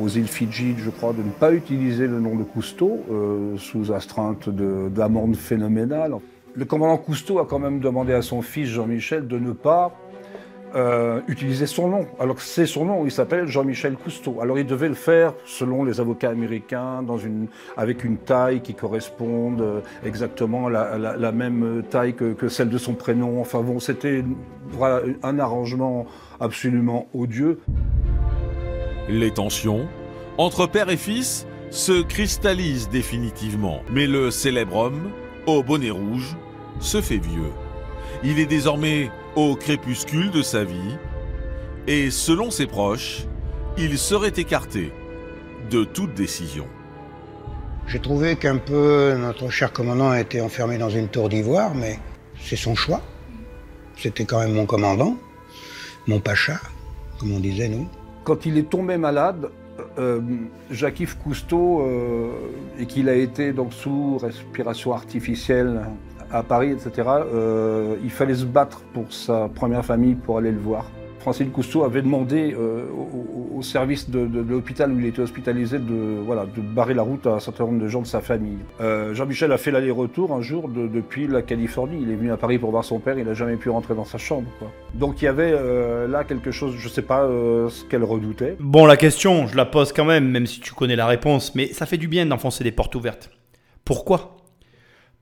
aux 0.02 0.08
îles 0.08 0.26
Fidji, 0.26 0.74
je 0.76 0.90
crois, 0.90 1.12
de 1.12 1.22
ne 1.22 1.30
pas 1.30 1.52
utiliser 1.52 2.08
le 2.08 2.18
nom 2.18 2.34
de 2.34 2.42
Cousteau 2.42 3.04
euh, 3.08 3.56
sous 3.56 3.92
astreinte 3.92 4.48
d'amende 4.48 5.36
phénoménale. 5.36 6.16
Le 6.56 6.64
commandant 6.64 6.96
Cousteau 6.96 7.38
a 7.38 7.46
quand 7.46 7.60
même 7.60 7.78
demandé 7.78 8.14
à 8.14 8.20
son 8.20 8.42
fils 8.42 8.66
Jean-Michel 8.66 9.28
de 9.28 9.38
ne 9.38 9.52
pas 9.52 9.94
euh, 10.74 11.20
utiliser 11.28 11.66
son 11.66 11.88
nom, 11.88 12.06
alors 12.18 12.34
que 12.34 12.42
c'est 12.42 12.66
son 12.66 12.84
nom, 12.84 13.04
il 13.04 13.12
s'appelle 13.12 13.46
Jean-Michel 13.46 13.94
Cousteau. 13.94 14.40
Alors 14.40 14.58
il 14.58 14.66
devait 14.66 14.88
le 14.88 14.94
faire 14.94 15.32
selon 15.44 15.84
les 15.84 16.00
avocats 16.00 16.30
américains, 16.30 17.04
avec 17.76 18.02
une 18.02 18.16
taille 18.16 18.60
qui 18.60 18.74
corresponde 18.74 19.60
euh, 19.60 19.80
exactement 20.04 20.66
à 20.66 20.98
la, 20.98 21.32
même 21.32 21.84
taille 21.90 22.14
que, 22.14 22.48
celle 22.48 22.70
de 22.70 22.78
son 22.78 22.94
prénom. 22.94 23.40
Enfin 23.40 23.60
bon, 23.60 23.78
c'était 23.78 24.24
un 25.22 25.38
arrangement 25.38 26.06
absolument 26.40 27.06
odieux. 27.14 27.60
Les 29.08 29.30
tensions 29.30 29.86
entre 30.38 30.66
père 30.66 30.90
et 30.90 30.96
fils 30.96 31.46
se 31.70 32.02
cristallisent 32.02 32.88
définitivement, 32.88 33.82
mais 33.92 34.08
le 34.08 34.32
célèbre 34.32 34.76
homme, 34.76 35.10
au 35.46 35.62
bonnet 35.62 35.90
rouge, 35.90 36.36
se 36.80 37.00
fait 37.00 37.18
vieux. 37.18 37.52
Il 38.24 38.40
est 38.40 38.46
désormais 38.46 39.10
au 39.36 39.56
crépuscule 39.56 40.30
de 40.30 40.42
sa 40.42 40.64
vie 40.64 40.96
et 41.86 42.10
selon 42.10 42.50
ses 42.50 42.66
proches, 42.66 43.26
il 43.76 43.98
serait 43.98 44.32
écarté 44.36 44.92
de 45.70 45.84
toute 45.84 46.14
décision. 46.14 46.66
J'ai 47.86 48.00
trouvé 48.00 48.36
qu'un 48.36 48.56
peu 48.56 49.14
notre 49.18 49.50
cher 49.50 49.72
commandant 49.72 50.10
a 50.10 50.20
été 50.20 50.40
enfermé 50.40 50.78
dans 50.78 50.88
une 50.88 51.08
tour 51.08 51.28
d'ivoire, 51.28 51.74
mais 51.74 51.98
c'est 52.40 52.56
son 52.56 52.74
choix. 52.74 53.02
C'était 53.96 54.24
quand 54.24 54.38
même 54.38 54.54
mon 54.54 54.66
commandant, 54.66 55.16
mon 56.06 56.20
pacha, 56.20 56.60
comme 57.18 57.32
on 57.32 57.40
disait 57.40 57.68
nous. 57.68 57.86
Quand 58.24 58.46
il 58.46 58.56
est 58.56 58.70
tombé 58.70 58.96
malade, 58.96 59.50
euh, 59.98 60.20
Jacques-Yves 60.70 61.18
Cousteau, 61.18 61.82
euh, 61.82 62.30
et 62.78 62.86
qu'il 62.86 63.08
a 63.08 63.14
été 63.14 63.52
donc 63.52 63.72
sous 63.72 64.18
respiration 64.18 64.92
artificielle 64.94 65.82
à 66.34 66.42
Paris, 66.42 66.72
etc., 66.72 67.08
euh, 67.32 67.94
il 68.02 68.10
fallait 68.10 68.34
se 68.34 68.44
battre 68.44 68.80
pour 68.92 69.12
sa 69.12 69.48
première 69.48 69.84
famille 69.84 70.16
pour 70.16 70.38
aller 70.38 70.50
le 70.50 70.58
voir. 70.58 70.90
Francine 71.20 71.50
Cousteau 71.50 71.84
avait 71.84 72.02
demandé 72.02 72.54
euh, 72.58 72.84
au, 73.54 73.62
service 73.62 74.10
de, 74.10 74.28
l'hôpital 74.46 74.92
où 74.92 74.98
il 74.98 75.06
était 75.06 75.22
hospitalisé 75.22 75.78
de, 75.78 76.20
voilà, 76.22 76.44
de 76.44 76.60
barrer 76.60 76.92
la 76.92 77.00
route 77.00 77.26
à 77.26 77.30
un 77.30 77.40
certain 77.40 77.64
nombre 77.64 77.80
de 77.80 77.88
gens 77.88 78.02
de 78.02 78.06
sa 78.06 78.20
famille. 78.20 78.58
Euh, 78.82 79.14
Jean-Michel 79.14 79.50
a 79.50 79.56
fait 79.56 79.70
l'aller-retour 79.70 80.34
un 80.34 80.42
jour 80.42 80.68
depuis 80.68 81.26
la 81.26 81.40
Californie. 81.40 82.00
Il 82.02 82.10
est 82.10 82.16
venu 82.16 82.30
à 82.30 82.36
Paris 82.36 82.58
pour 82.58 82.72
voir 82.72 82.84
son 82.84 82.98
père, 82.98 83.18
il 83.18 83.24
n'a 83.24 83.32
jamais 83.32 83.56
pu 83.56 83.70
rentrer 83.70 83.94
dans 83.94 84.04
sa 84.04 84.18
chambre. 84.18 84.48
Donc 84.92 85.22
il 85.22 85.24
y 85.24 85.28
avait 85.28 85.52
là 86.08 86.24
quelque 86.24 86.50
chose, 86.50 86.74
je 86.76 86.88
ne 86.88 86.92
sais 86.92 87.00
pas 87.00 87.26
ce 87.26 87.84
qu'elle 87.84 88.04
redoutait. 88.04 88.56
Bon, 88.60 88.84
la 88.84 88.98
question, 88.98 89.46
je 89.46 89.56
la 89.56 89.64
pose 89.64 89.94
quand 89.94 90.04
même, 90.04 90.28
même 90.28 90.46
si 90.46 90.60
tu 90.60 90.74
connais 90.74 90.96
la 90.96 91.06
réponse, 91.06 91.54
mais 91.54 91.68
ça 91.68 91.86
fait 91.86 91.96
du 91.96 92.08
bien 92.08 92.26
d'enfoncer 92.26 92.64
des 92.64 92.72
portes 92.72 92.94
ouvertes. 92.96 93.30
Pourquoi? 93.86 94.43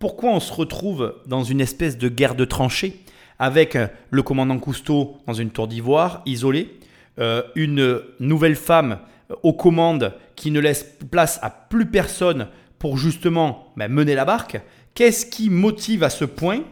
Pourquoi 0.02 0.30
on 0.30 0.40
se 0.40 0.52
retrouve 0.52 1.14
dans 1.26 1.44
une 1.44 1.60
espèce 1.60 1.96
de 1.96 2.08
guerre 2.08 2.34
de 2.34 2.44
tranchées 2.44 3.04
avec 3.38 3.76
euh, 3.76 3.86
le 4.10 4.24
commandant 4.24 4.58
Cousteau 4.58 5.16
dans 5.28 5.32
une 5.32 5.50
tour 5.50 5.68
d'ivoire, 5.68 6.22
isolé, 6.26 6.76
euh, 7.20 7.44
une 7.54 8.00
nouvelle 8.18 8.56
femme 8.56 8.98
euh, 9.30 9.36
aux 9.44 9.52
commandes 9.52 10.12
qui 10.34 10.50
ne 10.50 10.58
laisse 10.58 10.84
place 11.12 11.38
à 11.40 11.50
plus 11.50 11.86
personne 11.86 12.48
pour 12.80 12.98
justement 12.98 13.72
ben, 13.76 13.86
mener 13.86 14.16
la 14.16 14.24
barque 14.24 14.60
Qu'est-ce 14.94 15.24
qui 15.24 15.50
motive 15.50 16.02
à 16.02 16.10
ce 16.10 16.24
point 16.24 16.64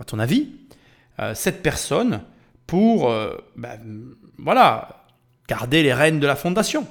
à 0.00 0.04
ton 0.04 0.18
avis, 0.18 0.48
cette 1.34 1.62
personne 1.62 2.22
pour, 2.66 3.10
bah, 3.56 4.88
garder 5.48 5.84
les 5.84 5.94
rênes 5.94 6.18
de 6.18 6.26
la 6.26 6.34
fondation? 6.34 6.84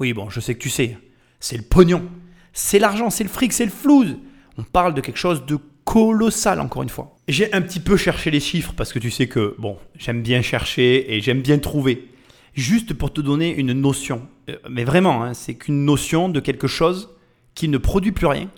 Oui, 0.00 0.14
bon, 0.14 0.30
je 0.30 0.40
sais 0.40 0.54
que 0.54 0.60
tu 0.60 0.70
sais, 0.70 0.96
c'est 1.40 1.58
le 1.58 1.62
pognon, 1.62 2.08
c'est 2.54 2.78
l'argent, 2.78 3.10
c'est 3.10 3.22
le 3.22 3.30
fric, 3.30 3.52
c'est 3.52 3.66
le 3.66 3.70
flouze. 3.70 4.16
On 4.58 4.62
parle 4.62 4.94
de 4.94 5.00
quelque 5.00 5.18
chose 5.18 5.44
de 5.46 5.58
colossal, 5.84 6.60
encore 6.60 6.82
une 6.82 6.88
fois. 6.88 7.16
J'ai 7.28 7.52
un 7.52 7.62
petit 7.62 7.80
peu 7.80 7.96
cherché 7.96 8.30
les 8.30 8.40
chiffres 8.40 8.72
parce 8.76 8.92
que 8.92 8.98
tu 8.98 9.10
sais 9.10 9.26
que, 9.26 9.54
bon, 9.58 9.78
j'aime 9.96 10.22
bien 10.22 10.42
chercher 10.42 11.14
et 11.14 11.20
j'aime 11.20 11.42
bien 11.42 11.58
trouver. 11.58 12.08
Juste 12.54 12.94
pour 12.94 13.12
te 13.12 13.20
donner 13.20 13.54
une 13.54 13.72
notion. 13.72 14.26
Euh, 14.48 14.56
mais 14.70 14.84
vraiment, 14.84 15.24
hein, 15.24 15.34
c'est 15.34 15.54
qu'une 15.54 15.84
notion 15.84 16.28
de 16.28 16.38
quelque 16.40 16.68
chose 16.68 17.10
qui 17.54 17.68
ne 17.68 17.78
produit 17.78 18.12
plus 18.12 18.26
rien. 18.26 18.48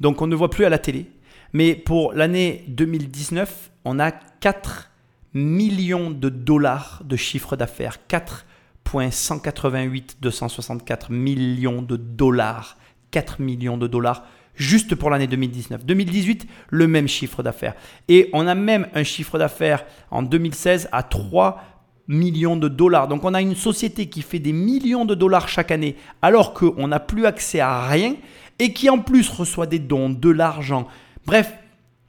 Donc 0.00 0.22
on 0.22 0.26
ne 0.26 0.34
voit 0.34 0.50
plus 0.50 0.64
à 0.64 0.68
la 0.68 0.78
télé. 0.78 1.06
Mais 1.52 1.74
pour 1.74 2.12
l'année 2.12 2.64
2019, 2.68 3.70
on 3.84 3.98
a 3.98 4.10
4 4.10 4.90
millions 5.32 6.10
de 6.10 6.28
dollars 6.28 7.02
de 7.04 7.16
chiffre 7.16 7.56
d'affaires. 7.56 8.06
4,188 8.08 10.18
264 10.20 11.10
millions 11.10 11.82
de 11.82 11.96
dollars. 11.96 12.76
4 13.12 13.40
millions 13.40 13.78
de 13.78 13.86
dollars 13.86 14.24
juste 14.56 14.94
pour 14.94 15.10
l'année 15.10 15.26
2019. 15.26 15.84
2018, 15.84 16.46
le 16.70 16.88
même 16.88 17.08
chiffre 17.08 17.42
d'affaires. 17.42 17.74
Et 18.08 18.28
on 18.32 18.46
a 18.46 18.54
même 18.54 18.88
un 18.94 19.04
chiffre 19.04 19.38
d'affaires 19.38 19.84
en 20.10 20.22
2016 20.22 20.88
à 20.92 21.02
3 21.02 21.62
millions 22.08 22.56
de 22.56 22.68
dollars. 22.68 23.08
Donc 23.08 23.24
on 23.24 23.34
a 23.34 23.40
une 23.40 23.54
société 23.54 24.06
qui 24.06 24.22
fait 24.22 24.38
des 24.38 24.52
millions 24.52 25.04
de 25.04 25.14
dollars 25.14 25.48
chaque 25.48 25.70
année 25.70 25.96
alors 26.22 26.54
qu'on 26.54 26.88
n'a 26.88 27.00
plus 27.00 27.26
accès 27.26 27.60
à 27.60 27.86
rien 27.86 28.16
et 28.58 28.72
qui 28.72 28.88
en 28.88 28.98
plus 28.98 29.28
reçoit 29.28 29.66
des 29.66 29.78
dons, 29.78 30.10
de 30.10 30.30
l'argent. 30.30 30.88
Bref, 31.26 31.52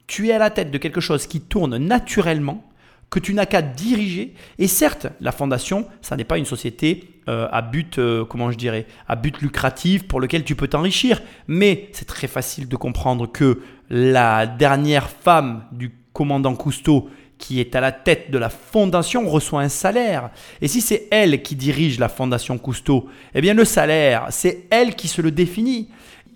tu 0.06 0.30
es 0.30 0.32
à 0.32 0.38
la 0.38 0.50
tête 0.50 0.72
de 0.72 0.78
quelque 0.78 1.02
chose 1.02 1.28
qui 1.28 1.41
tourne 1.41 1.78
naturellement, 1.78 2.64
que 3.10 3.20
tu 3.20 3.34
n'as 3.34 3.45
qu'à 3.45 3.62
diriger. 3.62 4.34
Et 4.58 4.68
certes, 4.68 5.08
la 5.20 5.32
fondation, 5.32 5.88
ça 6.02 6.16
n'est 6.16 6.24
pas 6.24 6.38
une 6.38 6.45
société 6.45 7.16
euh, 7.28 7.47
à 7.51 7.61
but, 7.61 7.99
euh, 7.99 8.25
comment 8.25 8.51
je 8.51 8.57
dirais, 8.57 8.86
à 9.07 9.15
but 9.15 9.41
lucratif 9.41 10.07
pour 10.07 10.19
lequel 10.19 10.43
tu 10.43 10.55
peux 10.55 10.67
t'enrichir. 10.67 11.21
Mais 11.47 11.89
c'est 11.91 12.07
très 12.07 12.28
facile 12.28 12.67
de 12.67 12.75
comprendre 12.75 13.32
que 13.32 13.61
la 13.89 14.47
dernière 14.47 15.09
femme 15.09 15.63
du 15.71 15.91
commandant 16.13 16.55
Cousteau 16.55 17.09
qui 17.38 17.59
est 17.59 17.75
à 17.75 17.82
la 17.82 17.91
tête 17.91 18.32
de 18.32 18.38
la 18.38 18.49
fondation 18.49 19.30
reçoit 19.30 19.61
un 19.61 19.69
salaire. 19.69 20.32
Et 20.61 20.67
si 20.67 20.82
c'est 20.82 21.07
elle 21.11 21.43
qui 21.43 21.55
dirige 21.55 21.99
la 21.99 22.09
fondation 22.09 22.57
Cousteau, 22.57 23.07
eh 23.36 23.41
bien 23.41 23.53
le 23.53 23.65
salaire, 23.65 24.28
c'est 24.30 24.65
elle 24.69 24.95
qui 24.95 25.07
se 25.07 25.21
le 25.21 25.32
définit. 25.32 25.89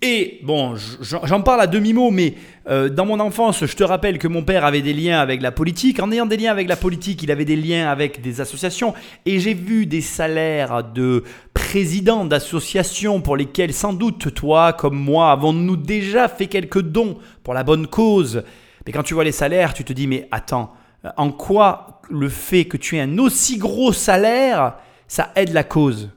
Et 0.04 0.40
bon, 0.42 0.74
j'en 1.00 1.42
parle 1.42 1.60
à 1.60 1.68
demi-mot, 1.68 2.10
mais 2.10 2.34
euh, 2.68 2.88
dans 2.88 3.06
mon 3.06 3.20
enfance, 3.20 3.64
je 3.64 3.76
te 3.76 3.84
rappelle 3.84 4.18
que 4.18 4.26
mon 4.26 4.42
père 4.42 4.64
avait 4.64 4.82
des 4.82 4.92
liens 4.92 5.20
avec 5.20 5.40
la 5.40 5.52
politique. 5.52 6.02
En 6.02 6.10
ayant 6.10 6.26
des 6.26 6.36
liens 6.36 6.50
avec 6.50 6.66
la 6.66 6.74
politique, 6.74 7.22
il 7.22 7.30
avait 7.30 7.44
des 7.44 7.54
liens 7.54 7.88
avec 7.88 8.20
des 8.20 8.40
associations. 8.40 8.94
Et 9.26 9.38
j'ai 9.38 9.54
vu 9.54 9.86
des 9.86 10.00
salaires 10.00 10.82
de 10.82 11.22
présidents 11.54 12.24
d'associations 12.24 13.20
pour 13.20 13.36
lesquels, 13.36 13.72
sans 13.72 13.92
doute, 13.92 14.34
toi 14.34 14.72
comme 14.72 14.98
moi, 14.98 15.30
avons-nous 15.30 15.76
déjà 15.76 16.26
fait 16.26 16.48
quelques 16.48 16.82
dons 16.82 17.18
pour 17.44 17.54
la 17.54 17.62
bonne 17.62 17.86
cause. 17.86 18.42
Mais 18.84 18.90
quand 18.90 19.04
tu 19.04 19.14
vois 19.14 19.22
les 19.22 19.30
salaires, 19.30 19.72
tu 19.72 19.84
te 19.84 19.92
dis, 19.92 20.08
mais 20.08 20.26
attends, 20.32 20.72
en 21.16 21.30
quoi 21.30 22.00
le 22.10 22.28
fait 22.28 22.64
que 22.64 22.76
tu 22.76 22.96
aies 22.96 23.02
un 23.02 23.18
aussi 23.18 23.56
gros 23.56 23.92
salaire, 23.92 24.74
ça 25.06 25.30
aide 25.36 25.52
la 25.52 25.62
cause? 25.62 26.10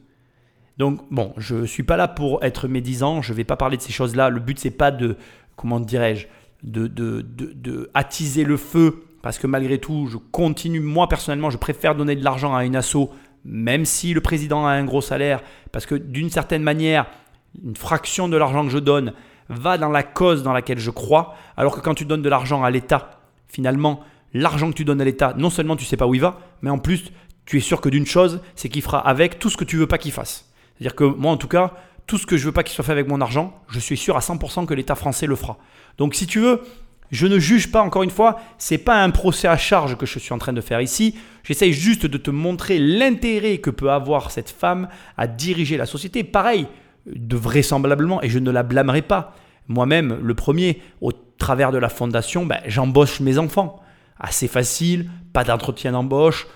Donc 0.78 1.02
bon, 1.10 1.34
je 1.38 1.56
ne 1.56 1.66
suis 1.66 1.84
pas 1.84 1.98
là 1.98 2.08
pour 2.08 2.44
être 2.44 2.68
médisant, 2.68 3.22
je 3.22 3.32
ne 3.32 3.38
vais 3.38 3.44
pas 3.44 3.56
parler 3.56 3.78
de 3.78 3.82
ces 3.82 3.94
choses-là. 3.94 4.30
Le 4.30 4.40
but 4.40 4.60
c'est 4.60 4.72
pas 4.72 4.92
de, 4.92 5.16
comment 5.56 5.80
dirais-je, 5.80 6.28
de, 6.64 7.90
attiser 7.94 8.44
le 8.44 8.58
feu, 8.58 9.04
parce 9.22 9.40
que 9.40 9.48
malgré 9.48 9.78
tout, 9.78 10.08
je 10.08 10.18
continue, 10.18 10.80
moi 10.80 11.08
personnellement, 11.08 11.50
je 11.50 11.58
préfère 11.58 11.96
donner 11.96 12.16
de 12.16 12.24
l'argent 12.24 12.56
à 12.56 12.66
une 12.66 12.76
asso, 12.76 13.10
même 13.46 13.86
si 13.86 14.14
le 14.14 14.22
président 14.22 14.66
a 14.66 14.72
un 14.72 14.84
gros 14.86 15.02
salaire, 15.02 15.42
parce 15.72 15.86
que 15.86 15.96
d'une 15.96 16.30
certaine 16.30 16.64
manière, 16.64 17.06
une 17.64 17.76
fraction 17.76 18.28
de 18.28 18.36
l'argent 18.36 18.66
que 18.66 18.72
je 18.72 18.80
donne 18.80 19.14
va 19.48 19.78
dans 19.78 19.92
la 19.92 20.04
cause 20.04 20.44
dans 20.44 20.54
laquelle 20.54 20.80
je 20.80 20.92
crois, 20.92 21.36
alors 21.56 21.76
que 21.76 21.80
quand 21.80 21.94
tu 21.94 22.06
donnes 22.06 22.24
de 22.24 22.30
l'argent 22.30 22.64
à 22.64 22.72
l'État, 22.72 23.22
finalement, 23.48 24.02
l'argent 24.34 24.70
que 24.72 24.76
tu 24.76 24.84
donnes 24.84 25.02
à 25.02 25.06
l'État, 25.06 25.34
non 25.38 25.50
seulement 25.50 25.76
tu 25.76 25.86
sais 25.86 25.98
pas 25.98 26.08
où 26.08 26.16
il 26.16 26.22
va, 26.22 26.40
mais 26.62 26.70
en 26.70 26.80
plus, 26.80 27.12
tu 27.46 27.58
es 27.58 27.62
sûr 27.62 27.80
que 27.80 27.90
d'une 27.90 28.08
chose, 28.08 28.42
c'est 28.56 28.70
qu'il 28.70 28.82
fera 28.82 29.00
avec 29.08 29.38
tout 29.40 29.50
ce 29.50 29.58
que 29.58 29.64
tu 29.64 29.78
veux 29.78 29.88
pas 29.88 30.00
qu'il 30.00 30.12
fasse. 30.12 30.52
C'est-à-dire 30.78 30.96
que 30.96 31.04
moi, 31.04 31.32
en 31.32 31.38
tout 31.38 31.48
cas, 31.48 31.74
tout 32.08 32.18
ce 32.18 32.26
que 32.26 32.38
je 32.38 32.46
veux 32.46 32.52
pas 32.52 32.64
qu'il 32.64 32.74
soit 32.74 32.84
fait 32.84 32.92
avec 32.92 33.08
mon 33.08 33.22
argent, 33.22 33.54
je 33.70 33.80
suis 33.80 33.98
sûr 33.98 34.16
à 34.16 34.20
100% 34.20 34.66
que 34.66 34.74
l'État 34.74 34.96
français 34.96 35.26
le 35.26 35.36
fera. 35.36 35.58
Donc, 35.98 36.16
si 36.16 36.28
tu 36.28 36.40
veux, 36.40 36.62
je 37.12 37.28
ne 37.28 37.40
juge 37.40 37.72
pas, 37.72 37.82
encore 37.82 38.04
une 38.04 38.10
fois, 38.10 38.40
c'est 38.58 38.78
pas 38.78 39.02
un 39.02 39.10
procès 39.10 39.48
à 39.48 39.58
charge 39.58 39.98
que 39.98 40.06
je 40.06 40.20
suis 40.20 40.34
en 40.34 40.38
train 40.38 40.54
de 40.54 40.62
faire 40.62 40.82
ici. 40.82 41.16
J'essaye 41.44 41.74
juste 41.74 42.06
de 42.06 42.18
te 42.18 42.32
montrer 42.32 42.80
l'intérêt 42.80 43.60
que 43.60 43.70
peut 43.70 43.92
avoir 43.92 44.32
cette 44.32 44.50
femme 44.50 44.88
à 45.18 45.28
diriger 45.28 45.78
la 45.78 45.86
société. 45.86 46.24
Pareil, 46.24 46.68
de 47.06 47.36
vraisemblablement, 47.36 48.22
et 48.22 48.30
je 48.30 48.40
ne 48.40 48.52
la 48.52 48.64
blâmerai 48.64 49.02
pas. 49.02 49.36
Moi-même, 49.68 50.20
le 50.22 50.34
premier, 50.34 50.82
au 51.02 51.12
travers 51.12 51.72
de 51.72 51.78
la 51.78 51.90
fondation, 51.90 52.46
ben, 52.46 52.60
j'embauche 52.68 53.20
mes 53.20 53.38
enfants. 53.38 53.82
Assez 54.20 54.48
facile, 54.48 55.10
pas 55.34 55.44
d'entretien 55.44 55.92
d'embauche, 55.92 56.48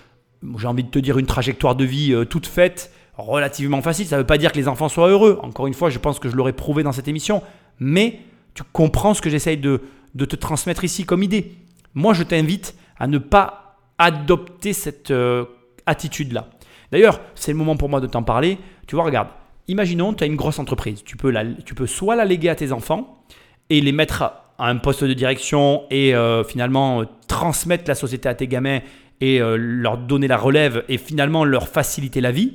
j'ai 0.56 0.66
envie 0.66 0.84
de 0.84 0.88
te 0.90 0.98
dire 0.98 1.18
une 1.18 1.26
trajectoire 1.26 1.74
de 1.74 1.84
vie 1.84 2.14
euh, 2.14 2.24
toute 2.24 2.46
faite 2.46 2.90
relativement 3.20 3.82
facile. 3.82 4.06
Ça 4.06 4.16
ne 4.16 4.22
veut 4.22 4.26
pas 4.26 4.38
dire 4.38 4.52
que 4.52 4.56
les 4.56 4.68
enfants 4.68 4.88
soient 4.88 5.08
heureux. 5.08 5.38
Encore 5.42 5.66
une 5.66 5.74
fois, 5.74 5.90
je 5.90 5.98
pense 5.98 6.18
que 6.18 6.28
je 6.28 6.36
l'aurais 6.36 6.52
prouvé 6.52 6.82
dans 6.82 6.92
cette 6.92 7.08
émission. 7.08 7.42
Mais 7.78 8.20
tu 8.54 8.62
comprends 8.72 9.14
ce 9.14 9.22
que 9.22 9.30
j'essaye 9.30 9.56
de, 9.56 9.80
te 10.16 10.36
transmettre 10.36 10.84
ici 10.84 11.04
comme 11.04 11.22
idée. 11.22 11.52
Moi, 11.94 12.14
je 12.14 12.22
t'invite 12.22 12.74
à 12.98 13.06
ne 13.06 13.18
pas 13.18 13.78
adopter 13.98 14.72
cette 14.72 15.10
euh, 15.10 15.44
attitude-là. 15.86 16.48
D'ailleurs, 16.92 17.20
c'est 17.34 17.52
le 17.52 17.58
moment 17.58 17.76
pour 17.76 17.88
moi 17.88 18.00
de 18.00 18.06
t'en 18.06 18.22
parler. 18.22 18.58
Tu 18.86 18.94
vois, 18.94 19.04
regarde, 19.04 19.28
imaginons, 19.68 20.12
tu 20.14 20.24
as 20.24 20.26
une 20.26 20.36
grosse 20.36 20.58
entreprise. 20.58 21.02
Tu 21.04 21.16
peux, 21.16 21.32
tu 21.64 21.74
peux 21.74 21.86
soit 21.86 22.16
la 22.16 22.24
léguer 22.24 22.48
à 22.48 22.54
tes 22.54 22.72
enfants 22.72 23.24
et 23.68 23.80
les 23.80 23.92
mettre 23.92 24.22
à 24.22 24.68
un 24.68 24.76
poste 24.76 25.04
de 25.04 25.14
direction 25.14 25.84
et 25.90 26.14
euh, 26.14 26.44
finalement 26.44 27.02
euh, 27.02 27.04
transmettre 27.28 27.84
la 27.86 27.94
société 27.94 28.28
à 28.28 28.34
tes 28.34 28.46
gamins 28.46 28.80
et 29.22 29.38
leur 29.38 29.98
donner 29.98 30.28
la 30.28 30.38
relève 30.38 30.82
et 30.88 30.96
finalement 30.96 31.44
leur 31.44 31.68
faciliter 31.68 32.22
la 32.22 32.32
vie 32.32 32.54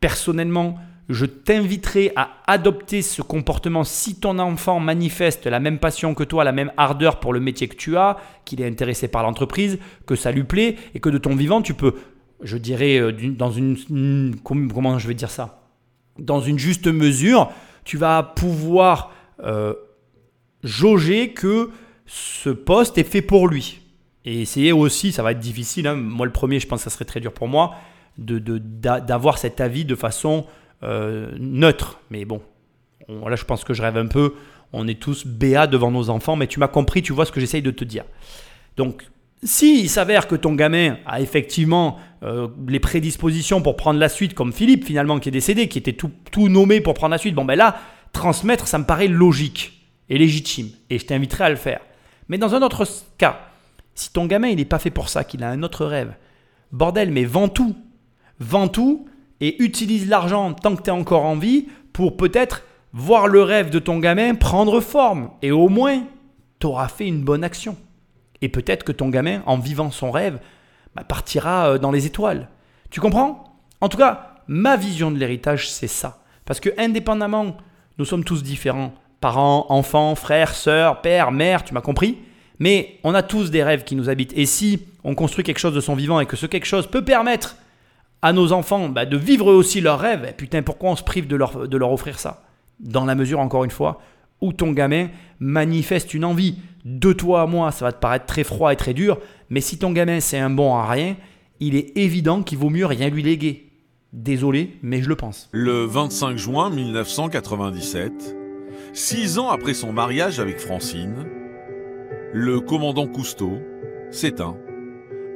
Personnellement, 0.00 0.78
je 1.10 1.26
t'inviterai 1.26 2.12
à 2.14 2.30
adopter 2.46 3.02
ce 3.02 3.20
comportement 3.20 3.82
si 3.82 4.20
ton 4.20 4.38
enfant 4.38 4.78
manifeste 4.78 5.46
la 5.46 5.58
même 5.58 5.78
passion 5.78 6.14
que 6.14 6.22
toi, 6.22 6.44
la 6.44 6.52
même 6.52 6.72
ardeur 6.76 7.18
pour 7.18 7.32
le 7.32 7.40
métier 7.40 7.66
que 7.66 7.74
tu 7.74 7.96
as, 7.96 8.16
qu'il 8.44 8.60
est 8.60 8.66
intéressé 8.66 9.08
par 9.08 9.24
l'entreprise, 9.24 9.78
que 10.06 10.14
ça 10.14 10.30
lui 10.30 10.44
plaît 10.44 10.76
et 10.94 11.00
que 11.00 11.08
de 11.08 11.18
ton 11.18 11.34
vivant, 11.34 11.62
tu 11.62 11.74
peux, 11.74 11.94
je 12.42 12.56
dirais, 12.56 12.98
euh, 12.98 13.12
dans 13.12 13.50
une, 13.50 14.36
comment 14.44 14.98
je 14.98 15.08
vais 15.08 15.14
dire 15.14 15.30
ça, 15.30 15.64
dans 16.18 16.40
une 16.40 16.58
juste 16.58 16.86
mesure, 16.86 17.50
tu 17.84 17.96
vas 17.96 18.22
pouvoir 18.22 19.12
euh, 19.42 19.74
jauger 20.62 21.32
que 21.32 21.70
ce 22.06 22.50
poste 22.50 22.98
est 22.98 23.04
fait 23.04 23.22
pour 23.22 23.48
lui. 23.48 23.80
Et 24.24 24.42
essayer 24.42 24.70
aussi, 24.70 25.12
ça 25.12 25.22
va 25.22 25.32
être 25.32 25.40
difficile, 25.40 25.86
hein. 25.88 25.96
moi 25.96 26.26
le 26.26 26.32
premier, 26.32 26.60
je 26.60 26.68
pense 26.68 26.84
que 26.84 26.90
ça 26.90 26.94
serait 26.94 27.04
très 27.04 27.20
dur 27.20 27.32
pour 27.32 27.48
moi, 27.48 27.74
d'avoir 28.20 29.38
cet 29.38 29.60
avis 29.60 29.84
de 29.84 29.94
façon 29.94 30.46
euh, 30.82 31.30
neutre. 31.38 32.00
Mais 32.10 32.24
bon, 32.24 32.40
là 33.08 33.36
je 33.36 33.44
pense 33.44 33.64
que 33.64 33.74
je 33.74 33.82
rêve 33.82 33.96
un 33.96 34.06
peu. 34.06 34.34
On 34.72 34.86
est 34.86 35.00
tous 35.00 35.26
béats 35.26 35.66
devant 35.66 35.90
nos 35.90 36.10
enfants, 36.10 36.36
mais 36.36 36.46
tu 36.46 36.60
m'as 36.60 36.68
compris, 36.68 37.02
tu 37.02 37.12
vois 37.12 37.24
ce 37.24 37.32
que 37.32 37.40
j'essaye 37.40 37.62
de 37.62 37.72
te 37.72 37.84
dire. 37.84 38.04
Donc, 38.76 39.02
s'il 39.42 39.88
s'avère 39.88 40.28
que 40.28 40.36
ton 40.36 40.54
gamin 40.54 40.98
a 41.06 41.20
effectivement 41.20 41.98
euh, 42.22 42.48
les 42.68 42.78
prédispositions 42.78 43.62
pour 43.62 43.76
prendre 43.76 43.98
la 43.98 44.08
suite, 44.08 44.34
comme 44.34 44.52
Philippe 44.52 44.84
finalement 44.84 45.18
qui 45.18 45.30
est 45.30 45.32
décédé, 45.32 45.68
qui 45.68 45.78
était 45.78 45.94
tout, 45.94 46.10
tout 46.30 46.48
nommé 46.48 46.80
pour 46.80 46.94
prendre 46.94 47.12
la 47.12 47.18
suite, 47.18 47.34
bon 47.34 47.44
ben 47.44 47.56
là, 47.56 47.76
transmettre, 48.12 48.68
ça 48.68 48.78
me 48.78 48.84
paraît 48.84 49.08
logique 49.08 49.86
et 50.08 50.18
légitime. 50.18 50.68
Et 50.90 50.98
je 50.98 51.06
t'inviterai 51.06 51.44
à 51.44 51.50
le 51.50 51.56
faire. 51.56 51.80
Mais 52.28 52.38
dans 52.38 52.54
un 52.54 52.62
autre 52.62 52.86
cas, 53.16 53.40
si 53.94 54.12
ton 54.12 54.26
gamin 54.26 54.48
il 54.48 54.56
n'est 54.56 54.64
pas 54.64 54.78
fait 54.78 54.90
pour 54.90 55.08
ça, 55.08 55.24
qu'il 55.24 55.42
a 55.42 55.50
un 55.50 55.62
autre 55.62 55.86
rêve, 55.86 56.12
bordel, 56.72 57.10
mais 57.10 57.24
vends 57.24 57.48
tout. 57.48 57.76
Vends 58.40 58.68
tout 58.68 59.06
et 59.40 59.62
utilise 59.62 60.08
l'argent 60.08 60.52
tant 60.52 60.74
que 60.76 60.82
tu 60.82 60.88
es 60.88 60.92
encore 60.92 61.24
en 61.24 61.36
vie 61.36 61.68
pour 61.92 62.16
peut-être 62.16 62.64
voir 62.92 63.28
le 63.28 63.42
rêve 63.42 63.70
de 63.70 63.78
ton 63.78 63.98
gamin 63.98 64.34
prendre 64.34 64.80
forme. 64.80 65.30
Et 65.42 65.52
au 65.52 65.68
moins, 65.68 66.02
tu 66.58 66.66
auras 66.66 66.88
fait 66.88 67.06
une 67.06 67.22
bonne 67.22 67.44
action. 67.44 67.76
Et 68.42 68.48
peut-être 68.48 68.84
que 68.84 68.92
ton 68.92 69.08
gamin, 69.08 69.42
en 69.46 69.58
vivant 69.58 69.90
son 69.90 70.10
rêve, 70.10 70.38
bah, 70.94 71.04
partira 71.04 71.70
euh, 71.70 71.78
dans 71.78 71.90
les 71.90 72.06
étoiles. 72.06 72.48
Tu 72.90 73.00
comprends? 73.00 73.60
En 73.80 73.88
tout 73.88 73.98
cas, 73.98 74.34
ma 74.46 74.76
vision 74.76 75.10
de 75.10 75.18
l'héritage, 75.18 75.70
c'est 75.70 75.86
ça. 75.86 76.22
Parce 76.44 76.60
que 76.60 76.70
indépendamment, 76.78 77.56
nous 77.98 78.04
sommes 78.04 78.24
tous 78.24 78.42
différents. 78.42 78.94
Parents, 79.20 79.66
enfants, 79.68 80.14
frères, 80.14 80.54
sœurs, 80.54 81.02
père, 81.02 81.30
mère, 81.30 81.62
tu 81.62 81.74
m'as 81.74 81.82
compris? 81.82 82.18
Mais 82.58 82.98
on 83.04 83.14
a 83.14 83.22
tous 83.22 83.50
des 83.50 83.62
rêves 83.62 83.84
qui 83.84 83.94
nous 83.94 84.08
habitent. 84.08 84.32
Et 84.36 84.46
si 84.46 84.86
on 85.04 85.14
construit 85.14 85.44
quelque 85.44 85.58
chose 85.58 85.74
de 85.74 85.80
son 85.80 85.94
vivant 85.94 86.20
et 86.20 86.26
que 86.26 86.36
ce 86.36 86.46
quelque 86.46 86.66
chose 86.66 86.86
peut 86.86 87.04
permettre 87.04 87.56
à 88.22 88.32
nos 88.32 88.52
enfants 88.52 88.88
bah, 88.88 89.06
de 89.06 89.16
vivre 89.16 89.46
aussi 89.46 89.80
leurs 89.80 89.98
rêves, 89.98 90.34
putain, 90.36 90.62
pourquoi 90.62 90.90
on 90.90 90.96
se 90.96 91.02
prive 91.02 91.26
de 91.26 91.36
leur, 91.36 91.68
de 91.68 91.76
leur 91.76 91.92
offrir 91.92 92.18
ça? 92.18 92.42
Dans 92.78 93.04
la 93.04 93.14
mesure, 93.14 93.40
encore 93.40 93.64
une 93.64 93.70
fois, 93.70 94.00
où 94.40 94.52
ton 94.52 94.72
gamin 94.72 95.08
manifeste 95.38 96.14
une 96.14 96.24
envie. 96.24 96.56
De 96.84 97.12
toi 97.12 97.42
à 97.42 97.46
moi, 97.46 97.72
ça 97.72 97.84
va 97.84 97.92
te 97.92 98.00
paraître 98.00 98.26
très 98.26 98.44
froid 98.44 98.72
et 98.72 98.76
très 98.76 98.94
dur, 98.94 99.18
mais 99.50 99.60
si 99.60 99.78
ton 99.78 99.92
gamin 99.92 100.20
c'est 100.20 100.38
un 100.38 100.48
bon 100.48 100.74
à 100.76 100.88
rien, 100.90 101.16
il 101.60 101.76
est 101.76 101.96
évident 101.96 102.42
qu'il 102.42 102.56
vaut 102.56 102.70
mieux 102.70 102.86
rien 102.86 103.10
lui 103.10 103.22
léguer. 103.22 103.70
Désolé, 104.14 104.78
mais 104.82 105.02
je 105.02 105.08
le 105.08 105.14
pense. 105.14 105.48
Le 105.52 105.84
25 105.84 106.36
juin 106.36 106.70
1997, 106.70 108.34
six 108.94 109.38
ans 109.38 109.50
après 109.50 109.74
son 109.74 109.92
mariage 109.92 110.40
avec 110.40 110.58
Francine, 110.58 111.26
le 112.32 112.60
commandant 112.60 113.06
Cousteau 113.06 113.58
s'éteint 114.10 114.56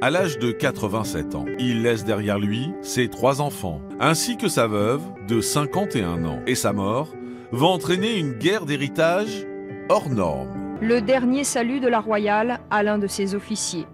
à 0.01 0.09
l'âge 0.09 0.39
de 0.39 0.51
87 0.51 1.35
ans. 1.35 1.45
Il 1.59 1.81
laisse 1.81 2.03
derrière 2.03 2.39
lui 2.39 2.71
ses 2.81 3.09
trois 3.09 3.41
enfants, 3.41 3.81
ainsi 3.99 4.37
que 4.37 4.47
sa 4.47 4.67
veuve 4.67 5.01
de 5.27 5.41
51 5.41 6.25
ans. 6.25 6.39
Et 6.47 6.55
sa 6.55 6.73
mort 6.73 7.09
va 7.51 7.67
entraîner 7.67 8.17
une 8.17 8.33
guerre 8.33 8.65
d'héritage 8.65 9.45
hors 9.89 10.09
norme. 10.09 10.77
Le 10.81 11.01
dernier 11.01 11.43
salut 11.43 11.79
de 11.79 11.87
la 11.87 11.99
Royale 11.99 12.59
à 12.69 12.83
l'un 12.83 12.97
de 12.97 13.07
ses 13.07 13.35
officiers. 13.35 13.87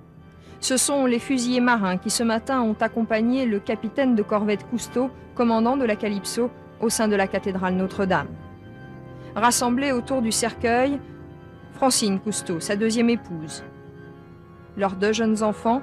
Ce 0.60 0.78
sont 0.78 1.06
les 1.06 1.20
fusiliers 1.20 1.60
marins 1.60 1.98
qui 1.98 2.10
ce 2.10 2.24
matin 2.24 2.62
ont 2.62 2.76
accompagné 2.80 3.46
le 3.46 3.60
capitaine 3.60 4.16
de 4.16 4.24
corvette 4.24 4.68
Cousteau, 4.70 5.10
commandant 5.36 5.78
de 5.78 5.86
la 5.86 5.96
Calypso, 5.96 6.50
au 6.80 6.90
sein 6.90 7.08
de 7.08 7.16
la 7.16 7.28
cathédrale 7.28 7.76
Notre-Dame. 7.76 8.30
Rassemblés 9.36 9.92
autour 9.92 10.22
du 10.22 10.32
cercueil, 10.32 11.00
Francine 11.74 12.20
Cousteau, 12.20 12.60
sa 12.60 12.76
deuxième 12.76 13.10
épouse, 13.10 13.64
leurs 14.78 14.96
deux 14.96 15.14
jeunes 15.14 15.44
enfants 15.44 15.82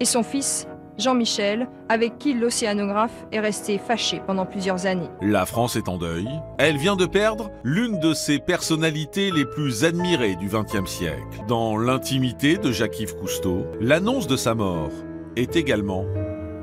et 0.00 0.04
son 0.04 0.22
fils 0.22 0.66
Jean-Michel, 0.96 1.66
avec 1.88 2.18
qui 2.18 2.34
l'océanographe 2.34 3.26
est 3.32 3.40
resté 3.40 3.78
fâché 3.78 4.22
pendant 4.28 4.46
plusieurs 4.46 4.86
années. 4.86 5.08
La 5.22 5.44
France 5.44 5.74
est 5.74 5.88
en 5.88 5.98
deuil. 5.98 6.28
Elle 6.58 6.76
vient 6.76 6.94
de 6.94 7.04
perdre 7.06 7.50
l'une 7.64 7.98
de 7.98 8.14
ses 8.14 8.38
personnalités 8.38 9.32
les 9.32 9.44
plus 9.44 9.84
admirées 9.84 10.36
du 10.36 10.46
XXe 10.48 10.88
siècle. 10.88 11.40
Dans 11.48 11.76
l'intimité 11.76 12.58
de 12.58 12.70
Jacques-Yves 12.70 13.16
Cousteau, 13.16 13.66
l'annonce 13.80 14.28
de 14.28 14.36
sa 14.36 14.54
mort 14.54 14.90
est 15.34 15.56
également 15.56 16.04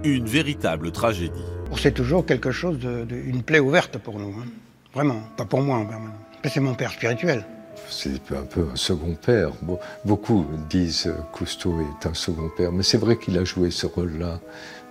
une 0.05 0.25
véritable 0.27 0.91
tragédie. 0.91 1.43
C'est 1.75 1.93
toujours 1.93 2.25
quelque 2.25 2.51
chose 2.51 2.79
de, 2.79 3.03
de- 3.03 3.15
une 3.15 3.43
plaie 3.43 3.59
ouverte 3.59 3.97
pour 3.97 4.17
nous. 4.17 4.29
hein. 4.39 4.45
Vraiment, 4.93 5.19
pas 5.35 5.45
pour 5.45 5.59
moi 5.61 5.75
en 5.77 5.85
permanence. 5.85 6.15
C'est 6.45 6.59
mon 6.61 6.73
père 6.73 6.91
spirituel. 6.91 7.45
C'est 7.89 8.31
un 8.31 8.43
peu 8.43 8.65
un 8.71 8.75
second 8.75 9.15
père. 9.15 9.51
Be- 9.63 9.77
Beaucoup 10.05 10.45
disent 10.69 11.13
Cousteau 11.31 11.75
est 11.81 12.07
un 12.07 12.13
second 12.13 12.49
père, 12.55 12.71
mais 12.71 12.83
c'est 12.83 12.97
vrai 12.97 13.17
qu'il 13.17 13.37
a 13.37 13.43
joué 13.43 13.71
ce 13.71 13.85
rôle-là 13.85 14.39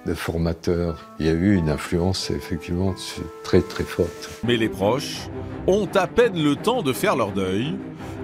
de 0.07 0.15
formateur. 0.15 1.11
Il 1.19 1.27
y 1.27 1.29
a 1.29 1.33
eu 1.33 1.55
une 1.57 1.69
influence 1.69 2.31
effectivement 2.31 2.95
très 3.45 3.61
très 3.61 3.85
forte. 3.85 4.31
Mais 4.45 4.57
les 4.57 4.69
proches 4.69 5.29
ont 5.67 5.89
à 5.95 6.07
peine 6.07 6.43
le 6.43 6.57
temps 6.57 6.83
de 6.83 6.93
faire 6.93 7.17
leur 7.17 7.33
deuil 7.33 7.75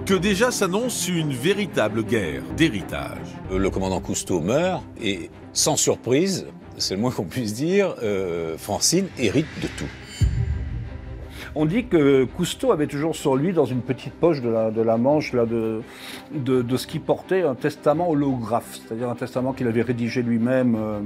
que 0.05 0.13
déjà 0.15 0.51
s'annonce 0.51 1.07
une 1.07 1.33
véritable 1.33 2.03
guerre 2.03 2.41
d'héritage. 2.55 3.27
Le 3.51 3.69
commandant 3.69 3.99
Cousteau 3.99 4.39
meurt 4.41 4.83
et, 5.01 5.29
sans 5.53 5.75
surprise, 5.75 6.45
c'est 6.77 6.95
le 6.95 7.01
moins 7.01 7.11
qu'on 7.11 7.25
puisse 7.25 7.53
dire, 7.53 7.93
euh, 8.03 8.57
Francine 8.57 9.07
hérite 9.17 9.47
de 9.61 9.67
tout. 9.77 9.89
On 11.59 11.65
dit 11.65 11.85
que 11.85 12.23
Cousteau 12.23 12.71
avait 12.71 12.85
toujours 12.85 13.15
sur 13.15 13.35
lui, 13.35 13.51
dans 13.51 13.65
une 13.65 13.81
petite 13.81 14.13
poche 14.13 14.43
de 14.43 14.49
la, 14.49 14.97
manche 14.97 15.33
là, 15.33 15.47
de, 15.47 15.81
de, 16.31 16.77
ce 16.77 16.85
qu'il 16.85 17.01
portait, 17.01 17.41
un 17.41 17.55
testament 17.55 18.11
holographe, 18.11 18.77
c'est-à-dire 18.79 19.09
un 19.09 19.15
testament 19.15 19.53
qu'il 19.53 19.67
avait 19.67 19.81
rédigé 19.81 20.21
lui-même 20.21 20.75
euh, 20.75 20.99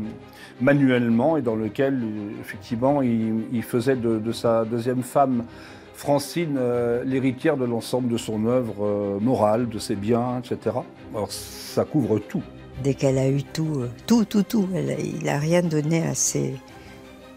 manuellement 0.60 1.38
et 1.38 1.42
dans 1.42 1.56
lequel, 1.56 2.04
effectivement, 2.42 3.02
il, 3.02 3.64
faisait 3.64 3.96
de, 3.96 4.32
sa 4.34 4.66
deuxième 4.66 5.04
femme, 5.04 5.46
Francine, 5.94 6.58
euh, 6.58 7.06
l'héritière 7.06 7.56
de 7.56 7.64
l'ensemble 7.64 8.10
de 8.10 8.18
son 8.18 8.46
œuvre 8.46 8.86
euh, 8.86 9.20
morale, 9.22 9.70
de 9.70 9.80
ses 9.80 9.96
biens, 9.96 10.40
etc. 10.40 10.76
Alors 11.16 11.32
ça 11.32 11.86
couvre 11.86 12.20
tout. 12.20 12.44
Dès 12.84 12.94
qu'elle 12.94 13.20
a 13.20 13.30
eu 13.30 13.44
tout, 13.44 13.84
tout, 14.06 14.26
tout, 14.26 14.44
tout, 14.44 14.68
elle 14.76 14.98
il 15.00 15.24
n'a 15.24 15.40
rien 15.40 15.62
donné 15.62 16.06
à 16.06 16.14
ses, 16.14 16.56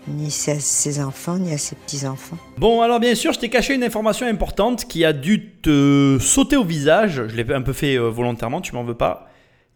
ni 0.08 0.26
à 0.26 0.60
ses 0.60 1.00
enfants, 1.00 1.38
ni 1.38 1.52
à 1.52 1.58
ses 1.58 1.76
petits-enfants. 1.76 2.36
Bon, 2.58 2.82
alors 2.82 3.00
bien 3.00 3.14
sûr, 3.14 3.32
je 3.32 3.38
t'ai 3.38 3.48
caché 3.48 3.74
une 3.74 3.84
information 3.84 4.26
importante 4.26 4.86
qui 4.86 5.04
a 5.04 5.12
dû 5.12 5.52
te 5.62 6.18
sauter 6.20 6.56
au 6.56 6.64
visage. 6.64 7.26
Je 7.28 7.36
l'ai 7.36 7.52
un 7.52 7.62
peu 7.62 7.72
fait 7.72 7.96
euh, 7.96 8.08
volontairement, 8.08 8.60
tu 8.60 8.74
m'en 8.74 8.84
veux 8.84 8.96
pas. 8.96 9.30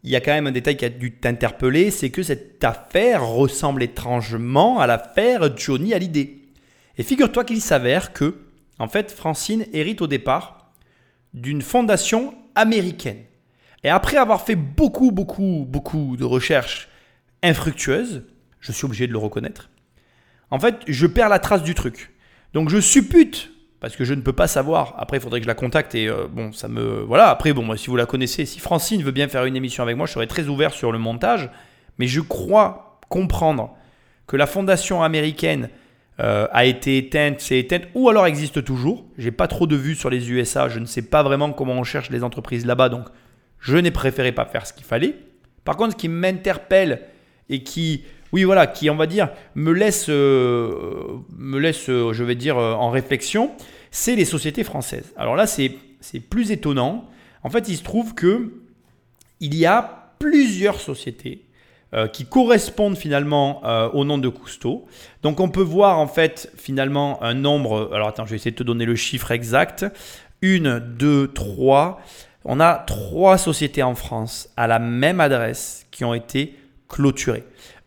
Il 0.05 0.11
y 0.11 0.17
a 0.17 0.21
quand 0.21 0.33
même 0.33 0.47
un 0.47 0.53
détail 0.53 0.77
qui 0.77 0.85
a 0.85 0.91
dû 0.91 1.13
t'interpeller, 1.13 1.91
c'est 1.91 2.11
que 2.11 2.23
cette 2.23 2.63
affaire 2.63 3.27
ressemble 3.27 3.83
étrangement 3.83 4.79
à 4.79 4.87
l'affaire 4.87 5.57
Johnny 5.57 5.93
Hallyday. 5.93 6.39
Et 6.99 7.03
figure-toi 7.03 7.45
qu'il 7.45 7.61
s'avère 7.61 8.13
que, 8.13 8.37
en 8.79 8.89
fait, 8.89 9.11
Francine 9.11 9.67
hérite 9.73 10.03
au 10.03 10.07
départ 10.07 10.71
d'une 11.35 11.63
fondation 11.63 12.35
américaine. 12.55 13.19
Et 13.85 13.89
après 13.89 14.17
avoir 14.17 14.45
fait 14.45 14.57
beaucoup, 14.57 15.13
beaucoup, 15.13 15.65
beaucoup 15.69 16.17
de 16.17 16.25
recherches 16.25 16.89
infructueuses, 17.43 18.25
je 18.61 18.73
suis 18.73 18.85
obligé 18.85 19.07
de 19.07 19.13
le 19.13 19.19
reconnaître, 19.19 19.71
en 20.51 20.59
fait, 20.59 20.77
je 20.87 21.07
perds 21.07 21.29
la 21.29 21.39
trace 21.39 21.63
du 21.63 21.75
truc. 21.75 22.15
Donc 22.55 22.71
je 22.71 22.81
suppute, 22.81 23.53
parce 23.81 23.97
que 23.97 24.05
je 24.05 24.15
ne 24.15 24.23
peux 24.23 24.33
pas 24.33 24.49
savoir. 24.49 24.95
Après, 24.99 25.19
il 25.19 25.21
faudrait 25.21 25.41
que 25.41 25.45
je 25.45 25.49
la 25.49 25.55
contacte 25.55 25.95
et 25.95 26.09
euh, 26.09 26.27
bon, 26.31 26.53
ça 26.53 26.69
me. 26.69 27.03
Voilà, 27.03 27.31
après, 27.31 27.53
bon, 27.53 27.63
moi, 27.63 27.77
si 27.77 27.89
vous 27.89 27.97
la 27.97 28.07
connaissez, 28.07 28.47
si 28.47 28.61
Francine 28.61 29.03
veut 29.03 29.13
bien 29.13 29.29
faire 29.29 29.45
une 29.45 29.57
émission 29.57 29.83
avec 29.83 29.97
moi, 29.97 30.07
je 30.07 30.13
serais 30.13 30.27
très 30.27 30.49
ouvert 30.49 30.73
sur 30.73 30.93
le 30.93 30.99
montage. 30.99 31.51
Mais 31.99 32.07
je 32.07 32.21
crois 32.21 32.99
comprendre 33.09 33.77
que 34.27 34.37
la 34.37 34.47
fondation 34.47 35.03
américaine 35.03 35.69
euh, 36.21 36.49
a 36.51 36.65
été 36.65 36.99
éteinte, 36.99 37.41
s'est 37.41 37.59
éteinte, 37.59 37.83
ou 37.95 38.09
alors 38.09 38.27
existe 38.27 38.65
toujours. 38.65 39.05
J'ai 39.17 39.31
pas 39.31 39.47
trop 39.49 39.67
de 39.67 39.77
vues 39.77 39.95
sur 39.95 40.11
les 40.11 40.31
USA, 40.31 40.69
je 40.69 40.81
ne 40.81 40.85
sais 40.85 41.03
pas 41.03 41.23
vraiment 41.23 41.53
comment 41.53 41.75
on 41.75 41.85
cherche 41.85 42.11
les 42.11 42.25
entreprises 42.25 42.67
là-bas, 42.67 42.89
donc 42.89 43.07
je 43.61 43.77
n'ai 43.77 43.91
préféré 43.91 44.33
pas 44.33 44.45
faire 44.45 44.67
ce 44.67 44.73
qu'il 44.73 44.85
fallait. 44.85 45.15
Par 45.65 45.77
contre, 45.77 45.93
ce 45.93 45.97
qui 45.97 46.09
m'interpelle 46.09 47.03
et 47.49 47.63
qui, 47.63 48.05
oui, 48.33 48.45
voilà, 48.45 48.67
qui, 48.67 48.91
on 48.91 48.97
va 48.97 49.07
dire, 49.07 49.31
me 49.55 49.73
laisse, 49.73 50.09
euh, 50.09 51.19
euh, 51.41 52.13
je 52.13 52.25
vais 52.25 52.35
dire, 52.35 52.59
euh, 52.59 52.75
en 52.75 52.91
réflexion, 52.91 53.53
c'est 53.91 54.17
les 54.17 54.25
sociétés 54.25 54.65
françaises. 54.65 55.13
Alors 55.17 55.37
là, 55.37 55.47
c'est 55.47 55.71
plus 56.29 56.51
étonnant. 56.51 57.09
En 57.43 57.51
fait, 57.51 57.69
il 57.69 57.77
se 57.77 57.83
trouve 57.83 58.15
que 58.15 58.53
il 59.41 59.55
y 59.55 59.67
a 59.67 60.13
plusieurs 60.19 60.81
sociétés 60.81 61.45
qui 62.13 62.27
correspondent 62.27 62.99
finalement 62.99 63.63
au 63.95 64.05
nom 64.05 64.19
de 64.19 64.29
Cousteau. 64.29 64.87
Donc 65.23 65.41
on 65.41 65.49
peut 65.49 65.63
voir 65.63 65.99
en 65.99 66.07
fait 66.07 66.53
finalement 66.57 67.23
un 67.23 67.33
nombre, 67.33 67.91
alors 67.95 68.09
attends, 68.09 68.27
je 68.27 68.31
vais 68.31 68.37
essayer 68.37 68.51
de 68.51 68.57
te 68.57 68.63
donner 68.63 68.85
le 68.85 68.97
chiffre 68.97 69.31
exact. 69.31 69.87
Une, 70.43 70.81
deux, 70.81 71.29
trois. 71.29 72.03
On 72.45 72.61
a 72.61 72.75
trois 72.75 73.39
sociétés 73.39 73.83
en 73.83 73.95
France 73.95 74.51
à 74.57 74.67
la 74.67 74.79
même 74.79 75.21
adresse 75.21 75.87
qui 75.91 76.05
ont 76.05 76.15
été 76.15 76.59
clôturées. 76.89 77.45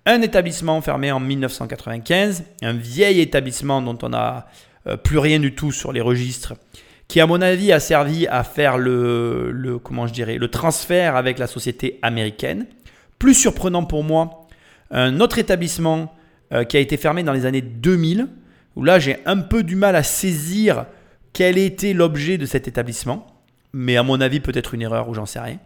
Un 0.08 0.24
établissement 0.24 0.82
fermé 0.82 1.12
en 1.12 1.20
1995, 1.20 2.44
un 2.64 2.74
vieil 2.74 3.20
établissement 3.20 3.84
dont 3.84 3.98
on 4.02 4.10
n'a 4.10 4.48
euh, 4.88 4.98
plus 4.98 5.20
rien 5.20 5.40
du 5.40 5.54
tout 5.54 5.72
sur 5.72 5.92
les 5.92 6.02
registres, 6.02 6.56
qui 7.08 7.20
à 7.22 7.28
mon 7.28 7.40
avis 7.40 7.72
a 7.72 7.80
servi 7.80 8.26
à 8.26 8.44
faire 8.44 8.80
le, 8.80 9.80
comment 9.84 10.08
je 10.08 10.14
dirais, 10.14 10.40
le 10.40 10.48
transfert 10.48 11.16
avec 11.16 11.38
la 11.38 11.46
société 11.46 12.00
américaine. 12.02 12.66
Plus 13.20 13.36
surprenant 13.36 13.84
pour 13.84 14.04
moi, 14.04 14.48
un 14.90 15.20
autre 15.20 15.38
établissement 15.38 16.16
euh, 16.52 16.64
qui 16.64 16.78
a 16.78 16.80
été 16.80 16.98
fermé 16.98 17.22
dans 17.22 17.34
les 17.34 17.46
années 17.46 17.62
2000, 17.62 18.28
où 18.76 18.84
là 18.84 18.98
j'ai 18.98 19.18
un 19.28 19.38
peu 19.38 19.62
du 19.62 19.76
mal 19.76 19.96
à 19.96 20.02
saisir 20.02 20.88
quel 21.32 21.60
était 21.60 21.94
l'objet 21.94 22.40
de 22.40 22.48
cet 22.48 22.68
établissement, 22.68 23.28
mais 23.72 23.98
à 23.98 24.04
mon 24.04 24.20
avis 24.20 24.40
peut-être 24.40 24.74
une 24.74 24.82
erreur 24.82 25.10
ou 25.10 25.14
j'en 25.14 25.28
sais 25.28 25.40
rien. 25.40 25.60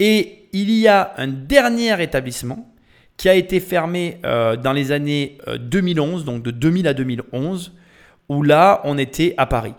Et 0.00 0.48
il 0.54 0.70
y 0.70 0.88
a 0.88 1.12
un 1.18 1.28
dernier 1.28 2.02
établissement 2.02 2.72
qui 3.16 3.28
a 3.28 3.34
été 3.34 3.60
fermé 3.60 4.18
euh, 4.24 4.56
dans 4.56 4.72
les 4.72 4.92
années 4.92 5.38
euh, 5.48 5.58
2011, 5.58 6.24
donc 6.24 6.42
de 6.42 6.50
2000 6.50 6.86
à 6.86 6.94
2011, 6.94 7.72
où 8.28 8.42
là 8.42 8.80
on 8.84 8.98
était 8.98 9.34
à 9.36 9.46
Paris. 9.46 9.74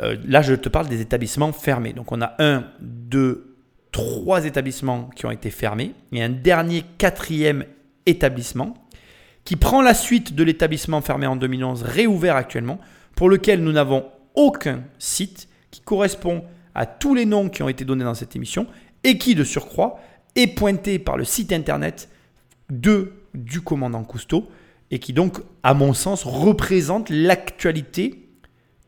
Euh, 0.00 0.16
là 0.26 0.42
je 0.42 0.54
te 0.54 0.68
parle 0.68 0.88
des 0.88 1.00
établissements 1.00 1.52
fermés. 1.52 1.92
Donc 1.92 2.12
on 2.12 2.20
a 2.20 2.34
un, 2.38 2.64
deux, 2.80 3.56
trois 3.92 4.44
établissements 4.44 5.10
qui 5.16 5.26
ont 5.26 5.30
été 5.30 5.50
fermés 5.50 5.92
et 6.12 6.22
un 6.22 6.28
dernier 6.28 6.84
quatrième 6.98 7.64
établissement 8.04 8.74
qui 9.44 9.56
prend 9.56 9.80
la 9.80 9.94
suite 9.94 10.34
de 10.34 10.44
l'établissement 10.44 11.00
fermé 11.00 11.26
en 11.26 11.36
2011, 11.36 11.82
réouvert 11.82 12.36
actuellement, 12.36 12.80
pour 13.14 13.28
lequel 13.28 13.62
nous 13.62 13.72
n'avons 13.72 14.04
aucun 14.34 14.82
site 14.98 15.48
qui 15.70 15.80
correspond 15.80 16.44
à 16.74 16.84
tous 16.84 17.14
les 17.14 17.26
noms 17.26 17.48
qui 17.48 17.62
ont 17.62 17.68
été 17.68 17.84
donnés 17.84 18.04
dans 18.04 18.14
cette 18.14 18.36
émission 18.36 18.66
et 19.02 19.18
qui, 19.18 19.34
de 19.34 19.44
surcroît, 19.44 20.00
est 20.34 20.48
pointé 20.48 20.98
par 20.98 21.16
le 21.16 21.24
site 21.24 21.52
internet 21.52 22.08
de, 22.70 23.12
du 23.34 23.60
commandant 23.60 24.04
Cousteau 24.04 24.48
et 24.90 24.98
qui 24.98 25.12
donc, 25.12 25.38
à 25.62 25.74
mon 25.74 25.94
sens, 25.94 26.24
représente 26.24 27.10
l'actualité 27.10 28.28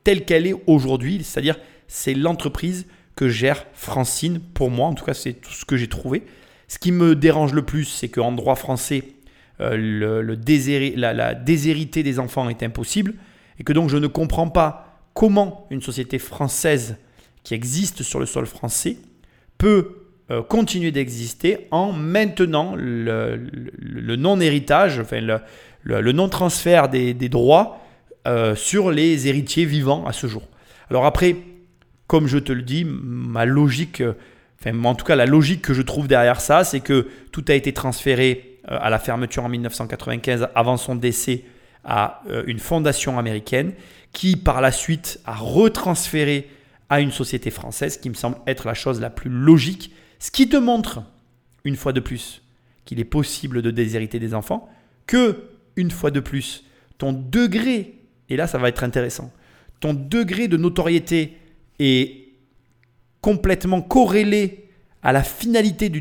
telle 0.05 0.25
qu'elle 0.25 0.47
est 0.47 0.55
aujourd'hui, 0.67 1.23
c'est-à-dire 1.23 1.59
c'est 1.87 2.15
l'entreprise 2.15 2.87
que 3.17 3.29
gère 3.29 3.67
Francine, 3.73 4.41
pour 4.41 4.71
moi, 4.71 4.87
en 4.87 4.95
tout 4.95 5.05
cas 5.05 5.15
c'est 5.15 5.35
tout 5.35 5.51
ce 5.51 5.65
que 5.65 5.77
j'ai 5.77 5.89
trouvé. 5.89 6.23
Ce 6.69 6.79
qui 6.79 6.93
me 6.93 7.17
dérange 7.17 7.53
le 7.53 7.63
plus, 7.63 7.85
c'est 7.85 8.09
qu'en 8.09 8.31
droit 8.33 8.55
français, 8.55 9.05
euh, 9.61 9.77
le, 9.77 10.23
la, 10.97 11.13
la 11.13 11.35
déshérité 11.35 12.03
des 12.03 12.19
enfants 12.21 12.49
est 12.49 12.63
impossible, 12.63 13.15
et 13.59 13.65
que 13.65 13.73
donc 13.73 13.91
je 13.91 13.97
ne 13.97 14.07
comprends 14.07 14.49
pas 14.49 15.03
comment 15.15 15.67
une 15.71 15.83
société 15.83 16.19
française 16.19 16.97
qui 17.43 17.55
existe 17.55 18.03
sur 18.03 18.21
le 18.21 18.27
sol 18.27 18.47
français 18.47 18.99
peut 19.57 19.98
euh, 20.31 20.43
continuer 20.43 20.91
d'exister 20.91 21.69
en 21.71 21.93
maintenant 21.93 22.75
le, 22.77 23.49
non-héritage, 24.17 25.01
enfin 25.01 25.21
le, 25.23 26.13
non-transfert 26.13 26.91
des, 26.91 27.15
droits 27.31 27.81
euh, 28.27 28.55
sur 28.55 28.91
les 28.91 29.27
héritiers 29.29 29.65
vivants 29.65 30.05
à 30.07 30.13
ce 30.13 30.27
jour. 30.27 30.43
Alors 30.91 31.07
après, 31.07 31.37
comme 32.09 32.27
je 32.27 32.37
te 32.37 32.53
le 32.53 32.61
dis, 32.61 32.85
ma 32.85 33.47
logique, 33.47 34.03
enfin 34.61 34.85
en 34.85 34.95
tout 34.95 35.07
cas 35.07 35.17
la 35.17 35.25
logique 35.25 35.63
que 35.63 35.73
je 35.73 35.81
trouve 35.81 36.09
derrière 36.09 36.43
ça, 36.43 36.63
c'est 36.63 36.81
que 36.81 37.09
tout 37.33 37.45
a 37.49 37.55
été 37.55 37.73
transféré 37.73 38.59
euh, 38.71 38.77
à 38.83 38.91
la 38.91 38.99
fermeture 38.99 39.45
en 39.45 39.49
1995 39.49 40.49
avant 40.55 40.77
son 40.77 40.95
décès 40.95 41.45
à 41.85 42.21
une 42.47 42.59
fondation 42.59 43.19
américaine 43.19 43.73
qui 44.13 44.37
par 44.37 44.61
la 44.61 44.73
suite 44.73 45.21
a 45.25 45.35
retransféré 45.35 46.51
à 46.91 47.01
une 47.01 47.13
société 47.13 47.51
française, 47.51 47.97
qui 47.97 48.11
me 48.11 48.15
semble 48.15 48.37
être 48.47 48.67
la 48.67 48.75
chose 48.75 49.01
la 49.01 49.09
plus 49.09 49.31
logique 49.31 49.91
ce 50.19 50.31
qui 50.31 50.49
te 50.49 50.57
montre, 50.57 51.03
une 51.65 51.77
fois 51.77 51.93
de 51.93 52.01
plus, 52.01 52.43
qu'il 52.85 53.01
est 53.01 53.05
possible 53.05 53.63
de 53.63 53.71
déshériter 53.71 54.19
des 54.19 54.35
enfants, 54.35 54.69
que, 55.07 55.45
une 55.77 55.91
fois 55.91 56.11
de 56.11 56.21
plus, 56.21 56.65
ton 56.99 57.13
degré, 57.13 57.99
et 58.29 58.37
là 58.37 58.47
ça 58.47 58.59
va 58.59 58.69
être 58.69 58.83
intéressant, 58.83 59.33
ton 59.81 59.95
degré 59.95 60.49
de 60.49 60.57
notoriété 60.57 61.37
est 61.79 62.29
complètement 63.21 63.81
corrélé 63.81 64.69
à 65.03 65.13
la 65.13 65.23
finalité 65.23 65.89
du 65.89 66.01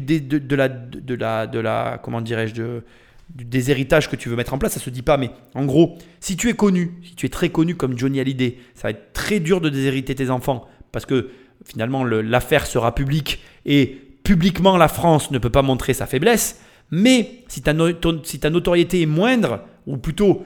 la, 0.55 0.69
de, 0.69 1.59
la, 1.59 1.99
comment 2.01 2.21
dirais-je, 2.21 2.53
que 2.53 4.15
tu 4.15 4.29
veux 4.29 4.35
mettre 4.35 4.53
en 4.53 4.57
place, 4.57 4.73
ça 4.73 4.79
se 4.79 4.89
dit 4.89 5.03
pas, 5.03 5.17
mais 5.17 5.29
en 5.53 5.65
gros, 5.65 5.97
si 6.19 6.35
tu 6.35 6.49
es 6.49 6.53
connu, 6.53 6.93
si 7.03 7.15
tu 7.15 7.25
es 7.27 7.29
très 7.29 7.49
connu 7.49 7.75
comme 7.75 7.97
Johnny 7.97 8.19
Hallyday, 8.19 8.57
ça 8.73 8.83
va 8.83 8.91
être 8.91 9.13
très 9.13 9.39
dur 9.39 9.61
de 9.61 9.69
déshériter 9.69 10.15
tes 10.15 10.29
enfants 10.29 10.67
parce 10.91 11.05
que 11.05 11.29
finalement 11.63 12.03
l'affaire 12.03 12.65
sera 12.65 12.95
publique 12.95 13.41
et 13.65 14.06
publiquement 14.27 14.75
la 14.75 14.89
France 14.89 15.31
ne 15.31 15.37
peut 15.37 15.49
pas 15.49 15.61
montrer 15.61 15.93
sa 15.93 16.05
faiblesse, 16.05 16.59
mais 16.91 17.45
si 17.47 17.61
ta, 17.61 17.71
notoriété 17.71 19.01
est 19.01 19.05
moindre, 19.05 19.61
ou 19.85 19.95
plutôt 19.95 20.45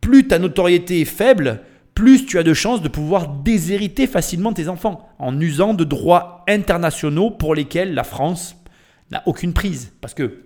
plus 0.00 0.26
ta 0.26 0.38
notoriété 0.38 1.02
est 1.02 1.04
faible, 1.04 1.60
plus 1.92 2.24
tu 2.24 2.38
as 2.38 2.42
de 2.42 2.54
chances 2.54 2.80
de 2.80 2.88
pouvoir 2.88 3.28
déshériter 3.28 4.06
facilement 4.06 4.54
tes 4.54 4.68
enfants 4.68 5.06
en 5.18 5.38
usant 5.38 5.74
de 5.74 5.84
droits 5.84 6.46
internationaux 6.48 7.30
pour 7.30 7.54
lesquels 7.54 7.92
la 7.92 8.04
France 8.04 8.56
n'a 9.10 9.22
aucune 9.26 9.52
prise. 9.52 9.92
Parce 10.00 10.14
que 10.14 10.44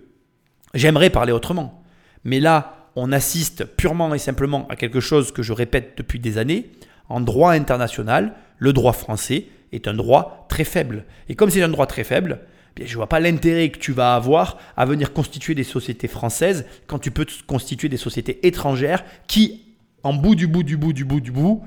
j'aimerais 0.73 1.09
parler 1.09 1.31
autrement. 1.31 1.81
Mais 2.25 2.41
là, 2.41 2.89
on 2.97 3.13
assiste 3.13 3.63
purement 3.63 4.13
et 4.13 4.19
simplement 4.19 4.67
à 4.67 4.75
quelque 4.75 4.99
chose 4.99 5.31
que 5.31 5.43
je 5.43 5.53
répète 5.53 5.93
depuis 5.95 6.19
des 6.19 6.37
années. 6.37 6.71
En 7.07 7.21
droit 7.21 7.53
international, 7.53 8.33
le 8.57 8.73
droit 8.73 8.91
français 8.91 9.45
est 9.71 9.87
un 9.87 9.93
droit 9.93 10.45
très 10.49 10.65
faible. 10.65 11.05
Et 11.29 11.35
comme 11.35 11.49
c'est 11.49 11.63
un 11.63 11.69
droit 11.69 11.87
très 11.87 12.03
faible, 12.03 12.41
je 12.77 12.91
ne 12.91 12.95
vois 12.95 13.07
pas 13.07 13.19
l'intérêt 13.19 13.69
que 13.69 13.79
tu 13.79 13.93
vas 13.93 14.15
avoir 14.15 14.57
à 14.75 14.85
venir 14.85 15.13
constituer 15.13 15.55
des 15.55 15.63
sociétés 15.63 16.07
françaises 16.07 16.65
quand 16.87 16.99
tu 16.99 17.11
peux 17.11 17.25
constituer 17.47 17.87
des 17.87 17.97
sociétés 17.97 18.45
étrangères 18.45 19.05
qui, 19.27 19.63
en 20.03 20.13
bout 20.13 20.35
du 20.35 20.47
bout 20.47 20.63
du 20.63 20.75
bout 20.75 20.93
du 20.93 21.05
bout 21.05 21.21
du 21.21 21.31
bout, 21.31 21.63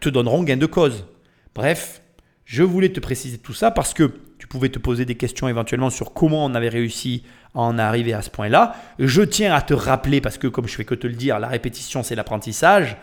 te 0.00 0.08
donneront 0.08 0.44
gain 0.44 0.56
de 0.56 0.66
cause. 0.66 1.06
Bref, 1.54 2.02
je 2.44 2.62
voulais 2.62 2.90
te 2.90 3.00
préciser 3.00 3.38
tout 3.38 3.52
ça 3.52 3.70
parce 3.70 3.94
que 3.94 4.12
tu 4.38 4.46
pouvais 4.46 4.68
te 4.68 4.78
poser 4.78 5.04
des 5.04 5.16
questions 5.16 5.48
éventuellement 5.48 5.90
sur 5.90 6.12
comment 6.12 6.44
on 6.44 6.54
avait 6.54 6.68
réussi 6.68 7.24
à 7.54 7.60
en 7.60 7.76
arriver 7.78 8.12
à 8.12 8.22
ce 8.22 8.30
point-là. 8.30 8.76
Je 8.98 9.22
tiens 9.22 9.52
à 9.52 9.60
te 9.60 9.74
rappeler, 9.74 10.20
parce 10.20 10.38
que 10.38 10.46
comme 10.46 10.68
je 10.68 10.74
fais 10.76 10.84
que 10.84 10.94
te 10.94 11.06
le 11.06 11.14
dire, 11.14 11.40
la 11.40 11.48
répétition 11.48 12.02
c'est 12.02 12.14
l'apprentissage. 12.14 12.96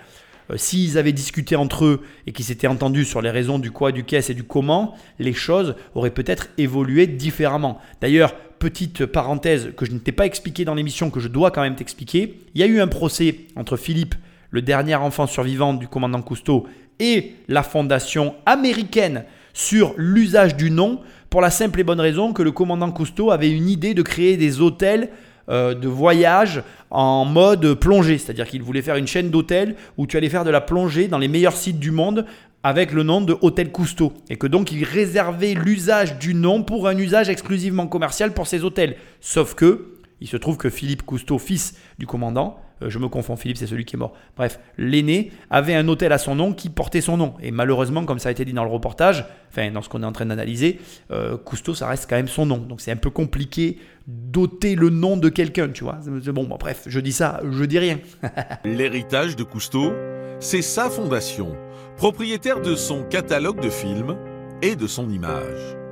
Euh, 0.51 0.57
s'ils 0.57 0.97
avaient 0.97 1.13
discuté 1.13 1.55
entre 1.55 1.85
eux 1.85 2.01
et 2.27 2.31
qu'ils 2.31 2.45
s'étaient 2.45 2.67
entendus 2.67 3.05
sur 3.05 3.21
les 3.21 3.29
raisons 3.29 3.59
du 3.59 3.71
quoi, 3.71 3.91
du 3.91 4.03
qu'est 4.03 4.29
et 4.29 4.33
du 4.33 4.43
comment, 4.43 4.95
les 5.19 5.33
choses 5.33 5.75
auraient 5.95 6.11
peut-être 6.11 6.47
évolué 6.57 7.07
différemment. 7.07 7.79
D'ailleurs, 8.01 8.35
petite 8.59 9.05
parenthèse 9.05 9.71
que 9.75 9.85
je 9.85 9.91
ne 9.91 9.99
t'ai 9.99 10.11
pas 10.11 10.25
expliqué 10.25 10.65
dans 10.65 10.75
l'émission, 10.75 11.09
que 11.09 11.19
je 11.19 11.27
dois 11.27 11.51
quand 11.51 11.61
même 11.61 11.75
t'expliquer, 11.75 12.39
il 12.53 12.61
y 12.61 12.63
a 12.63 12.67
eu 12.67 12.79
un 12.79 12.87
procès 12.87 13.39
entre 13.55 13.77
Philippe, 13.77 14.15
le 14.51 14.61
dernier 14.61 14.95
enfant 14.95 15.27
survivant 15.27 15.73
du 15.73 15.87
commandant 15.87 16.21
Cousteau, 16.21 16.67
et 16.99 17.33
la 17.47 17.63
fondation 17.63 18.35
américaine 18.45 19.25
sur 19.53 19.93
l'usage 19.97 20.55
du 20.55 20.71
nom, 20.71 21.01
pour 21.29 21.41
la 21.41 21.49
simple 21.49 21.81
et 21.81 21.83
bonne 21.83 21.99
raison 21.99 22.31
que 22.31 22.43
le 22.43 22.51
commandant 22.51 22.91
Cousteau 22.91 23.31
avait 23.31 23.51
une 23.51 23.67
idée 23.67 23.93
de 23.93 24.01
créer 24.01 24.37
des 24.37 24.61
hôtels 24.61 25.09
euh, 25.49 25.73
de 25.73 25.87
voyage 25.87 26.63
en 26.89 27.25
mode 27.25 27.73
plongée. 27.75 28.17
C'est-à-dire 28.17 28.47
qu'il 28.47 28.63
voulait 28.63 28.81
faire 28.81 28.95
une 28.95 29.07
chaîne 29.07 29.29
d'hôtels 29.29 29.75
où 29.97 30.07
tu 30.07 30.17
allais 30.17 30.29
faire 30.29 30.43
de 30.43 30.49
la 30.49 30.61
plongée 30.61 31.07
dans 31.07 31.17
les 31.17 31.27
meilleurs 31.27 31.55
sites 31.55 31.79
du 31.79 31.91
monde 31.91 32.25
avec 32.63 32.93
le 32.93 33.03
nom 33.03 33.21
de 33.21 33.37
Hôtel 33.41 33.71
Cousteau. 33.71 34.11
Et 34.29 34.37
que 34.37 34.47
donc 34.47 34.71
il 34.71 34.83
réservait 34.83 35.53
l'usage 35.53 36.17
du 36.17 36.33
nom 36.33 36.63
pour 36.63 36.87
un 36.87 36.97
usage 36.97 37.29
exclusivement 37.29 37.85
commercial 37.85 38.33
pour 38.33 38.47
ces 38.47 38.63
hôtels. 38.63 38.95
Sauf 39.21 39.53
que, 39.53 39.94
il 40.21 40.27
se 40.27 40.37
trouve 40.37 40.57
que 40.57 40.69
Philippe 40.69 41.03
Cousteau, 41.03 41.37
fils 41.37 41.75
du 41.97 42.07
commandant, 42.07 42.57
euh, 42.81 42.89
je 42.89 42.99
me 42.99 43.07
confonds, 43.07 43.35
Philippe, 43.35 43.57
c'est 43.57 43.67
celui 43.67 43.85
qui 43.85 43.95
est 43.95 43.99
mort. 43.99 44.13
Bref, 44.35 44.59
l'aîné 44.77 45.31
avait 45.49 45.75
un 45.75 45.87
hôtel 45.87 46.11
à 46.11 46.17
son 46.17 46.35
nom 46.35 46.53
qui 46.53 46.69
portait 46.69 47.01
son 47.01 47.17
nom. 47.17 47.33
Et 47.41 47.51
malheureusement, 47.51 48.05
comme 48.05 48.19
ça 48.19 48.29
a 48.29 48.31
été 48.31 48.45
dit 48.45 48.53
dans 48.53 48.63
le 48.63 48.69
reportage, 48.69 49.25
enfin 49.49 49.71
dans 49.71 49.81
ce 49.81 49.89
qu'on 49.89 50.03
est 50.03 50.05
en 50.05 50.11
train 50.11 50.25
d'analyser, 50.25 50.79
euh, 51.11 51.37
Cousteau, 51.37 51.73
ça 51.73 51.87
reste 51.87 52.09
quand 52.09 52.15
même 52.15 52.27
son 52.27 52.45
nom. 52.45 52.57
Donc 52.57 52.81
c'est 52.81 52.91
un 52.91 52.97
peu 52.97 53.09
compliqué 53.09 53.77
d'ôter 54.07 54.75
le 54.75 54.89
nom 54.89 55.17
de 55.17 55.29
quelqu'un, 55.29 55.69
tu 55.69 55.83
vois. 55.83 55.99
Bon, 56.05 56.43
bon, 56.43 56.57
bref, 56.57 56.83
je 56.87 56.99
dis 56.99 57.13
ça, 57.13 57.41
je 57.49 57.63
dis 57.63 57.79
rien. 57.79 57.99
L'héritage 58.65 59.35
de 59.35 59.43
Cousteau, 59.43 59.93
c'est 60.39 60.61
sa 60.61 60.89
fondation, 60.89 61.55
propriétaire 61.97 62.61
de 62.61 62.75
son 62.75 63.03
catalogue 63.03 63.61
de 63.61 63.69
films 63.69 64.17
et 64.61 64.75
de 64.75 64.87
son 64.87 65.09
image. 65.09 65.84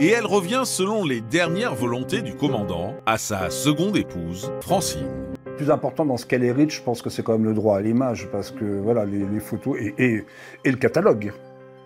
Et 0.00 0.08
elle 0.08 0.24
revient 0.24 0.62
selon 0.64 1.04
les 1.04 1.20
dernières 1.20 1.74
volontés 1.74 2.22
du 2.22 2.34
commandant 2.34 2.94
à 3.04 3.18
sa 3.18 3.50
seconde 3.50 3.98
épouse, 3.98 4.50
Francine 4.62 5.06
plus 5.58 5.70
important 5.70 6.06
dans 6.06 6.16
ce 6.16 6.24
qu'elle 6.24 6.42
hérite, 6.42 6.70
je 6.70 6.80
pense 6.80 7.02
que 7.02 7.10
c'est 7.10 7.22
quand 7.22 7.32
même 7.32 7.44
le 7.44 7.52
droit 7.52 7.76
à 7.76 7.82
l'image, 7.82 8.28
parce 8.32 8.50
que 8.50 8.64
voilà, 8.64 9.04
les, 9.04 9.40
photos 9.40 9.76
et, 9.78 10.24
le 10.64 10.76
catalogue. 10.76 11.34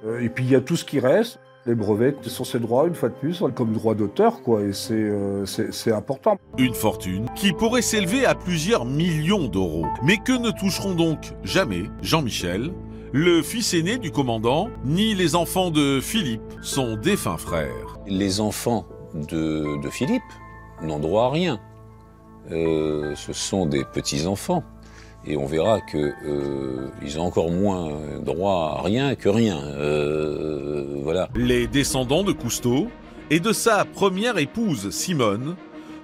Euh, 0.07 0.21
et 0.21 0.29
puis 0.29 0.45
il 0.45 0.51
y 0.53 0.55
a 0.55 0.61
tout 0.61 0.77
ce 0.77 0.85
qui 0.85 1.01
reste. 1.01 1.41
Les 1.67 1.75
brevets 1.75 2.15
sont 2.23 2.45
ces 2.45 2.61
droits, 2.61 2.87
une 2.87 2.95
fois 2.95 3.09
de 3.09 3.15
plus, 3.15 3.43
comme 3.57 3.73
droit 3.73 3.97
d'auteur, 3.97 4.43
quoi, 4.43 4.61
et 4.61 4.71
euh, 4.93 5.45
c'est 5.45 5.91
important. 5.91 6.39
Une 6.57 6.75
fortune 6.75 7.27
qui 7.35 7.53
pourrait 7.53 7.83
s'élever 7.83 8.25
à 8.27 8.37
plusieurs 8.37 8.85
millions 8.85 9.49
d'euros, 9.49 9.87
mais 10.05 10.19
que 10.19 10.39
ne 10.39 10.53
toucheront 10.53 10.95
donc 10.95 11.35
jamais 11.43 11.91
Jean-Michel, 12.01 12.71
le 13.17 13.43
fils 13.43 13.75
aîné 13.75 13.97
du 13.97 14.11
commandant, 14.11 14.71
ni 14.85 15.15
les 15.15 15.37
enfants 15.37 15.71
de 15.71 16.01
Philippe, 16.01 16.43
son 16.63 16.97
défunt 16.97 17.37
frère. 17.37 17.97
Les 18.09 18.41
enfants 18.41 18.87
de, 19.15 19.81
de 19.81 19.89
Philippe 19.89 20.25
n'ont 20.83 20.99
droit 20.99 21.27
à 21.27 21.31
rien. 21.31 21.61
Euh, 22.51 23.15
ce 23.15 23.33
sont 23.33 23.67
des 23.67 23.85
petits-enfants. 23.85 24.65
Et 25.25 25.37
on 25.37 25.47
verra 25.47 25.81
qu'ils 25.81 26.13
euh, 26.27 26.91
ont 27.17 27.21
encore 27.21 27.53
moins 27.53 27.89
droit 28.21 28.79
à 28.81 28.83
rien 28.83 29.15
que 29.15 29.29
rien. 29.29 29.59
Euh, 29.63 30.99
voilà. 31.05 31.29
Les 31.37 31.69
descendants 31.69 32.25
de 32.25 32.33
Cousteau 32.33 32.89
et 33.31 33.39
de 33.39 33.53
sa 33.53 33.85
première 33.85 34.39
épouse 34.39 34.91
Simone 34.91 35.55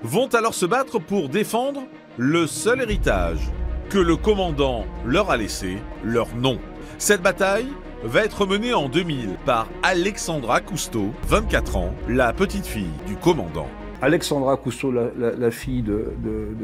vont 0.04 0.28
alors 0.28 0.54
se 0.54 0.64
battre 0.64 1.00
pour 1.00 1.28
défendre 1.28 1.82
le 2.18 2.46
seul 2.46 2.80
héritage 2.82 3.50
que 3.88 3.98
le 3.98 4.14
commandant 4.16 4.84
leur 5.04 5.32
a 5.32 5.36
laissé, 5.36 5.78
leur 6.04 6.36
nom. 6.36 6.60
Cette 7.00 7.22
bataille 7.22 7.68
va 8.04 8.22
être 8.22 8.44
menée 8.44 8.74
en 8.74 8.90
2000 8.90 9.38
par 9.46 9.70
Alexandra 9.82 10.60
Cousteau, 10.60 11.14
24 11.28 11.76
ans, 11.76 11.94
la 12.10 12.34
petite 12.34 12.66
fille 12.66 12.92
du 13.06 13.16
commandant. 13.16 13.68
Alexandra 14.02 14.58
Cousteau, 14.58 14.92
la, 14.92 15.50
fille 15.50 15.80
de, 15.80 16.12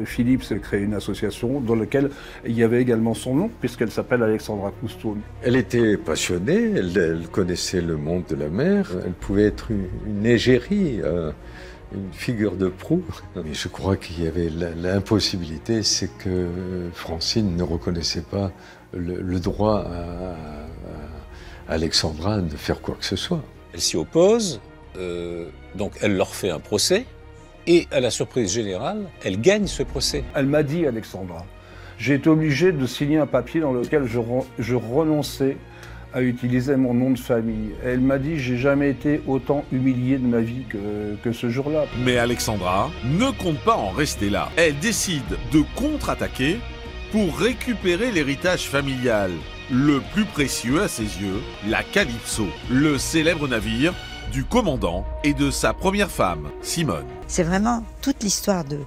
Philippe, 0.05 0.43
s'est 0.43 0.59
créée 0.59 0.81
une 0.81 0.93
association 0.93 1.59
dans 1.59 1.73
laquelle 1.73 2.11
il 2.45 2.55
y 2.55 2.61
avait 2.61 2.79
également 2.79 3.15
son 3.15 3.33
nom, 3.33 3.49
puisqu'elle 3.59 3.89
s'appelle 3.89 4.21
Alexandra 4.21 4.71
Cousteau. 4.79 5.17
Elle 5.41 5.55
était 5.55 5.97
passionnée, 5.97 6.71
elle, 6.75 7.27
connaissait 7.31 7.81
le 7.81 7.97
monde 7.97 8.25
de 8.29 8.35
la 8.35 8.49
mer, 8.49 8.91
elle 9.03 9.13
pouvait 9.13 9.45
être 9.45 9.71
une, 9.71 10.23
égérie. 10.23 11.01
Euh, 11.03 11.31
une 11.95 12.11
figure 12.11 12.57
de 12.57 12.67
proue. 12.67 13.03
Mais 13.35 13.53
je 13.53 13.69
crois 13.69 13.95
qu'il 13.95 14.23
y 14.23 14.27
avait 14.27 14.49
l'impossibilité, 14.49 15.83
c'est 15.83 16.09
que 16.17 16.47
Francine 16.93 17.55
ne 17.55 17.63
reconnaissait 17.63 18.25
pas 18.29 18.51
le, 18.97 19.39
droit 19.39 19.85
à, 19.85 21.73
Alexandra 21.73 22.39
de 22.39 22.55
faire 22.55 22.81
quoi 22.81 22.95
que 22.99 23.05
ce 23.05 23.15
soit. 23.15 23.41
Elle 23.73 23.81
s'y 23.81 23.97
oppose, 23.97 24.61
euh, 24.97 25.47
donc 25.75 25.93
elle 26.01 26.15
leur 26.15 26.33
fait 26.33 26.49
un 26.49 26.59
procès. 26.59 27.05
Et 27.67 27.87
à 27.91 27.99
la 27.99 28.09
surprise 28.09 28.53
générale, 28.53 29.03
elle 29.25 29.41
gagne 29.41 29.67
ce 29.67 29.83
procès. 29.83 30.23
Elle 30.33 30.45
m'a 30.45 30.63
dit, 30.63 30.87
Alexandra, 30.87 31.45
j'ai 31.97 32.13
été 32.13 32.29
obligé 32.29 32.71
de 32.71 32.85
signer 32.85 33.17
un 33.17 33.25
papier 33.25 33.59
dans 33.59 33.73
lequel 33.73 34.05
je, 34.05 34.75
renonçais 34.75 35.57
à 36.13 36.21
utiliser 36.21 36.77
mon 36.77 36.93
nom 36.93 37.11
de 37.11 37.19
famille. 37.19 37.71
Elle 37.83 37.99
m'a 37.99 38.17
dit 38.17 38.39
j'ai 38.39 38.55
jamais 38.55 38.89
été 38.89 39.21
autant 39.27 39.65
humilié 39.73 40.17
de 40.17 40.25
ma 40.25 40.39
vie 40.39 40.63
que, 40.69 41.15
que 41.21 41.33
ce 41.33 41.49
jour-là. 41.49 41.85
Mais 42.05 42.17
Alexandra 42.17 42.89
ne 43.03 43.29
compte 43.31 43.59
pas 43.59 43.75
en 43.75 43.89
rester 43.89 44.29
là. 44.29 44.49
Elle 44.55 44.79
décide 44.79 45.37
de 45.51 45.63
contre-attaquer 45.75 46.59
pour 47.11 47.37
récupérer 47.37 48.11
l'héritage 48.11 48.67
familial 48.67 49.31
le 49.71 50.01
plus 50.13 50.25
précieux 50.25 50.81
à 50.81 50.87
ses 50.87 51.03
yeux, 51.03 51.41
la 51.67 51.83
Calypso, 51.83 52.47
le 52.69 52.97
célèbre 52.97 53.47
navire 53.47 53.93
du 54.31 54.43
commandant 54.43 55.05
et 55.23 55.33
de 55.33 55.51
sa 55.51 55.73
première 55.73 56.11
femme, 56.11 56.49
Simone. 56.61 57.05
C'est 57.27 57.43
vraiment 57.43 57.83
toute 58.01 58.23
l'histoire 58.23 58.65
de, 58.65 58.79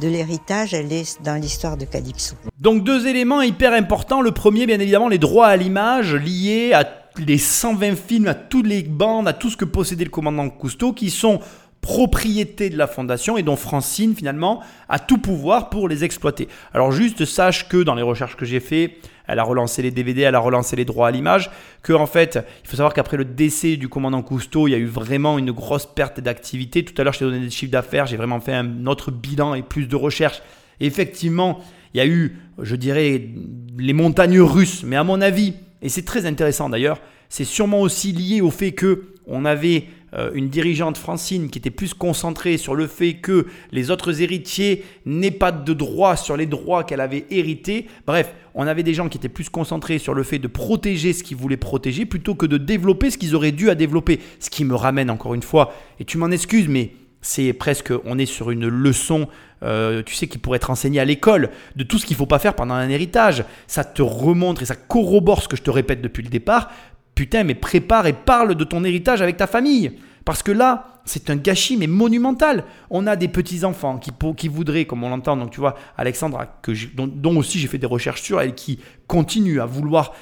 de 0.00 0.08
l'héritage, 0.08 0.74
elle 0.74 0.92
est 0.92 1.22
dans 1.22 1.40
l'histoire 1.40 1.76
de 1.76 1.84
Calypso. 1.84 2.36
Donc 2.58 2.84
deux 2.84 3.06
éléments 3.06 3.42
hyper 3.42 3.72
importants. 3.72 4.20
Le 4.20 4.32
premier, 4.32 4.66
bien 4.66 4.80
évidemment, 4.80 5.08
les 5.08 5.18
droits 5.18 5.46
à 5.46 5.56
l'image 5.56 6.14
liés 6.14 6.72
à 6.74 6.84
les 7.18 7.38
120 7.38 7.96
films, 7.96 8.26
à 8.26 8.34
toutes 8.34 8.66
les 8.66 8.82
bandes, 8.82 9.28
à 9.28 9.32
tout 9.32 9.48
ce 9.48 9.56
que 9.56 9.64
possédait 9.64 10.04
le 10.04 10.10
commandant 10.10 10.48
Cousteau, 10.50 10.92
qui 10.92 11.10
sont 11.10 11.40
propriété 11.84 12.70
de 12.70 12.78
la 12.78 12.86
fondation 12.86 13.36
et 13.36 13.42
dont 13.42 13.56
Francine 13.56 14.14
finalement 14.16 14.62
a 14.88 14.98
tout 14.98 15.18
pouvoir 15.18 15.68
pour 15.68 15.86
les 15.86 16.02
exploiter. 16.02 16.48
Alors 16.72 16.92
juste 16.92 17.26
sache 17.26 17.68
que 17.68 17.82
dans 17.82 17.94
les 17.94 18.00
recherches 18.00 18.36
que 18.36 18.46
j'ai 18.46 18.58
fait, 18.58 18.96
elle 19.26 19.38
a 19.38 19.42
relancé 19.42 19.82
les 19.82 19.90
DVD, 19.90 20.22
elle 20.22 20.34
a 20.34 20.38
relancé 20.38 20.76
les 20.76 20.86
droits 20.86 21.08
à 21.08 21.10
l'image, 21.10 21.50
que 21.82 21.92
en 21.92 22.06
fait, 22.06 22.38
il 22.64 22.70
faut 22.70 22.76
savoir 22.78 22.94
qu'après 22.94 23.18
le 23.18 23.26
décès 23.26 23.76
du 23.76 23.90
commandant 23.90 24.22
Cousteau, 24.22 24.66
il 24.66 24.70
y 24.70 24.74
a 24.74 24.78
eu 24.78 24.86
vraiment 24.86 25.36
une 25.36 25.52
grosse 25.52 25.84
perte 25.84 26.20
d'activité. 26.20 26.86
Tout 26.86 26.94
à 26.96 27.04
l'heure, 27.04 27.12
je 27.12 27.18
t'ai 27.18 27.26
donné 27.26 27.40
des 27.40 27.50
chiffres 27.50 27.72
d'affaires, 27.72 28.06
j'ai 28.06 28.16
vraiment 28.16 28.40
fait 28.40 28.54
un 28.54 28.86
autre 28.86 29.10
bilan 29.10 29.52
et 29.52 29.62
plus 29.62 29.86
de 29.86 29.96
recherches. 29.96 30.40
effectivement, 30.80 31.60
il 31.92 31.98
y 31.98 32.00
a 32.00 32.06
eu, 32.06 32.38
je 32.62 32.76
dirais, 32.76 33.28
les 33.76 33.92
montagnes 33.92 34.40
russes, 34.40 34.84
mais 34.84 34.96
à 34.96 35.04
mon 35.04 35.20
avis, 35.20 35.52
et 35.82 35.90
c'est 35.90 36.06
très 36.06 36.24
intéressant 36.24 36.70
d'ailleurs, 36.70 36.98
c'est 37.28 37.44
sûrement 37.44 37.82
aussi 37.82 38.12
lié 38.12 38.40
au 38.40 38.50
fait 38.50 38.72
que 38.72 39.02
on 39.26 39.44
avait 39.44 39.84
euh, 40.14 40.30
une 40.34 40.48
dirigeante 40.48 40.96
Francine 40.96 41.50
qui 41.50 41.58
était 41.58 41.70
plus 41.70 41.94
concentrée 41.94 42.56
sur 42.56 42.74
le 42.74 42.86
fait 42.86 43.14
que 43.14 43.46
les 43.72 43.90
autres 43.90 44.22
héritiers 44.22 44.84
n'aient 45.06 45.30
pas 45.30 45.52
de 45.52 45.72
droit 45.72 46.16
sur 46.16 46.36
les 46.36 46.46
droits 46.46 46.84
qu'elle 46.84 47.00
avait 47.00 47.26
hérités. 47.30 47.86
Bref, 48.06 48.32
on 48.54 48.66
avait 48.66 48.82
des 48.82 48.94
gens 48.94 49.08
qui 49.08 49.18
étaient 49.18 49.28
plus 49.28 49.48
concentrés 49.48 49.98
sur 49.98 50.14
le 50.14 50.22
fait 50.22 50.38
de 50.38 50.46
protéger 50.46 51.12
ce 51.12 51.24
qu'ils 51.24 51.36
voulaient 51.36 51.56
protéger 51.56 52.06
plutôt 52.06 52.34
que 52.34 52.46
de 52.46 52.58
développer 52.58 53.10
ce 53.10 53.18
qu'ils 53.18 53.34
auraient 53.34 53.52
dû 53.52 53.70
à 53.70 53.74
développer. 53.74 54.20
Ce 54.38 54.50
qui 54.50 54.64
me 54.64 54.74
ramène 54.74 55.10
encore 55.10 55.34
une 55.34 55.42
fois, 55.42 55.74
et 55.98 56.04
tu 56.04 56.18
m'en 56.18 56.30
excuses, 56.30 56.68
mais 56.68 56.92
c'est 57.24 57.54
presque, 57.54 57.92
on 58.04 58.18
est 58.18 58.26
sur 58.26 58.50
une 58.50 58.68
leçon, 58.68 59.28
euh, 59.62 60.02
tu 60.02 60.14
sais, 60.14 60.26
qui 60.26 60.36
pourrait 60.36 60.56
être 60.56 60.70
enseignée 60.70 61.00
à 61.00 61.06
l'école, 61.06 61.50
de 61.74 61.82
tout 61.82 61.98
ce 61.98 62.04
qu'il 62.04 62.14
ne 62.14 62.18
faut 62.18 62.26
pas 62.26 62.38
faire 62.38 62.54
pendant 62.54 62.74
un 62.74 62.88
héritage. 62.90 63.44
Ça 63.66 63.82
te 63.82 64.02
remontre 64.02 64.62
et 64.62 64.66
ça 64.66 64.76
corrobore 64.76 65.42
ce 65.42 65.48
que 65.48 65.56
je 65.56 65.62
te 65.62 65.70
répète 65.70 66.02
depuis 66.02 66.22
le 66.22 66.28
départ. 66.28 66.70
Putain, 67.14 67.44
mais 67.44 67.54
prépare 67.54 68.06
et 68.06 68.12
parle 68.12 68.54
de 68.54 68.64
ton 68.64 68.84
héritage 68.84 69.22
avec 69.22 69.36
ta 69.36 69.46
famille. 69.46 69.92
Parce 70.24 70.42
que 70.42 70.52
là, 70.52 71.00
c'est 71.04 71.30
un 71.30 71.36
gâchis, 71.36 71.76
mais 71.76 71.86
monumental. 71.86 72.64
On 72.90 73.06
a 73.06 73.14
des 73.16 73.28
petits-enfants 73.28 73.98
qui, 73.98 74.48
voudraient, 74.48 74.86
comme 74.86 75.04
on 75.04 75.10
l'entend, 75.10 75.36
donc 75.36 75.50
tu 75.50 75.60
vois, 75.60 75.76
Alexandra, 75.96 76.46
que 76.62 76.72
dont, 76.94 77.36
aussi 77.36 77.58
j'ai 77.58 77.68
fait 77.68 77.78
des 77.78 77.86
recherches 77.86 78.22
sur 78.22 78.40
elle, 78.40 78.54
qui 78.54 78.78
continue 79.06 79.60
à 79.60 79.66
vouloir 79.66 80.14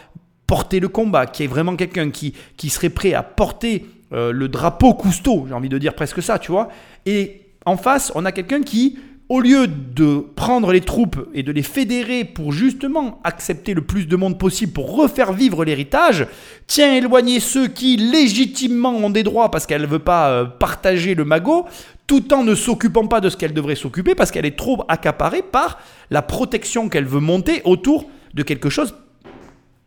porter 0.47 0.81
le 0.81 0.89
combat, 0.89 1.27
qui 1.27 1.44
est 1.44 1.47
vraiment 1.47 1.77
quelqu'un 1.77 2.10
qui, 2.10 2.35
qui 2.56 2.69
serait 2.69 2.90
prêt 2.90 3.14
à 3.14 3.23
porter 3.23 3.86
euh, 4.12 4.32
le 4.32 4.48
drapeau 4.48 4.93
Cousteau, 4.93 5.47
j'ai 5.48 5.55
envie 5.55 5.69
de 5.69 5.78
dire 5.78 5.94
presque 5.94 6.23
ça, 6.23 6.39
tu 6.39 6.51
vois. 6.51 6.69
Et 7.06 7.43
en 7.64 7.77
face, 7.77 8.12
on 8.14 8.24
a 8.24 8.32
quelqu'un 8.32 8.62
qui 8.62 8.98
au 9.33 9.41
lieu 9.41 9.67
de 9.67 10.27
prendre 10.37 10.73
les 10.73 10.83
troupes 10.83 11.27
et 11.33 11.43
de 11.43 11.53
les 11.53 11.63
fédérer 11.63 12.23
pour 12.23 12.53
justement 12.53 13.19
accepter 13.25 13.73
le 13.73 13.81
plus 13.81 14.07
de 14.07 14.15
monde 14.15 14.39
possible 14.39 14.75
pour 14.75 14.95
refaire 14.95 15.33
vivre 15.33 15.65
l'héritage, 15.65 16.27
tient 16.67 16.93
éloigner 16.93 17.41
ceux 17.41 17.67
qui 17.67 17.97
légitimement 17.97 18.95
ont 18.95 19.09
des 19.09 19.23
droits 19.23 19.51
parce 19.51 19.65
qu'elle 19.65 19.81
ne 19.81 19.87
veut 19.87 20.01
pas 20.01 20.29
euh, 20.29 20.45
partager 20.45 21.15
le 21.15 21.25
magot, 21.25 21.65
tout 22.07 22.35
en 22.35 22.45
ne 22.45 22.55
s'occupant 22.55 23.07
pas 23.07 23.23
de 23.23 23.31
ce 23.31 23.39
qu'elle 23.39 23.55
devrait 23.55 23.75
s'occuper 23.75 24.15
parce 24.15 24.31
qu'elle 24.31 24.45
est 24.45 24.59
trop 24.59 24.85
accaparée 24.87 25.41
par 25.41 25.81
la 26.11 26.21
protection 26.21 26.91
qu'elle 26.91 27.07
veut 27.07 27.19
monter 27.19 27.63
autour 27.65 28.11
de 28.35 28.43
quelque 28.43 28.69
chose 28.69 28.95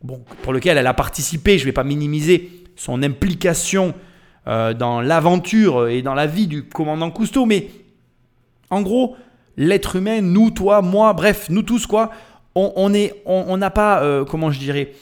bon, 0.02 0.24
pour 0.42 0.54
lequel 0.54 0.76
elle 0.76 0.88
a 0.88 0.94
participé. 0.94 1.56
Je 1.56 1.62
ne 1.62 1.66
vais 1.66 1.72
pas 1.72 1.84
minimiser 1.84 2.50
son 2.74 3.00
implication 3.00 3.94
euh, 4.48 4.74
dans 4.74 5.00
l'aventure 5.00 5.86
et 5.86 6.02
dans 6.02 6.14
la 6.14 6.26
vie 6.26 6.48
du 6.48 6.64
commandant 6.64 7.12
Cousteau, 7.12 7.46
mais 7.46 7.70
en 8.70 8.82
gros, 8.82 9.16
l'être 9.56 9.96
humain, 9.96 10.20
nous, 10.20 10.50
toi, 10.50 10.82
moi, 10.82 11.12
bref, 11.12 11.46
nous 11.50 11.62
tous, 11.62 11.86
quoi, 11.86 12.10
on 12.54 12.88
n'a 12.88 12.98
on, 13.26 13.58
pas, 13.70 14.02
euh, 14.02 14.24
comment 14.24 14.50
je 14.50 14.58
dirais, 14.58 14.92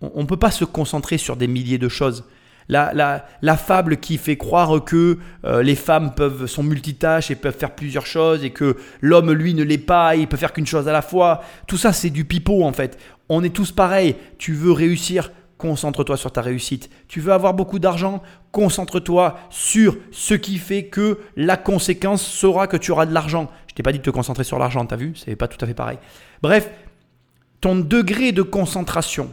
on 0.00 0.22
ne 0.22 0.26
peut 0.26 0.36
pas 0.36 0.50
se 0.50 0.64
concentrer 0.64 1.18
sur 1.18 1.36
des 1.36 1.46
milliers 1.46 1.78
de 1.78 1.88
choses. 1.88 2.24
La, 2.68 2.92
la, 2.94 3.26
la 3.42 3.56
fable 3.56 3.96
qui 3.96 4.16
fait 4.16 4.36
croire 4.36 4.84
que 4.84 5.18
euh, 5.44 5.60
les 5.60 5.74
femmes 5.74 6.14
peuvent 6.14 6.46
sont 6.46 6.62
multitâches 6.62 7.32
et 7.32 7.34
peuvent 7.34 7.56
faire 7.56 7.74
plusieurs 7.74 8.06
choses 8.06 8.44
et 8.44 8.50
que 8.50 8.76
l'homme 9.00 9.32
lui 9.32 9.54
ne 9.54 9.64
l'est 9.64 9.76
pas, 9.76 10.14
il 10.14 10.28
peut 10.28 10.36
faire 10.36 10.52
qu'une 10.52 10.68
chose 10.68 10.86
à 10.86 10.92
la 10.92 11.02
fois. 11.02 11.42
Tout 11.66 11.76
ça 11.76 11.92
c'est 11.92 12.10
du 12.10 12.24
pipeau 12.24 12.62
en 12.62 12.72
fait. 12.72 12.96
On 13.28 13.42
est 13.42 13.54
tous 13.54 13.72
pareils. 13.72 14.14
Tu 14.38 14.52
veux 14.54 14.70
réussir, 14.70 15.32
concentre-toi 15.58 16.16
sur 16.16 16.30
ta 16.30 16.42
réussite. 16.42 16.90
Tu 17.08 17.18
veux 17.20 17.32
avoir 17.32 17.54
beaucoup 17.54 17.80
d'argent, 17.80 18.22
concentre-toi 18.52 19.38
sur 19.50 19.96
ce 20.12 20.34
qui 20.34 20.58
fait 20.58 20.84
que 20.84 21.18
la 21.34 21.56
conséquence 21.56 22.22
sera 22.22 22.68
que 22.68 22.76
tu 22.76 22.92
auras 22.92 23.06
de 23.06 23.14
l'argent. 23.14 23.50
Je 23.70 23.74
t'ai 23.76 23.84
pas 23.84 23.92
dit 23.92 23.98
de 23.98 24.02
te 24.02 24.10
concentrer 24.10 24.42
sur 24.42 24.58
l'argent, 24.58 24.84
t'as 24.84 24.96
vu 24.96 25.12
C'est 25.14 25.36
pas 25.36 25.46
tout 25.46 25.64
à 25.64 25.66
fait 25.66 25.74
pareil. 25.74 25.98
Bref, 26.42 26.68
ton 27.60 27.76
degré 27.76 28.32
de 28.32 28.42
concentration 28.42 29.32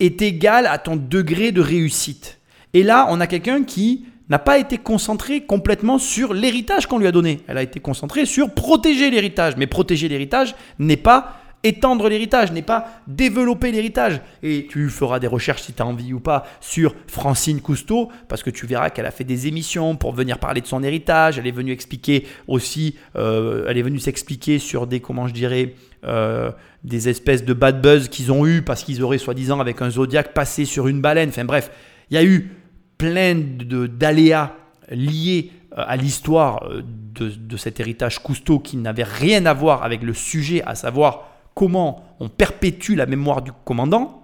est 0.00 0.20
égal 0.22 0.66
à 0.66 0.78
ton 0.78 0.96
degré 0.96 1.52
de 1.52 1.60
réussite. 1.60 2.40
Et 2.72 2.82
là, 2.82 3.06
on 3.10 3.20
a 3.20 3.28
quelqu'un 3.28 3.62
qui 3.62 4.06
n'a 4.28 4.40
pas 4.40 4.58
été 4.58 4.76
concentré 4.76 5.42
complètement 5.42 5.98
sur 5.98 6.34
l'héritage 6.34 6.86
qu'on 6.86 6.98
lui 6.98 7.06
a 7.06 7.12
donné. 7.12 7.42
Elle 7.46 7.58
a 7.58 7.62
été 7.62 7.78
concentrée 7.78 8.26
sur 8.26 8.52
protéger 8.52 9.08
l'héritage. 9.08 9.56
Mais 9.56 9.68
protéger 9.68 10.08
l'héritage 10.08 10.56
n'est 10.80 10.96
pas 10.96 11.36
étendre 11.64 12.08
l'héritage, 12.08 12.52
n'est 12.52 12.62
pas 12.62 13.00
développer 13.06 13.72
l'héritage. 13.72 14.20
Et 14.42 14.66
tu 14.70 14.88
feras 14.90 15.18
des 15.18 15.26
recherches 15.26 15.62
si 15.62 15.72
tu 15.72 15.82
as 15.82 15.86
envie 15.86 16.12
ou 16.12 16.20
pas 16.20 16.46
sur 16.60 16.94
Francine 17.08 17.60
Cousteau, 17.60 18.12
parce 18.28 18.42
que 18.42 18.50
tu 18.50 18.66
verras 18.66 18.90
qu'elle 18.90 19.06
a 19.06 19.10
fait 19.10 19.24
des 19.24 19.48
émissions 19.48 19.96
pour 19.96 20.12
venir 20.12 20.38
parler 20.38 20.60
de 20.60 20.66
son 20.66 20.82
héritage. 20.82 21.38
Elle 21.38 21.46
est 21.46 21.52
venue 21.52 21.72
expliquer 21.72 22.26
aussi, 22.46 22.96
euh, 23.16 23.64
elle 23.68 23.78
est 23.78 23.82
venue 23.82 23.98
s'expliquer 23.98 24.58
sur 24.58 24.86
des, 24.86 25.00
comment 25.00 25.26
je 25.26 25.32
dirais, 25.32 25.74
euh, 26.04 26.52
des 26.84 27.08
espèces 27.08 27.44
de 27.44 27.54
bad 27.54 27.80
buzz 27.80 28.08
qu'ils 28.08 28.30
ont 28.30 28.46
eu 28.46 28.60
parce 28.60 28.84
qu'ils 28.84 29.02
auraient 29.02 29.18
soi-disant 29.18 29.58
avec 29.58 29.80
un 29.80 29.88
zodiaque 29.88 30.34
passé 30.34 30.66
sur 30.66 30.86
une 30.86 31.00
baleine. 31.00 31.30
Enfin 31.30 31.46
bref, 31.46 31.70
il 32.10 32.14
y 32.14 32.18
a 32.18 32.24
eu 32.24 32.50
plein 32.98 33.34
d'aléas 33.34 34.52
liés 34.90 35.50
euh, 35.78 35.84
à 35.86 35.96
l'histoire 35.96 36.68
de, 36.68 37.30
de, 37.30 37.56
cet 37.56 37.80
héritage 37.80 38.18
Cousteau 38.18 38.58
qui 38.58 38.76
n'avait 38.76 39.02
rien 39.02 39.46
à 39.46 39.54
voir 39.54 39.82
avec 39.82 40.02
le 40.02 40.12
sujet, 40.12 40.62
à 40.62 40.74
savoir 40.74 41.33
comment 41.54 42.04
on 42.20 42.28
perpétue 42.28 42.94
la 42.94 43.06
mémoire 43.06 43.42
du 43.42 43.52
commandant. 43.64 44.22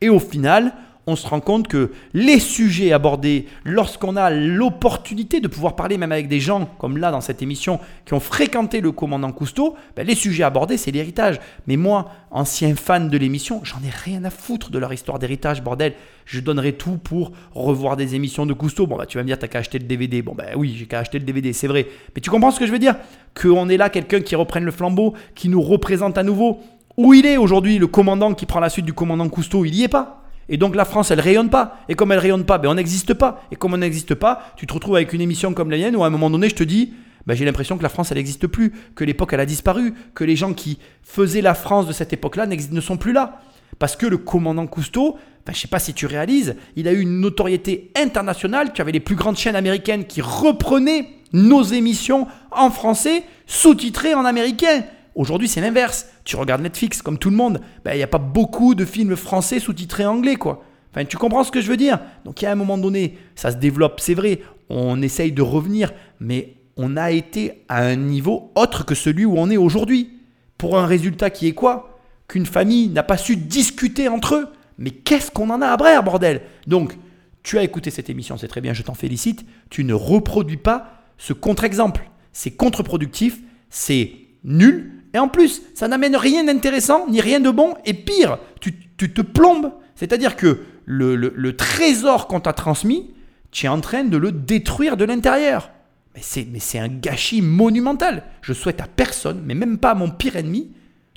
Et 0.00 0.08
au 0.08 0.18
final, 0.18 0.74
on 1.08 1.14
se 1.14 1.26
rend 1.28 1.40
compte 1.40 1.68
que 1.68 1.92
les 2.14 2.40
sujets 2.40 2.92
abordés, 2.92 3.46
lorsqu'on 3.64 4.16
a 4.16 4.30
l'opportunité 4.30 5.38
de 5.38 5.46
pouvoir 5.46 5.76
parler 5.76 5.98
même 5.98 6.10
avec 6.10 6.26
des 6.26 6.40
gens, 6.40 6.68
comme 6.78 6.96
là 6.96 7.12
dans 7.12 7.20
cette 7.20 7.42
émission, 7.42 7.78
qui 8.04 8.14
ont 8.14 8.20
fréquenté 8.20 8.80
le 8.80 8.90
commandant 8.90 9.30
Cousteau, 9.30 9.76
ben, 9.94 10.04
les 10.04 10.16
sujets 10.16 10.42
abordés, 10.42 10.76
c'est 10.76 10.90
l'héritage. 10.90 11.38
Mais 11.68 11.76
moi, 11.76 12.10
ancien 12.32 12.74
fan 12.74 13.08
de 13.08 13.16
l'émission, 13.18 13.60
j'en 13.62 13.78
ai 13.78 13.90
rien 13.90 14.24
à 14.24 14.30
foutre 14.30 14.70
de 14.70 14.78
leur 14.80 14.92
histoire 14.92 15.20
d'héritage, 15.20 15.62
bordel. 15.62 15.94
Je 16.24 16.40
donnerai 16.40 16.72
tout 16.72 16.98
pour 16.98 17.30
revoir 17.54 17.96
des 17.96 18.16
émissions 18.16 18.44
de 18.44 18.52
Cousteau. 18.52 18.88
Bon, 18.88 18.96
bah, 18.96 19.06
tu 19.06 19.16
vas 19.16 19.22
me 19.22 19.28
dire, 19.28 19.38
t'as 19.38 19.46
qu'à 19.46 19.60
acheter 19.60 19.78
le 19.78 19.84
DVD. 19.84 20.22
Bon, 20.22 20.34
ben 20.34 20.56
oui, 20.56 20.74
j'ai 20.76 20.86
qu'à 20.86 20.98
acheter 20.98 21.20
le 21.20 21.24
DVD, 21.24 21.52
c'est 21.52 21.68
vrai. 21.68 21.86
Mais 22.16 22.20
tu 22.20 22.30
comprends 22.30 22.50
ce 22.50 22.58
que 22.58 22.66
je 22.66 22.72
veux 22.72 22.80
dire? 22.80 22.96
Qu'on 23.40 23.68
est 23.68 23.76
là, 23.76 23.90
quelqu'un 23.90 24.20
qui 24.20 24.34
reprenne 24.34 24.64
le 24.64 24.72
flambeau, 24.72 25.14
qui 25.36 25.48
nous 25.48 25.62
représente 25.62 26.18
à 26.18 26.24
nouveau. 26.24 26.58
Où 26.96 27.14
il 27.14 27.26
est 27.26 27.36
aujourd'hui, 27.36 27.78
le 27.78 27.86
commandant 27.86 28.34
qui 28.34 28.46
prend 28.46 28.58
la 28.58 28.70
suite 28.70 28.86
du 28.86 28.92
commandant 28.92 29.28
Cousteau 29.28 29.64
Il 29.64 29.74
y 29.76 29.84
est 29.84 29.88
pas. 29.88 30.25
Et 30.48 30.56
donc 30.56 30.76
la 30.76 30.84
France, 30.84 31.10
elle 31.10 31.20
rayonne 31.20 31.50
pas. 31.50 31.80
Et 31.88 31.94
comme 31.94 32.12
elle 32.12 32.18
rayonne 32.18 32.44
pas, 32.44 32.58
ben 32.58 32.68
on 32.68 32.74
n'existe 32.74 33.14
pas. 33.14 33.42
Et 33.50 33.56
comme 33.56 33.74
on 33.74 33.78
n'existe 33.78 34.14
pas, 34.14 34.52
tu 34.56 34.66
te 34.66 34.72
retrouves 34.72 34.96
avec 34.96 35.12
une 35.12 35.20
émission 35.20 35.54
comme 35.54 35.70
la 35.70 35.76
mienne 35.76 35.96
où 35.96 36.04
à 36.04 36.06
un 36.06 36.10
moment 36.10 36.30
donné, 36.30 36.48
je 36.48 36.54
te 36.54 36.64
dis, 36.64 36.92
ben 37.26 37.34
j'ai 37.34 37.44
l'impression 37.44 37.76
que 37.76 37.82
la 37.82 37.88
France, 37.88 38.10
elle 38.10 38.18
n'existe 38.18 38.46
plus, 38.46 38.72
que 38.94 39.04
l'époque, 39.04 39.32
elle 39.32 39.40
a 39.40 39.46
disparu, 39.46 39.94
que 40.14 40.24
les 40.24 40.36
gens 40.36 40.52
qui 40.52 40.78
faisaient 41.02 41.40
la 41.40 41.54
France 41.54 41.86
de 41.86 41.92
cette 41.92 42.12
époque-là 42.12 42.46
ne 42.46 42.80
sont 42.80 42.96
plus 42.96 43.12
là. 43.12 43.40
Parce 43.78 43.96
que 43.96 44.06
le 44.06 44.16
commandant 44.16 44.66
Cousteau, 44.66 45.18
ben, 45.44 45.52
je 45.52 45.60
sais 45.60 45.68
pas 45.68 45.78
si 45.78 45.92
tu 45.92 46.06
réalises, 46.06 46.56
il 46.76 46.88
a 46.88 46.92
eu 46.92 47.00
une 47.00 47.20
notoriété 47.20 47.90
internationale. 47.96 48.72
Tu 48.72 48.80
avais 48.80 48.92
les 48.92 49.00
plus 49.00 49.16
grandes 49.16 49.36
chaînes 49.36 49.56
américaines 49.56 50.04
qui 50.06 50.22
reprenaient 50.22 51.08
nos 51.32 51.62
émissions 51.62 52.26
en 52.52 52.70
français, 52.70 53.24
sous-titrées 53.46 54.14
en 54.14 54.24
américain. 54.24 54.84
Aujourd'hui, 55.14 55.48
c'est 55.48 55.60
l'inverse. 55.60 56.06
Tu 56.26 56.36
regardes 56.36 56.60
Netflix 56.60 57.00
comme 57.00 57.18
tout 57.18 57.30
le 57.30 57.36
monde, 57.36 57.60
ben, 57.84 57.92
il 57.94 57.96
n'y 57.98 58.02
a 58.02 58.08
pas 58.08 58.18
beaucoup 58.18 58.74
de 58.74 58.84
films 58.84 59.16
français 59.16 59.60
sous-titrés 59.60 60.04
anglais, 60.04 60.36
quoi. 60.36 60.62
Tu 61.08 61.16
comprends 61.16 61.44
ce 61.44 61.50
que 61.50 61.60
je 61.60 61.68
veux 61.68 61.76
dire? 61.76 62.00
Donc, 62.24 62.42
il 62.42 62.46
y 62.46 62.48
a 62.48 62.52
un 62.52 62.56
moment 62.56 62.78
donné, 62.78 63.16
ça 63.34 63.52
se 63.52 63.56
développe, 63.56 64.00
c'est 64.00 64.14
vrai, 64.14 64.40
on 64.68 65.00
essaye 65.02 65.30
de 65.30 65.42
revenir, 65.42 65.92
mais 66.18 66.54
on 66.76 66.96
a 66.96 67.12
été 67.12 67.62
à 67.68 67.82
un 67.82 67.96
niveau 67.96 68.50
autre 68.56 68.84
que 68.84 68.94
celui 68.94 69.24
où 69.24 69.38
on 69.38 69.50
est 69.50 69.56
aujourd'hui. 69.56 70.10
Pour 70.58 70.78
un 70.78 70.86
résultat 70.86 71.30
qui 71.30 71.46
est 71.46 71.52
quoi? 71.52 72.00
Qu'une 72.28 72.46
famille 72.46 72.88
n'a 72.88 73.02
pas 73.02 73.18
su 73.18 73.36
discuter 73.36 74.08
entre 74.08 74.34
eux. 74.34 74.48
Mais 74.78 74.90
qu'est-ce 74.90 75.30
qu'on 75.30 75.50
en 75.50 75.62
a 75.62 75.68
à 75.68 75.76
brère, 75.76 76.02
bordel? 76.02 76.40
Donc, 76.66 76.96
tu 77.42 77.56
as 77.58 77.62
écouté 77.62 77.90
cette 77.90 78.10
émission, 78.10 78.36
c'est 78.36 78.48
très 78.48 78.62
bien, 78.62 78.72
je 78.72 78.82
t'en 78.82 78.94
félicite. 78.94 79.44
Tu 79.70 79.84
ne 79.84 79.94
reproduis 79.94 80.56
pas 80.56 81.04
ce 81.18 81.34
contre-exemple. 81.34 82.10
C'est 82.32 82.50
contre-productif, 82.50 83.38
c'est 83.70 84.12
nul 84.42 84.95
Et 85.16 85.18
en 85.18 85.28
plus, 85.28 85.62
ça 85.72 85.88
n'amène 85.88 86.14
rien 86.14 86.44
d'intéressant, 86.44 87.06
ni 87.08 87.22
rien 87.22 87.40
de 87.40 87.48
bon, 87.48 87.74
et 87.86 87.94
pire, 87.94 88.36
tu, 88.60 88.74
te 88.98 89.22
plombes. 89.22 89.72
C'est-à-dire 89.94 90.36
que 90.36 90.60
le, 90.84 91.56
trésor 91.56 92.26
qu'on 92.26 92.40
t'a 92.40 92.52
transmis, 92.52 93.14
tu 93.50 93.64
es 93.64 93.70
en 93.70 93.80
train 93.80 94.04
de 94.04 94.18
le 94.18 94.30
détruire 94.30 94.98
de 94.98 95.06
l'intérieur. 95.06 95.70
Mais 96.14 96.20
c'est 96.60 96.78
un 96.78 96.88
gâchis 96.88 97.40
monumental. 97.40 98.24
Je 98.42 98.52
souhaite 98.52 98.82
à 98.82 98.86
personne, 98.86 99.40
mais 99.46 99.54
même 99.54 99.78
pas 99.78 99.92
à 99.92 99.94
mon 99.94 100.10
pire 100.10 100.36
ennemi, 100.36 100.72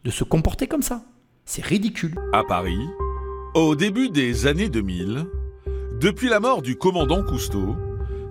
de 0.05 0.11
se 0.11 0.23
comporter 0.23 0.65
comme 0.65 0.81
ça. 0.81 1.03
C'est 1.43 1.65
ridicule. 1.65 2.15
À 2.31 2.45
Paris, 2.45 2.79
au 3.53 3.75
début 3.75 4.09
des 4.09 4.47
années 4.47 4.69
2000, 4.69 5.25
depuis 5.99 6.29
la 6.29 6.39
mort 6.39 6.61
du 6.61 6.77
commandant 6.77 7.21
Cousteau, 7.21 7.75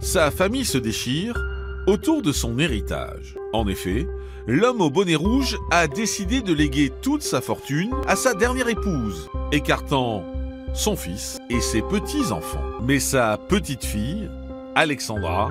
sa 0.00 0.30
famille 0.30 0.64
se 0.64 0.78
déchire 0.78 1.38
autour 1.86 2.22
de 2.22 2.32
son 2.32 2.58
héritage. 2.58 3.36
En 3.52 3.68
effet, 3.68 4.06
l'homme 4.48 4.80
au 4.80 4.88
bonnet 4.88 5.14
rouge 5.14 5.58
a 5.70 5.86
décidé 5.86 6.40
de 6.40 6.54
léguer 6.54 6.90
toute 7.02 7.22
sa 7.22 7.42
fortune 7.42 7.90
à 8.08 8.16
sa 8.16 8.32
dernière 8.32 8.68
épouse, 8.68 9.28
écartant 9.52 10.24
son 10.72 10.96
fils 10.96 11.38
et 11.50 11.60
ses 11.60 11.82
petits-enfants. 11.82 12.64
Mais 12.82 12.98
sa 12.98 13.36
petite-fille, 13.36 14.30
Alexandra, 14.74 15.50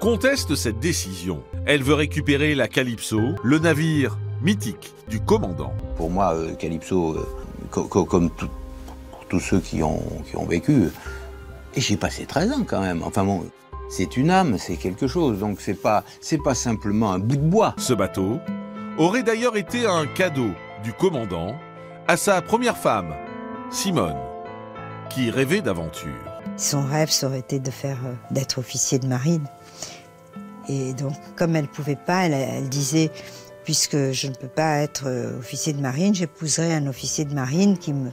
conteste 0.00 0.54
cette 0.54 0.78
décision. 0.78 1.42
Elle 1.64 1.82
veut 1.82 1.94
récupérer 1.94 2.54
la 2.54 2.68
Calypso, 2.68 3.20
le 3.42 3.58
navire 3.58 4.18
mythique 4.42 4.92
du 5.08 5.18
commandant. 5.18 5.72
Pour 5.96 6.10
moi, 6.10 6.34
euh, 6.34 6.54
Calypso, 6.54 7.16
euh, 7.16 7.82
comme 8.04 8.30
tous 9.30 9.40
ceux 9.40 9.60
qui 9.60 9.82
ont, 9.82 10.02
vécu, 10.46 10.90
j'ai 11.74 11.96
passé 11.96 12.26
13 12.26 12.52
ans 12.52 12.64
quand 12.66 12.82
même. 12.82 13.02
Enfin 13.02 13.24
bon, 13.24 13.46
c'est 13.88 14.16
une 14.16 14.30
âme, 14.30 14.58
c'est 14.58 14.76
quelque 14.76 15.06
chose. 15.06 15.38
Donc 15.38 15.60
c'est 15.60 15.80
pas, 15.80 16.04
c'est 16.20 16.42
pas 16.42 16.54
simplement 16.54 17.12
un 17.12 17.18
bout 17.18 17.36
de 17.36 17.48
bois. 17.48 17.74
Ce 17.78 17.92
bateau 17.92 18.38
aurait 18.98 19.22
d'ailleurs 19.22 19.56
été 19.56 19.86
un 19.86 20.06
cadeau 20.06 20.50
du 20.82 20.92
commandant 20.92 21.54
à 22.08 22.16
sa 22.16 22.40
première 22.42 22.76
femme, 22.76 23.14
Simone, 23.70 24.16
qui 25.10 25.30
rêvait 25.30 25.60
d'aventure. 25.60 26.12
Son 26.56 26.84
rêve, 26.84 27.10
ça 27.10 27.26
aurait 27.26 27.40
été 27.40 27.58
de 27.58 27.70
faire, 27.70 27.98
euh, 28.06 28.14
d'être 28.30 28.58
officier 28.58 28.98
de 28.98 29.06
marine. 29.06 29.44
Et 30.68 30.94
donc, 30.94 31.12
comme 31.36 31.54
elle 31.54 31.68
pouvait 31.68 31.96
pas, 31.96 32.26
elle, 32.26 32.68
disait, 32.68 33.10
puisque 33.64 34.12
je 34.12 34.26
ne 34.26 34.34
peux 34.34 34.48
pas 34.48 34.78
être 34.78 35.04
euh, 35.06 35.38
officier 35.38 35.72
de 35.72 35.80
marine, 35.80 36.14
j'épouserai 36.14 36.72
un 36.72 36.86
officier 36.86 37.24
de 37.24 37.34
marine 37.34 37.76
qui 37.76 37.92
me, 37.92 38.10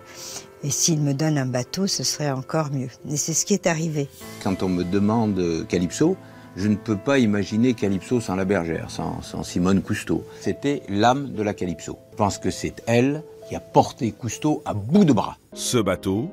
et 0.63 0.69
s'il 0.69 1.01
me 1.01 1.13
donne 1.13 1.37
un 1.37 1.45
bateau, 1.45 1.87
ce 1.87 2.03
serait 2.03 2.31
encore 2.31 2.71
mieux. 2.71 2.89
Et 3.09 3.17
c'est 3.17 3.33
ce 3.33 3.45
qui 3.45 3.53
est 3.53 3.67
arrivé. 3.67 4.07
Quand 4.43 4.63
on 4.63 4.69
me 4.69 4.83
demande 4.83 5.65
Calypso, 5.67 6.15
je 6.55 6.67
ne 6.67 6.75
peux 6.75 6.97
pas 6.97 7.19
imaginer 7.19 7.73
Calypso 7.73 8.21
sans 8.21 8.35
la 8.35 8.45
bergère, 8.45 8.89
sans, 8.89 9.21
Simone 9.43 9.81
Cousteau. 9.81 10.23
C'était 10.39 10.83
l'âme 10.87 11.33
de 11.33 11.43
la 11.43 11.53
Calypso. 11.53 11.97
Je 12.11 12.17
pense 12.17 12.37
que 12.37 12.51
c'est 12.51 12.81
elle 12.87 13.23
qui 13.47 13.55
a 13.55 13.59
porté 13.59 14.11
Cousteau 14.11 14.61
à 14.65 14.73
bout 14.73 15.03
de 15.03 15.13
bras. 15.13 15.37
Ce 15.53 15.77
bateau, 15.77 16.29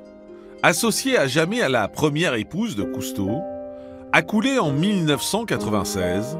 associé 0.62 1.16
à 1.18 1.26
jamais 1.26 1.62
à 1.62 1.68
la 1.68 1.88
première 1.88 2.34
épouse 2.34 2.76
de 2.76 2.84
Cousteau, 2.84 3.40
a 4.12 4.22
coulé 4.22 4.58
en 4.58 4.72
1996, 4.72 6.36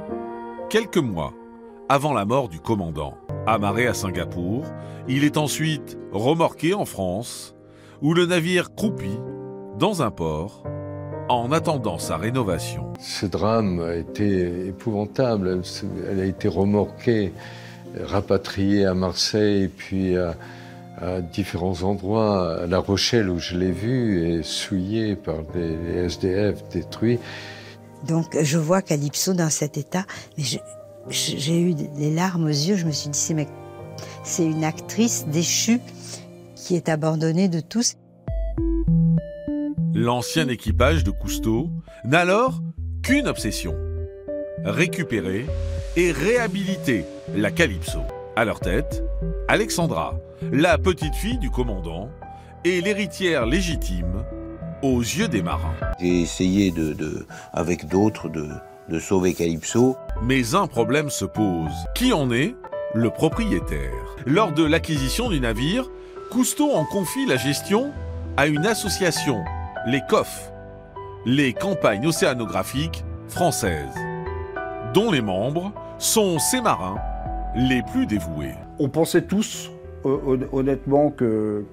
quelques 0.69 0.99
mois 0.99 1.33
avant 1.89 2.13
la 2.13 2.25
mort 2.25 2.49
du 2.49 2.61
commandant. 2.61 3.15
Amarré 3.47 3.87
à 3.87 3.95
Singapour, 3.95 4.65
il 5.09 5.25
est 5.25 5.37
ensuite 5.37 5.99
remorqué 6.13 6.75
en 6.75 6.85
France 6.85 7.55
où 8.03 8.15
le 8.15 8.27
navire 8.27 8.75
croupit 8.75 9.19
dans 9.79 10.03
un 10.03 10.11
port 10.11 10.63
en 11.29 11.53
attendant 11.53 11.99
sa 11.99 12.17
rénovation. 12.17 12.93
Ce 12.99 13.25
drame 13.25 13.81
a 13.81 13.95
été 13.95 14.67
épouvantable. 14.67 15.63
Elle 16.11 16.21
a 16.21 16.25
été 16.25 16.49
remorquée, 16.49 17.33
rapatriée 18.03 18.85
à 18.85 18.95
Marseille, 18.95 19.69
puis 19.69 20.17
à, 20.17 20.35
différents 21.33 21.83
endroits. 21.83 22.63
À 22.63 22.67
La 22.67 22.79
Rochelle, 22.79 23.31
où 23.31 23.39
je 23.39 23.57
l'ai 23.57 23.71
vue, 23.71 24.29
et 24.29 24.43
souillée 24.43 25.15
par 25.17 25.45
des 25.55 25.77
SDF 26.07 26.69
détruits. 26.71 27.19
Donc 28.09 28.37
je 28.43 28.59
vois 28.59 28.83
Calypso 28.83 29.33
dans 29.33 29.51
cet 29.51 29.79
état, 29.79 30.05
mais 30.37 30.45
j'ai 31.09 31.61
eu 31.61 31.75
des 31.75 32.13
larmes 32.13 32.45
aux 32.45 32.49
yeux. 32.49 32.77
Je 32.77 32.87
me 32.87 32.93
suis 32.93 33.09
dit, 33.09 33.35
c'est 34.25 34.45
une 34.45 34.65
actrice 34.65 35.27
déchue 35.29 35.81
qui 36.71 36.77
est 36.77 36.89
abandonné 36.89 37.49
de 37.49 37.59
tous. 37.59 37.97
L'ancien 39.93 40.47
équipage 40.47 41.03
de 41.03 41.11
Cousteau 41.11 41.69
n'a 42.05 42.21
alors 42.21 42.61
qu'une 43.03 43.27
obsession 43.27 43.75
récupérer 44.65 45.47
et 45.97 46.13
réhabiliter 46.13 47.07
la 47.35 47.51
Calypso. 47.51 47.99
À 48.37 48.45
leur 48.45 48.61
tête, 48.61 49.03
Alexandra, 49.49 50.15
la 50.53 50.79
petite 50.79 51.17
fille 51.17 51.39
du 51.39 51.51
commandant 51.51 52.09
et 52.65 52.81
l'héritière 52.81 53.47
légitime 53.47 54.25
aux 54.85 55.01
yeux 55.01 55.27
des 55.27 55.43
marins. 55.43 55.75
J'ai 55.99 56.21
essayé 56.23 56.71
de, 56.71 57.27
avec 57.53 57.89
d'autres 57.89 58.29
de, 58.29 58.47
de 58.89 59.01
sauver 59.01 59.35
Calypso. 59.35 59.97
Mais 60.23 60.55
un 60.55 60.69
problème 60.69 61.11
se 61.11 61.25
pose. 61.25 61.75
Qui 61.97 62.13
en 62.13 62.31
est 62.31 62.55
le 62.95 63.11
propriétaire? 63.11 64.17
Lors 64.25 64.53
de 64.53 64.63
l'acquisition 64.63 65.31
du 65.31 65.41
navire, 65.41 65.91
Cousteau 66.31 66.71
en 66.71 66.85
confie 66.85 67.27
la 67.27 67.37
gestion 67.37 67.91
à 68.37 68.47
une 68.47 68.65
association, 68.65 69.43
les 69.89 70.01
COF, 70.09 70.53
les 71.27 71.53
campagnes 71.53 72.07
océanographiques 72.07 73.05
françaises, 73.27 73.97
dont 74.95 75.11
les 75.11 75.23
membres 75.23 75.73
sont 75.99 76.39
ces 76.39 76.61
marins 76.61 76.99
les 77.57 77.83
plus 77.83 78.07
dévoués. 78.07 78.55
On 78.79 78.89
pensait 78.89 79.23
tous, 79.23 79.73
honnêtement, 80.05 81.11
que, 81.11 81.65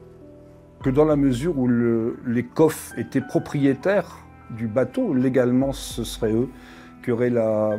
que 0.83 0.89
dans 0.89 1.05
la 1.05 1.15
mesure 1.15 1.55
où 1.55 1.67
les 2.25 2.43
COF 2.43 2.93
étaient 2.97 3.21
propriétaires 3.21 4.25
du 4.49 4.65
bateau, 4.65 5.13
légalement 5.13 5.71
ce 5.71 6.03
serait 6.03 6.33
eux 6.33 6.49
qui 7.15 7.29
la, 7.29 7.77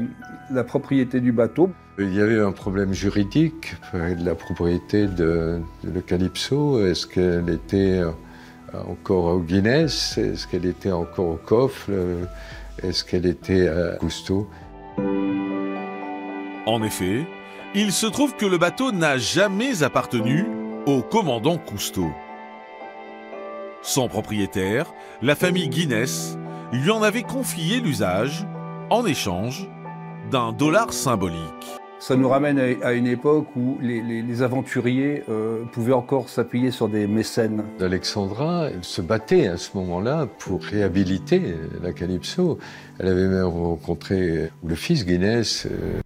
la 0.50 0.64
propriété 0.64 1.20
du 1.20 1.32
bateau. 1.32 1.70
Il 1.98 2.14
y 2.14 2.20
avait 2.20 2.40
un 2.40 2.52
problème 2.52 2.94
juridique 2.94 3.74
de 3.92 4.24
la 4.24 4.34
propriété 4.34 5.06
de, 5.06 5.60
de 5.84 6.00
Calypso. 6.00 6.84
Est-ce 6.86 7.06
qu'elle 7.06 7.50
était 7.50 8.00
encore 8.72 9.26
au 9.26 9.40
Guinness? 9.40 10.16
Est-ce 10.16 10.46
qu'elle 10.46 10.64
était 10.64 10.92
encore 10.92 11.26
au 11.26 11.36
coffre? 11.44 11.90
Est-ce 12.82 13.05
qu'elle 13.05 13.26
était 13.26 13.68
à 13.68 13.96
Cousteau 13.96 14.48
En 16.66 16.82
effet, 16.82 17.26
il 17.74 17.92
se 17.92 18.06
trouve 18.06 18.34
que 18.36 18.46
le 18.46 18.56
bateau 18.56 18.92
n'a 18.92 19.18
jamais 19.18 19.82
appartenu 19.82 20.46
au 20.86 21.02
commandant 21.02 21.59
Cousteau. 21.59 22.10
Son 23.82 24.09
propriétaire, 24.09 24.94
la 25.20 25.34
famille 25.34 25.68
Guinness, 25.68 26.38
lui 26.72 26.90
en 26.90 27.02
avait 27.02 27.22
confié 27.22 27.80
l'usage 27.80 28.46
en 28.90 29.05
échange 29.05 29.69
d'un 30.31 30.52
dollar 30.52 30.93
symbolique. 30.93 31.39
Ça 31.98 32.15
nous 32.16 32.28
ramène 32.28 32.59
à 32.82 32.93
une 32.93 33.09
époque 33.09 33.48
où 33.56 33.77
les, 33.82 34.43
aventuriers 34.43 35.24
euh, 35.28 35.65
pouvaient 35.73 35.93
encore 35.93 36.28
s'appuyer 36.28 36.70
sur 36.70 36.89
des 36.89 37.06
mécènes. 37.06 37.65
Alexandra, 37.81 38.69
elle 38.73 38.85
se 38.85 39.02
battait 39.02 39.48
à 39.48 39.56
ce 39.56 39.77
moment-là 39.77 40.28
pour 40.39 40.62
réhabiliter 40.62 41.56
la 41.82 41.93
Calypso. 41.93 42.59
Elle 43.01 43.09
avait 43.09 43.28
même 43.28 43.44
rencontré 43.44 44.51
le 44.65 44.74
fils 44.77 45.05
Guinness. 45.05 45.66
Euh. 45.66 46.01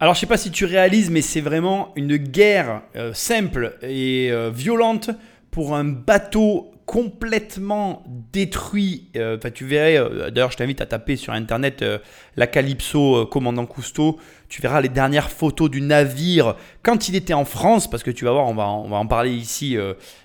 Alors 0.00 0.14
je 0.14 0.20
sais 0.20 0.26
pas 0.26 0.36
si 0.36 0.50
tu 0.50 0.66
réalises, 0.66 1.10
mais 1.10 1.22
c'est 1.22 1.40
vraiment 1.40 1.92
une 1.96 2.18
guerre 2.18 2.82
euh, 2.94 3.12
simple 3.14 3.78
et 3.82 4.30
violente 4.52 5.10
pour 5.50 5.74
un 5.74 5.84
bateau 5.84 6.70
complètement 6.88 8.02
détruit. 8.32 9.10
Euh, 9.14 9.36
enfin, 9.36 9.50
tu 9.50 9.66
verrais, 9.66 9.98
euh, 9.98 10.30
d'ailleurs, 10.30 10.50
je 10.50 10.56
t'invite 10.56 10.80
à 10.80 10.86
taper 10.86 11.16
sur 11.16 11.34
internet 11.34 11.82
euh, 11.82 11.98
la 12.34 12.46
Calypso 12.46 13.26
commandant 13.26 13.66
Cousteau. 13.66 14.18
Tu 14.48 14.62
verras 14.62 14.80
les 14.80 14.88
dernières 14.88 15.30
photos 15.30 15.70
du 15.70 15.82
navire 15.82 16.56
quand 16.82 17.10
il 17.10 17.14
était 17.14 17.34
en 17.34 17.44
France, 17.44 17.90
parce 17.90 18.02
que 18.02 18.10
tu 18.10 18.24
vas 18.24 18.32
voir, 18.32 18.46
on 18.46 18.54
va, 18.54 18.68
on 18.68 18.88
va 18.88 18.96
en 18.96 19.06
parler 19.06 19.32
ici. 19.32 19.76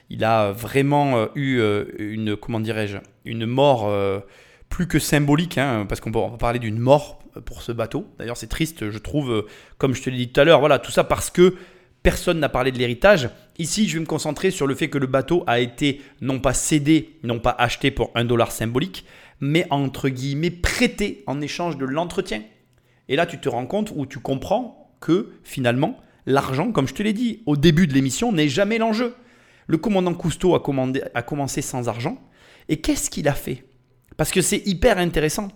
il 0.09 0.23
a 0.23 0.53
vraiment 0.53 1.27
eu 1.35 1.61
une, 1.99 2.37
comment 2.37 2.61
dirais-je, 2.61 2.99
une 3.25 3.45
mort 3.45 3.91
plus 4.69 4.87
que 4.87 4.99
symbolique, 4.99 5.57
hein, 5.57 5.85
parce 5.89 5.99
qu'on 5.99 6.11
va 6.11 6.37
parler 6.37 6.59
d'une 6.59 6.79
mort 6.79 7.19
pour 7.45 7.61
ce 7.61 7.73
bateau. 7.73 8.07
D'ailleurs, 8.17 8.37
c'est 8.37 8.47
triste, 8.47 8.89
je 8.89 8.97
trouve, 8.99 9.45
comme 9.77 9.93
je 9.93 10.01
te 10.01 10.09
l'ai 10.09 10.15
dit 10.15 10.29
tout 10.29 10.39
à 10.39 10.45
l'heure. 10.45 10.61
Voilà, 10.61 10.79
tout 10.79 10.91
ça 10.91 11.03
parce 11.03 11.29
que 11.29 11.55
Personne 12.03 12.41
n'a 12.41 12.49
parlé 12.49 12.73
de 12.73 12.77
l'héritage. 12.77 13.29
Ici, 13.59 13.87
je 13.87 13.93
vais 13.95 13.99
me 13.99 14.05
concentrer 14.05 14.49
sur 14.49 14.65
le 14.65 14.73
fait 14.73 14.89
que 14.89 14.97
le 14.97 15.07
bateau 15.07 15.43
a 15.45 15.59
été 15.59 16.01
non 16.21 16.39
pas 16.39 16.53
cédé, 16.53 17.19
non 17.23 17.39
pas 17.39 17.55
acheté 17.57 17.91
pour 17.91 18.11
un 18.15 18.25
dollar 18.25 18.51
symbolique, 18.51 19.05
mais 19.39 19.67
entre 19.69 20.09
guillemets 20.09 20.49
prêté 20.49 21.23
en 21.27 21.39
échange 21.39 21.77
de 21.77 21.85
l'entretien. 21.85 22.41
Et 23.09 23.15
là, 23.15 23.25
tu 23.25 23.39
te 23.39 23.49
rends 23.49 23.67
compte 23.67 23.91
ou 23.95 24.05
tu 24.05 24.19
comprends 24.19 24.91
que 25.01 25.33
finalement, 25.43 25.99
l'argent, 26.25 26.71
comme 26.71 26.87
je 26.87 26.93
te 26.93 27.03
l'ai 27.03 27.13
dit 27.13 27.43
au 27.45 27.55
début 27.55 27.85
de 27.85 27.93
l'émission, 27.93 28.31
n'est 28.31 28.47
jamais 28.47 28.77
l'enjeu. 28.77 29.15
Le 29.67 29.77
commandant 29.77 30.13
Cousteau 30.13 30.55
a, 30.55 31.21
commencé 31.21 31.61
sans 31.61 31.87
argent. 31.87 32.17
Et 32.69 32.77
qu'est-ce 32.77 33.09
qu'il 33.09 33.27
a 33.27 33.33
fait? 33.33 33.65
Parce 34.17 34.31
que 34.31 34.41
c'est 34.41 34.65
hyper 34.65 34.97
intéressant. 34.97 35.49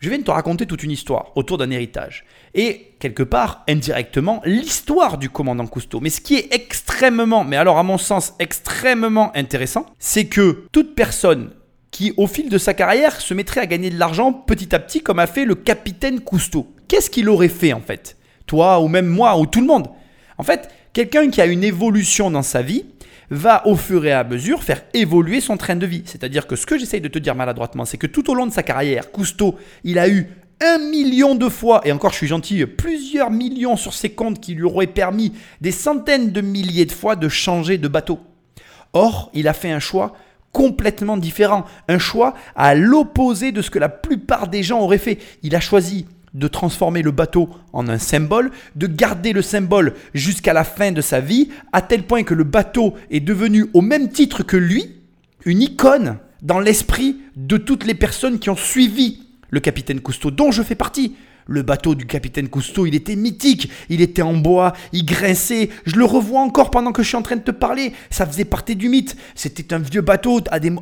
Je 0.00 0.08
viens 0.08 0.18
de 0.18 0.24
te 0.24 0.30
raconter 0.30 0.64
toute 0.64 0.82
une 0.82 0.90
histoire 0.90 1.30
autour 1.34 1.58
d'un 1.58 1.70
héritage. 1.70 2.24
Et 2.54 2.94
quelque 3.00 3.22
part, 3.22 3.64
indirectement, 3.68 4.40
l'histoire 4.46 5.18
du 5.18 5.28
commandant 5.28 5.66
Cousteau. 5.66 6.00
Mais 6.00 6.08
ce 6.08 6.22
qui 6.22 6.36
est 6.36 6.54
extrêmement, 6.54 7.44
mais 7.44 7.58
alors 7.58 7.76
à 7.76 7.82
mon 7.82 7.98
sens 7.98 8.32
extrêmement 8.38 9.30
intéressant, 9.36 9.84
c'est 9.98 10.24
que 10.24 10.64
toute 10.72 10.94
personne 10.94 11.50
qui, 11.90 12.14
au 12.16 12.26
fil 12.26 12.48
de 12.48 12.56
sa 12.56 12.72
carrière, 12.72 13.20
se 13.20 13.34
mettrait 13.34 13.60
à 13.60 13.66
gagner 13.66 13.90
de 13.90 13.98
l'argent 13.98 14.32
petit 14.32 14.74
à 14.74 14.78
petit, 14.78 15.02
comme 15.02 15.18
a 15.18 15.26
fait 15.26 15.44
le 15.44 15.54
capitaine 15.54 16.20
Cousteau. 16.20 16.66
Qu'est-ce 16.88 17.10
qu'il 17.10 17.28
aurait 17.28 17.48
fait 17.48 17.74
en 17.74 17.82
fait? 17.82 18.16
Toi, 18.46 18.80
ou 18.80 18.88
même 18.88 19.06
moi, 19.06 19.38
ou 19.38 19.44
tout 19.44 19.60
le 19.60 19.66
monde? 19.66 19.90
En 20.38 20.44
fait, 20.44 20.70
quelqu'un 20.94 21.28
qui 21.28 21.42
a 21.42 21.46
une 21.46 21.62
évolution 21.62 22.30
dans 22.30 22.42
sa 22.42 22.62
vie, 22.62 22.86
va 23.30 23.66
au 23.66 23.76
fur 23.76 24.04
et 24.04 24.12
à 24.12 24.24
mesure 24.24 24.62
faire 24.62 24.82
évoluer 24.92 25.40
son 25.40 25.56
train 25.56 25.76
de 25.76 25.86
vie. 25.86 26.02
C'est-à-dire 26.04 26.46
que 26.46 26.56
ce 26.56 26.66
que 26.66 26.78
j'essaye 26.78 27.00
de 27.00 27.08
te 27.08 27.18
dire 27.18 27.34
maladroitement, 27.34 27.84
c'est 27.84 27.98
que 27.98 28.06
tout 28.06 28.30
au 28.30 28.34
long 28.34 28.46
de 28.46 28.52
sa 28.52 28.62
carrière, 28.62 29.12
Cousteau, 29.12 29.56
il 29.84 29.98
a 29.98 30.08
eu 30.08 30.28
un 30.60 30.78
million 30.78 31.34
de 31.34 31.48
fois, 31.48 31.80
et 31.84 31.92
encore 31.92 32.10
je 32.10 32.16
suis 32.16 32.26
gentil, 32.26 32.66
plusieurs 32.66 33.30
millions 33.30 33.76
sur 33.76 33.94
ses 33.94 34.10
comptes 34.10 34.40
qui 34.40 34.54
lui 34.54 34.64
auraient 34.64 34.86
permis 34.86 35.32
des 35.60 35.72
centaines 35.72 36.32
de 36.32 36.40
milliers 36.40 36.84
de 36.84 36.92
fois 36.92 37.16
de 37.16 37.28
changer 37.28 37.78
de 37.78 37.88
bateau. 37.88 38.18
Or, 38.92 39.30
il 39.32 39.48
a 39.48 39.54
fait 39.54 39.70
un 39.70 39.78
choix 39.78 40.14
complètement 40.52 41.16
différent, 41.16 41.64
un 41.88 41.98
choix 41.98 42.34
à 42.56 42.74
l'opposé 42.74 43.52
de 43.52 43.62
ce 43.62 43.70
que 43.70 43.78
la 43.78 43.88
plupart 43.88 44.48
des 44.48 44.62
gens 44.62 44.80
auraient 44.80 44.98
fait. 44.98 45.18
Il 45.42 45.54
a 45.54 45.60
choisi 45.60 46.06
de 46.34 46.48
transformer 46.48 47.02
le 47.02 47.10
bateau 47.10 47.48
en 47.72 47.88
un 47.88 47.98
symbole, 47.98 48.50
de 48.76 48.86
garder 48.86 49.32
le 49.32 49.42
symbole 49.42 49.94
jusqu'à 50.14 50.52
la 50.52 50.64
fin 50.64 50.92
de 50.92 51.00
sa 51.00 51.20
vie, 51.20 51.48
à 51.72 51.82
tel 51.82 52.04
point 52.04 52.22
que 52.22 52.34
le 52.34 52.44
bateau 52.44 52.94
est 53.10 53.20
devenu 53.20 53.66
au 53.74 53.80
même 53.80 54.08
titre 54.10 54.42
que 54.42 54.56
lui, 54.56 54.96
une 55.44 55.62
icône 55.62 56.18
dans 56.42 56.60
l'esprit 56.60 57.16
de 57.36 57.56
toutes 57.56 57.84
les 57.84 57.94
personnes 57.94 58.38
qui 58.38 58.50
ont 58.50 58.56
suivi 58.56 59.22
le 59.50 59.60
capitaine 59.60 60.00
Cousteau, 60.00 60.30
dont 60.30 60.52
je 60.52 60.62
fais 60.62 60.74
partie. 60.74 61.16
Le 61.50 61.62
bateau 61.62 61.96
du 61.96 62.06
capitaine 62.06 62.48
Cousteau, 62.48 62.86
il 62.86 62.94
était 62.94 63.16
mythique, 63.16 63.72
il 63.88 64.02
était 64.02 64.22
en 64.22 64.34
bois, 64.34 64.72
il 64.92 65.04
grinçait, 65.04 65.68
je 65.84 65.96
le 65.96 66.04
revois 66.04 66.42
encore 66.42 66.70
pendant 66.70 66.92
que 66.92 67.02
je 67.02 67.08
suis 67.08 67.16
en 67.16 67.22
train 67.22 67.34
de 67.34 67.42
te 67.42 67.50
parler, 67.50 67.92
ça 68.08 68.24
faisait 68.24 68.44
partie 68.44 68.76
du 68.76 68.88
mythe, 68.88 69.16
c'était 69.34 69.74
un 69.74 69.80
vieux 69.80 70.00
bateau, 70.00 70.40
ben, 70.40 70.78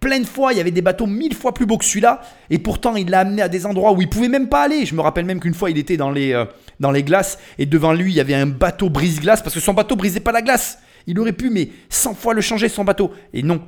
plein 0.00 0.18
de 0.18 0.24
fois, 0.24 0.54
il 0.54 0.56
y 0.56 0.60
avait 0.62 0.70
des 0.70 0.80
bateaux 0.80 1.04
mille 1.04 1.34
fois 1.34 1.52
plus 1.52 1.66
beaux 1.66 1.76
que 1.76 1.84
celui-là, 1.84 2.22
et 2.48 2.58
pourtant 2.58 2.96
il 2.96 3.10
l'a 3.10 3.20
amené 3.20 3.42
à 3.42 3.48
des 3.50 3.66
endroits 3.66 3.92
où 3.92 4.00
il 4.00 4.08
pouvait 4.08 4.30
même 4.30 4.48
pas 4.48 4.62
aller, 4.62 4.86
je 4.86 4.94
me 4.94 5.02
rappelle 5.02 5.26
même 5.26 5.38
qu'une 5.38 5.52
fois 5.52 5.68
il 5.68 5.76
était 5.76 5.98
dans 5.98 6.10
les, 6.10 6.32
euh, 6.32 6.46
glaces, 6.80 7.38
et 7.58 7.66
devant 7.66 7.92
lui 7.92 8.10
il 8.10 8.16
y 8.16 8.20
avait 8.20 8.32
un 8.32 8.46
bateau 8.46 8.88
brise-glace, 8.88 9.42
parce 9.42 9.54
que 9.54 9.60
son 9.60 9.74
bateau 9.74 9.96
brisait 9.96 10.20
pas 10.20 10.32
la 10.32 10.40
glace, 10.40 10.78
il 11.06 11.20
aurait 11.20 11.34
pu 11.34 11.50
mais 11.50 11.68
100 11.90 12.14
fois 12.14 12.32
le 12.32 12.40
changer 12.40 12.70
son 12.70 12.84
bateau, 12.84 13.12
et 13.34 13.42
non, 13.42 13.60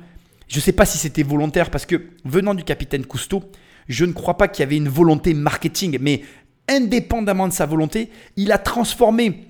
je 0.47 0.59
sais 0.59 0.71
pas 0.71 0.85
si 0.85 0.97
c'était 0.97 1.21
volontaire, 1.21 1.69
parce 1.69 1.85
que 1.85 2.01
venant 2.25 2.55
du 2.55 2.63
capitaine 2.63 3.05
Cousteau, 3.05 3.43
je 3.89 4.05
ne 4.05 4.13
crois 4.13 4.37
pas 4.37 4.47
qu'il 4.47 4.61
y 4.61 4.63
avait 4.63 4.77
une 4.77 4.87
volonté 4.87 5.33
marketing, 5.33 5.97
mais 5.99 6.21
indépendamment 6.69 7.47
de 7.47 7.53
sa 7.53 7.65
volonté, 7.65 8.09
il 8.37 8.51
a 8.51 8.57
transformé 8.57 9.49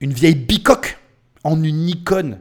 une 0.00 0.12
vieille 0.12 0.34
bicoque 0.34 0.98
en 1.44 1.62
une 1.62 1.88
icône, 1.88 2.38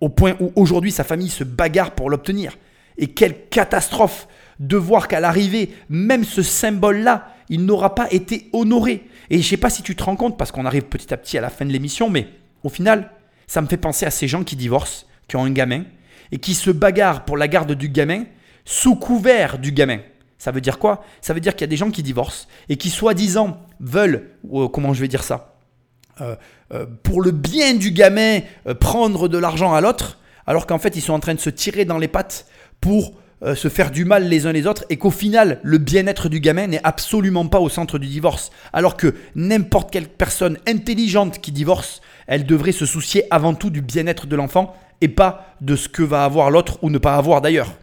au 0.00 0.08
point 0.08 0.34
où 0.40 0.52
aujourd'hui 0.56 0.92
sa 0.92 1.04
famille 1.04 1.28
se 1.28 1.44
bagarre 1.44 1.92
pour 1.92 2.10
l'obtenir. 2.10 2.58
Et 2.98 3.08
quelle 3.08 3.48
catastrophe 3.48 4.28
de 4.58 4.76
voir 4.76 5.08
qu'à 5.08 5.20
l'arrivée, 5.20 5.74
même 5.88 6.24
ce 6.24 6.42
symbole-là, 6.42 7.28
il 7.48 7.64
n'aura 7.64 7.94
pas 7.94 8.08
été 8.10 8.48
honoré. 8.52 9.08
Et 9.30 9.36
je 9.36 9.46
ne 9.46 9.50
sais 9.50 9.56
pas 9.56 9.70
si 9.70 9.82
tu 9.82 9.96
te 9.96 10.02
rends 10.02 10.16
compte, 10.16 10.36
parce 10.36 10.52
qu'on 10.52 10.66
arrive 10.66 10.84
petit 10.84 11.12
à 11.12 11.16
petit 11.16 11.38
à 11.38 11.40
la 11.40 11.50
fin 11.50 11.64
de 11.64 11.72
l'émission, 11.72 12.10
mais 12.10 12.28
au 12.62 12.68
final, 12.68 13.10
ça 13.46 13.62
me 13.62 13.66
fait 13.66 13.76
penser 13.76 14.06
à 14.06 14.10
ces 14.10 14.28
gens 14.28 14.44
qui 14.44 14.56
divorcent, 14.56 15.06
qui 15.28 15.36
ont 15.36 15.44
un 15.44 15.50
gamin, 15.50 15.84
et 16.32 16.38
qui 16.38 16.54
se 16.54 16.70
bagarrent 16.70 17.24
pour 17.24 17.36
la 17.36 17.48
garde 17.48 17.72
du 17.72 17.88
gamin 17.88 18.24
sous 18.64 18.96
couvert 18.96 19.58
du 19.58 19.72
gamin. 19.72 19.98
Ça 20.42 20.50
veut 20.50 20.60
dire 20.60 20.80
quoi? 20.80 21.04
Ça 21.20 21.34
veut 21.34 21.40
dire 21.40 21.54
qu'il 21.54 21.60
y 21.60 21.64
a 21.64 21.68
des 21.68 21.76
gens 21.76 21.92
qui 21.92 22.02
divorcent 22.02 22.48
et 22.68 22.76
qui 22.76 22.90
soi-disant 22.90 23.58
veulent, 23.78 24.30
euh, 24.52 24.66
comment 24.66 24.92
je 24.92 25.00
vais 25.00 25.06
dire 25.06 25.22
ça, 25.22 25.54
euh, 26.20 26.34
euh, 26.74 26.84
pour 27.04 27.22
le 27.22 27.30
bien 27.30 27.74
du 27.74 27.92
gamin, 27.92 28.40
prendre 28.80 29.28
de 29.28 29.38
l'argent 29.38 29.72
à 29.72 29.80
l'autre, 29.80 30.18
alors 30.44 30.66
qu'en 30.66 30.80
fait 30.80 30.96
ils 30.96 31.00
sont 31.00 31.12
en 31.12 31.20
train 31.20 31.34
de 31.34 31.38
se 31.38 31.48
tirer 31.48 31.84
dans 31.84 31.96
les 31.96 32.08
pattes 32.08 32.46
pour 32.80 33.12
se 33.54 33.68
faire 33.68 33.92
du 33.92 34.04
mal 34.04 34.28
les 34.28 34.46
uns 34.46 34.52
les 34.52 34.66
autres 34.66 34.84
et 34.90 34.96
qu'au 34.96 35.12
final 35.12 35.60
le 35.62 35.78
bien-être 35.78 36.28
du 36.28 36.40
gamin 36.40 36.66
n'est 36.66 36.80
absolument 36.82 37.46
pas 37.46 37.60
au 37.60 37.68
centre 37.68 38.00
du 38.00 38.08
divorce. 38.08 38.50
Alors 38.72 38.96
que 38.96 39.14
n'importe 39.36 39.92
quelle 39.92 40.08
personne 40.08 40.58
intelligente 40.66 41.40
qui 41.40 41.52
divorce, 41.52 42.00
elle 42.26 42.46
devrait 42.46 42.72
se 42.72 42.86
soucier 42.86 43.26
avant 43.30 43.54
tout 43.54 43.70
du 43.70 43.80
bien-être 43.80 44.26
de 44.26 44.34
l'enfant 44.34 44.74
et 45.00 45.08
pas 45.08 45.54
de 45.60 45.76
ce 45.76 45.88
que 45.88 46.02
va 46.02 46.24
avoir 46.24 46.50
l'autre 46.50 46.82
ou 46.82 46.90
ne 46.90 46.98
pas 46.98 47.14
avoir 47.14 47.42
d'ailleurs. 47.42 47.74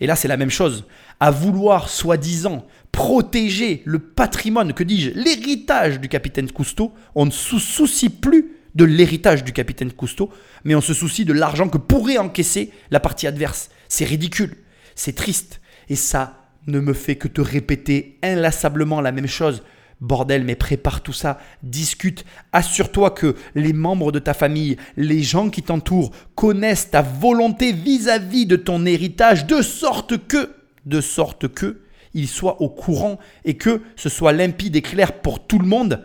Et 0.00 0.08
là 0.08 0.16
c'est 0.16 0.28
la 0.28 0.36
même 0.36 0.50
chose 0.50 0.84
à 1.20 1.30
vouloir 1.30 1.88
soi-disant 1.88 2.66
protéger 2.92 3.82
le 3.84 3.98
patrimoine, 3.98 4.72
que 4.72 4.82
dis-je, 4.82 5.10
l'héritage 5.10 6.00
du 6.00 6.08
capitaine 6.08 6.50
Cousteau, 6.50 6.92
on 7.14 7.26
ne 7.26 7.30
se 7.30 7.58
soucie 7.58 8.08
plus 8.08 8.56
de 8.74 8.84
l'héritage 8.84 9.44
du 9.44 9.52
capitaine 9.52 9.92
Cousteau, 9.92 10.30
mais 10.64 10.74
on 10.74 10.80
se 10.80 10.94
soucie 10.94 11.24
de 11.24 11.32
l'argent 11.32 11.68
que 11.68 11.78
pourrait 11.78 12.18
encaisser 12.18 12.72
la 12.90 13.00
partie 13.00 13.26
adverse. 13.26 13.70
C'est 13.88 14.04
ridicule, 14.04 14.56
c'est 14.94 15.14
triste, 15.14 15.60
et 15.88 15.96
ça 15.96 16.48
ne 16.66 16.80
me 16.80 16.92
fait 16.92 17.16
que 17.16 17.28
te 17.28 17.40
répéter 17.40 18.18
inlassablement 18.22 19.00
la 19.00 19.12
même 19.12 19.26
chose. 19.26 19.62
Bordel, 20.00 20.44
mais 20.44 20.54
prépare 20.54 21.02
tout 21.02 21.12
ça, 21.12 21.38
discute, 21.62 22.24
assure-toi 22.52 23.10
que 23.10 23.36
les 23.54 23.74
membres 23.74 24.12
de 24.12 24.18
ta 24.18 24.32
famille, 24.32 24.78
les 24.96 25.22
gens 25.22 25.50
qui 25.50 25.62
t'entourent, 25.62 26.10
connaissent 26.34 26.90
ta 26.90 27.02
volonté 27.02 27.72
vis-à-vis 27.72 28.44
-vis 28.44 28.46
de 28.46 28.56
ton 28.56 28.86
héritage, 28.86 29.46
de 29.46 29.60
sorte 29.60 30.26
que 30.26 30.59
de 30.86 31.00
sorte 31.00 31.48
que 31.48 31.82
il 32.14 32.28
soit 32.28 32.60
au 32.60 32.68
courant 32.68 33.18
et 33.44 33.56
que 33.56 33.82
ce 33.96 34.08
soit 34.08 34.32
limpide 34.32 34.76
et 34.76 34.82
clair 34.82 35.20
pour 35.20 35.46
tout 35.46 35.58
le 35.58 35.66
monde 35.66 36.04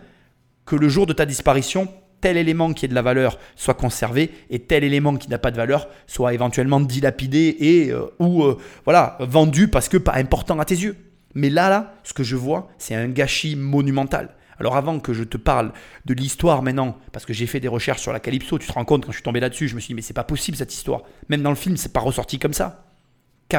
que 0.66 0.76
le 0.76 0.90
jour 0.90 1.06
de 1.06 1.14
ta 1.14 1.26
disparition, 1.26 1.88
tel 2.22 2.38
élément 2.38 2.74
qui 2.74 2.86
est 2.86 2.88
de 2.88 2.96
la 2.96 3.02
valeur 3.02 3.38
soit 3.56 3.74
conservé 3.74 4.32
et 4.50 4.60
tel 4.60 4.84
élément 4.84 5.16
qui 5.16 5.30
n'a 5.30 5.38
pas 5.38 5.52
de 5.52 5.58
valeur 5.58 5.88
soit 6.08 6.34
éventuellement 6.34 6.80
dilapidé 6.80 7.56
et 7.60 7.92
euh, 7.92 8.08
ou 8.20 8.44
euh, 8.44 8.58
voilà 8.84 9.18
vendu 9.20 9.68
parce 9.68 9.90
que 9.90 9.98
pas 9.98 10.16
important 10.16 10.60
à 10.60 10.66
tes 10.66 10.76
yeux. 10.76 10.96
Mais 11.34 11.50
là 11.50 11.70
là, 11.70 11.94
ce 12.04 12.14
que 12.14 12.24
je 12.24 12.36
vois, 12.36 12.70
c'est 12.78 12.96
un 12.96 13.10
gâchis 13.10 13.56
monumental. 13.56 14.30
Alors 14.58 14.78
avant 14.78 15.00
que 15.00 15.14
je 15.14 15.24
te 15.24 15.36
parle 15.38 15.74
de 16.06 16.14
l'histoire 16.14 16.64
maintenant, 16.64 16.98
parce 17.12 17.26
que 17.26 17.34
j'ai 17.34 17.46
fait 17.46 17.60
des 17.60 17.68
recherches 17.68 18.02
sur 18.02 18.14
la 18.14 18.22
Calypso, 18.22 18.58
tu 18.58 18.68
te 18.68 18.72
rends 18.72 18.86
compte 18.86 19.06
quand 19.06 19.12
je 19.12 19.18
suis 19.18 19.24
tombé 19.24 19.42
là-dessus, 19.42 19.68
je 19.68 19.76
me 19.76 19.82
suis 19.82 19.90
dit 19.90 19.96
mais 19.96 20.02
c'est 20.02 20.14
pas 20.14 20.24
possible 20.24 20.58
cette 20.58 20.74
histoire. 20.74 21.02
Même 21.28 21.42
dans 21.42 21.50
le 21.50 21.58
film, 21.58 21.76
c'est 21.76 21.92
pas 21.92 22.00
ressorti 22.00 22.40
comme 22.40 22.54
ça. 22.54 22.86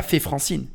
Fait 0.03 0.21
Francine? 0.21 0.67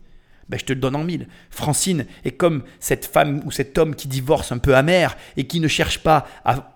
Ben, 0.52 0.60
je 0.60 0.66
te 0.66 0.74
le 0.74 0.80
donne 0.80 0.98
en 0.98 1.04
mille. 1.06 1.28
Francine 1.50 2.06
est 2.26 2.32
comme 2.32 2.64
cette 2.82 3.06
femme 3.06 3.42
ou 3.46 3.52
cet 3.52 3.78
homme 3.78 3.96
qui 3.96 4.10
divorce 4.10 4.52
un 4.52 4.58
peu 4.58 4.76
amer 4.76 5.16
et 5.38 5.48
qui 5.48 5.62
ne 5.62 5.70
cherche 5.70 6.00
pas 6.00 6.28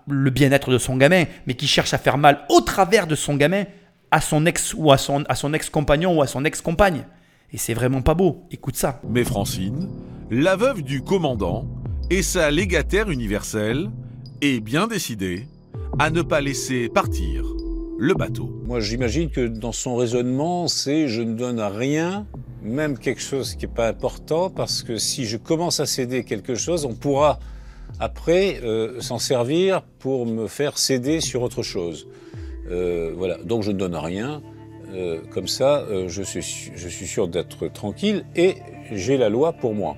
le 0.08 0.30
bien-être 0.30 0.70
de 0.70 0.78
son 0.78 0.96
gamin, 0.96 1.24
mais 1.46 1.54
qui 1.54 1.66
cherche 1.66 1.92
à 1.92 1.98
faire 1.98 2.16
mal 2.16 2.46
au 2.48 2.62
travers 2.62 3.06
de 3.06 3.14
son 3.14 3.36
gamin 3.36 3.64
à 4.10 4.22
son 4.22 4.46
ex 4.46 4.72
ou 4.74 4.92
à 4.92 4.96
son 4.96 5.52
ex-compagnon 5.52 6.16
ou 6.16 6.22
à 6.22 6.26
son 6.26 6.46
ex-compagne. 6.46 7.04
Et 7.52 7.58
c'est 7.58 7.74
vraiment 7.74 8.00
pas 8.00 8.14
beau. 8.14 8.46
Écoute 8.50 8.76
ça. 8.76 9.00
Mais 9.06 9.24
Francine, 9.24 9.90
la 10.30 10.56
veuve 10.56 10.82
du 10.82 11.02
commandant 11.02 11.66
et 12.08 12.22
sa 12.22 12.50
légataire 12.50 13.10
universelle, 13.10 13.90
est 14.40 14.60
bien 14.60 14.86
décidée 14.86 15.48
à 15.98 16.08
ne 16.10 16.22
pas 16.22 16.40
laisser 16.40 16.88
partir 16.88 17.44
le 17.98 18.14
bateau. 18.14 18.50
Moi, 18.66 18.80
j'imagine 18.80 19.30
que 19.30 19.46
dans 19.46 19.72
son 19.72 19.96
raisonnement, 19.96 20.68
c'est 20.68 21.08
je 21.08 21.22
ne 21.22 21.34
donne 21.34 21.60
rien 21.60 22.26
même 22.62 22.98
quelque 22.98 23.20
chose 23.20 23.54
qui 23.54 23.66
n'est 23.66 23.72
pas 23.72 23.88
important, 23.88 24.50
parce 24.50 24.82
que 24.82 24.96
si 24.96 25.24
je 25.24 25.36
commence 25.36 25.80
à 25.80 25.86
céder 25.86 26.24
quelque 26.24 26.54
chose, 26.54 26.84
on 26.84 26.94
pourra 26.94 27.38
après 28.00 28.60
euh, 28.62 29.00
s'en 29.00 29.18
servir 29.18 29.82
pour 30.00 30.26
me 30.26 30.48
faire 30.48 30.76
céder 30.76 31.20
sur 31.20 31.42
autre 31.42 31.62
chose. 31.62 32.08
Euh, 32.70 33.12
voilà, 33.16 33.36
donc 33.44 33.62
je 33.62 33.70
ne 33.70 33.78
donne 33.78 33.94
rien. 33.94 34.42
Euh, 34.92 35.20
comme 35.30 35.46
ça, 35.46 35.84
je, 36.06 36.22
suis, 36.22 36.72
je 36.74 36.88
suis 36.88 37.06
sûr 37.06 37.28
d'être 37.28 37.68
tranquille 37.68 38.24
et 38.34 38.56
j'ai 38.92 39.16
la 39.16 39.28
loi 39.28 39.52
pour 39.52 39.74
moi. 39.74 39.96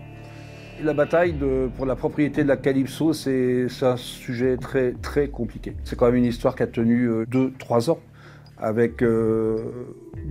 La 0.82 0.94
bataille 0.94 1.34
pour 1.76 1.86
la 1.86 1.96
propriété 1.96 2.42
de 2.44 2.48
la 2.48 2.56
Calypso, 2.56 3.12
c'est 3.12 3.66
un 3.82 3.96
sujet 3.96 4.56
très, 4.56 4.92
très 4.92 5.28
compliqué. 5.28 5.74
C'est 5.84 5.96
quand 5.96 6.06
même 6.06 6.16
une 6.16 6.24
histoire 6.24 6.54
qui 6.54 6.62
a 6.62 6.66
tenu 6.66 7.08
2-3 7.24 7.90
ans 7.90 7.98
avec 8.60 9.02
euh, 9.02 9.56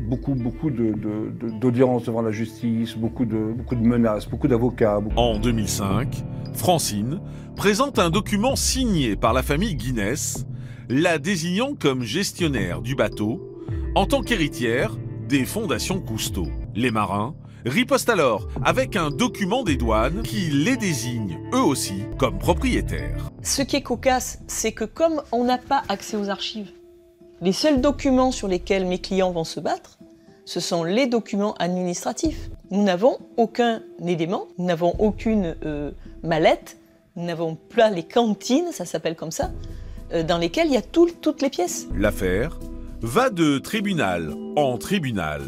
beaucoup, 0.09 0.35
beaucoup 0.35 0.69
d'audiences 0.69 2.05
devant 2.05 2.21
la 2.21 2.31
justice, 2.31 2.95
beaucoup 2.95 3.25
de, 3.25 3.37
beaucoup 3.37 3.75
de 3.75 3.85
menaces, 3.85 4.27
beaucoup 4.27 4.47
d'avocats. 4.47 4.99
En 5.15 5.39
2005, 5.39 6.23
Francine 6.53 7.19
présente 7.55 7.99
un 7.99 8.09
document 8.09 8.55
signé 8.55 9.15
par 9.15 9.33
la 9.33 9.43
famille 9.43 9.75
Guinness, 9.75 10.45
la 10.89 11.19
désignant 11.19 11.73
comme 11.79 12.03
gestionnaire 12.03 12.81
du 12.81 12.95
bateau 12.95 13.41
en 13.95 14.05
tant 14.05 14.21
qu'héritière 14.21 14.95
des 15.27 15.45
fondations 15.45 15.99
Cousteau. 15.99 16.47
Les 16.75 16.91
marins 16.91 17.35
ripostent 17.67 18.09
alors 18.09 18.47
avec 18.63 18.95
un 18.95 19.09
document 19.09 19.63
des 19.63 19.75
douanes 19.75 20.23
qui 20.23 20.49
les 20.49 20.77
désigne 20.77 21.39
eux 21.53 21.61
aussi 21.61 22.03
comme 22.17 22.37
propriétaires. 22.37 23.31
Ce 23.43 23.61
qui 23.61 23.75
est 23.75 23.81
cocasse, 23.81 24.39
c'est 24.47 24.71
que 24.71 24.85
comme 24.85 25.21
on 25.31 25.43
n'a 25.43 25.57
pas 25.57 25.83
accès 25.89 26.17
aux 26.17 26.29
archives, 26.29 26.71
les 27.41 27.53
seuls 27.53 27.81
documents 27.81 28.31
sur 28.31 28.47
lesquels 28.47 28.85
mes 28.85 28.99
clients 28.99 29.31
vont 29.31 29.43
se 29.43 29.59
battre, 29.59 29.99
ce 30.45 30.59
sont 30.59 30.83
les 30.83 31.07
documents 31.07 31.55
administratifs. 31.55 32.49
Nous 32.71 32.83
n'avons 32.83 33.19
aucun 33.35 33.81
élément, 34.05 34.47
nous 34.57 34.65
n'avons 34.65 34.95
aucune 34.99 35.55
euh, 35.65 35.91
mallette, 36.23 36.77
nous 37.15 37.25
n'avons 37.25 37.55
pas 37.55 37.89
les 37.89 38.03
cantines, 38.03 38.71
ça 38.71 38.85
s'appelle 38.85 39.15
comme 39.15 39.31
ça, 39.31 39.51
euh, 40.13 40.23
dans 40.23 40.37
lesquelles 40.37 40.67
il 40.67 40.73
y 40.73 40.77
a 40.77 40.81
toutes 40.81 41.41
les 41.41 41.49
pièces. 41.49 41.87
L'affaire 41.95 42.59
va 43.01 43.29
de 43.29 43.59
tribunal 43.59 44.33
en 44.55 44.77
tribunal 44.77 45.41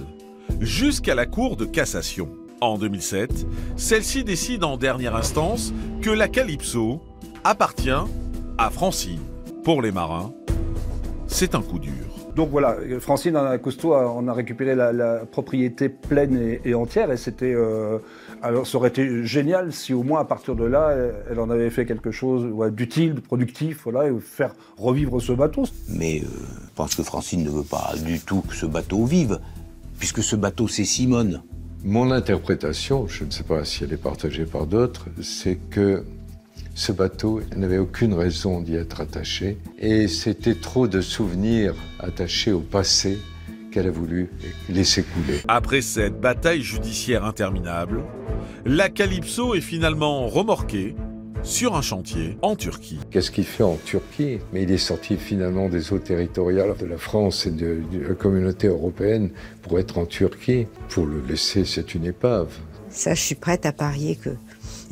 jusqu'à 0.60 1.15
la 1.15 1.26
Cour 1.26 1.56
de 1.56 1.65
cassation. 1.65 2.30
En 2.61 2.77
2007, 2.77 3.45
celle-ci 3.77 4.23
décide 4.23 4.64
en 4.64 4.76
dernière 4.76 5.15
instance 5.15 5.73
que 6.02 6.10
la 6.10 6.27
Calypso 6.27 7.02
appartient 7.44 7.90
à 8.57 8.69
Francine. 8.69 9.22
Pour 9.64 9.81
les 9.81 9.91
marins, 9.91 10.34
c'est 11.27 11.56
un 11.56 11.61
coup 11.61 11.80
dur. 11.80 11.94
Donc 12.36 12.49
voilà, 12.52 12.77
Francine 12.99 13.38
Cousteau, 13.61 13.94
on 13.94 14.27
a 14.27 14.34
récupéré 14.34 14.76
la, 14.76 15.26
propriété 15.26 15.90
pleine 15.90 16.57
et, 16.64 16.73
entière 16.73 17.11
et 17.11 17.18
c'était... 17.18 17.53
Euh, 17.53 17.98
alors 18.41 18.65
ça 18.65 18.77
aurait 18.77 18.90
été 18.90 19.26
génial 19.26 19.73
si 19.73 19.94
au 19.94 20.03
moins 20.03 20.22
à 20.22 20.26
partir 20.26 20.56
de 20.56 20.64
là, 20.64 20.95
elle, 21.30 21.40
en 21.40 21.49
avait 21.49 21.69
fait 21.69 21.86
quelque 21.86 22.11
chose 22.11 22.45
d'utile, 22.72 23.15
de 23.15 23.19
productif, 23.19 23.81
voilà, 23.84 24.10
et 24.10 24.14
faire 24.22 24.53
revivre 24.77 25.22
ce 25.22 25.34
bateau. 25.34 25.64
Mais 25.90 26.22
euh, 26.22 26.27
je 26.64 26.73
pense 26.76 26.95
que 26.95 27.03
Francine 27.03 27.44
ne 27.44 27.49
veut 27.49 27.64
pas 27.64 27.94
du 28.06 28.19
tout 28.19 28.41
que 28.41 28.56
ce 28.56 28.65
bateau 28.65 29.03
vive, 29.03 29.40
puisque 29.99 30.23
ce 30.23 30.35
bateau 30.35 30.67
c'est 30.67 30.85
Simone. 30.85 31.43
Mon 31.84 32.11
interprétation, 32.11 33.07
je 33.07 33.23
ne 33.23 33.31
sais 33.31 33.43
pas 33.43 33.63
si 33.63 33.84
elle 33.84 33.93
est 33.93 33.97
partagée 33.97 34.45
par 34.45 34.65
d'autres, 34.65 35.07
c'est 35.21 35.57
que 35.69 36.03
ce 36.73 36.91
bateau 36.91 37.41
n'avait 37.55 37.77
aucune 37.77 38.13
raison 38.13 38.61
d'y 38.61 38.76
être 38.76 39.01
attaché 39.01 39.57
et 39.77 40.07
c'était 40.07 40.55
trop 40.55 40.88
de 40.88 41.01
souvenirs 41.01 41.76
attachés 41.99 42.51
au 42.51 42.61
passé 42.61 43.19
qu'elle 43.71 43.88
a 43.88 43.91
voulu 43.91 44.30
laisser 44.69 45.03
couler. 45.03 45.39
Après 45.47 45.81
cette 45.81 46.19
bataille 46.19 46.61
judiciaire 46.61 47.23
interminable, 47.23 48.03
la 48.65 48.89
Calypso 48.89 49.55
est 49.55 49.61
finalement 49.61 50.27
remorquée 50.27 50.95
sur 51.44 51.76
un 51.76 51.82
chantier 51.82 52.38
en 52.41 52.56
Turquie. 52.56 52.99
Qu'est-ce 53.11 53.32
qu'il 53.32 53.45
fait 53.45 53.64
en 53.64 53.78
Turquie? 53.86 54.40
Mais 54.53 54.64
il 54.64 54.72
est 54.72 54.78
sorti 54.78 55.18
finalement 55.18 55.70
des 55.70 55.94
eaux 55.94 55.99
territoriales 55.99 56.76
de 56.78 56.86
la 56.86 56.98
France 56.98 57.45
et 57.45 57.52
de, 57.52 57.82
de 57.91 58.07
la 58.07 58.16
communauté 58.16 58.68
européenne 58.68 59.32
pour 59.61 59.80
être 59.80 59.98
en 59.98 60.06
Turquie. 60.06 60.68
Pour 60.90 61.06
le 61.06 61.22
laisser, 61.28 61.66
c'est 61.66 61.95
une 61.95 62.06
épave. 62.06 62.49
Ça, 62.90 63.14
je 63.14 63.22
suis 63.22 63.36
prête 63.36 63.66
à 63.66 63.72
parier 63.72 64.16
que 64.16 64.32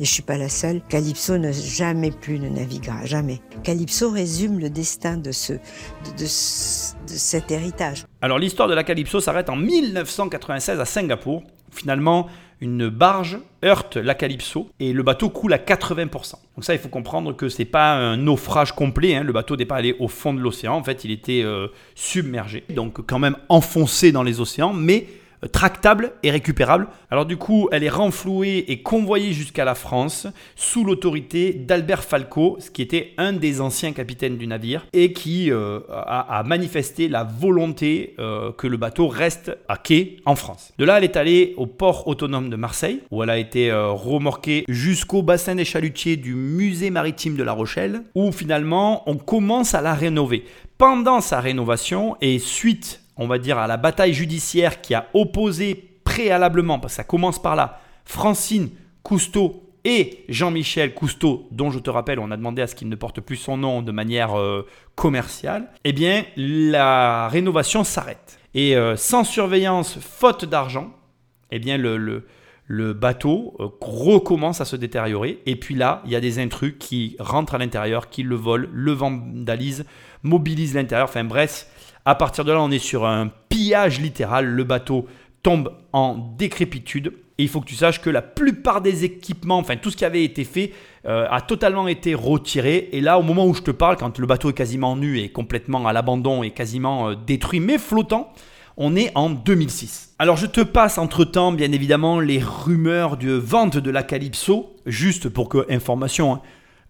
et 0.00 0.04
je 0.04 0.12
suis 0.12 0.22
pas 0.22 0.38
la 0.38 0.48
seule, 0.48 0.80
Calypso 0.88 1.38
ne 1.38 1.50
jamais 1.50 2.12
plus 2.12 2.38
ne 2.38 2.48
naviguera, 2.48 3.04
jamais. 3.04 3.40
Calypso 3.64 4.10
résume 4.10 4.60
le 4.60 4.70
destin 4.70 5.16
de, 5.16 5.32
ce, 5.32 5.54
de, 5.54 6.24
cet 6.26 7.50
héritage. 7.50 8.06
Alors 8.22 8.38
l'histoire 8.38 8.68
de 8.68 8.74
la 8.74 8.84
Calypso 8.84 9.20
s'arrête 9.20 9.50
en 9.50 9.56
1996 9.56 10.78
à 10.78 10.84
Singapour. 10.84 11.42
Finalement, 11.72 12.28
une 12.60 12.88
barge 12.88 13.38
heurte 13.64 13.96
la 13.96 14.14
Calypso 14.14 14.70
et 14.80 14.92
le 14.92 15.02
bateau 15.02 15.28
coule 15.28 15.52
à 15.52 15.58
80%. 15.58 16.32
Donc 16.56 16.64
ça, 16.64 16.74
il 16.74 16.80
faut 16.80 16.88
comprendre 16.88 17.34
que 17.34 17.48
c'est 17.48 17.64
pas 17.64 17.94
un 17.94 18.16
naufrage 18.16 18.72
complet. 18.72 19.14
Hein. 19.14 19.22
Le 19.22 19.32
bateau 19.32 19.56
n'est 19.56 19.64
pas 19.64 19.76
allé 19.76 19.94
au 19.98 20.08
fond 20.08 20.34
de 20.34 20.40
l'océan. 20.40 20.74
En 20.74 20.82
fait, 20.82 21.04
il 21.04 21.10
était 21.10 21.42
euh, 21.44 21.68
submergé, 21.94 22.64
donc 22.70 23.06
quand 23.06 23.18
même 23.18 23.36
enfoncé 23.48 24.12
dans 24.12 24.22
les 24.22 24.40
océans, 24.40 24.72
mais 24.72 25.06
tractable 25.52 26.12
et 26.22 26.30
récupérable. 26.30 26.88
Alors 27.10 27.26
du 27.26 27.36
coup, 27.36 27.68
elle 27.72 27.84
est 27.84 27.88
renflouée 27.88 28.64
et 28.68 28.82
convoyée 28.82 29.32
jusqu'à 29.32 29.64
la 29.64 29.74
France 29.74 30.26
sous 30.56 30.84
l'autorité 30.84 31.52
d'Albert 31.52 32.04
Falco, 32.04 32.56
ce 32.60 32.70
qui 32.70 32.82
était 32.82 33.12
un 33.18 33.32
des 33.32 33.60
anciens 33.60 33.92
capitaines 33.92 34.36
du 34.36 34.46
navire 34.46 34.86
et 34.92 35.12
qui 35.12 35.50
euh, 35.50 35.80
a, 35.90 36.42
manifesté 36.44 37.08
la 37.08 37.24
volonté 37.24 38.14
euh, 38.18 38.52
que 38.52 38.66
le 38.66 38.76
bateau 38.76 39.08
reste 39.08 39.56
à 39.68 39.76
quai 39.76 40.16
en 40.24 40.34
France. 40.34 40.72
De 40.78 40.84
là, 40.84 40.98
elle 40.98 41.04
est 41.04 41.16
allée 41.16 41.54
au 41.56 41.66
port 41.66 42.08
autonome 42.08 42.50
de 42.50 42.56
Marseille 42.56 43.00
où 43.10 43.22
elle 43.22 43.30
a 43.30 43.38
été 43.38 43.70
euh, 43.70 43.90
remorquée 43.90 44.64
jusqu'au 44.68 45.22
bassin 45.22 45.54
des 45.54 45.64
chalutiers 45.64 46.16
du 46.16 46.34
musée 46.34 46.90
maritime 46.90 47.36
de 47.36 47.42
La 47.42 47.52
Rochelle 47.52 48.02
où 48.14 48.32
finalement 48.32 49.02
on 49.08 49.16
commence 49.16 49.74
à 49.74 49.80
la 49.80 49.94
rénover. 49.94 50.44
Pendant 50.78 51.20
sa 51.20 51.40
rénovation 51.40 52.16
et 52.20 52.38
suite 52.38 53.00
on 53.18 53.26
va 53.26 53.38
dire, 53.38 53.58
à 53.58 53.66
la 53.66 53.76
bataille 53.76 54.14
judiciaire 54.14 54.80
qui 54.80 54.94
a 54.94 55.08
opposé 55.12 55.74
préalablement, 56.04 56.78
parce 56.78 56.94
que 56.94 56.96
ça 56.96 57.04
commence 57.04 57.40
par 57.40 57.56
là, 57.56 57.80
Francine 58.04 58.70
Cousteau 59.02 59.68
et 59.84 60.24
Jean-Michel 60.28 60.94
Cousteau, 60.94 61.48
dont 61.50 61.70
je 61.70 61.78
te 61.78 61.90
rappelle, 61.90 62.18
on 62.18 62.30
a 62.30 62.36
demandé 62.36 62.62
à 62.62 62.66
ce 62.66 62.74
qu'il 62.74 62.88
ne 62.88 62.96
porte 62.96 63.20
plus 63.20 63.36
son 63.36 63.56
nom 63.56 63.82
de 63.82 63.92
manière 63.92 64.38
euh, 64.38 64.66
commerciale, 64.94 65.70
eh 65.84 65.92
bien, 65.92 66.24
la 66.36 67.28
rénovation 67.28 67.84
s'arrête. 67.84 68.38
Et 68.54 68.76
euh, 68.76 68.96
sans 68.96 69.24
surveillance, 69.24 69.98
faute 70.00 70.44
d'argent, 70.44 70.92
eh 71.50 71.58
bien, 71.58 71.78
le, 71.78 72.24
bateau 72.92 73.54
euh, 73.60 73.68
recommence 73.80 74.60
à 74.60 74.64
se 74.64 74.76
détériorer. 74.76 75.40
Et 75.46 75.56
puis 75.56 75.74
là, 75.74 76.02
il 76.04 76.10
y 76.10 76.16
a 76.16 76.20
des 76.20 76.38
intrus 76.38 76.74
qui 76.78 77.16
rentrent 77.18 77.54
à 77.54 77.58
l'intérieur, 77.58 78.10
qui 78.10 78.22
le 78.22 78.36
volent, 78.36 78.68
le 78.72 78.92
vandalisent, 78.92 79.86
mobilisent 80.22 80.74
l'intérieur. 80.74 81.08
Enfin 81.08 81.24
bref, 81.24 81.66
à 82.08 82.14
partir 82.14 82.42
de 82.46 82.52
là, 82.52 82.62
on 82.62 82.70
est 82.70 82.78
sur 82.78 83.04
un 83.04 83.30
pillage 83.50 84.00
littéral. 84.00 84.46
Le 84.46 84.64
bateau 84.64 85.06
tombe 85.42 85.74
en 85.92 86.16
décrépitude. 86.38 87.12
Et 87.36 87.42
il 87.42 87.48
faut 87.50 87.60
que 87.60 87.66
tu 87.66 87.74
saches 87.74 88.00
que 88.00 88.08
la 88.08 88.22
plupart 88.22 88.80
des 88.80 89.04
équipements, 89.04 89.58
enfin 89.58 89.76
tout 89.76 89.90
ce 89.90 89.96
qui 89.98 90.06
avait 90.06 90.24
été 90.24 90.44
fait, 90.44 90.72
euh, 91.04 91.26
a 91.30 91.42
totalement 91.42 91.86
été 91.86 92.14
retiré. 92.14 92.88
Et 92.92 93.02
là, 93.02 93.18
au 93.18 93.22
moment 93.22 93.46
où 93.46 93.52
je 93.52 93.60
te 93.60 93.70
parle, 93.70 93.98
quand 93.98 94.18
le 94.18 94.26
bateau 94.26 94.48
est 94.48 94.54
quasiment 94.54 94.96
nu 94.96 95.18
et 95.18 95.28
complètement 95.28 95.86
à 95.86 95.92
l'abandon 95.92 96.42
et 96.42 96.50
quasiment 96.50 97.10
euh, 97.10 97.14
détruit, 97.14 97.60
mais 97.60 97.76
flottant, 97.76 98.32
on 98.78 98.96
est 98.96 99.12
en 99.14 99.28
2006. 99.28 100.14
Alors 100.18 100.38
je 100.38 100.46
te 100.46 100.62
passe 100.62 100.96
entre-temps, 100.96 101.52
bien 101.52 101.72
évidemment, 101.72 102.20
les 102.20 102.40
rumeurs 102.40 103.18
de 103.18 103.32
vente 103.32 103.76
de 103.76 103.90
la 103.90 104.02
Calypso, 104.02 104.74
juste 104.86 105.28
pour 105.28 105.50
que, 105.50 105.70
information, 105.70 106.36
hein, 106.36 106.40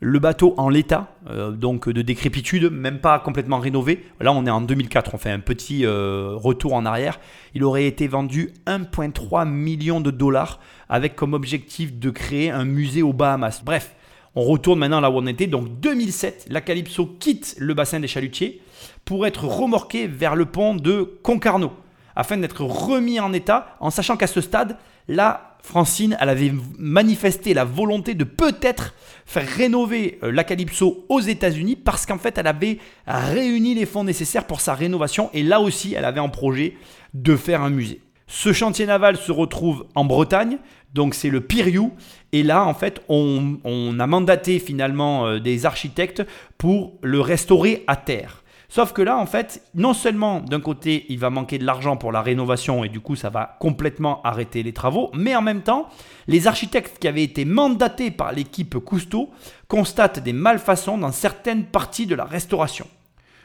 le 0.00 0.18
bateau 0.18 0.54
en 0.56 0.68
l'état, 0.68 1.08
euh, 1.28 1.50
donc 1.50 1.88
de 1.88 2.02
décrépitude, 2.02 2.70
même 2.70 3.00
pas 3.00 3.18
complètement 3.18 3.58
rénové. 3.58 4.04
Là, 4.20 4.32
on 4.32 4.46
est 4.46 4.50
en 4.50 4.60
2004, 4.60 5.14
on 5.14 5.18
fait 5.18 5.30
un 5.30 5.40
petit 5.40 5.84
euh, 5.84 6.32
retour 6.34 6.74
en 6.74 6.86
arrière. 6.86 7.18
Il 7.54 7.64
aurait 7.64 7.86
été 7.86 8.06
vendu 8.06 8.52
1,3 8.66 9.48
million 9.48 10.00
de 10.00 10.10
dollars 10.10 10.60
avec 10.88 11.16
comme 11.16 11.34
objectif 11.34 11.98
de 11.98 12.10
créer 12.10 12.50
un 12.50 12.64
musée 12.64 13.02
aux 13.02 13.12
Bahamas. 13.12 13.62
Bref, 13.64 13.94
on 14.36 14.44
retourne 14.44 14.78
maintenant 14.78 15.00
là 15.00 15.10
où 15.10 15.16
on 15.16 15.26
était. 15.26 15.48
Donc 15.48 15.80
2007, 15.80 16.46
la 16.48 16.60
Calypso 16.60 17.06
quitte 17.18 17.56
le 17.58 17.74
bassin 17.74 17.98
des 17.98 18.06
chalutiers 18.06 18.62
pour 19.04 19.26
être 19.26 19.46
remorqué 19.46 20.06
vers 20.06 20.36
le 20.36 20.44
pont 20.44 20.74
de 20.74 21.18
Concarneau 21.22 21.72
afin 22.14 22.36
d'être 22.36 22.64
remis 22.64 23.20
en 23.20 23.32
état, 23.32 23.76
en 23.78 23.90
sachant 23.90 24.16
qu'à 24.16 24.26
ce 24.26 24.40
stade, 24.40 24.76
là, 25.06 25.47
Francine, 25.62 26.16
elle 26.20 26.28
avait 26.28 26.52
manifesté 26.78 27.52
la 27.54 27.64
volonté 27.64 28.14
de 28.14 28.24
peut-être 28.24 28.94
faire 29.26 29.46
rénover 29.46 30.18
euh, 30.22 30.32
la 30.32 30.44
Calypso 30.44 31.04
aux 31.08 31.20
États-Unis 31.20 31.76
parce 31.76 32.06
qu'en 32.06 32.18
fait, 32.18 32.38
elle 32.38 32.46
avait 32.46 32.78
réuni 33.06 33.74
les 33.74 33.86
fonds 33.86 34.04
nécessaires 34.04 34.46
pour 34.46 34.60
sa 34.60 34.74
rénovation 34.74 35.30
et 35.34 35.42
là 35.42 35.60
aussi, 35.60 35.94
elle 35.94 36.04
avait 36.04 36.20
en 36.20 36.30
projet 36.30 36.74
de 37.14 37.36
faire 37.36 37.62
un 37.62 37.70
musée. 37.70 38.00
Ce 38.26 38.52
chantier 38.52 38.84
naval 38.84 39.16
se 39.16 39.32
retrouve 39.32 39.86
en 39.94 40.04
Bretagne, 40.04 40.58
donc 40.92 41.14
c'est 41.14 41.30
le 41.30 41.40
Piriou. 41.40 41.92
Et 42.32 42.42
là, 42.42 42.64
en 42.64 42.74
fait, 42.74 43.02
on, 43.08 43.56
a 43.98 44.06
mandaté 44.06 44.58
finalement 44.58 45.26
euh, 45.26 45.38
des 45.38 45.64
architectes 45.64 46.22
pour 46.58 46.92
le 47.02 47.20
restaurer 47.20 47.84
à 47.86 47.96
terre. 47.96 48.44
Sauf 48.70 48.92
que 48.92 49.00
là, 49.00 49.16
en 49.16 49.24
fait, 49.24 49.62
non 49.74 49.94
seulement 49.94 50.40
d'un 50.40 50.60
côté, 50.60 51.06
il 51.08 51.18
va 51.18 51.30
manquer 51.30 51.58
de 51.58 51.64
l'argent 51.64 51.96
pour 51.96 52.12
la 52.12 52.20
rénovation 52.20 52.84
et 52.84 52.90
du 52.90 53.00
coup, 53.00 53.16
ça 53.16 53.30
va 53.30 53.56
complètement 53.60 54.20
arrêter 54.22 54.62
les 54.62 54.74
travaux, 54.74 55.10
mais 55.14 55.34
en 55.34 55.40
même 55.40 55.62
temps, 55.62 55.88
les 56.26 56.46
architectes 56.46 56.98
qui 56.98 57.08
avaient 57.08 57.22
été 57.22 57.46
mandatés 57.46 58.10
par 58.10 58.32
l'équipe 58.32 58.78
Cousteau 58.78 59.30
constatent 59.68 60.22
des 60.22 60.34
malfaçons 60.34 60.98
dans 60.98 61.12
certaines 61.12 61.64
parties 61.64 62.06
de 62.06 62.14
la 62.14 62.24
restauration. 62.24 62.86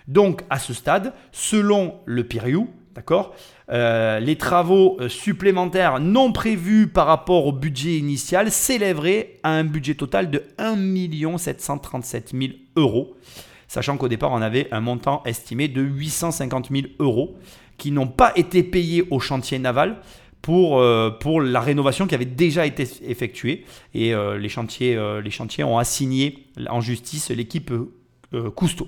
Donc, 0.09 0.43
à 0.49 0.59
ce 0.59 0.73
stade, 0.73 1.13
selon 1.31 1.95
le 2.03 2.25
Piriou, 2.25 2.69
d'accord, 2.93 3.33
euh, 3.71 4.19
les 4.19 4.35
travaux 4.35 4.97
euh, 4.99 5.07
supplémentaires 5.07 6.01
non 6.01 6.33
prévus 6.33 6.87
par 6.87 7.07
rapport 7.07 7.45
au 7.45 7.53
budget 7.53 7.97
initial 7.97 8.51
s'élèveraient 8.51 9.39
à 9.43 9.51
un 9.51 9.63
budget 9.63 9.95
total 9.95 10.29
de 10.29 10.43
1 10.57 11.37
737 11.37 12.33
000 12.37 12.51
euros 12.75 13.15
sachant 13.73 13.97
qu'au 13.97 14.07
départ, 14.07 14.31
on 14.31 14.41
avait 14.43 14.67
un 14.71 14.81
montant 14.81 15.23
estimé 15.25 15.67
de 15.67 15.81
850 15.81 16.69
000 16.69 16.83
euros 16.99 17.35
qui 17.79 17.89
n'ont 17.89 18.07
pas 18.07 18.31
été 18.35 18.61
payés 18.61 19.03
au 19.09 19.19
chantier 19.19 19.57
naval 19.57 19.97
pour, 20.43 20.79
euh, 20.79 21.09
la 21.41 21.59
rénovation 21.59 22.05
qui 22.05 22.13
avait 22.13 22.25
déjà 22.25 22.67
été 22.67 22.87
effectuée. 23.01 23.65
Et 23.95 24.13
euh, 24.13 24.37
les, 24.37 24.47
chantiers, 24.47 24.95
euh, 24.95 25.21
les 25.21 25.31
chantiers 25.31 25.63
ont 25.63 25.79
assigné 25.79 26.45
en 26.69 26.81
justice 26.81 27.31
l'équipe 27.31 27.73
Cousteau. 28.55 28.87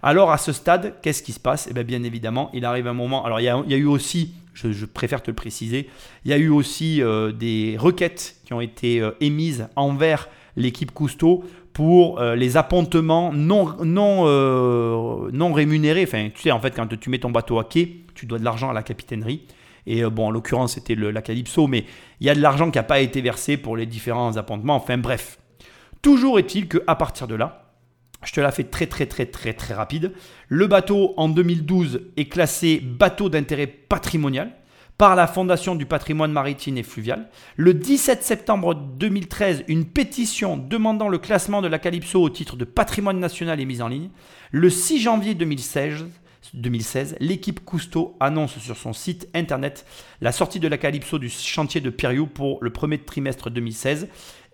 Alors 0.00 0.30
à 0.30 0.38
ce 0.38 0.52
stade, 0.52 0.94
qu'est-ce 1.02 1.24
qui 1.24 1.32
se 1.32 1.40
passe? 1.40 1.66
Eh 1.68 1.74
bien, 1.74 1.82
bien 1.82 2.02
évidemment, 2.04 2.50
il 2.54 2.64
arrive 2.64 2.86
un 2.86 2.92
moment. 2.92 3.24
Alors 3.24 3.40
il 3.40 3.44
y 3.44 3.48
a, 3.48 3.76
eu 3.76 3.86
aussi, 3.86 4.34
je, 4.54 4.84
préfère 4.84 5.24
te 5.24 5.30
le 5.30 5.36
préciser, 5.36 5.88
il 6.24 6.30
y 6.30 6.34
a 6.34 6.38
eu 6.38 6.48
aussi 6.48 7.00
des 7.38 7.76
requêtes 7.78 8.36
qui 8.44 8.52
ont 8.52 8.60
été 8.60 9.00
émises 9.20 9.68
envers 9.76 10.28
l'équipe 10.56 10.90
Cousteau 10.92 11.44
pour 11.72 12.20
euh, 12.20 12.34
les 12.34 12.56
appontements 12.56 13.32
non, 13.32 13.76
non, 13.84 14.24
euh, 14.26 15.30
non 15.32 15.52
rémunérés. 15.52 16.04
Enfin, 16.04 16.30
tu 16.34 16.42
sais, 16.42 16.50
en 16.50 16.60
fait, 16.60 16.74
quand 16.74 16.86
tu 16.98 17.10
mets 17.10 17.18
ton 17.18 17.30
bateau 17.30 17.58
à 17.58 17.64
quai, 17.64 18.04
tu 18.14 18.26
dois 18.26 18.38
de 18.38 18.44
l'argent 18.44 18.70
à 18.70 18.72
la 18.72 18.82
capitainerie. 18.82 19.42
Et 19.86 20.04
bon, 20.04 20.26
en 20.26 20.30
l'occurrence, 20.30 20.74
c'était 20.74 20.94
la 20.94 21.22
Calypso, 21.22 21.66
mais 21.66 21.84
il 22.20 22.26
y 22.26 22.30
a 22.30 22.34
de 22.34 22.40
l'argent 22.40 22.70
qui 22.70 22.78
n'a 22.78 22.82
pas 22.82 23.00
été 23.00 23.22
versé 23.22 23.56
pour 23.56 23.76
les 23.76 23.86
différents 23.86 24.36
appontements. 24.36 24.76
Enfin 24.76 24.98
bref. 24.98 25.38
Toujours 26.02 26.38
est-il 26.38 26.68
qu'à 26.68 26.94
partir 26.94 27.26
de 27.26 27.34
là, 27.34 27.70
je 28.24 28.32
te 28.32 28.40
la 28.40 28.50
fais 28.52 28.64
très 28.64 28.86
très 28.86 29.06
très 29.06 29.26
très 29.26 29.52
très 29.52 29.74
rapide. 29.74 30.12
Le 30.48 30.66
bateau 30.66 31.14
en 31.16 31.28
2012 31.28 32.02
est 32.16 32.26
classé 32.26 32.80
bateau 32.80 33.28
d'intérêt 33.28 33.66
patrimonial 33.66 34.52
par 35.00 35.16
la 35.16 35.26
Fondation 35.26 35.76
du 35.76 35.86
patrimoine 35.86 36.30
maritime 36.30 36.76
et 36.76 36.82
fluvial. 36.82 37.30
Le 37.56 37.72
17 37.72 38.22
septembre 38.22 38.74
2013, 38.74 39.64
une 39.66 39.86
pétition 39.86 40.58
demandant 40.58 41.08
le 41.08 41.16
classement 41.16 41.62
de 41.62 41.68
la 41.68 41.78
Calypso 41.78 42.20
au 42.20 42.28
titre 42.28 42.54
de 42.54 42.66
patrimoine 42.66 43.18
national 43.18 43.58
est 43.62 43.64
mise 43.64 43.80
en 43.80 43.88
ligne. 43.88 44.10
Le 44.50 44.68
6 44.68 45.00
janvier 45.00 45.32
2016, 45.32 46.04
2016 46.52 47.16
l'équipe 47.18 47.64
Cousteau 47.64 48.14
annonce 48.20 48.58
sur 48.58 48.76
son 48.76 48.92
site 48.92 49.26
internet 49.34 49.86
la 50.20 50.32
sortie 50.32 50.60
de 50.60 50.68
la 50.68 50.76
Calypso 50.76 51.18
du 51.18 51.30
chantier 51.30 51.80
de 51.80 51.88
Piriou 51.88 52.26
pour 52.26 52.58
le 52.60 52.68
premier 52.68 52.98
trimestre 52.98 53.48
2016 53.48 54.06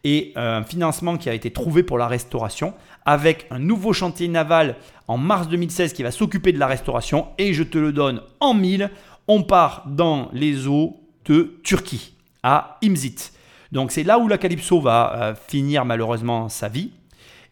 et 0.05 0.33
euh, 0.37 0.59
un 0.59 0.63
financement 0.63 1.17
qui 1.17 1.29
a 1.29 1.35
été 1.35 1.51
trouvé 1.51 1.83
pour 1.83 1.99
la 1.99 2.07
restauration 2.07 2.75
avec 3.05 3.49
un 3.51 3.59
nouveau 3.59 3.93
chantier 3.93 4.29
naval 4.29 4.77
en 5.09 5.19
mars 5.19 5.49
2016 5.49 5.93
qui 5.93 6.05
va 6.05 6.13
s'occuper 6.13 6.53
de 6.53 6.59
la 6.59 6.69
restauration 6.69 7.29
et 7.39 7.53
je 7.53 7.65
te 7.65 7.79
le 7.79 7.91
donne 7.91 8.21
en 8.39 8.55
mille 8.55 8.91
on 9.29 9.43
part 9.43 9.85
dans 9.87 10.29
les 10.33 10.67
eaux 10.67 11.01
de 11.25 11.59
Turquie, 11.63 12.15
à 12.43 12.79
Imzit. 12.83 13.33
Donc 13.73 13.91
c'est 13.91 14.05
là 14.05 14.19
où 14.19 14.29
la 14.29 14.39
Calypso 14.39 14.81
va 14.81 15.13
euh, 15.15 15.35
finir 15.35 15.85
malheureusement 15.85 16.49
sa 16.49 16.69
vie. 16.69 16.91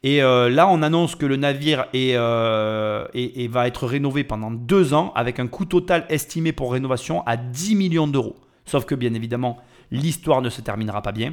Et 0.03 0.23
euh, 0.23 0.51
là, 0.51 0.69
on 0.69 0.83
annonce 0.83 1.17
que 1.17 1.25
le 1.25 1.37
navire 1.37 1.87
euh, 1.95 3.07
va 3.49 3.67
être 3.67 3.87
rénové 3.87 4.23
pendant 4.23 4.51
deux 4.51 4.93
ans 4.93 5.13
avec 5.17 5.41
un 5.41 5.47
coût 5.47 5.65
total 5.65 6.05
estimé 6.11 6.53
pour 6.53 6.73
rénovation 6.73 7.27
à 7.27 7.37
10 7.39 7.75
millions 7.75 8.07
d'euros. 8.07 8.37
Sauf 8.67 8.85
que 8.85 8.95
bien 8.95 9.15
évidemment, 9.15 9.59
l'histoire 9.91 10.43
ne 10.43 10.51
se 10.51 10.61
terminera 10.61 11.01
pas 11.01 11.13
bien, 11.13 11.33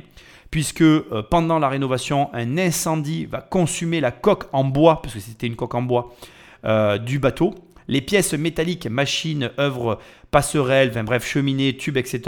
puisque 0.51 0.85
pendant 1.29 1.59
la 1.59 1.67
rénovation, 1.67 2.29
un 2.33 2.57
incendie 2.57 3.25
va 3.25 3.41
consumer 3.41 3.99
la 3.99 4.11
coque 4.11 4.45
en 4.53 4.63
bois, 4.63 5.01
parce 5.01 5.15
que 5.15 5.19
c'était 5.19 5.47
une 5.47 5.55
coque 5.57 5.75
en 5.75 5.81
bois, 5.81 6.13
du 7.05 7.19
bateau. 7.19 7.55
Les 7.91 7.99
pièces 7.99 8.33
métalliques, 8.33 8.87
machines, 8.87 9.51
œuvres, 9.59 9.99
passerelles, 10.31 10.93
bref, 11.03 11.27
cheminées, 11.27 11.75
tubes, 11.75 11.97
etc. 11.97 12.21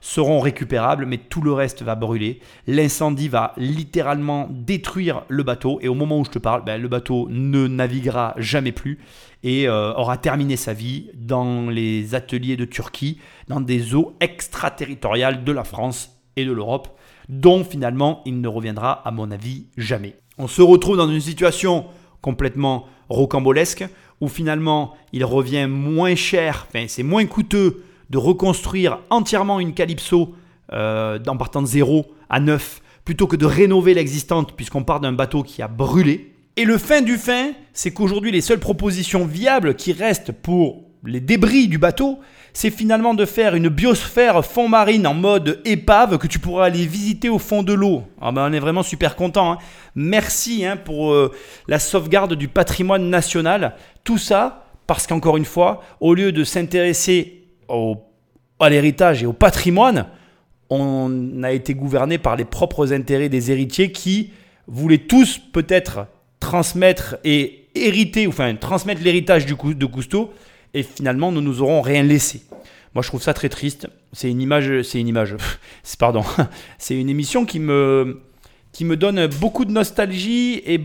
seront 0.00 0.40
récupérables, 0.40 1.04
mais 1.04 1.18
tout 1.18 1.42
le 1.42 1.52
reste 1.52 1.82
va 1.82 1.96
brûler. 1.96 2.40
L'incendie 2.66 3.28
va 3.28 3.52
littéralement 3.58 4.48
détruire 4.50 5.24
le 5.28 5.42
bateau, 5.42 5.78
et 5.82 5.88
au 5.88 5.94
moment 5.94 6.18
où 6.18 6.24
je 6.24 6.30
te 6.30 6.38
parle, 6.38 6.64
ben, 6.64 6.80
le 6.80 6.88
bateau 6.88 7.28
ne 7.28 7.66
naviguera 7.66 8.32
jamais 8.38 8.72
plus 8.72 9.00
et 9.42 9.68
euh, 9.68 9.92
aura 9.92 10.16
terminé 10.16 10.56
sa 10.56 10.72
vie 10.72 11.10
dans 11.12 11.68
les 11.68 12.14
ateliers 12.14 12.56
de 12.56 12.64
Turquie, 12.64 13.18
dans 13.48 13.60
des 13.60 13.94
eaux 13.94 14.16
extraterritoriales 14.20 15.44
de 15.44 15.52
la 15.52 15.64
France 15.64 16.22
et 16.36 16.46
de 16.46 16.52
l'Europe, 16.52 16.88
dont 17.28 17.64
finalement 17.64 18.22
il 18.24 18.40
ne 18.40 18.48
reviendra 18.48 19.06
à 19.06 19.10
mon 19.10 19.30
avis 19.30 19.66
jamais. 19.76 20.16
On 20.38 20.48
se 20.48 20.62
retrouve 20.62 20.96
dans 20.96 21.10
une 21.10 21.20
situation 21.20 21.84
complètement 22.22 22.86
rocambolesque 23.10 23.84
où 24.22 24.28
finalement 24.28 24.94
il 25.12 25.24
revient 25.24 25.66
moins 25.68 26.14
cher, 26.14 26.68
enfin 26.68 26.84
c'est 26.86 27.02
moins 27.02 27.26
coûteux 27.26 27.82
de 28.08 28.18
reconstruire 28.18 29.00
entièrement 29.10 29.58
une 29.58 29.74
Calypso 29.74 30.32
euh, 30.72 31.18
en 31.26 31.36
partant 31.36 31.60
de 31.60 31.66
zéro 31.66 32.06
à 32.30 32.38
neuf 32.38 32.82
plutôt 33.04 33.26
que 33.26 33.34
de 33.34 33.46
rénover 33.46 33.94
l'existante 33.94 34.52
puisqu'on 34.54 34.84
part 34.84 35.00
d'un 35.00 35.12
bateau 35.12 35.42
qui 35.42 35.60
a 35.60 35.66
brûlé. 35.66 36.34
Et 36.56 36.64
le 36.64 36.78
fin 36.78 37.00
du 37.00 37.16
fin, 37.16 37.50
c'est 37.72 37.92
qu'aujourd'hui 37.92 38.30
les 38.30 38.42
seules 38.42 38.60
propositions 38.60 39.26
viables 39.26 39.74
qui 39.74 39.92
restent 39.92 40.30
pour 40.30 40.84
les 41.04 41.20
débris 41.20 41.66
du 41.66 41.78
bateau, 41.78 42.20
c'est 42.52 42.70
finalement 42.70 43.14
de 43.14 43.24
faire 43.24 43.54
une 43.54 43.68
biosphère 43.68 44.44
fond 44.44 44.68
marine 44.68 45.06
en 45.06 45.14
mode 45.14 45.60
épave 45.64 46.18
que 46.18 46.26
tu 46.26 46.38
pourras 46.38 46.66
aller 46.66 46.86
visiter 46.86 47.28
au 47.28 47.38
fond 47.38 47.62
de 47.62 47.72
l'eau. 47.72 48.04
Ah 48.20 48.32
ben 48.32 48.48
on 48.50 48.52
est 48.52 48.60
vraiment 48.60 48.82
super 48.82 49.16
content. 49.16 49.52
Hein. 49.52 49.58
Merci 49.94 50.64
hein, 50.64 50.76
pour 50.76 51.12
euh, 51.12 51.32
la 51.66 51.78
sauvegarde 51.78 52.34
du 52.34 52.48
patrimoine 52.48 53.08
national. 53.08 53.74
Tout 54.04 54.18
ça 54.18 54.66
parce 54.86 55.06
qu'encore 55.06 55.36
une 55.36 55.44
fois, 55.44 55.82
au 56.00 56.12
lieu 56.12 56.32
de 56.32 56.44
s'intéresser 56.44 57.44
à 58.60 58.68
l'héritage 58.68 59.22
et 59.22 59.26
au 59.26 59.32
patrimoine, 59.32 60.06
on 60.68 61.42
a 61.42 61.52
été 61.52 61.74
gouverné 61.74 62.18
par 62.18 62.36
les 62.36 62.44
propres 62.44 62.92
intérêts 62.92 63.28
des 63.28 63.50
héritiers 63.50 63.92
qui 63.92 64.32
voulaient 64.66 64.98
tous 64.98 65.38
peut-être 65.38 66.06
transmettre 66.40 67.16
et 67.24 67.68
hériter, 67.74 68.26
enfin 68.26 68.54
transmettre 68.54 69.02
l'héritage 69.02 69.46
de 69.46 69.86
Cousteau 69.86 70.32
et 70.74 70.82
finalement 70.82 71.32
nous 71.32 71.40
nous 71.40 71.62
aurons 71.62 71.80
rien 71.80 72.02
laissé. 72.02 72.42
Moi 72.94 73.02
je 73.02 73.08
trouve 73.08 73.22
ça 73.22 73.34
très 73.34 73.48
triste. 73.48 73.88
C'est 74.12 74.30
une 74.30 74.40
image, 74.40 74.82
c'est 74.82 75.00
une 75.00 75.08
image, 75.08 75.36
pardon, 75.98 76.24
c'est 76.78 76.98
une 76.98 77.08
émission 77.08 77.44
qui 77.44 77.58
me, 77.58 78.20
qui 78.72 78.84
me 78.84 78.96
donne 78.96 79.26
beaucoup 79.40 79.64
de 79.64 79.72
nostalgie 79.72 80.62
et 80.66 80.80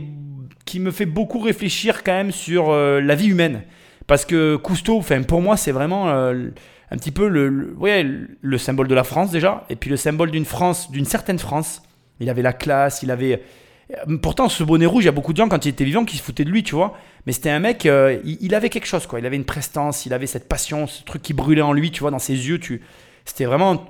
qui 0.65 0.79
me 0.79 0.91
fait 0.91 1.05
beaucoup 1.05 1.39
réfléchir 1.39 2.03
quand 2.03 2.13
même 2.13 2.31
sur 2.31 2.69
euh, 2.69 3.01
la 3.01 3.15
vie 3.15 3.27
humaine. 3.27 3.63
Parce 4.05 4.25
que 4.25 4.55
Cousteau, 4.55 4.97
enfin 4.97 5.21
pour 5.23 5.41
moi 5.41 5.57
c'est 5.57 5.71
vraiment 5.71 6.09
euh, 6.09 6.49
un 6.91 6.97
petit 6.97 7.11
peu 7.11 7.27
le, 7.27 7.49
le, 7.49 8.27
le 8.41 8.57
symbole 8.57 8.87
de 8.87 8.95
la 8.95 9.03
France 9.03 9.31
déjà, 9.31 9.65
et 9.69 9.75
puis 9.75 9.89
le 9.89 9.97
symbole 9.97 10.31
d'une 10.31 10.45
France, 10.45 10.91
d'une 10.91 11.05
certaine 11.05 11.39
France. 11.39 11.81
Il 12.19 12.29
avait 12.29 12.41
la 12.41 12.53
classe, 12.53 13.03
il 13.03 13.11
avait 13.11 13.43
euh, 13.91 14.17
pourtant, 14.17 14.49
ce 14.49 14.63
bonnet 14.63 14.85
rouge, 14.85 15.03
il 15.03 15.07
y 15.07 15.09
a 15.09 15.13
beaucoup 15.13 15.33
de 15.33 15.37
gens 15.37 15.47
quand 15.47 15.65
il 15.65 15.69
était 15.69 15.85
vivant 15.85 16.05
qui 16.05 16.17
se 16.17 16.23
foutaient 16.23 16.45
de 16.45 16.49
lui, 16.49 16.63
tu 16.63 16.75
vois. 16.75 16.97
Mais 17.27 17.33
c'était 17.33 17.49
un 17.49 17.59
mec, 17.59 17.85
euh, 17.85 18.21
il, 18.23 18.55
avait 18.55 18.69
quelque 18.69 18.87
chose, 18.87 19.05
quoi. 19.05 19.19
Il 19.19 19.25
avait 19.25 19.35
une 19.35 19.43
prestance, 19.43 20.05
il 20.05 20.13
avait 20.13 20.27
cette 20.27 20.47
passion, 20.47 20.87
ce 20.87 21.03
truc 21.03 21.21
qui 21.21 21.33
brûlait 21.33 21.61
en 21.61 21.73
lui, 21.73 21.91
tu 21.91 21.99
vois, 21.99 22.09
dans 22.09 22.19
ses 22.19 22.47
yeux. 22.47 22.57
Tu, 22.57 22.81
c'était 23.25 23.43
vraiment, 23.43 23.85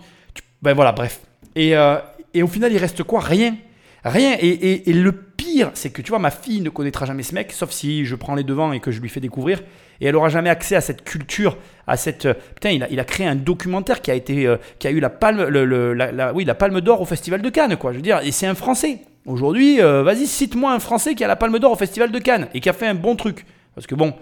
ben 0.63 0.73
voilà, 0.73 0.91
bref. 0.91 1.21
Et, 1.55 1.77
euh, 1.77 1.99
et, 2.33 2.41
au 2.41 2.47
final, 2.47 2.73
il 2.73 2.79
reste 2.79 3.03
quoi? 3.03 3.19
Rien, 3.19 3.55
rien. 4.03 4.35
Et, 4.39 4.89
et, 4.89 4.91
le 4.93 5.11
pire, 5.11 5.69
c'est 5.75 5.91
que 5.91 6.01
tu 6.01 6.09
vois, 6.09 6.17
ma 6.17 6.31
fille 6.31 6.61
ne 6.61 6.71
connaîtra 6.71 7.05
jamais 7.05 7.21
ce 7.21 7.35
mec, 7.35 7.51
sauf 7.51 7.69
si 7.69 8.05
je 8.05 8.15
prends 8.15 8.33
les 8.33 8.43
devants 8.43 8.71
et 8.71 8.79
que 8.79 8.89
je 8.89 8.99
lui 9.01 9.07
fais 9.07 9.19
découvrir. 9.19 9.61
Et 10.01 10.07
elle 10.07 10.15
aura 10.15 10.29
jamais 10.29 10.49
accès 10.49 10.75
à 10.75 10.81
cette 10.81 11.03
culture, 11.03 11.59
à 11.85 11.95
cette. 11.95 12.27
Putain, 12.55 12.71
il 12.71 12.81
a, 12.81 12.89
il 12.89 12.99
a 12.99 13.05
créé 13.05 13.27
un 13.27 13.35
documentaire 13.35 14.01
qui 14.01 14.09
a 14.09 14.15
été, 14.15 14.51
qui 14.79 14.87
a 14.87 14.89
eu 14.89 14.99
la 14.99 15.11
palme, 15.11 15.45
le, 15.45 15.93
la, 15.93 16.33
oui, 16.33 16.43
la 16.43 16.55
palme 16.55 16.81
d'or 16.81 17.01
au 17.01 17.05
Festival 17.05 17.43
de 17.43 17.49
Cannes, 17.51 17.77
quoi. 17.77 17.91
Je 17.91 17.97
veux 17.97 18.03
dire, 18.03 18.19
et 18.23 18.31
c'est 18.31 18.47
un 18.47 18.55
Français. 18.55 19.01
Aujourd'hui, 19.27 19.81
euh, 19.81 20.03
vas-y, 20.03 20.25
cite-moi 20.25 20.71
un 20.71 20.79
Français 20.79 21.13
qui 21.13 21.21
a 21.21 21.27
la 21.27 21.35
Palme 21.35 21.59
d'Or 21.59 21.73
au 21.73 21.75
Festival 21.75 22.13
de 22.13 22.19
Cannes 22.19 22.47
et 22.53 22.61
qui 22.61 22.69
a 22.69 22.73
fait 22.73 22.87
un 22.87 22.95
bon 22.95 23.17
truc. 23.17 23.45
Parce 23.75 23.85
que 23.85 23.93
bon, 23.93 24.13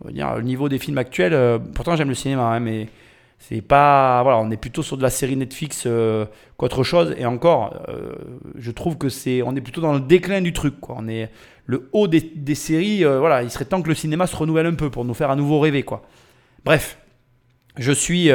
on 0.00 0.06
va 0.06 0.12
dire, 0.12 0.36
le 0.36 0.42
niveau 0.42 0.68
des 0.68 0.78
films 0.78 0.98
actuels, 0.98 1.34
euh, 1.34 1.58
pourtant 1.58 1.96
j'aime 1.96 2.08
le 2.08 2.14
cinéma, 2.14 2.44
hein, 2.44 2.60
mais 2.60 2.86
c'est 3.40 3.60
pas. 3.60 4.22
Voilà, 4.22 4.38
on 4.38 4.52
est 4.52 4.56
plutôt 4.56 4.84
sur 4.84 4.96
de 4.96 5.02
la 5.02 5.10
série 5.10 5.34
Netflix 5.34 5.82
euh, 5.86 6.26
qu'autre 6.58 6.84
chose. 6.84 7.12
Et 7.18 7.26
encore, 7.26 7.74
je 8.54 8.70
trouve 8.70 8.96
que 8.98 9.08
c'est. 9.08 9.42
On 9.42 9.56
est 9.56 9.60
plutôt 9.60 9.80
dans 9.80 9.94
le 9.94 10.00
déclin 10.00 10.40
du 10.40 10.52
truc, 10.52 10.78
quoi. 10.78 10.94
On 10.96 11.08
est 11.08 11.28
le 11.66 11.88
haut 11.92 12.06
des, 12.06 12.20
des 12.20 12.54
séries. 12.54 13.02
voilà, 13.02 13.42
il 13.42 13.50
serait 13.50 13.64
temps 13.64 13.82
que 13.82 13.88
le 13.88 13.96
cinéma 13.96 14.28
se 14.28 14.36
renouvelle 14.36 14.66
un 14.66 14.74
peu 14.74 14.90
pour 14.90 15.04
nous 15.04 15.14
faire 15.14 15.30
à 15.30 15.34
nouveau 15.34 15.58
rêver, 15.58 15.82
quoi. 15.82 16.02
Bref, 16.64 16.98
je 17.78 17.90
suis 17.90 18.30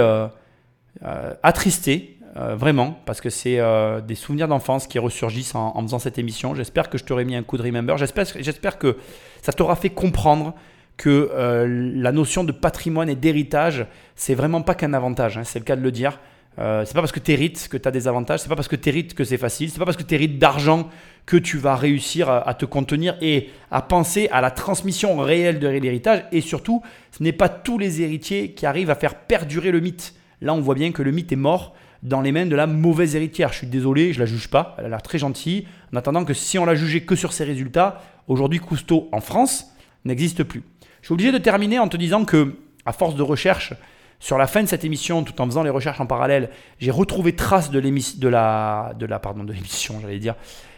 attristé 1.42 2.17
euh, 2.38 2.56
vraiment, 2.56 3.00
parce 3.06 3.20
que 3.20 3.32
c'est 3.32 3.60
euh, 3.60 4.00
des 4.00 4.14
souvenirs 4.14 4.48
d'enfance 4.48 4.86
qui 4.86 5.00
ressurgissent 5.00 5.56
en, 5.56 5.82
faisant 5.82 5.98
cette 5.98 6.20
émission. 6.20 6.54
J'espère 6.54 6.90
que 6.90 6.98
je 7.00 7.04
t'aurai 7.04 7.26
mis 7.26 7.36
un 7.36 7.42
coup 7.42 7.58
de 7.58 7.64
remember. 7.64 7.98
J'espère 7.98 8.78
que 8.78 8.98
ça 9.42 9.54
t'aura 9.54 9.76
fait 9.76 9.90
comprendre 9.90 10.54
que 10.98 11.32
euh, 11.34 11.66
la 11.96 12.12
notion 12.12 12.44
de 12.44 12.52
patrimoine 12.52 13.10
et 13.10 13.16
d'héritage, 13.16 13.88
c'est 14.16 14.36
vraiment 14.36 14.62
pas 14.62 14.76
qu'un 14.76 14.94
avantage, 14.94 15.38
hein, 15.40 15.44
c'est 15.44 15.58
le 15.58 15.66
cas 15.66 15.76
de 15.76 15.82
le 15.82 15.92
dire. 15.92 16.20
c'est 16.58 16.94
pas 16.94 17.02
parce 17.02 17.12
que 17.12 17.20
tu 17.20 17.32
hérites 17.32 17.70
que 17.70 17.78
tu 17.78 17.88
as 17.88 17.92
des 17.92 18.08
avantages, 18.08 18.42
c'est 18.42 18.50
pas 18.50 18.56
parce 18.56 18.68
que 18.68 18.76
tu 18.76 18.90
hérites 18.90 19.16
que 19.16 19.24
c'est 19.24 19.38
facile, 19.38 19.72
c'est 19.72 19.80
pas 19.80 19.86
parce 19.86 19.98
que 19.98 20.04
tu 20.04 20.14
hérites 20.14 20.38
d'argent 20.38 20.90
que 21.26 21.38
tu 21.38 21.58
vas 21.58 21.76
réussir 21.76 22.30
à, 22.30 22.54
te 22.54 22.66
contenir 22.66 23.18
et 23.20 23.50
à 23.72 23.82
penser 23.82 24.28
à 24.32 24.42
la 24.42 24.52
transmission 24.52 25.18
réelle 25.18 25.60
de 25.60 25.68
l'héritage. 25.68 26.26
Et 26.32 26.42
surtout, 26.42 26.84
ce 27.12 27.24
n'est 27.24 27.32
pas 27.32 27.50
tous 27.50 27.80
les 27.80 28.02
héritiers 28.02 28.52
qui 28.52 28.66
arrivent 28.68 28.92
à 28.92 28.96
faire 28.96 29.16
perdurer 29.16 29.72
le 29.72 29.80
mythe. 29.80 30.14
Là, 30.42 30.54
on 30.54 30.62
voit 30.62 30.76
bien 30.76 30.92
que 30.92 31.02
le 31.02 31.12
mythe 31.12 31.32
est 31.32 31.36
mort 31.36 31.74
dans 32.04 32.22
les 32.22 32.32
mains 32.32 32.46
de 32.46 32.56
la 32.56 32.68
mauvaise 32.68 33.16
héritière. 33.16 33.52
Je 33.52 33.60
suis 33.60 33.68
désolé, 33.68 34.14
je 34.14 34.20
la 34.20 34.26
juge 34.26 34.50
pas. 34.50 34.76
Elle 34.78 34.86
a 34.86 34.90
l'air 34.90 35.02
très 35.02 35.18
gentille. 35.18 35.68
En 35.94 35.98
attendant 35.98 36.26
que 36.26 36.34
si 36.34 36.60
on 36.60 36.66
la 36.66 36.76
jugeait 36.76 37.02
que 37.02 37.16
sur 37.16 37.34
ses 37.34 37.44
résultats, 37.44 38.02
aujourd'hui 38.28 38.60
Cousteau 38.60 39.10
en 39.12 39.22
France 39.22 39.72
n'existe 40.06 40.44
plus. 40.44 40.64
Je 41.02 41.08
suis 41.08 41.14
obligé 41.14 41.32
de 41.32 41.38
terminer 41.38 41.80
en 41.80 41.88
te 41.88 41.98
disant 41.98 42.26
que, 42.26 42.56
à 42.86 42.94
force 42.94 43.16
de 43.16 43.24
recherche, 43.24 43.74
sur 44.20 44.38
la 44.38 44.48
fin 44.48 44.64
de 44.64 44.68
cette 44.68 44.84
émission, 44.84 45.24
tout 45.24 45.40
en 45.42 45.46
faisant 45.46 45.64
les 45.64 45.70
recherches 45.70 46.02
en 46.02 46.08
parallèle, 46.08 46.50
j'ai 46.80 46.92
retrouvé 46.92 47.36
trace 47.36 47.70
de 47.70 47.80
l'émission, 47.80 48.18
de 48.20 48.28
la, 48.28 48.94
de 48.98 49.06
la, 49.06 49.20
pardon, 49.20 49.44
de 49.44 49.54
l'émission, 49.54 50.00
j'allais 50.02 50.20
dire, 50.20 50.36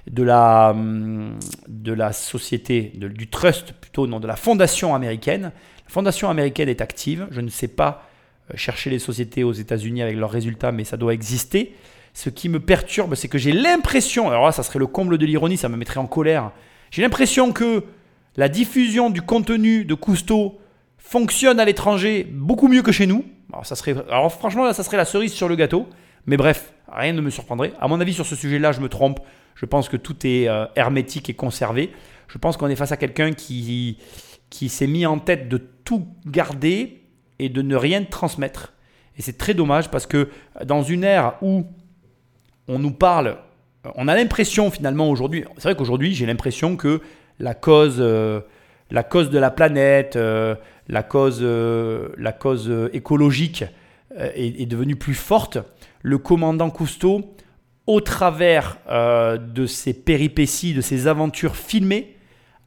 de 0.10 0.24
la, 0.24 0.72
hum, 0.72 1.40
de 1.68 1.94
la 1.94 2.12
société, 2.12 2.92
du 2.96 3.30
trust 3.30 3.74
plutôt, 3.74 4.08
non, 4.08 4.20
de 4.20 4.28
la 4.28 4.36
fondation 4.36 4.94
américaine. 4.94 5.44
La 5.44 5.94
fondation 5.94 6.30
américaine 6.30 6.70
est 6.70 6.82
active. 6.82 7.28
Je 7.32 7.42
ne 7.42 7.50
sais 7.50 7.68
pas 7.68 8.09
chercher 8.56 8.90
les 8.90 9.00
sociétés 9.00 9.44
aux 9.44 9.54
États-Unis 9.54 10.02
avec 10.02 10.16
leurs 10.16 10.32
résultats, 10.32 10.72
mais 10.72 10.84
ça 10.84 10.98
doit 10.98 11.14
exister. 11.14 11.74
Ce 12.14 12.30
qui 12.30 12.50
me 12.50 12.60
perturbe, 12.60 13.16
c'est 13.16 13.28
que 13.28 13.38
j'ai 13.38 13.52
l'impression, 13.52 14.30
alors 14.30 14.46
là, 14.46 14.52
ça 14.52 14.64
serait 14.64 14.80
le 14.80 14.88
comble 14.88 15.18
de 15.18 15.26
l'ironie, 15.26 15.58
ça 15.58 15.70
me 15.70 15.78
mettrait 15.78 16.00
en 16.00 16.08
colère. 16.08 16.52
J'ai 16.92 17.02
l'impression 17.02 17.52
que 17.52 17.84
la 18.36 18.50
diffusion 18.50 19.10
du 19.10 19.22
contenu 19.22 19.86
de 19.86 19.94
Cousteau 19.94 20.60
fonctionne 20.98 21.60
à 21.60 21.66
l'étranger 21.66 22.28
beaucoup 22.30 22.68
mieux 22.68 22.82
que 22.82 22.92
chez 22.92 23.06
nous. 23.06 23.26
Alors, 23.52 23.66
ça 23.66 23.76
serait, 23.76 23.96
alors 24.10 24.32
franchement, 24.32 24.66
là, 24.66 24.74
ça 24.74 24.84
serait 24.84 24.98
la 24.98 25.06
cerise 25.06 25.34
sur 25.34 25.48
le 25.48 25.56
gâteau. 25.56 25.88
Mais 26.26 26.38
bref, 26.38 26.74
rien 26.92 27.14
ne 27.14 27.22
me 27.22 27.30
surprendrait. 27.30 27.74
À 27.80 27.88
mon 27.88 28.00
avis, 28.00 28.14
sur 28.14 28.26
ce 28.26 28.36
sujet-là, 28.36 28.72
je 28.72 28.82
me 28.82 28.90
trompe. 28.90 29.20
Je 29.56 29.66
pense 29.66 29.90
que 29.90 29.98
tout 29.98 30.16
est 30.26 30.48
euh, 30.48 30.66
hermétique 30.76 31.30
et 31.30 31.34
conservé. 31.34 31.92
Je 32.28 32.38
pense 32.38 32.58
qu'on 32.58 32.68
est 32.68 32.76
face 32.76 32.92
à 32.92 32.98
quelqu'un 32.98 33.34
qui, 33.34 33.98
qui 34.50 34.70
s'est 34.70 34.88
mis 34.88 35.06
en 35.06 35.20
tête 35.20 35.50
de 35.50 35.58
tout 35.58 36.08
garder 36.26 36.99
et 37.40 37.50
de 37.50 37.62
ne 37.62 37.76
rien 37.76 38.04
transmettre. 38.04 38.74
Et 39.18 39.22
c'est 39.22 39.38
très 39.38 39.54
dommage 39.54 39.90
parce 39.90 40.06
que 40.06 40.30
dans 40.66 40.84
une 40.84 41.04
ère 41.04 41.36
où 41.42 41.66
on 42.68 42.80
nous 42.80 42.92
parle, 42.92 43.38
on 43.96 44.08
a 44.08 44.16
l'impression 44.16 44.70
finalement 44.72 45.10
aujourd'hui, 45.10 45.46
c'est 45.58 45.64
vrai 45.64 45.76
qu'aujourd'hui 45.76 46.14
j'ai 46.14 46.26
l'impression 46.26 46.76
que 46.76 47.02
la 47.40 47.54
cause, 47.54 47.98
euh, 48.00 48.42
la 48.92 49.04
cause 49.04 49.30
de 49.30 49.40
la 49.40 49.52
planète, 49.52 50.16
euh, 50.16 50.56
la 50.88 51.04
cause, 51.04 51.40
euh, 51.42 52.10
la 52.18 52.32
cause 52.32 52.72
écologique 52.94 53.64
est, 54.16 54.62
est, 54.62 54.66
devenue 54.66 54.96
plus 54.96 55.14
forte. 55.14 55.58
Le 56.02 56.18
commandant 56.18 56.70
Cousteau, 56.70 57.36
au 57.88 58.02
travers 58.02 58.78
de 58.88 59.66
ses 59.66 59.94
péripéties, 59.94 60.74
de 60.74 60.82
ses 60.82 61.08
aventures 61.08 61.56
filmées, 61.56 62.16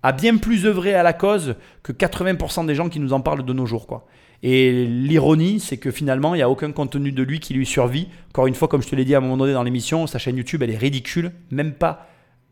a 0.02 0.12
bien 0.12 0.36
plus 0.36 0.66
œuvré 0.66 0.94
à 0.94 1.02
la 1.02 1.12
cause 1.12 1.54
que 1.82 1.92
80% 1.92 2.66
des 2.66 2.74
gens 2.74 2.88
qui 2.88 3.00
nous 3.00 3.12
en 3.12 3.20
parlent 3.20 3.44
de 3.44 3.52
nos 3.52 3.66
jours. 3.66 3.86
Quoi. 3.86 4.06
Et 4.42 4.86
l'ironie, 4.86 5.60
c'est 5.60 5.76
que 5.76 5.90
finalement, 5.90 6.34
il 6.34 6.38
n'y 6.38 6.42
a 6.42 6.50
aucun 6.50 6.72
contenu 6.72 7.12
de 7.12 7.22
lui 7.22 7.38
qui 7.38 7.54
lui 7.54 7.64
survit. 7.64 8.08
Encore 8.30 8.48
une 8.48 8.54
fois, 8.54 8.66
comme 8.66 8.82
je 8.82 8.88
te 8.88 8.96
l'ai 8.96 9.04
dit 9.04 9.14
à 9.14 9.18
un 9.18 9.20
moment 9.20 9.36
donné 9.36 9.52
dans 9.52 9.62
l'émission, 9.62 10.06
sa 10.08 10.18
chaîne 10.18 10.36
YouTube, 10.36 10.62
elle 10.62 10.70
est 10.70 10.78
ridicule, 10.78 11.30
même 11.50 11.72
pas, 11.72 12.08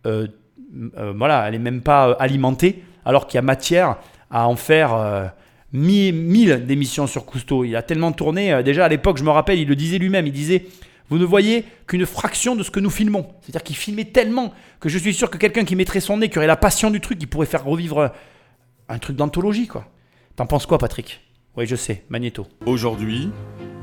euh, 0.06 0.28
euh, 0.96 1.12
voilà, 1.16 1.48
elle 1.48 1.56
est 1.56 1.60
même 1.60 1.80
pas 1.80 2.10
euh, 2.10 2.14
alimentée, 2.20 2.84
alors 3.04 3.26
qu'il 3.26 3.36
y 3.36 3.38
a 3.38 3.42
matière 3.42 3.96
à 4.30 4.46
en 4.46 4.54
faire 4.54 5.32
mille, 5.72 6.64
d'émissions 6.64 7.08
sur 7.08 7.26
Cousteau. 7.26 7.64
Il 7.64 7.74
a 7.74 7.82
tellement 7.82 8.12
tourné. 8.12 8.62
déjà 8.62 8.84
à 8.84 8.88
l'époque, 8.88 9.16
je 9.16 9.24
me 9.24 9.30
rappelle, 9.30 9.58
il 9.58 9.66
le 9.66 9.74
disait 9.74 9.98
lui-même. 9.98 10.28
Il 10.28 10.32
disait 10.32 10.66
vous 11.08 11.18
ne 11.18 11.24
voyez 11.24 11.64
qu'une 11.88 12.06
fraction 12.06 12.54
de 12.54 12.62
ce 12.62 12.70
que 12.70 12.78
nous 12.78 12.90
filmons. 12.90 13.26
C'est-à-dire 13.40 13.64
qu'il 13.64 13.74
filmait 13.74 14.04
tellement 14.04 14.54
que 14.78 14.88
je 14.88 14.96
suis 14.96 15.12
sûr 15.12 15.28
que 15.28 15.38
quelqu'un 15.38 15.64
qui 15.64 15.74
mettrait 15.74 15.98
son 15.98 16.18
nez, 16.18 16.28
qui 16.28 16.38
aurait 16.38 16.46
la 16.46 16.56
passion 16.56 16.92
du 16.92 17.00
truc, 17.00 17.18
il 17.20 17.26
pourrait 17.26 17.46
faire 17.46 17.64
revivre 17.64 18.12
un 18.88 18.98
truc 19.00 19.16
d'anthologie, 19.16 19.66
quoi. 19.66 19.88
T'en 20.36 20.46
penses 20.46 20.66
quoi, 20.66 20.78
Patrick? 20.78 21.20
Oui, 21.60 21.66
je 21.66 21.76
sais, 21.76 22.04
Magneto. 22.08 22.46
Aujourd'hui, 22.64 23.30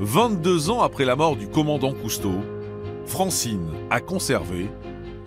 22 0.00 0.68
ans 0.68 0.82
après 0.82 1.04
la 1.04 1.14
mort 1.14 1.36
du 1.36 1.46
commandant 1.46 1.92
Cousteau, 1.92 2.34
Francine 3.06 3.68
a 3.88 4.00
conservé 4.00 4.66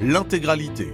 l'intégralité 0.01 0.89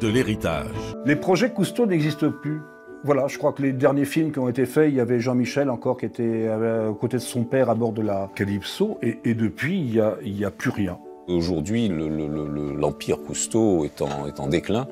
de 0.00 0.08
l'héritage. 0.08 0.74
Les 1.04 1.16
projets 1.16 1.50
Cousteau 1.50 1.84
n'existent 1.84 2.30
plus. 2.30 2.62
Voilà, 3.04 3.26
je 3.26 3.36
crois 3.36 3.52
que 3.52 3.60
les 3.60 3.74
derniers 3.74 4.06
films 4.06 4.32
qui 4.32 4.38
ont 4.38 4.48
été 4.48 4.64
faits, 4.64 4.88
il 4.88 4.96
y 4.96 5.00
avait 5.00 5.20
Jean-Michel 5.20 5.68
encore 5.68 5.98
qui 5.98 6.06
était 6.06 6.48
aux 6.88 6.94
côtés 6.94 7.18
de 7.18 7.22
son 7.22 7.44
père 7.44 7.68
à 7.68 7.74
bord 7.74 7.92
de 7.92 8.00
la 8.00 8.30
Calypso, 8.34 8.98
et, 9.02 9.34
depuis, 9.34 9.78
il 9.78 10.32
n'y 10.32 10.44
a, 10.44 10.48
a, 10.48 10.50
plus 10.50 10.70
rien. 10.70 10.96
Aujourd'hui, 11.28 11.90
l'empire 11.90 13.18
Cousteau 13.20 13.84
est 13.84 14.00
en, 14.00 14.26
est 14.26 14.40
en 14.40 14.48
déclin. 14.48 14.88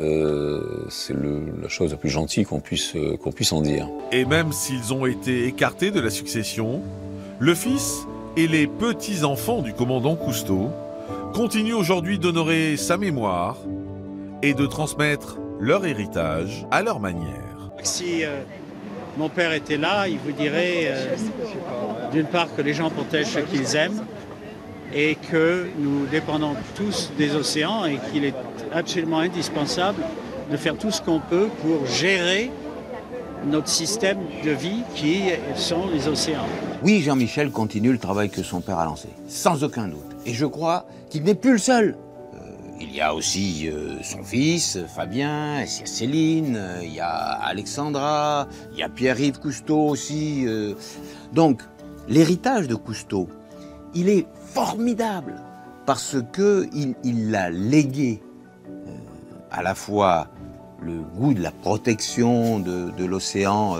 Euh, 0.00 0.86
c'est 0.88 1.14
la 1.14 1.68
chose 1.68 1.90
la 1.90 1.96
plus 1.96 2.10
gentille 2.10 2.44
qu'on 2.44 2.60
puisse, 2.60 2.94
euh, 2.94 3.16
qu'on 3.16 3.32
puisse 3.32 3.52
en 3.52 3.60
dire. 3.60 3.88
Et 4.12 4.24
même 4.24 4.52
s'ils 4.52 4.94
ont 4.94 5.06
été 5.06 5.46
écartés 5.46 5.90
de 5.90 6.00
la 6.00 6.10
succession, 6.10 6.82
le 7.38 7.54
fils 7.54 8.06
et 8.36 8.46
les 8.46 8.66
petits-enfants 8.66 9.62
du 9.62 9.72
commandant 9.72 10.14
Cousteau 10.14 10.70
continuent 11.34 11.74
aujourd'hui 11.74 12.18
d'honorer 12.18 12.76
sa 12.76 12.96
mémoire 12.96 13.56
et 14.42 14.54
de 14.54 14.66
transmettre 14.66 15.38
leur 15.58 15.84
héritage 15.84 16.66
à 16.70 16.82
leur 16.82 17.00
manière. 17.00 17.70
Si 17.82 18.24
euh, 18.24 18.40
mon 19.18 19.28
père 19.28 19.52
était 19.52 19.76
là, 19.76 20.08
il 20.08 20.18
vous 20.18 20.32
dirait 20.32 20.84
euh, 20.84 21.16
d'une 22.12 22.26
part 22.26 22.54
que 22.54 22.62
les 22.62 22.74
gens 22.74 22.90
protègent 22.90 23.26
ce 23.26 23.40
qu'ils 23.40 23.76
aiment 23.76 24.04
et 24.94 25.16
que 25.30 25.68
nous 25.78 26.06
dépendons 26.06 26.54
tous 26.74 27.10
des 27.16 27.34
océans 27.34 27.84
et 27.84 27.98
qu'il 28.10 28.24
est 28.24 28.34
absolument 28.72 29.20
indispensable 29.20 30.02
de 30.50 30.56
faire 30.56 30.76
tout 30.76 30.90
ce 30.90 31.00
qu'on 31.00 31.20
peut 31.20 31.48
pour 31.62 31.86
gérer 31.86 32.50
notre 33.46 33.68
système 33.68 34.18
de 34.44 34.50
vie 34.50 34.82
qui 34.94 35.22
sont 35.56 35.88
les 35.92 36.08
océans. 36.08 36.46
Oui, 36.82 37.00
Jean-Michel 37.00 37.50
continue 37.50 37.92
le 37.92 37.98
travail 37.98 38.30
que 38.30 38.42
son 38.42 38.60
père 38.60 38.78
a 38.78 38.84
lancé, 38.84 39.08
sans 39.28 39.64
aucun 39.64 39.88
doute. 39.88 40.16
Et 40.26 40.34
je 40.34 40.46
crois 40.46 40.86
qu'il 41.08 41.22
n'est 41.22 41.34
plus 41.34 41.52
le 41.52 41.58
seul. 41.58 41.96
Il 42.82 42.96
y 42.96 43.02
a 43.02 43.14
aussi 43.14 43.68
euh, 43.68 44.02
son 44.02 44.22
fils, 44.24 44.78
Fabien, 44.94 45.62
il 45.62 45.80
y 45.80 45.82
a 45.82 45.86
Céline, 45.86 46.56
euh, 46.56 46.80
il 46.82 46.94
y 46.94 47.00
a 47.00 47.10
Alexandra, 47.10 48.48
il 48.72 48.78
y 48.78 48.82
a 48.82 48.88
Pierre-Yves 48.88 49.38
Cousteau 49.38 49.88
aussi. 49.88 50.44
Euh. 50.46 50.74
Donc, 51.34 51.60
l'héritage 52.08 52.68
de 52.68 52.74
Cousteau, 52.74 53.28
il 53.94 54.08
est 54.08 54.26
formidable 54.52 55.34
parce 55.86 56.16
que 56.32 56.68
il, 57.04 57.34
a 57.34 57.50
légué 57.50 58.22
à 59.50 59.62
la 59.62 59.74
fois 59.74 60.28
le 60.82 61.00
goût 61.16 61.34
de 61.34 61.42
la 61.42 61.50
protection 61.50 62.58
de, 62.58 63.04
l'océan 63.04 63.76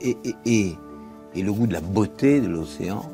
et, 0.00 0.16
et 0.44 1.42
le 1.42 1.52
goût 1.52 1.66
de 1.66 1.72
la 1.72 1.80
beauté 1.80 2.40
de 2.40 2.48
l'océan 2.48 3.10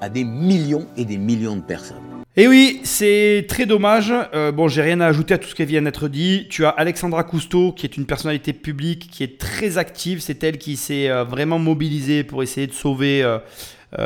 à 0.00 0.08
des 0.08 0.24
millions 0.24 0.86
et 0.96 1.04
des 1.04 1.18
millions 1.18 1.56
de 1.56 1.62
personnes. 1.62 1.96
Et 2.36 2.48
oui, 2.48 2.80
c'est 2.82 3.46
très 3.48 3.64
dommage. 3.64 4.12
Euh, 4.34 4.50
bon, 4.50 4.66
j'ai 4.66 4.82
rien 4.82 5.00
à 5.00 5.06
ajouter 5.06 5.34
à 5.34 5.38
tout 5.38 5.48
ce 5.48 5.54
qui 5.54 5.64
vient 5.64 5.82
d'être 5.82 6.08
dit. 6.08 6.48
Tu 6.50 6.64
as 6.64 6.70
Alexandra 6.70 7.22
Cousteau, 7.22 7.70
qui 7.70 7.86
est 7.86 7.96
une 7.96 8.06
personnalité 8.06 8.52
publique, 8.52 9.08
qui 9.08 9.22
est 9.22 9.38
très 9.38 9.78
active. 9.78 10.18
C'est 10.20 10.42
elle 10.42 10.58
qui 10.58 10.76
s'est 10.76 11.08
euh, 11.08 11.22
vraiment 11.22 11.60
mobilisée 11.60 12.24
pour 12.24 12.42
essayer 12.42 12.66
de 12.66 12.72
sauver 12.72 13.22
euh, 13.22 13.38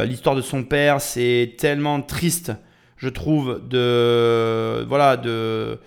l'histoire 0.05 0.35
de 0.35 0.43
son 0.43 0.65
père. 0.65 1.01
C'est 1.01 1.55
tellement 1.59 2.01
triste, 2.03 2.53
je 2.97 3.09
trouve, 3.09 3.61
de 3.69 4.85
voilà, 4.89 5.17
de, 5.17 5.79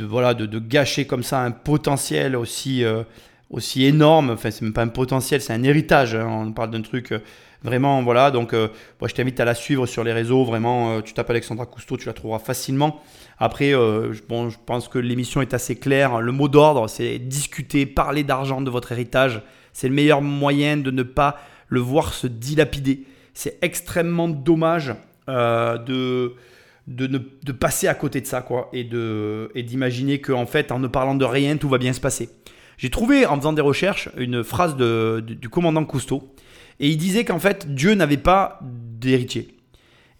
voilà, 0.00 0.34
de, 0.34 0.58
gâcher 0.58 1.06
comme 1.06 1.22
ça 1.22 1.42
un 1.42 1.50
potentiel 1.50 2.36
aussi 2.36 2.84
aussi 3.50 3.84
énorme. 3.84 4.30
Enfin, 4.30 4.50
c'est 4.50 4.62
même 4.62 4.72
pas 4.72 4.82
un 4.82 4.88
potentiel, 4.88 5.40
c'est 5.40 5.52
un 5.52 5.62
héritage. 5.62 6.14
Hein. 6.14 6.26
On 6.26 6.52
parle 6.52 6.70
d'un 6.70 6.82
truc 6.82 7.12
Vraiment, 7.66 8.00
voilà. 8.02 8.30
Donc, 8.30 8.52
euh, 8.52 8.68
je 9.04 9.12
t'invite 9.12 9.40
à 9.40 9.44
la 9.44 9.54
suivre 9.54 9.86
sur 9.86 10.04
les 10.04 10.12
réseaux. 10.12 10.44
Vraiment, 10.44 10.92
euh, 10.92 11.00
tu 11.00 11.14
tapes 11.14 11.30
Alexandra 11.30 11.66
Cousteau, 11.66 11.96
tu 11.96 12.06
la 12.06 12.12
trouveras 12.12 12.38
facilement. 12.38 13.02
Après, 13.38 13.74
euh, 13.74 14.12
bon, 14.28 14.50
je 14.50 14.56
pense 14.64 14.86
que 14.88 15.00
l'émission 15.00 15.42
est 15.42 15.52
assez 15.52 15.76
claire. 15.76 16.20
Le 16.20 16.30
mot 16.30 16.48
d'ordre, 16.48 16.88
c'est 16.88 17.18
discuter, 17.18 17.84
parler 17.84 18.22
d'argent, 18.22 18.60
de 18.60 18.70
votre 18.70 18.92
héritage. 18.92 19.42
C'est 19.72 19.88
le 19.88 19.94
meilleur 19.94 20.22
moyen 20.22 20.76
de 20.76 20.92
ne 20.92 21.02
pas 21.02 21.38
le 21.68 21.80
voir 21.80 22.14
se 22.14 22.28
dilapider. 22.28 23.04
C'est 23.38 23.58
extrêmement 23.62 24.28
dommage 24.28 24.94
de, 25.28 26.34
de, 26.86 27.06
de, 27.06 27.52
passer 27.52 27.86
à 27.86 27.94
côté 27.94 28.20
de 28.20 28.26
ça, 28.26 28.40
quoi, 28.40 28.70
et 28.72 28.84
de 28.84 29.50
et 29.54 29.62
d'imaginer 29.62 30.20
qu'en 30.20 30.46
fait, 30.46 30.72
en 30.72 30.78
ne 30.78 30.88
parlant 30.88 31.14
de 31.14 31.24
rien, 31.24 31.56
tout 31.56 31.68
va 31.68 31.78
bien 31.78 31.92
se 31.92 32.00
passer. 32.00 32.30
J'ai 32.78 32.90
trouvé, 32.90 33.26
en 33.26 33.36
faisant 33.36 33.52
des 33.52 33.62
recherches, 33.62 34.08
une 34.16 34.42
phrase 34.42 34.76
de, 34.76 35.20
du 35.20 35.48
commandant 35.48 35.84
Cousteau 35.84 36.32
et 36.80 36.88
il 36.88 36.96
disait 36.96 37.24
qu'en 37.24 37.38
fait, 37.38 37.74
Dieu 37.74 37.94
n'avait 37.94 38.16
pas 38.16 38.58
d'héritier. 38.62 39.48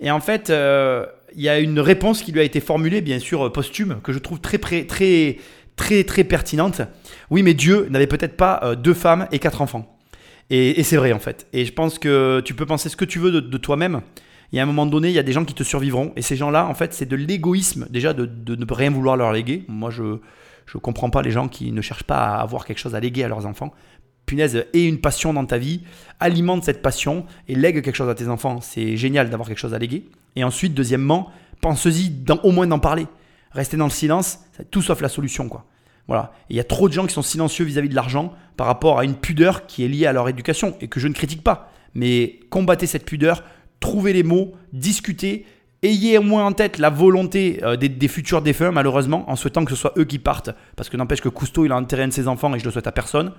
Et 0.00 0.10
en 0.10 0.20
fait, 0.20 0.50
euh, 0.50 1.06
il 1.34 1.42
y 1.42 1.48
a 1.48 1.58
une 1.58 1.80
réponse 1.80 2.22
qui 2.22 2.32
lui 2.32 2.40
a 2.40 2.44
été 2.44 2.60
formulée, 2.60 3.00
bien 3.00 3.18
sûr, 3.18 3.50
posthume, 3.52 4.00
que 4.02 4.12
je 4.12 4.18
trouve 4.18 4.40
très, 4.40 4.58
très, 4.58 4.84
très, 4.84 5.36
très, 5.76 6.04
très 6.04 6.24
pertinente. 6.24 6.80
Oui, 7.30 7.42
mais 7.42 7.54
Dieu 7.54 7.88
n'avait 7.90 8.06
peut-être 8.06 8.36
pas 8.36 8.60
euh, 8.62 8.74
deux 8.74 8.94
femmes 8.94 9.26
et 9.32 9.38
quatre 9.38 9.60
enfants. 9.60 9.95
Et, 10.50 10.82
c'est 10.84 10.96
vrai, 10.96 11.12
en 11.12 11.18
fait. 11.18 11.46
Et 11.52 11.64
je 11.64 11.72
pense 11.72 11.98
que 11.98 12.40
tu 12.44 12.54
peux 12.54 12.66
penser 12.66 12.88
ce 12.88 12.96
que 12.96 13.04
tu 13.04 13.18
veux 13.18 13.32
de, 13.32 13.58
toi-même. 13.58 14.02
Il 14.52 14.56
y 14.56 14.60
a 14.60 14.62
un 14.62 14.66
moment 14.66 14.86
donné, 14.86 15.08
il 15.08 15.14
y 15.14 15.18
a 15.18 15.24
des 15.24 15.32
gens 15.32 15.44
qui 15.44 15.54
te 15.54 15.64
survivront. 15.64 16.12
Et 16.14 16.22
ces 16.22 16.36
gens-là, 16.36 16.66
en 16.66 16.74
fait, 16.74 16.94
c'est 16.94 17.06
de 17.06 17.16
l'égoïsme, 17.16 17.86
déjà, 17.90 18.12
de, 18.12 18.26
ne 18.26 18.72
rien 18.72 18.90
vouloir 18.90 19.16
leur 19.16 19.32
léguer. 19.32 19.64
Moi, 19.66 19.90
je 19.90 20.02
ne 20.02 20.80
comprends 20.80 21.10
pas 21.10 21.22
les 21.22 21.32
gens 21.32 21.48
qui 21.48 21.72
ne 21.72 21.80
cherchent 21.80 22.04
pas 22.04 22.36
à 22.36 22.42
avoir 22.42 22.64
quelque 22.64 22.78
chose 22.78 22.94
à 22.94 23.00
léguer 23.00 23.24
à 23.24 23.28
leurs 23.28 23.46
enfants 23.46 23.72
punaise, 24.26 24.66
aie 24.74 24.84
une 24.84 25.00
passion 25.00 25.32
dans 25.32 25.46
ta 25.46 25.56
vie, 25.56 25.82
alimente 26.20 26.64
cette 26.64 26.82
passion 26.82 27.24
et 27.48 27.54
lègue 27.54 27.82
quelque 27.82 27.94
chose 27.94 28.08
à 28.08 28.14
tes 28.14 28.28
enfants. 28.28 28.60
C'est 28.60 28.96
génial 28.96 29.30
d'avoir 29.30 29.48
quelque 29.48 29.58
chose 29.58 29.72
à 29.72 29.78
léguer. 29.78 30.08
Et 30.34 30.44
ensuite, 30.44 30.74
deuxièmement, 30.74 31.30
pense-y 31.60 32.12
au 32.42 32.50
moins 32.50 32.66
d'en 32.66 32.80
parler. 32.80 33.06
Rester 33.52 33.76
dans 33.76 33.84
le 33.84 33.90
silence, 33.90 34.40
c'est 34.52 34.70
tout 34.70 34.82
sauf 34.82 35.00
la 35.00 35.08
solution, 35.08 35.48
quoi. 35.48 35.64
Voilà. 36.08 36.32
Il 36.50 36.56
y 36.56 36.60
a 36.60 36.64
trop 36.64 36.88
de 36.88 36.92
gens 36.92 37.06
qui 37.06 37.14
sont 37.14 37.22
silencieux 37.22 37.64
vis-à-vis 37.64 37.88
de 37.88 37.94
l'argent 37.94 38.32
par 38.56 38.66
rapport 38.66 38.98
à 38.98 39.04
une 39.04 39.14
pudeur 39.14 39.66
qui 39.66 39.84
est 39.84 39.88
liée 39.88 40.06
à 40.06 40.12
leur 40.12 40.28
éducation 40.28 40.76
et 40.80 40.88
que 40.88 41.00
je 41.00 41.08
ne 41.08 41.14
critique 41.14 41.42
pas. 41.42 41.72
Mais 41.94 42.40
combattez 42.50 42.86
cette 42.86 43.04
pudeur, 43.04 43.42
trouvez 43.80 44.12
les 44.12 44.22
mots, 44.22 44.52
discutez, 44.72 45.46
ayez 45.82 46.18
au 46.18 46.22
moins 46.22 46.46
en 46.46 46.52
tête 46.52 46.78
la 46.78 46.90
volonté 46.90 47.60
euh, 47.62 47.76
des, 47.76 48.08
futurs 48.08 48.42
défunts, 48.42 48.70
malheureusement, 48.70 49.28
en 49.30 49.36
souhaitant 49.36 49.64
que 49.64 49.70
ce 49.70 49.76
soit 49.76 49.92
eux 49.96 50.04
qui 50.04 50.18
partent. 50.18 50.50
Parce 50.76 50.88
que 50.88 50.96
n'empêche 50.96 51.20
que 51.20 51.28
Cousteau, 51.28 51.64
il 51.64 51.72
a 51.72 51.76
intérêt 51.76 52.06
de 52.06 52.12
ses 52.12 52.28
enfants 52.28 52.54
et 52.54 52.58
je 52.58 52.64
le 52.64 52.70
souhaite 52.70 52.86
à 52.86 52.92
personne. 52.92 53.32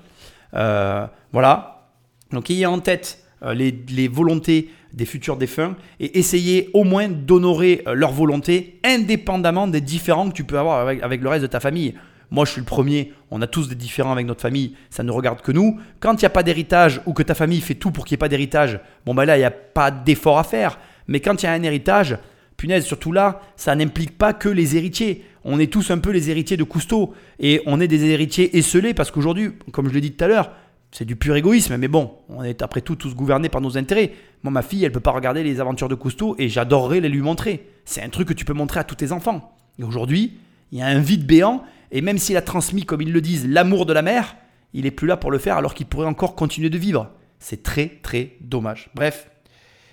Euh, 0.53 1.05
voilà. 1.31 1.89
Donc 2.31 2.49
ayez 2.49 2.65
en 2.65 2.79
tête 2.79 3.23
euh, 3.43 3.53
les, 3.53 4.07
volontés 4.07 4.69
des 4.93 5.05
futurs 5.05 5.37
défunts 5.37 5.75
et 5.99 6.17
essayez 6.17 6.69
au 6.73 6.83
moins 6.83 7.07
d'honorer 7.07 7.83
leur 7.93 8.11
volonté 8.11 8.79
indépendamment 8.83 9.67
des 9.67 9.81
différends 9.81 10.29
que 10.29 10.33
tu 10.33 10.43
peux 10.43 10.57
avoir 10.57 10.87
avec, 10.87 11.21
le 11.21 11.29
reste 11.29 11.43
de 11.43 11.47
ta 11.47 11.59
famille. 11.59 11.93
Moi, 12.29 12.45
je 12.45 12.51
suis 12.51 12.61
le 12.61 12.65
premier. 12.65 13.13
On 13.31 13.41
a 13.41 13.47
tous 13.47 13.69
des 13.69 13.75
différends 13.75 14.11
avec 14.11 14.25
notre 14.25 14.41
famille. 14.41 14.75
Ça 14.89 15.03
ne 15.03 15.11
regarde 15.11 15.41
que 15.41 15.51
nous. 15.51 15.79
Quand 15.99 16.13
il 16.13 16.19
n'y 16.19 16.25
a 16.25 16.29
pas 16.29 16.43
d'héritage 16.43 17.01
ou 17.05 17.13
que 17.13 17.23
ta 17.23 17.35
famille 17.35 17.61
fait 17.61 17.75
tout 17.75 17.91
pour 17.91 18.05
qu'il 18.05 18.15
n'y 18.15 18.17
ait 18.17 18.25
pas 18.25 18.29
d'héritage, 18.29 18.79
bon, 19.05 19.13
ben 19.13 19.25
là, 19.25 19.37
il 19.37 19.39
n'y 19.39 19.45
a 19.45 19.51
pas 19.51 19.91
d'effort 19.91 20.37
à 20.37 20.43
faire. 20.43 20.79
Mais 21.07 21.19
quand 21.19 21.41
il 21.41 21.45
y 21.45 21.49
a 21.49 21.53
un 21.53 21.63
héritage, 21.63 22.17
punaise, 22.57 22.85
surtout 22.85 23.11
là, 23.11 23.41
ça 23.55 23.75
n'implique 23.75 24.17
pas 24.17 24.33
que 24.33 24.49
les 24.49 24.75
héritiers. 24.75 25.23
On 25.45 25.59
est 25.59 25.71
tous 25.71 25.91
un 25.91 25.99
peu 25.99 26.11
les 26.11 26.29
héritiers 26.29 26.57
de 26.57 26.63
Cousteau. 26.63 27.13
Et 27.39 27.61
on 27.65 27.79
est 27.79 27.87
des 27.87 28.05
héritiers 28.05 28.57
esselés 28.57 28.93
parce 28.93 29.11
qu'aujourd'hui, 29.11 29.51
comme 29.71 29.87
je 29.87 29.93
l'ai 29.93 30.01
dit 30.01 30.11
tout 30.11 30.25
à 30.25 30.27
l'heure, 30.27 30.51
c'est 30.91 31.05
du 31.05 31.15
pur 31.15 31.35
égoïsme, 31.35 31.77
mais 31.77 31.89
bon, 31.89 32.13
on 32.29 32.43
est 32.43 32.61
après 32.61 32.81
tout 32.81 32.95
tous 32.95 33.13
gouvernés 33.13 33.49
par 33.49 33.61
nos 33.61 33.77
intérêts. 33.77 34.13
Moi, 34.43 34.51
ma 34.51 34.61
fille, 34.61 34.83
elle 34.85 34.91
peut 34.91 34.99
pas 34.99 35.11
regarder 35.11 35.43
les 35.43 35.59
aventures 35.59 35.89
de 35.89 35.95
Cousteau 35.95 36.35
et 36.39 36.49
j'adorerais 36.49 37.01
les 37.01 37.09
lui 37.09 37.21
montrer. 37.21 37.67
C'est 37.85 38.01
un 38.01 38.09
truc 38.09 38.29
que 38.29 38.33
tu 38.33 38.45
peux 38.45 38.53
montrer 38.53 38.79
à 38.79 38.83
tous 38.83 38.95
tes 38.95 39.11
enfants. 39.11 39.55
Et 39.79 39.83
aujourd'hui, 39.83 40.37
il 40.71 40.79
y 40.79 40.81
a 40.81 40.87
un 40.87 40.99
vide 40.99 41.25
béant, 41.25 41.63
et 41.91 42.01
même 42.01 42.17
s'il 42.17 42.37
a 42.37 42.41
transmis, 42.41 42.85
comme 42.85 43.01
ils 43.01 43.11
le 43.11 43.21
disent, 43.21 43.47
l'amour 43.47 43.85
de 43.85 43.93
la 43.93 44.01
mère, 44.01 44.35
il 44.73 44.85
est 44.85 44.91
plus 44.91 45.07
là 45.07 45.17
pour 45.17 45.31
le 45.31 45.37
faire 45.37 45.57
alors 45.57 45.73
qu'il 45.73 45.85
pourrait 45.85 46.07
encore 46.07 46.35
continuer 46.35 46.69
de 46.69 46.77
vivre. 46.77 47.11
C'est 47.39 47.63
très 47.63 47.99
très 48.01 48.33
dommage. 48.41 48.89
Bref, 48.95 49.29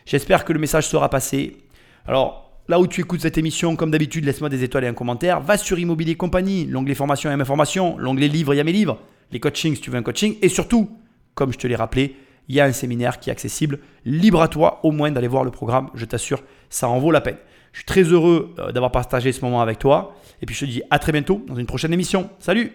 j'espère 0.07 0.45
que 0.45 0.53
le 0.53 0.59
message 0.59 0.89
sera 0.89 1.09
passé. 1.09 1.57
Alors, 2.07 2.61
là 2.69 2.81
où 2.81 2.87
tu 2.87 3.01
écoutes 3.01 3.21
cette 3.21 3.39
émission, 3.39 3.77
comme 3.77 3.91
d'habitude, 3.91 4.25
laisse-moi 4.25 4.49
des 4.49 4.65
étoiles 4.65 4.85
et 4.85 4.89
un 4.89 4.95
commentaire. 4.95 5.41
Va 5.41 5.57
sur 5.57 5.79
Immobilier 5.79 6.17
Compagnie, 6.17 6.67
l'onglet 6.67 6.95
formation 6.95 7.31
et 7.31 7.35
information, 7.35 7.97
l'onglet 7.99 8.29
livres, 8.29 8.55
il 8.55 8.59
y 8.59 8.61
a 8.61 8.65
mes 8.65 8.73
livres, 8.73 8.99
les 9.31 9.41
coachings 9.41 9.75
si 9.75 9.81
tu 9.81 9.91
veux 9.91 9.99
un 9.99 10.03
coaching, 10.03 10.37
et 10.43 10.49
surtout, 10.49 10.91
comme 11.35 11.53
je 11.53 11.59
te 11.59 11.67
l'ai 11.67 11.77
rappelé, 11.77 12.17
il 12.49 12.55
y 12.55 12.61
a 12.61 12.65
un 12.65 12.73
séminaire 12.73 13.21
qui 13.21 13.31
est 13.31 13.33
accessible. 13.33 13.79
Libre 14.05 14.43
à 14.43 14.49
toi 14.49 14.81
au 14.83 14.91
moins 14.91 15.11
d'aller 15.11 15.29
voir 15.29 15.45
le 15.45 15.51
programme, 15.51 15.91
je 15.95 16.05
t'assure, 16.05 16.43
ça 16.69 16.89
en 16.89 16.99
vaut 16.99 17.11
la 17.11 17.21
peine. 17.21 17.39
Je 17.75 17.81
suis 17.81 17.87
très 17.87 18.05
heureux 18.05 18.55
euh, 18.61 18.71
d'avoir 18.71 18.93
partagé 18.93 19.33
ce 19.33 19.45
moment 19.45 19.61
avec 19.61 19.81
toi. 19.81 20.15
Et 20.41 20.47
puis 20.47 20.55
je 20.55 20.61
te 20.61 20.71
dis 20.71 20.83
à 20.91 21.01
très 21.01 21.11
bientôt 21.11 21.43
dans 21.49 21.57
une 21.57 21.67
prochaine 21.67 21.93
émission. 21.93 22.31
Salut 22.39 22.73